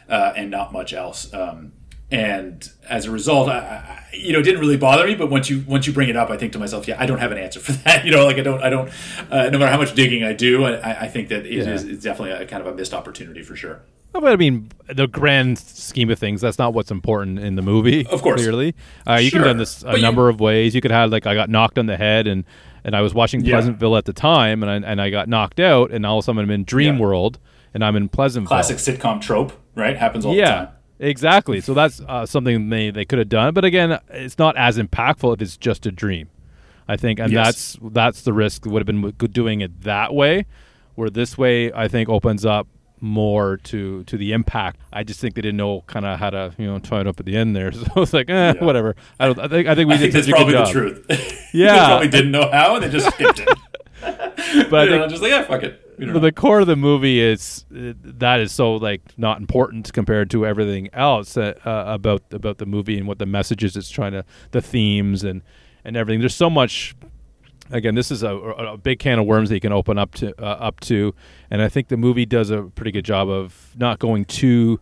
uh, 0.09 0.33
and 0.35 0.49
not 0.51 0.71
much 0.71 0.93
else. 0.93 1.33
Um, 1.33 1.71
and 2.09 2.69
as 2.89 3.05
a 3.05 3.11
result, 3.11 3.49
I, 3.49 4.05
you 4.13 4.31
know, 4.33 4.39
it 4.39 4.43
didn't 4.43 4.61
really 4.61 4.77
bother 4.77 5.05
me. 5.05 5.15
But 5.15 5.29
once 5.29 5.49
you 5.49 5.63
once 5.67 5.85
you 5.87 5.93
bring 5.93 6.09
it 6.09 6.15
up, 6.15 6.29
I 6.29 6.37
think 6.37 6.53
to 6.53 6.59
myself, 6.59 6.87
yeah, 6.87 6.95
I 6.99 7.05
don't 7.05 7.19
have 7.19 7.31
an 7.31 7.37
answer 7.37 7.59
for 7.59 7.71
that. 7.83 8.05
You 8.05 8.11
know, 8.11 8.25
like 8.25 8.37
I 8.37 8.41
don't, 8.41 8.61
I 8.61 8.69
don't. 8.69 8.89
Uh, 9.29 9.49
no 9.49 9.59
matter 9.59 9.71
how 9.71 9.77
much 9.77 9.93
digging 9.93 10.23
I 10.23 10.33
do, 10.33 10.63
I, 10.65 11.01
I 11.03 11.07
think 11.07 11.29
that 11.29 11.45
it 11.45 11.51
Yeah. 11.65 11.73
is 11.73 11.83
it's 11.83 12.03
definitely 12.03 12.31
a 12.31 12.45
kind 12.47 12.61
of 12.65 12.71
a 12.73 12.75
missed 12.75 12.93
opportunity 12.93 13.43
for 13.43 13.55
sure. 13.55 13.81
But 14.13 14.23
I 14.31 14.35
mean, 14.37 14.71
the 14.87 15.05
grand 15.07 15.59
scheme 15.59 16.09
of 16.09 16.17
things, 16.17 16.41
that's 16.41 16.57
not 16.57 16.73
what's 16.73 16.89
important 16.89 17.39
in 17.39 17.55
the 17.55 17.61
movie. 17.61 18.07
Of 18.09 18.21
course. 18.23 18.41
clearly, 18.41 18.73
uh, 19.07 19.15
you 19.15 19.29
Sure. 19.29 19.41
can 19.41 19.47
done 19.49 19.57
this 19.57 19.83
a 19.83 19.87
But 19.87 19.95
you- 19.97 20.01
number 20.01 20.29
of 20.29 20.39
ways. 20.39 20.73
You 20.73 20.81
could 20.81 20.91
have 20.91 21.11
like 21.11 21.27
I 21.27 21.35
got 21.35 21.49
knocked 21.49 21.77
on 21.77 21.85
the 21.87 21.97
head, 21.97 22.25
and 22.25 22.45
and 22.85 22.95
I 22.95 23.01
was 23.01 23.13
watching 23.13 23.41
Yeah. 23.43 23.55
Pleasantville 23.57 23.97
at 23.97 24.05
the 24.05 24.13
time, 24.13 24.63
and 24.63 24.85
I, 24.85 24.89
and 24.91 25.01
I 25.01 25.09
got 25.09 25.27
knocked 25.27 25.59
out, 25.59 25.91
and 25.91 26.05
all 26.05 26.17
of 26.19 26.23
a 26.23 26.25
sudden 26.25 26.41
I'm 26.41 26.49
in 26.51 26.63
Dream 26.63 26.95
Yeah. 26.95 27.01
World, 27.01 27.37
and 27.73 27.83
I'm 27.83 27.97
in 27.97 28.07
Pleasantville. 28.07 28.47
Classic 28.47 28.77
sitcom 28.77 29.19
trope, 29.21 29.51
right? 29.75 29.97
Happens 29.97 30.25
all 30.25 30.31
the 30.31 30.37
yeah. 30.39 30.51
time. 30.55 30.67
Exactly. 30.99 31.61
So 31.61 31.73
that's 31.73 32.01
uh, 32.07 32.25
something 32.25 32.69
they, 32.69 32.89
they 32.89 33.05
could 33.05 33.19
have 33.19 33.29
done, 33.29 33.53
but 33.53 33.63
again, 33.65 33.99
it's 34.09 34.37
not 34.39 34.57
as 34.57 34.77
impactful 34.77 35.35
if 35.35 35.41
it's 35.41 35.57
just 35.57 35.85
a 35.85 35.91
dream. 35.91 36.29
I 36.89 36.95
think, 36.95 37.19
and 37.19 37.31
Yes. 37.33 37.45
that's 37.45 37.77
that's 37.93 38.21
the 38.21 38.31
risk. 38.33 38.65
Would 38.65 38.79
have 38.79 38.85
been 38.87 39.11
doing 39.31 39.59
it 39.61 39.81
that 39.81 40.13
way, 40.15 40.45
where 40.95 41.09
this 41.09 41.37
way 41.37 41.71
I 41.73 41.87
think 41.89 42.07
opens 42.07 42.45
up 42.45 42.65
more 43.01 43.57
to 43.57 44.03
to 44.05 44.17
the 44.17 44.31
impact. 44.31 44.79
I 44.93 45.03
just 45.03 45.19
think 45.19 45.35
they 45.35 45.41
didn't 45.41 45.57
know 45.57 45.81
kind 45.87 46.05
of 46.05 46.17
how 46.17 46.29
to 46.29 46.53
you 46.57 46.65
know 46.65 46.79
tie 46.79 47.01
it 47.01 47.07
up 47.07 47.19
at 47.19 47.25
the 47.25 47.35
end 47.35 47.55
there. 47.57 47.71
So 47.93 48.01
it's 48.01 48.13
like 48.13 48.29
eh, 48.29 48.53
Yeah. 48.55 48.63
whatever. 48.63 48.95
I 49.19 49.25
don't. 49.25 49.37
I 49.37 49.47
think 49.49 49.67
I 49.67 49.75
think 49.75 49.89
we 49.89 49.95
I 49.95 49.97
did 49.97 50.13
think 50.13 50.25
that's 50.25 50.29
probably 50.29 50.53
the 50.53 50.63
truth. 50.65 51.49
Yeah, 51.53 51.73
they 51.73 51.85
probably 51.87 52.07
didn't 52.07 52.31
know 52.31 52.49
how, 52.51 52.75
and 52.75 52.83
they 52.85 52.89
just 52.89 53.07
skipped 53.13 53.39
it. 53.41 53.49
But 54.69 54.73
I 54.73 54.83
you 54.85 54.89
know, 54.91 55.07
just 55.09 55.21
like 55.21 55.31
yeah, 55.31 55.43
fuck 55.43 55.63
it. 55.63 55.81
We 55.97 56.05
don't 56.05 56.13
but 56.13 56.19
know. 56.19 56.27
the 56.27 56.31
core 56.31 56.59
of 56.59 56.67
the 56.67 56.75
movie 56.75 57.19
is 57.19 57.65
uh, 57.75 57.93
that 58.03 58.39
is 58.39 58.51
so 58.51 58.75
like 58.75 59.01
not 59.17 59.39
important 59.39 59.91
compared 59.93 60.29
to 60.31 60.45
everything 60.45 60.89
else 60.93 61.35
uh, 61.37 61.53
uh, 61.65 61.83
about 61.87 62.23
about 62.31 62.59
the 62.59 62.65
movie 62.65 62.97
and 62.97 63.07
what 63.07 63.17
the 63.19 63.25
messages 63.25 63.75
it's 63.75 63.89
trying 63.89 64.11
to 64.11 64.23
the 64.51 64.61
themes 64.61 65.23
and 65.23 65.41
and 65.83 65.97
everything 65.97 66.19
there's 66.19 66.35
so 66.35 66.49
much 66.49 66.95
again 67.71 67.95
this 67.95 68.11
is 68.11 68.21
a, 68.21 68.29
a 68.29 68.77
big 68.77 68.99
can 68.99 69.17
of 69.17 69.25
worms 69.25 69.49
that 69.49 69.55
you 69.55 69.61
can 69.61 69.73
open 69.73 69.97
up 69.97 70.13
to 70.15 70.39
uh, 70.39 70.57
up 70.59 70.79
to 70.81 71.15
and 71.49 71.61
i 71.63 71.67
think 71.67 71.87
the 71.87 71.97
movie 71.97 72.25
does 72.25 72.51
a 72.51 72.63
pretty 72.75 72.91
good 72.91 73.05
job 73.05 73.27
of 73.27 73.73
not 73.75 73.97
going 73.97 74.23
too 74.23 74.79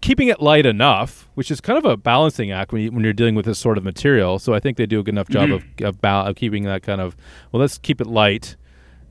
keeping 0.00 0.28
it 0.28 0.40
light 0.40 0.64
enough, 0.64 1.28
which 1.34 1.50
is 1.50 1.60
kind 1.60 1.78
of 1.78 1.84
a 1.84 1.96
balancing 1.98 2.50
act 2.50 2.72
when, 2.72 2.82
you, 2.82 2.92
when 2.92 3.04
you're 3.04 3.12
dealing 3.12 3.34
with 3.34 3.44
this 3.44 3.58
sort 3.58 3.76
of 3.76 3.84
material. 3.84 4.38
So 4.38 4.54
I 4.54 4.60
think 4.60 4.78
they 4.78 4.86
do 4.86 5.00
a 5.00 5.02
good 5.02 5.14
enough 5.14 5.28
job 5.28 5.50
of 5.50 5.64
of, 5.82 6.00
bal- 6.00 6.26
of 6.26 6.36
keeping 6.36 6.62
that 6.64 6.82
kind 6.82 7.00
of 7.00 7.16
well, 7.50 7.60
let's 7.60 7.78
keep 7.78 8.00
it 8.00 8.06
light 8.06 8.56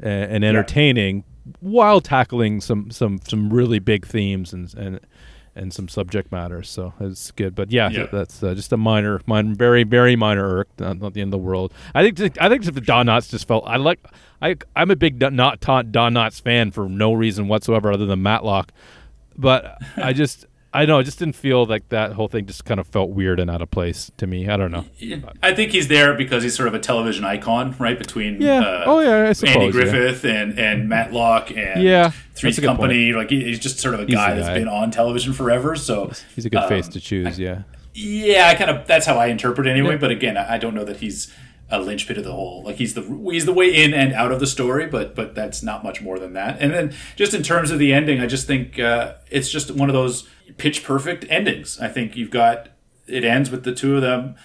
uh, 0.03 0.07
and 0.07 0.43
entertaining 0.43 1.23
while 1.59 2.01
tackling 2.01 2.61
some 2.61 2.91
some 2.91 3.19
some 3.27 3.51
really 3.51 3.79
big 3.79 4.05
themes 4.05 4.53
and 4.53 4.73
and 4.75 4.99
and 5.53 5.73
some 5.73 5.89
subject 5.89 6.31
matter. 6.31 6.63
So 6.63 6.93
it's 7.01 7.31
good. 7.31 7.55
But 7.55 7.71
yeah, 7.71 7.89
Yeah. 7.89 8.05
that's 8.11 8.41
uh, 8.41 8.53
just 8.55 8.71
a 8.71 8.77
minor, 8.77 9.19
minor, 9.25 9.53
very 9.53 9.83
very 9.83 10.15
minor 10.15 10.47
irk. 10.59 10.69
Not, 10.79 10.99
not 10.99 11.13
the 11.13 11.21
end 11.21 11.33
of 11.33 11.39
the 11.41 11.45
world. 11.45 11.73
I 11.93 12.03
think 12.09 12.37
I 12.39 12.47
think 12.47 12.65
if 12.65 12.73
the 12.73 12.79
Don 12.81 13.07
Knotts 13.07 13.29
just 13.29 13.47
felt 13.47 13.63
I 13.67 13.75
like 13.77 13.99
I 14.41 14.55
I'm 14.75 14.91
a 14.91 14.95
big 14.95 15.19
Don 15.19 15.35
Knot 15.35 15.59
Don 15.59 15.91
Knotts 15.91 16.41
fan 16.41 16.71
for 16.71 16.87
no 16.87 17.13
reason 17.13 17.47
whatsoever 17.47 17.91
other 17.91 18.05
than 18.05 18.21
Matlock 18.23 18.71
but 19.37 19.77
I 19.97 20.13
just 20.13 20.45
I 20.73 20.85
know 20.85 20.99
it 20.99 21.03
just 21.03 21.19
didn't 21.19 21.35
feel 21.35 21.65
like 21.65 21.89
that 21.89 22.13
whole 22.13 22.29
thing 22.29 22.45
just 22.45 22.63
kind 22.63 22.79
of 22.79 22.87
felt 22.87 23.09
weird 23.09 23.41
and 23.41 23.49
out 23.51 23.61
of 23.61 23.69
place 23.71 24.09
to 24.17 24.25
me. 24.25 24.47
I 24.47 24.55
don't 24.55 24.71
know. 24.71 24.85
I 25.43 25.53
think 25.53 25.71
he's 25.73 25.89
there 25.89 26.13
because 26.13 26.43
he's 26.43 26.55
sort 26.55 26.67
of 26.69 26.73
a 26.73 26.79
television 26.79 27.25
icon, 27.25 27.75
right? 27.77 27.97
Between 27.99 28.41
Yeah. 28.41 28.59
uh, 28.61 28.83
oh 28.85 28.99
yeah, 29.01 29.27
I 29.29 29.33
suppose. 29.33 29.53
Andy 29.55 29.65
yeah. 29.65 29.71
Griffith 29.71 30.23
and 30.23 30.57
and 30.57 30.87
Matlock 30.87 31.51
and 31.51 31.83
Yeah, 31.83 32.11
Three's 32.35 32.57
a 32.57 32.61
Company. 32.61 33.11
Like 33.11 33.29
he- 33.29 33.43
he's 33.43 33.59
just 33.59 33.79
sort 33.79 33.95
of 33.95 33.99
a 34.01 34.05
He's 34.05 34.15
guy 34.15 34.33
that's 34.33 34.57
been 34.57 34.69
on 34.69 34.91
television 34.91 35.33
forever. 35.33 35.75
So 35.75 36.11
He's 36.35 36.45
a 36.45 36.49
good 36.49 36.67
face 36.69 36.85
um, 36.85 36.91
to 36.93 36.99
choose. 37.01 37.37
Yeah. 37.37 37.63
Yeah, 37.93 38.47
I 38.47 38.55
kind 38.55 38.69
of 38.69 38.87
that's 38.87 39.05
how 39.05 39.17
I 39.17 39.27
interpret 39.27 39.67
it 39.67 39.71
anyway. 39.71 39.91
Yeah. 39.95 39.97
But 39.97 40.11
again, 40.11 40.37
I 40.37 40.53
I 40.53 40.57
don't 40.57 40.73
know 40.73 40.85
that 40.85 40.97
he's 40.97 41.33
a 41.69 41.79
linchpin 41.79 42.17
of 42.17 42.23
the 42.23 42.31
whole. 42.33 42.63
Like 42.63 42.75
he's 42.77 42.93
the 42.93 43.01
he's 43.31 43.45
the 43.45 43.53
way 43.53 43.67
in 43.73 43.93
and 43.93 44.13
out 44.13 44.31
of 44.31 44.39
the 44.39 44.47
story, 44.47 44.87
but 44.87 45.15
but 45.15 45.35
that's 45.35 45.61
not 45.61 45.83
much 45.83 46.01
more 46.01 46.17
than 46.19 46.31
that. 46.33 46.57
And 46.61 46.73
then 46.73 46.93
just 47.17 47.33
in 47.33 47.43
terms 47.43 47.71
of 47.71 47.79
the 47.79 47.91
ending, 47.93 48.21
I 48.21 48.27
just 48.27 48.47
think 48.47 48.79
uh, 48.79 49.15
it's 49.29 49.49
just 49.49 49.71
one 49.71 49.89
of 49.89 49.93
those 49.93 50.27
pitch 50.57 50.83
perfect 50.83 51.25
endings. 51.29 51.79
I 51.79 51.87
think 51.87 52.15
you've 52.15 52.31
got 52.31 52.69
it 53.07 53.23
ends 53.23 53.49
with 53.49 53.63
the 53.63 53.73
two 53.73 53.95
of 53.95 54.01
them, 54.01 54.35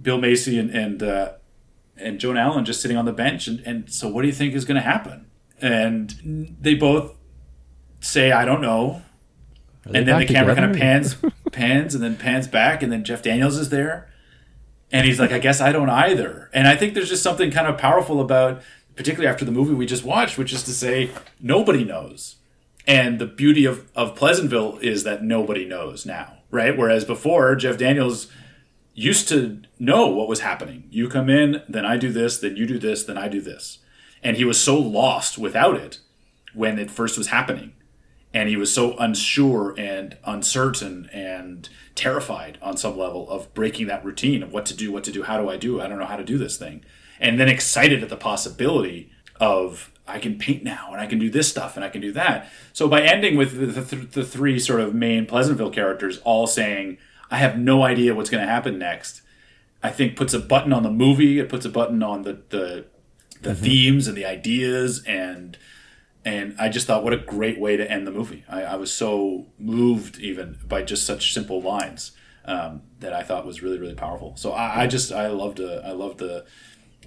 Bill 0.00 0.18
Macy 0.18 0.58
and 0.58 0.70
and 0.70 1.02
uh, 1.02 1.32
and 1.96 2.18
Joan 2.18 2.36
Allen 2.36 2.64
just 2.64 2.80
sitting 2.80 2.96
on 2.96 3.04
the 3.04 3.12
bench, 3.12 3.46
and 3.46 3.60
and 3.60 3.92
so 3.92 4.08
what 4.08 4.22
do 4.22 4.28
you 4.28 4.34
think 4.34 4.54
is 4.54 4.64
going 4.64 4.76
to 4.76 4.82
happen? 4.82 5.26
And 5.60 6.56
they 6.60 6.74
both 6.74 7.16
say, 8.00 8.32
"I 8.32 8.44
don't 8.44 8.60
know." 8.60 9.02
and 9.86 10.08
then 10.08 10.18
the 10.18 10.26
camera 10.26 10.54
kind 10.54 10.70
of 10.70 10.76
pans 10.76 11.16
pans 11.52 11.94
and 11.94 12.02
then 12.02 12.16
pans 12.16 12.48
back 12.48 12.82
and 12.82 12.90
then 12.90 13.04
jeff 13.04 13.22
daniels 13.22 13.58
is 13.58 13.68
there 13.68 14.08
and 14.90 15.06
he's 15.06 15.20
like 15.20 15.32
i 15.32 15.38
guess 15.38 15.60
i 15.60 15.70
don't 15.72 15.90
either 15.90 16.50
and 16.52 16.66
i 16.66 16.76
think 16.76 16.94
there's 16.94 17.08
just 17.08 17.22
something 17.22 17.50
kind 17.50 17.66
of 17.66 17.76
powerful 17.76 18.20
about 18.20 18.62
particularly 18.96 19.30
after 19.30 19.44
the 19.44 19.52
movie 19.52 19.74
we 19.74 19.86
just 19.86 20.04
watched 20.04 20.38
which 20.38 20.52
is 20.52 20.62
to 20.62 20.72
say 20.72 21.10
nobody 21.40 21.84
knows 21.84 22.36
and 22.86 23.18
the 23.18 23.26
beauty 23.26 23.64
of, 23.64 23.90
of 23.94 24.14
pleasantville 24.14 24.78
is 24.78 25.04
that 25.04 25.22
nobody 25.22 25.64
knows 25.64 26.04
now 26.04 26.38
right 26.50 26.76
whereas 26.76 27.04
before 27.04 27.54
jeff 27.54 27.78
daniels 27.78 28.28
used 28.94 29.28
to 29.28 29.60
know 29.78 30.06
what 30.06 30.28
was 30.28 30.40
happening 30.40 30.84
you 30.90 31.08
come 31.08 31.28
in 31.28 31.62
then 31.68 31.84
i 31.84 31.96
do 31.96 32.12
this 32.12 32.38
then 32.38 32.56
you 32.56 32.66
do 32.66 32.78
this 32.78 33.04
then 33.04 33.18
i 33.18 33.28
do 33.28 33.40
this 33.40 33.78
and 34.22 34.36
he 34.36 34.44
was 34.44 34.60
so 34.60 34.78
lost 34.78 35.36
without 35.36 35.76
it 35.76 35.98
when 36.54 36.78
it 36.78 36.90
first 36.90 37.18
was 37.18 37.28
happening 37.28 37.72
and 38.34 38.48
he 38.48 38.56
was 38.56 38.74
so 38.74 38.96
unsure 38.98 39.74
and 39.78 40.16
uncertain 40.24 41.08
and 41.12 41.68
terrified 41.94 42.58
on 42.60 42.76
some 42.76 42.98
level 42.98 43.30
of 43.30 43.54
breaking 43.54 43.86
that 43.86 44.04
routine 44.04 44.42
of 44.42 44.52
what 44.52 44.66
to 44.66 44.74
do, 44.74 44.90
what 44.90 45.04
to 45.04 45.12
do, 45.12 45.22
how 45.22 45.40
do 45.40 45.48
I 45.48 45.56
do? 45.56 45.80
I 45.80 45.86
don't 45.86 46.00
know 46.00 46.04
how 46.04 46.16
to 46.16 46.24
do 46.24 46.36
this 46.36 46.58
thing. 46.58 46.84
And 47.20 47.38
then 47.38 47.48
excited 47.48 48.02
at 48.02 48.08
the 48.08 48.16
possibility 48.16 49.12
of 49.40 49.92
I 50.06 50.18
can 50.18 50.38
paint 50.38 50.62
now 50.62 50.90
and 50.92 51.00
I 51.00 51.06
can 51.06 51.18
do 51.18 51.30
this 51.30 51.48
stuff 51.48 51.76
and 51.76 51.84
I 51.84 51.88
can 51.88 52.00
do 52.00 52.12
that. 52.12 52.50
So 52.72 52.88
by 52.88 53.02
ending 53.02 53.36
with 53.36 53.58
the, 53.58 53.80
the, 53.80 53.96
the 53.96 54.24
three 54.24 54.58
sort 54.58 54.80
of 54.80 54.94
main 54.94 55.26
Pleasantville 55.26 55.70
characters 55.70 56.18
all 56.24 56.46
saying, 56.46 56.98
I 57.30 57.38
have 57.38 57.58
no 57.58 57.82
idea 57.82 58.14
what's 58.14 58.30
going 58.30 58.44
to 58.44 58.50
happen 58.50 58.78
next, 58.78 59.22
I 59.82 59.90
think 59.90 60.16
puts 60.16 60.34
a 60.34 60.38
button 60.38 60.72
on 60.72 60.82
the 60.82 60.90
movie. 60.90 61.38
It 61.38 61.48
puts 61.48 61.66
a 61.66 61.70
button 61.70 62.02
on 62.02 62.22
the, 62.22 62.40
the, 62.50 62.86
the 63.40 63.54
themes 63.54 64.08
and 64.08 64.16
the 64.16 64.24
ideas 64.24 65.02
and 65.06 65.58
and 66.26 66.54
I 66.58 66.70
just 66.70 66.86
thought, 66.86 67.04
what 67.04 67.12
a 67.12 67.18
great 67.18 67.60
way 67.60 67.76
to 67.76 67.90
end 67.90 68.06
the 68.06 68.10
movie. 68.10 68.44
I, 68.48 68.62
I 68.62 68.76
was 68.76 68.90
so 68.90 69.46
moved 69.58 70.18
even 70.18 70.58
by 70.66 70.82
just 70.82 71.04
such 71.04 71.34
simple 71.34 71.60
lines 71.60 72.12
um, 72.46 72.82
that 73.00 73.12
I 73.12 73.22
thought 73.22 73.44
was 73.44 73.62
really, 73.62 73.78
really 73.78 73.94
powerful. 73.94 74.34
So 74.36 74.52
I, 74.52 74.84
I 74.84 74.86
just, 74.86 75.12
I 75.12 75.28
loved, 75.28 75.60
uh, 75.60 75.82
I 75.84 75.92
loved 75.92 76.18
the 76.18 76.46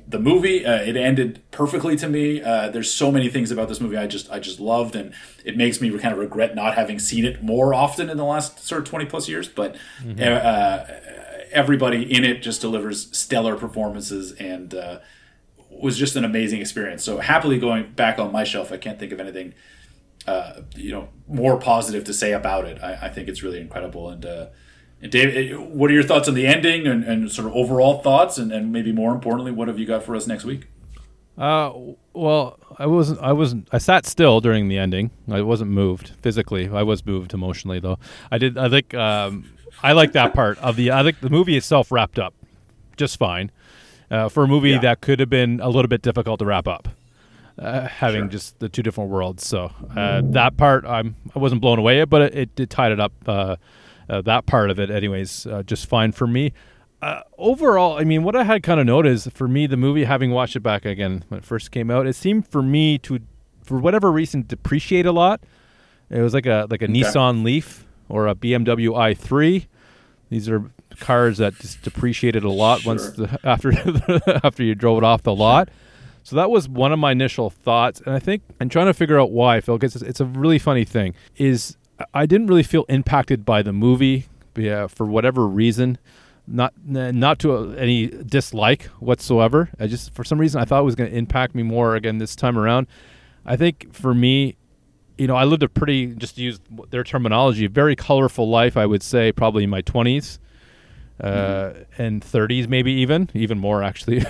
the 0.07 0.19
movie. 0.19 0.65
Uh, 0.65 0.81
it 0.81 0.95
ended 0.95 1.41
perfectly 1.51 1.95
to 1.97 2.07
me. 2.07 2.41
Uh, 2.41 2.69
there's 2.69 2.91
so 2.91 3.11
many 3.11 3.29
things 3.29 3.51
about 3.51 3.67
this 3.67 3.81
movie 3.81 3.97
I 3.97 4.07
just, 4.07 4.31
I 4.31 4.39
just 4.39 4.59
loved, 4.59 4.95
and 4.95 5.13
it 5.43 5.57
makes 5.57 5.81
me 5.81 5.89
kind 5.97 6.13
of 6.13 6.19
regret 6.19 6.55
not 6.55 6.75
having 6.75 6.99
seen 6.99 7.25
it 7.25 7.43
more 7.43 7.73
often 7.73 8.09
in 8.09 8.17
the 8.17 8.23
last 8.23 8.65
sort 8.65 8.81
of 8.81 8.87
20 8.87 9.05
plus 9.05 9.27
years. 9.27 9.49
But 9.49 9.75
uh, 10.19 10.85
everybody 11.51 12.03
in 12.03 12.23
it 12.23 12.41
just 12.41 12.61
delivers 12.61 13.15
stellar 13.17 13.55
performances 13.55 14.31
and. 14.33 14.73
Uh, 14.73 14.99
was 15.69 15.97
just 15.97 16.15
an 16.15 16.25
amazing 16.25 16.59
experience. 16.59 17.03
So 17.03 17.19
happily 17.19 17.59
going 17.59 17.91
back 17.91 18.19
on 18.19 18.31
my 18.31 18.43
shelf, 18.43 18.71
I 18.71 18.77
can't 18.77 18.97
think 18.99 19.11
of 19.11 19.19
anything, 19.19 19.53
uh, 20.25 20.61
you 20.75 20.91
know, 20.91 21.09
more 21.27 21.59
positive 21.59 22.03
to 22.05 22.13
say 22.13 22.31
about 22.33 22.65
it. 22.65 22.81
I, 22.81 22.93
I 23.03 23.09
think 23.09 23.27
it's 23.27 23.43
really 23.43 23.59
incredible. 23.59 24.09
And, 24.09 24.25
uh, 24.25 24.47
and 25.01 25.11
Dave, 25.11 25.53
uh, 25.53 25.61
what 25.61 25.91
are 25.91 25.93
your 25.93 26.03
thoughts 26.03 26.27
on 26.27 26.33
the 26.33 26.47
ending 26.47 26.87
and, 26.87 27.03
and 27.03 27.31
sort 27.31 27.47
of 27.47 27.53
overall 27.55 28.01
thoughts, 28.01 28.37
and, 28.37 28.51
and 28.51 28.71
maybe 28.71 28.91
more 28.91 29.13
importantly, 29.13 29.51
what 29.51 29.67
have 29.67 29.77
you 29.79 29.85
got 29.85 30.03
for 30.03 30.15
us 30.15 30.25
next 30.27 30.43
week? 30.45 30.67
Uh, 31.37 31.71
well, 32.13 32.57
I 32.79 32.87
wasn't. 32.87 33.19
I 33.21 33.31
wasn't. 33.31 33.67
I 33.71 33.77
sat 33.77 34.07
still 34.07 34.41
during 34.41 34.69
the 34.69 34.79
ending. 34.79 35.11
I 35.31 35.41
wasn't 35.41 35.69
moved 35.69 36.13
physically. 36.21 36.67
I 36.67 36.81
was 36.81 37.05
moved 37.05 37.31
emotionally, 37.33 37.79
though. 37.79 37.99
I 38.31 38.39
did. 38.39 38.57
I 38.57 38.69
think. 38.69 38.93
Um, 38.95 39.45
I 39.83 39.91
like 39.91 40.13
that 40.13 40.33
part 40.33 40.57
of 40.59 40.75
the. 40.77 40.91
I 40.91 41.03
think 41.03 41.19
the 41.19 41.29
movie 41.29 41.55
itself 41.55 41.91
wrapped 41.91 42.17
up 42.17 42.33
just 42.95 43.19
fine. 43.19 43.51
Uh, 44.09 44.29
for 44.29 44.43
a 44.45 44.47
movie 44.47 44.71
Yeah. 44.71 44.79
that 44.79 45.01
could 45.01 45.19
have 45.19 45.29
been 45.29 45.59
a 45.59 45.67
little 45.69 45.89
bit 45.89 46.01
difficult 46.01 46.39
to 46.39 46.45
wrap 46.45 46.65
up, 46.67 46.87
uh, 47.59 47.81
having 47.87 48.21
Sure. 48.23 48.29
just 48.29 48.57
the 48.59 48.69
two 48.69 48.81
different 48.81 49.11
worlds. 49.11 49.45
So 49.45 49.71
uh, 49.95 50.21
that 50.23 50.57
part, 50.57 50.85
I'm. 50.85 51.15
I 51.35 51.39
wasn't 51.39 51.61
blown 51.61 51.77
away, 51.77 52.03
but 52.05 52.21
it, 52.23 52.35
it, 52.35 52.59
it 52.61 52.69
tied 52.71 52.91
it 52.93 52.99
up. 52.99 53.11
Uh, 54.09 54.21
that 54.21 54.45
part 54.45 54.69
of 54.69 54.79
it, 54.79 54.89
anyways, 54.89 55.45
uh, 55.47 55.63
just 55.63 55.87
fine 55.87 56.11
for 56.11 56.27
me. 56.27 56.53
Uh, 57.01 57.21
overall, 57.37 57.97
I 57.99 58.03
mean, 58.03 58.23
what 58.23 58.35
I 58.35 58.43
had 58.43 58.63
kind 58.63 58.79
of 58.79 58.85
noticed 58.85 59.31
for 59.33 59.47
me, 59.47 59.67
the 59.67 59.77
movie, 59.77 60.05
having 60.05 60.31
watched 60.31 60.55
it 60.55 60.61
back 60.61 60.85
again 60.85 61.23
when 61.27 61.39
it 61.39 61.45
first 61.45 61.71
came 61.71 61.91
out, 61.91 62.07
it 62.07 62.13
seemed 62.15 62.47
for 62.47 62.61
me 62.63 62.97
to, 62.99 63.19
for 63.63 63.77
whatever 63.77 64.11
reason, 64.11 64.45
depreciate 64.47 65.05
a 65.05 65.11
lot. 65.11 65.41
It 66.09 66.21
was 66.21 66.33
like 66.33 66.45
a 66.45 66.67
like 66.69 66.81
a 66.81 66.85
Okay. 66.85 66.93
Nissan 66.93 67.43
Leaf 67.43 67.85
or 68.09 68.27
a 68.27 68.33
BMW 68.35 68.89
i3. 68.95 69.67
These 70.29 70.49
are 70.49 70.71
cars 70.99 71.37
that 71.37 71.53
just 71.55 71.81
depreciated 71.83 72.43
a 72.43 72.49
lot 72.49 72.85
once 72.85 73.09
the, 73.11 73.39
after 73.43 73.71
after 74.43 74.63
you 74.63 74.73
drove 74.73 74.97
it 74.99 75.03
off 75.03 75.23
the 75.23 75.35
lot. 75.35 75.69
So 76.23 76.35
that 76.35 76.49
was 76.49 76.67
one 76.67 76.91
of 76.91 76.99
my 76.99 77.11
initial 77.13 77.49
thoughts, 77.49 78.01
and 78.05 78.13
I 78.13 78.19
think 78.19 78.41
I'm 78.59 78.67
trying 78.67 78.87
to 78.87 78.93
figure 78.93 79.17
out 79.17 79.31
why, 79.31 79.61
Phil, 79.61 79.77
because 79.77 79.95
it's, 79.95 80.03
it's 80.03 80.19
a 80.19 80.25
really 80.25 80.59
funny 80.59 80.83
thing. 80.83 81.13
Is 81.37 81.76
I 82.13 82.25
didn't 82.25 82.47
really 82.47 82.63
feel 82.63 82.85
impacted 82.89 83.45
by 83.45 83.61
the 83.61 83.73
movie 83.73 84.27
yeah, 84.57 84.87
for 84.87 85.05
whatever 85.05 85.47
reason, 85.47 85.97
not 86.47 86.73
not 86.85 87.39
to 87.39 87.55
a, 87.55 87.75
any 87.75 88.07
dislike 88.07 88.83
whatsoever. 88.99 89.69
I 89.79 89.87
just 89.87 90.13
for 90.13 90.23
some 90.23 90.39
reason 90.39 90.61
I 90.61 90.65
thought 90.65 90.81
it 90.81 90.85
was 90.85 90.95
going 90.95 91.09
to 91.09 91.15
impact 91.15 91.55
me 91.55 91.63
more 91.63 91.95
again 91.95 92.17
this 92.17 92.35
time 92.35 92.57
around. 92.57 92.87
I 93.45 93.55
think 93.55 93.93
for 93.93 94.13
me, 94.13 94.57
you 95.17 95.27
know, 95.27 95.35
I 95.35 95.45
lived 95.45 95.63
a 95.63 95.69
pretty 95.69 96.07
just 96.15 96.35
to 96.35 96.41
use 96.41 96.59
their 96.89 97.03
terminology, 97.03 97.67
very 97.67 97.95
colorful 97.95 98.49
life. 98.49 98.77
I 98.77 98.85
would 98.85 99.03
say 99.03 99.31
probably 99.31 99.63
in 99.63 99.69
my 99.69 99.81
twenties 99.81 100.39
uh, 101.19 101.73
and 101.97 102.21
30s, 102.21 102.67
maybe 102.67 102.91
even 102.93 103.29
even 103.33 103.59
more 103.59 103.83
actually. 103.83 104.25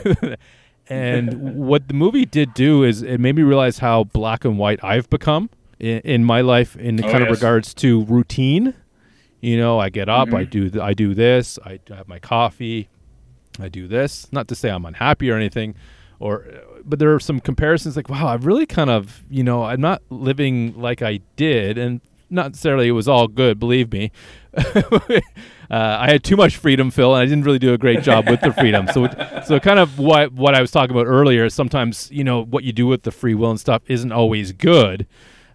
and 0.89 1.57
what 1.57 1.87
the 1.87 1.93
movie 1.93 2.25
did 2.25 2.53
do 2.53 2.83
is 2.83 3.01
it 3.01 3.19
made 3.19 3.35
me 3.35 3.43
realize 3.43 3.79
how 3.79 4.05
black 4.05 4.45
and 4.45 4.57
white 4.57 4.83
I've 4.83 5.09
become 5.09 5.49
in, 5.79 5.99
in 5.99 6.23
my 6.23 6.41
life 6.41 6.75
in 6.75 6.95
the 6.95 7.03
Oh, 7.05 7.11
kind 7.11 7.23
of 7.23 7.29
regards 7.29 7.73
to 7.75 8.03
routine. 8.05 8.73
You 9.41 9.57
know, 9.57 9.77
I 9.79 9.89
get 9.89 10.09
up, 10.09 10.33
I 10.33 10.45
Mhm. 10.45 10.49
do 10.49 10.69
th- 10.71 10.81
I 10.83 10.93
do 10.93 11.13
this, 11.13 11.59
I 11.63 11.79
have 11.89 12.07
my 12.07 12.17
coffee, 12.19 12.89
I 13.59 13.69
do 13.69 13.87
this. 13.87 14.27
Not 14.31 14.47
to 14.47 14.55
say 14.55 14.69
I'm 14.69 14.85
unhappy 14.85 15.29
or 15.29 15.35
anything, 15.35 15.75
or 16.19 16.43
but 16.83 16.99
there 16.99 17.13
are 17.13 17.19
some 17.19 17.39
comparisons 17.39 17.95
like, 17.95 18.09
wow, 18.09 18.27
I've 18.27 18.45
really 18.45 18.65
kind 18.65 18.89
of, 18.89 19.23
you 19.29 19.43
know, 19.43 19.63
I'm 19.63 19.81
not 19.81 20.01
living 20.09 20.73
like 20.79 21.01
I 21.01 21.19
did, 21.35 21.77
and 21.77 22.01
not 22.29 22.47
necessarily 22.51 22.87
it 22.87 22.91
was 22.93 23.07
all 23.07 23.27
good, 23.27 23.59
believe 23.59 23.91
me. 23.91 24.11
uh, 24.57 25.19
I 25.69 26.07
had 26.09 26.23
too 26.23 26.35
much 26.35 26.57
freedom, 26.57 26.91
Phil, 26.91 27.13
and 27.13 27.21
I 27.21 27.25
didn't 27.25 27.43
really 27.43 27.59
do 27.59 27.73
a 27.73 27.77
great 27.77 28.01
job 28.01 28.27
with 28.29 28.41
the 28.41 28.51
freedom. 28.53 28.87
So, 28.87 29.07
so 29.45 29.59
kind 29.59 29.79
of 29.79 29.99
what 29.99 30.31
what 30.33 30.55
I 30.55 30.61
was 30.61 30.71
talking 30.71 30.95
about 30.95 31.05
earlier. 31.07 31.45
Is 31.45 31.53
sometimes 31.53 32.09
you 32.11 32.23
know 32.23 32.43
what 32.43 32.63
you 32.63 32.73
do 32.73 32.87
with 32.87 33.03
the 33.03 33.11
free 33.11 33.35
will 33.35 33.51
and 33.51 33.59
stuff 33.59 33.81
isn't 33.87 34.11
always 34.11 34.51
good, 34.51 35.03
uh, 35.03 35.05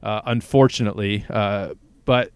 unfortunately. 0.02 1.24
Uh, 1.30 1.74
but 2.04 2.30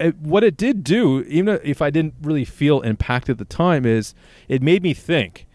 it, 0.00 0.16
what 0.18 0.44
it 0.44 0.56
did 0.56 0.84
do, 0.84 1.22
even 1.22 1.58
if 1.64 1.82
I 1.82 1.90
didn't 1.90 2.14
really 2.22 2.44
feel 2.44 2.80
impacted 2.82 3.32
at 3.34 3.38
the 3.38 3.44
time, 3.44 3.84
is 3.84 4.14
it 4.48 4.62
made 4.62 4.82
me 4.82 4.94
think, 4.94 5.46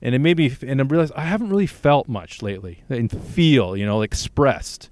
and 0.00 0.14
it 0.14 0.20
made 0.20 0.36
me 0.38 0.54
and 0.66 0.80
I 0.80 0.84
realized 0.84 1.12
I 1.16 1.22
haven't 1.24 1.48
really 1.48 1.66
felt 1.66 2.08
much 2.08 2.42
lately 2.42 2.84
and 2.88 3.10
feel, 3.10 3.76
you 3.76 3.84
know, 3.84 4.02
expressed. 4.02 4.90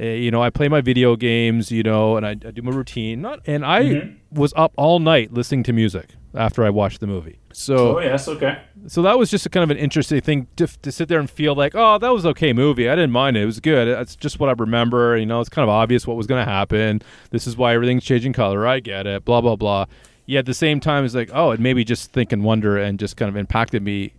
Uh, 0.00 0.04
you 0.04 0.30
know, 0.30 0.42
I 0.42 0.50
play 0.50 0.68
my 0.68 0.80
video 0.82 1.16
games, 1.16 1.72
you 1.72 1.82
know, 1.82 2.16
and 2.16 2.26
I, 2.26 2.30
I 2.30 2.50
do 2.52 2.62
my 2.62 2.70
routine. 2.70 3.22
Not, 3.22 3.40
and 3.46 3.64
I 3.64 3.82
Mhm. 3.82 4.12
was 4.30 4.52
up 4.56 4.72
all 4.76 4.98
night 4.98 5.32
listening 5.32 5.62
to 5.64 5.72
music 5.72 6.10
after 6.36 6.64
I 6.64 6.70
watched 6.70 7.00
the 7.00 7.06
movie. 7.06 7.38
So, 7.52 7.96
Oh 7.96 8.00
yes, 8.00 8.28
okay. 8.28 8.58
so 8.86 9.02
that 9.02 9.18
was 9.18 9.30
just 9.30 9.46
a 9.46 9.48
kind 9.48 9.64
of 9.64 9.70
an 9.70 9.78
interesting 9.78 10.20
thing 10.20 10.46
to, 10.56 10.66
to 10.82 10.92
sit 10.92 11.08
there 11.08 11.18
and 11.18 11.28
feel 11.30 11.54
like, 11.54 11.74
oh, 11.74 11.98
that 11.98 12.10
was 12.12 12.26
okay 12.26 12.52
movie. 12.52 12.88
I 12.88 12.94
didn't 12.94 13.12
mind 13.12 13.36
it. 13.36 13.42
It 13.42 13.46
was 13.46 13.60
good. 13.60 13.88
It's 13.88 14.14
just 14.14 14.38
what 14.38 14.48
I 14.48 14.52
remember. 14.52 15.16
You 15.16 15.26
know, 15.26 15.40
it's 15.40 15.48
kind 15.48 15.62
of 15.64 15.70
obvious 15.70 16.06
what 16.06 16.16
was 16.16 16.26
going 16.26 16.44
to 16.44 16.50
happen. 16.50 17.00
This 17.30 17.46
is 17.46 17.56
why 17.56 17.74
everything's 17.74 18.04
changing 18.04 18.34
color. 18.34 18.66
I 18.66 18.80
get 18.80 19.06
it. 19.06 19.24
Blah 19.24 19.40
blah 19.40 19.56
blah. 19.56 19.86
Yet 20.26 20.40
at 20.40 20.46
the 20.46 20.54
same 20.54 20.80
time, 20.80 21.04
it's 21.04 21.14
like, 21.14 21.30
oh, 21.32 21.52
it 21.52 21.60
made 21.60 21.76
me 21.76 21.84
just 21.84 22.12
think 22.12 22.32
and 22.32 22.42
wonder, 22.44 22.76
and 22.76 22.98
just 22.98 23.16
kind 23.16 23.28
of 23.28 23.36
impacted 23.36 23.82
me, 23.82 24.12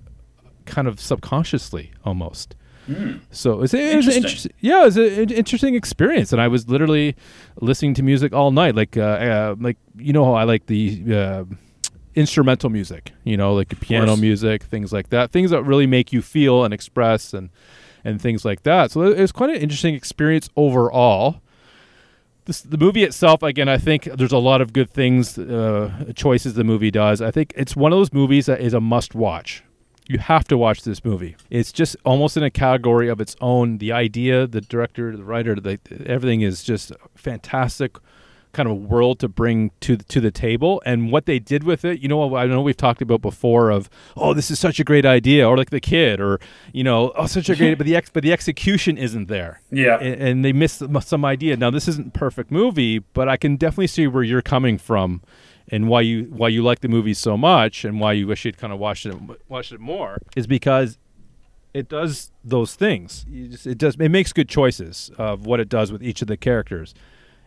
kind 0.66 0.88
of 0.88 1.00
subconsciously 1.02 1.92
almost. 2.06 2.56
Mm. 2.90 3.20
So 3.32 3.62
it's, 3.64 3.74
it 3.74 3.94
was 3.98 4.08
an 4.08 4.14
Interesting. 4.14 4.24
interesting, 4.24 4.52
yeah, 4.62 4.82
it 4.84 4.86
was 4.86 4.96
an 4.98 5.30
interesting 5.32 5.76
experience, 5.76 6.32
and 6.32 6.42
I 6.42 6.48
was 6.48 6.70
literally 6.70 7.18
listening 7.60 7.94
to 7.96 8.04
music 8.04 8.32
all 8.32 8.52
night, 8.52 8.76
like 8.76 8.96
uh, 8.96 9.02
uh, 9.02 9.56
like 9.60 9.76
you 9.98 10.14
know 10.14 10.24
how 10.24 10.36
I 10.36 10.46
like 10.46 10.68
the 10.68 11.04
uh, 11.14 11.44
instrumental 12.18 12.72
music, 12.72 13.14
you 13.24 13.38
know, 13.38 13.54
like 13.54 13.80
piano 13.80 14.18
music, 14.18 14.64
things 14.64 14.92
like 14.92 15.10
that, 15.10 15.32
things 15.32 15.52
that 15.52 15.62
really 15.62 15.86
make 15.86 16.12
you 16.12 16.24
feel 16.24 16.66
and 16.66 16.74
express 16.74 17.32
and 17.32 17.50
and 18.04 18.20
things 18.20 18.44
like 18.44 18.64
that. 18.64 18.92
So 18.92 19.04
it 19.04 19.20
was 19.20 19.32
quite 19.32 19.52
an 19.52 19.58
interesting 19.58 19.94
experience 19.94 20.50
overall. 20.56 21.42
This, 22.46 22.62
the 22.62 22.78
movie 22.78 23.04
itself, 23.04 23.44
again, 23.44 23.68
I 23.68 23.78
think 23.78 24.06
there's 24.06 24.32
a 24.32 24.38
lot 24.38 24.62
of 24.62 24.72
good 24.72 24.90
things, 24.90 25.38
uh, 25.38 26.14
choices 26.16 26.54
the 26.54 26.64
movie 26.64 26.92
does. 26.92 27.22
I 27.22 27.30
think 27.30 27.54
it's 27.56 27.76
one 27.76 27.92
of 27.92 28.00
those 28.00 28.14
movies 28.14 28.46
that 28.46 28.62
is 28.62 28.74
a 28.74 28.80
must 28.80 29.14
watch. 29.14 29.64
You 30.08 30.20
have 30.20 30.46
to 30.46 30.58
watch 30.58 30.84
this 30.84 31.04
movie. 31.04 31.36
It's 31.50 31.74
just 31.74 31.98
almost 32.06 32.38
in 32.38 32.44
a 32.44 32.50
category 32.50 33.10
of 33.10 33.20
its 33.20 33.36
own. 33.42 33.80
The 33.80 33.92
idea, 33.92 34.48
the 34.48 34.62
director, 34.62 35.16
the 35.18 35.26
writer, 35.26 35.56
the, 35.56 35.78
everything 36.06 36.42
is 36.42 36.64
just 36.64 36.94
fantastic 37.16 37.98
kind 38.58 38.68
of 38.70 38.78
world 38.78 39.20
to 39.20 39.28
bring 39.30 39.72
to 39.80 39.96
to 40.14 40.20
the 40.20 40.32
table 40.32 40.82
and 40.86 41.12
what 41.12 41.26
they 41.26 41.40
did 41.40 41.64
with 41.64 41.86
it 41.86 42.00
you 42.02 42.08
know 42.08 42.36
i 42.36 42.46
know 42.48 42.62
we've 42.62 42.76
talked 42.88 43.02
about 43.02 43.22
before 43.22 43.70
of 43.70 43.90
oh 44.16 44.34
this 44.34 44.50
is 44.52 44.58
such 44.60 44.80
a 44.80 44.84
great 44.84 45.06
idea 45.06 45.48
or 45.48 45.56
like 45.56 45.70
the 45.70 45.80
kid 45.80 46.20
or 46.20 46.40
you 46.74 46.84
know 46.84 47.12
oh 47.16 47.28
such 47.28 47.50
a 47.50 47.56
great 47.56 47.78
but 47.78 47.86
the 47.86 47.96
ex 47.96 48.10
but 48.10 48.24
the 48.24 48.34
execution 48.34 48.98
isn't 48.98 49.28
there 49.28 49.62
Yeah. 49.72 49.98
and, 50.00 50.16
and 50.28 50.36
they 50.46 50.54
missed 50.54 50.80
some- 51.02 51.26
idea. 51.26 51.56
Now 51.58 51.70
this 51.72 51.88
isn't 51.88 52.08
a 52.16 52.20
perfect 52.26 52.50
movie, 52.52 53.00
but 53.00 53.26
I 53.30 53.38
can 53.38 53.58
definitely 53.58 53.88
see 53.88 54.08
where 54.08 54.24
you're 54.24 54.42
coming 54.56 54.78
from, 54.78 55.22
and 55.74 55.88
why 55.90 56.02
you 56.02 56.24
why 56.40 56.48
you 56.50 56.64
like 56.64 56.80
the 56.80 56.88
movie 56.88 57.14
so 57.14 57.38
much, 57.38 57.86
and 57.86 58.00
why 58.00 58.14
you 58.14 58.26
wish 58.28 58.46
you'd 58.46 58.58
kind 58.58 58.72
of 58.74 58.80
watched 58.80 59.06
it 59.06 59.16
watched 59.50 59.72
it 59.72 59.80
more 59.80 60.18
is 60.36 60.48
because 60.48 60.98
it 61.74 61.90
does 61.90 62.32
those 62.44 62.76
things. 62.76 63.26
You 63.30 63.48
just, 63.50 63.68
it 63.68 63.78
does 63.78 63.96
it 64.00 64.10
makes 64.10 64.32
good 64.34 64.50
choices 64.50 65.12
of 65.18 65.46
what 65.46 65.60
it 65.60 65.70
does 65.70 65.92
with 65.92 66.02
each 66.02 66.22
of 66.24 66.28
the 66.28 66.38
characters, 66.38 66.94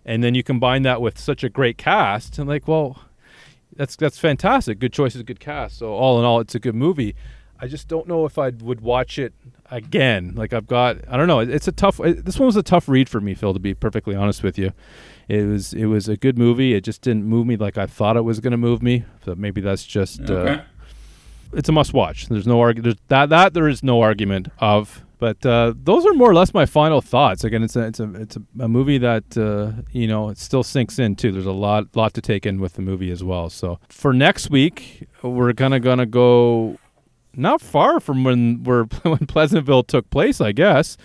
and 0.04 0.22
then 0.24 0.34
you 0.34 0.42
combine 0.42 0.82
that 0.82 1.00
with 1.00 1.18
such 1.18 1.44
a 1.44 1.48
great 1.48 1.78
cast, 1.78 2.38
and 2.38 2.48
like, 2.48 2.66
well, 2.66 3.02
that's 3.76 3.96
that's 3.96 4.18
fantastic. 4.18 4.78
Good 4.78 4.92
choices, 4.92 5.22
good 5.22 5.40
cast. 5.40 5.78
So 5.78 5.92
all 5.92 6.18
in 6.18 6.24
all, 6.24 6.40
it's 6.40 6.54
a 6.54 6.60
good 6.60 6.74
movie. 6.74 7.14
I 7.62 7.66
just 7.66 7.88
don't 7.88 8.08
know 8.08 8.24
if 8.24 8.38
I 8.38 8.50
would 8.50 8.80
watch 8.80 9.18
it 9.18 9.34
again. 9.70 10.32
Like 10.34 10.54
I've 10.54 10.66
got, 10.66 10.96
I 11.08 11.18
don't 11.18 11.28
know. 11.28 11.40
It's 11.40 11.68
a 11.68 11.72
tough. 11.72 12.00
It, 12.00 12.24
this 12.24 12.38
one 12.38 12.46
was 12.46 12.56
a 12.56 12.62
tough 12.62 12.88
read 12.88 13.08
for 13.08 13.20
me, 13.20 13.34
Phil. 13.34 13.52
To 13.52 13.60
be 13.60 13.74
perfectly 13.74 14.14
honest 14.14 14.42
with 14.42 14.58
you, 14.58 14.72
it 15.28 15.44
was 15.44 15.74
it 15.74 15.86
was 15.86 16.08
a 16.08 16.16
good 16.16 16.38
movie. 16.38 16.74
It 16.74 16.82
just 16.82 17.02
didn't 17.02 17.24
move 17.24 17.46
me 17.46 17.56
like 17.56 17.76
I 17.76 17.86
thought 17.86 18.16
it 18.16 18.22
was 18.22 18.40
going 18.40 18.52
to 18.52 18.56
move 18.56 18.82
me. 18.82 19.04
So 19.24 19.34
maybe 19.34 19.60
that's 19.60 19.84
just. 19.84 20.22
Okay. 20.22 20.54
Uh, 20.54 20.62
it's 21.52 21.68
a 21.68 21.72
must 21.72 21.92
watch. 21.92 22.28
There's 22.28 22.46
no 22.46 22.60
argument. 22.60 22.98
That 23.08 23.28
that 23.28 23.54
there 23.54 23.68
is 23.68 23.82
no 23.82 24.00
argument 24.00 24.48
of. 24.58 25.04
But 25.20 25.44
uh, 25.44 25.74
those 25.76 26.06
are 26.06 26.14
more 26.14 26.30
or 26.30 26.34
less 26.34 26.54
my 26.54 26.64
final 26.64 27.02
thoughts. 27.02 27.44
Again, 27.44 27.62
it's 27.62 27.76
a 27.76 27.80
it's 27.80 28.00
a 28.00 28.10
it's 28.14 28.36
a, 28.36 28.68
movie 28.68 28.96
that 28.98 29.36
uh, 29.36 29.82
you 29.92 30.08
know 30.08 30.30
it 30.30 30.38
still 30.38 30.62
sinks 30.62 30.98
in 30.98 31.14
too. 31.14 31.30
There's 31.30 31.44
a 31.46 31.52
lot 31.52 31.94
lot 31.94 32.14
to 32.14 32.22
take 32.22 32.46
in 32.46 32.58
with 32.58 32.72
the 32.72 32.82
movie 32.82 33.10
as 33.10 33.22
well. 33.22 33.50
So 33.50 33.78
for 33.90 34.14
next 34.14 34.48
week, 34.48 35.08
we're 35.22 35.52
kind 35.52 35.74
of 35.74 35.82
gonna 35.82 36.06
go 36.06 36.78
not 37.36 37.60
far 37.60 38.00
from 38.00 38.24
when 38.24 38.64
where 38.64 38.84
when 39.02 39.26
Pleasantville 39.26 39.82
took 39.82 40.08
place, 40.08 40.40
I 40.40 40.52
guess. 40.52 40.96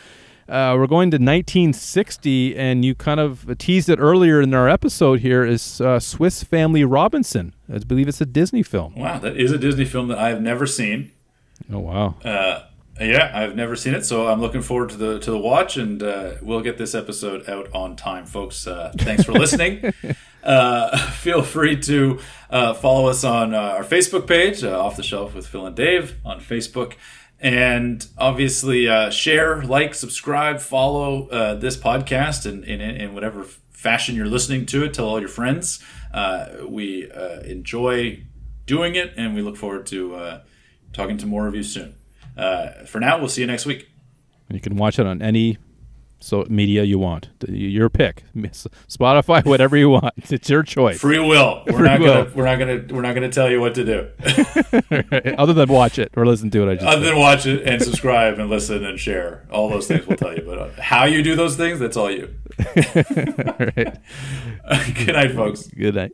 Uh, 0.47 0.75
we're 0.77 0.85
going 0.85 1.09
to 1.09 1.15
1960, 1.15 2.55
and 2.55 2.85
you 2.85 2.93
kind 2.93 3.19
of 3.19 3.57
teased 3.57 3.89
it 3.89 3.97
earlier 3.99 4.39
in 4.39 4.53
our 4.53 4.69
episode. 4.69 5.21
Here 5.21 5.43
is 5.43 5.81
uh, 5.81 5.99
Swiss 5.99 6.43
Family 6.43 6.85
Robinson. 6.85 7.55
I 7.67 7.79
believe 7.79 8.07
it's 8.07 8.21
a 8.21 8.27
Disney 8.27 8.61
film. 8.61 8.93
Wow, 8.95 9.17
that 9.17 9.35
is 9.35 9.51
a 9.51 9.57
Disney 9.57 9.85
film 9.85 10.07
that 10.09 10.19
I 10.19 10.29
have 10.29 10.41
never 10.41 10.67
seen. 10.67 11.11
Oh 11.73 11.79
wow! 11.79 12.15
Uh, 12.23 12.61
yeah, 12.99 13.31
I've 13.33 13.55
never 13.55 13.75
seen 13.75 13.93
it, 13.93 14.05
so 14.05 14.27
I'm 14.27 14.39
looking 14.39 14.61
forward 14.61 14.89
to 14.89 14.97
the 14.97 15.19
to 15.19 15.31
the 15.31 15.37
watch, 15.37 15.77
and 15.77 16.01
uh, 16.01 16.33
we'll 16.41 16.61
get 16.61 16.77
this 16.77 16.95
episode 16.95 17.49
out 17.49 17.69
on 17.73 17.95
time, 17.95 18.25
folks. 18.25 18.65
Uh, 18.67 18.93
thanks 18.97 19.23
for 19.25 19.33
listening. 19.33 19.93
uh, 20.43 20.97
feel 21.11 21.41
free 21.41 21.77
to 21.81 22.19
uh, 22.49 22.73
follow 22.73 23.07
us 23.09 23.23
on 23.23 23.53
uh, 23.53 23.59
our 23.59 23.83
Facebook 23.83 24.27
page, 24.27 24.63
uh, 24.63 24.79
Off 24.79 24.95
the 24.95 25.03
Shelf 25.03 25.35
with 25.35 25.47
Phil 25.47 25.65
and 25.65 25.75
Dave 25.75 26.15
on 26.23 26.39
Facebook, 26.39 26.93
and 27.39 28.07
obviously 28.17 28.87
uh, 28.87 29.09
share, 29.09 29.61
like, 29.63 29.93
subscribe, 29.93 30.59
follow 30.59 31.27
uh, 31.27 31.55
this 31.55 31.75
podcast, 31.75 32.45
and 32.45 32.63
in, 32.63 32.79
in, 32.81 32.95
in 32.95 33.13
whatever 33.13 33.43
fashion 33.71 34.15
you're 34.15 34.25
listening 34.25 34.65
to 34.67 34.83
it. 34.83 34.93
Tell 34.93 35.07
all 35.07 35.19
your 35.19 35.29
friends. 35.29 35.83
Uh, 36.13 36.47
we 36.67 37.11
uh, 37.11 37.41
enjoy 37.41 38.23
doing 38.65 38.95
it, 38.95 39.13
and 39.17 39.35
we 39.35 39.41
look 39.41 39.57
forward 39.57 39.85
to 39.87 40.15
uh, 40.15 40.41
talking 40.93 41.17
to 41.17 41.25
more 41.25 41.47
of 41.47 41.55
you 41.55 41.63
soon. 41.63 41.95
Uh, 42.37 42.71
for 42.85 42.99
now, 42.99 43.17
we'll 43.19 43.29
see 43.29 43.41
you 43.41 43.47
next 43.47 43.65
week. 43.65 43.89
You 44.51 44.59
can 44.59 44.75
watch 44.75 44.99
it 44.99 45.05
on 45.07 45.21
any 45.21 45.57
so 46.19 46.45
media 46.49 46.83
you 46.83 46.97
want. 46.97 47.29
Your 47.47 47.89
pick. 47.89 48.23
Spotify, 48.35 49.43
whatever 49.45 49.77
you 49.77 49.89
want. 49.89 50.13
It's 50.31 50.49
your 50.49 50.63
choice. 50.63 50.99
Free 50.99 51.19
will. 51.19 51.63
We're 51.67 51.77
Free 51.77 51.87
not 51.87 51.99
will. 51.99 52.23
gonna. 52.23 52.35
We're 52.35 52.45
not 52.45 52.59
gonna. 52.59 52.85
We're 52.89 53.01
not 53.01 53.13
gonna 53.15 53.31
tell 53.31 53.49
you 53.49 53.59
what 53.61 53.75
to 53.75 53.85
do. 53.85 55.35
Other 55.37 55.53
than 55.53 55.69
watch 55.69 55.99
it 55.99 56.11
or 56.15 56.25
listen 56.25 56.49
to 56.51 56.67
it, 56.67 56.71
I 56.71 56.75
just 56.75 56.87
Other 56.87 57.05
than 57.05 57.17
watch 57.19 57.45
it 57.45 57.63
and 57.67 57.81
subscribe 57.81 58.39
and 58.39 58.49
listen 58.49 58.83
and 58.85 58.99
share. 58.99 59.45
All 59.51 59.69
those 59.69 59.87
things 59.87 60.05
we'll 60.07 60.17
tell 60.17 60.33
you. 60.35 60.43
But 60.45 60.57
uh, 60.57 60.69
how 60.81 61.05
you 61.05 61.21
do 61.21 61.35
those 61.35 61.55
things, 61.57 61.79
that's 61.79 61.97
all 61.97 62.09
you. 62.11 62.33
All 62.59 62.65
right. 62.75 63.97
Good 64.95 65.13
night, 65.13 65.33
folks. 65.35 65.67
Good 65.67 65.95
night. 65.95 66.13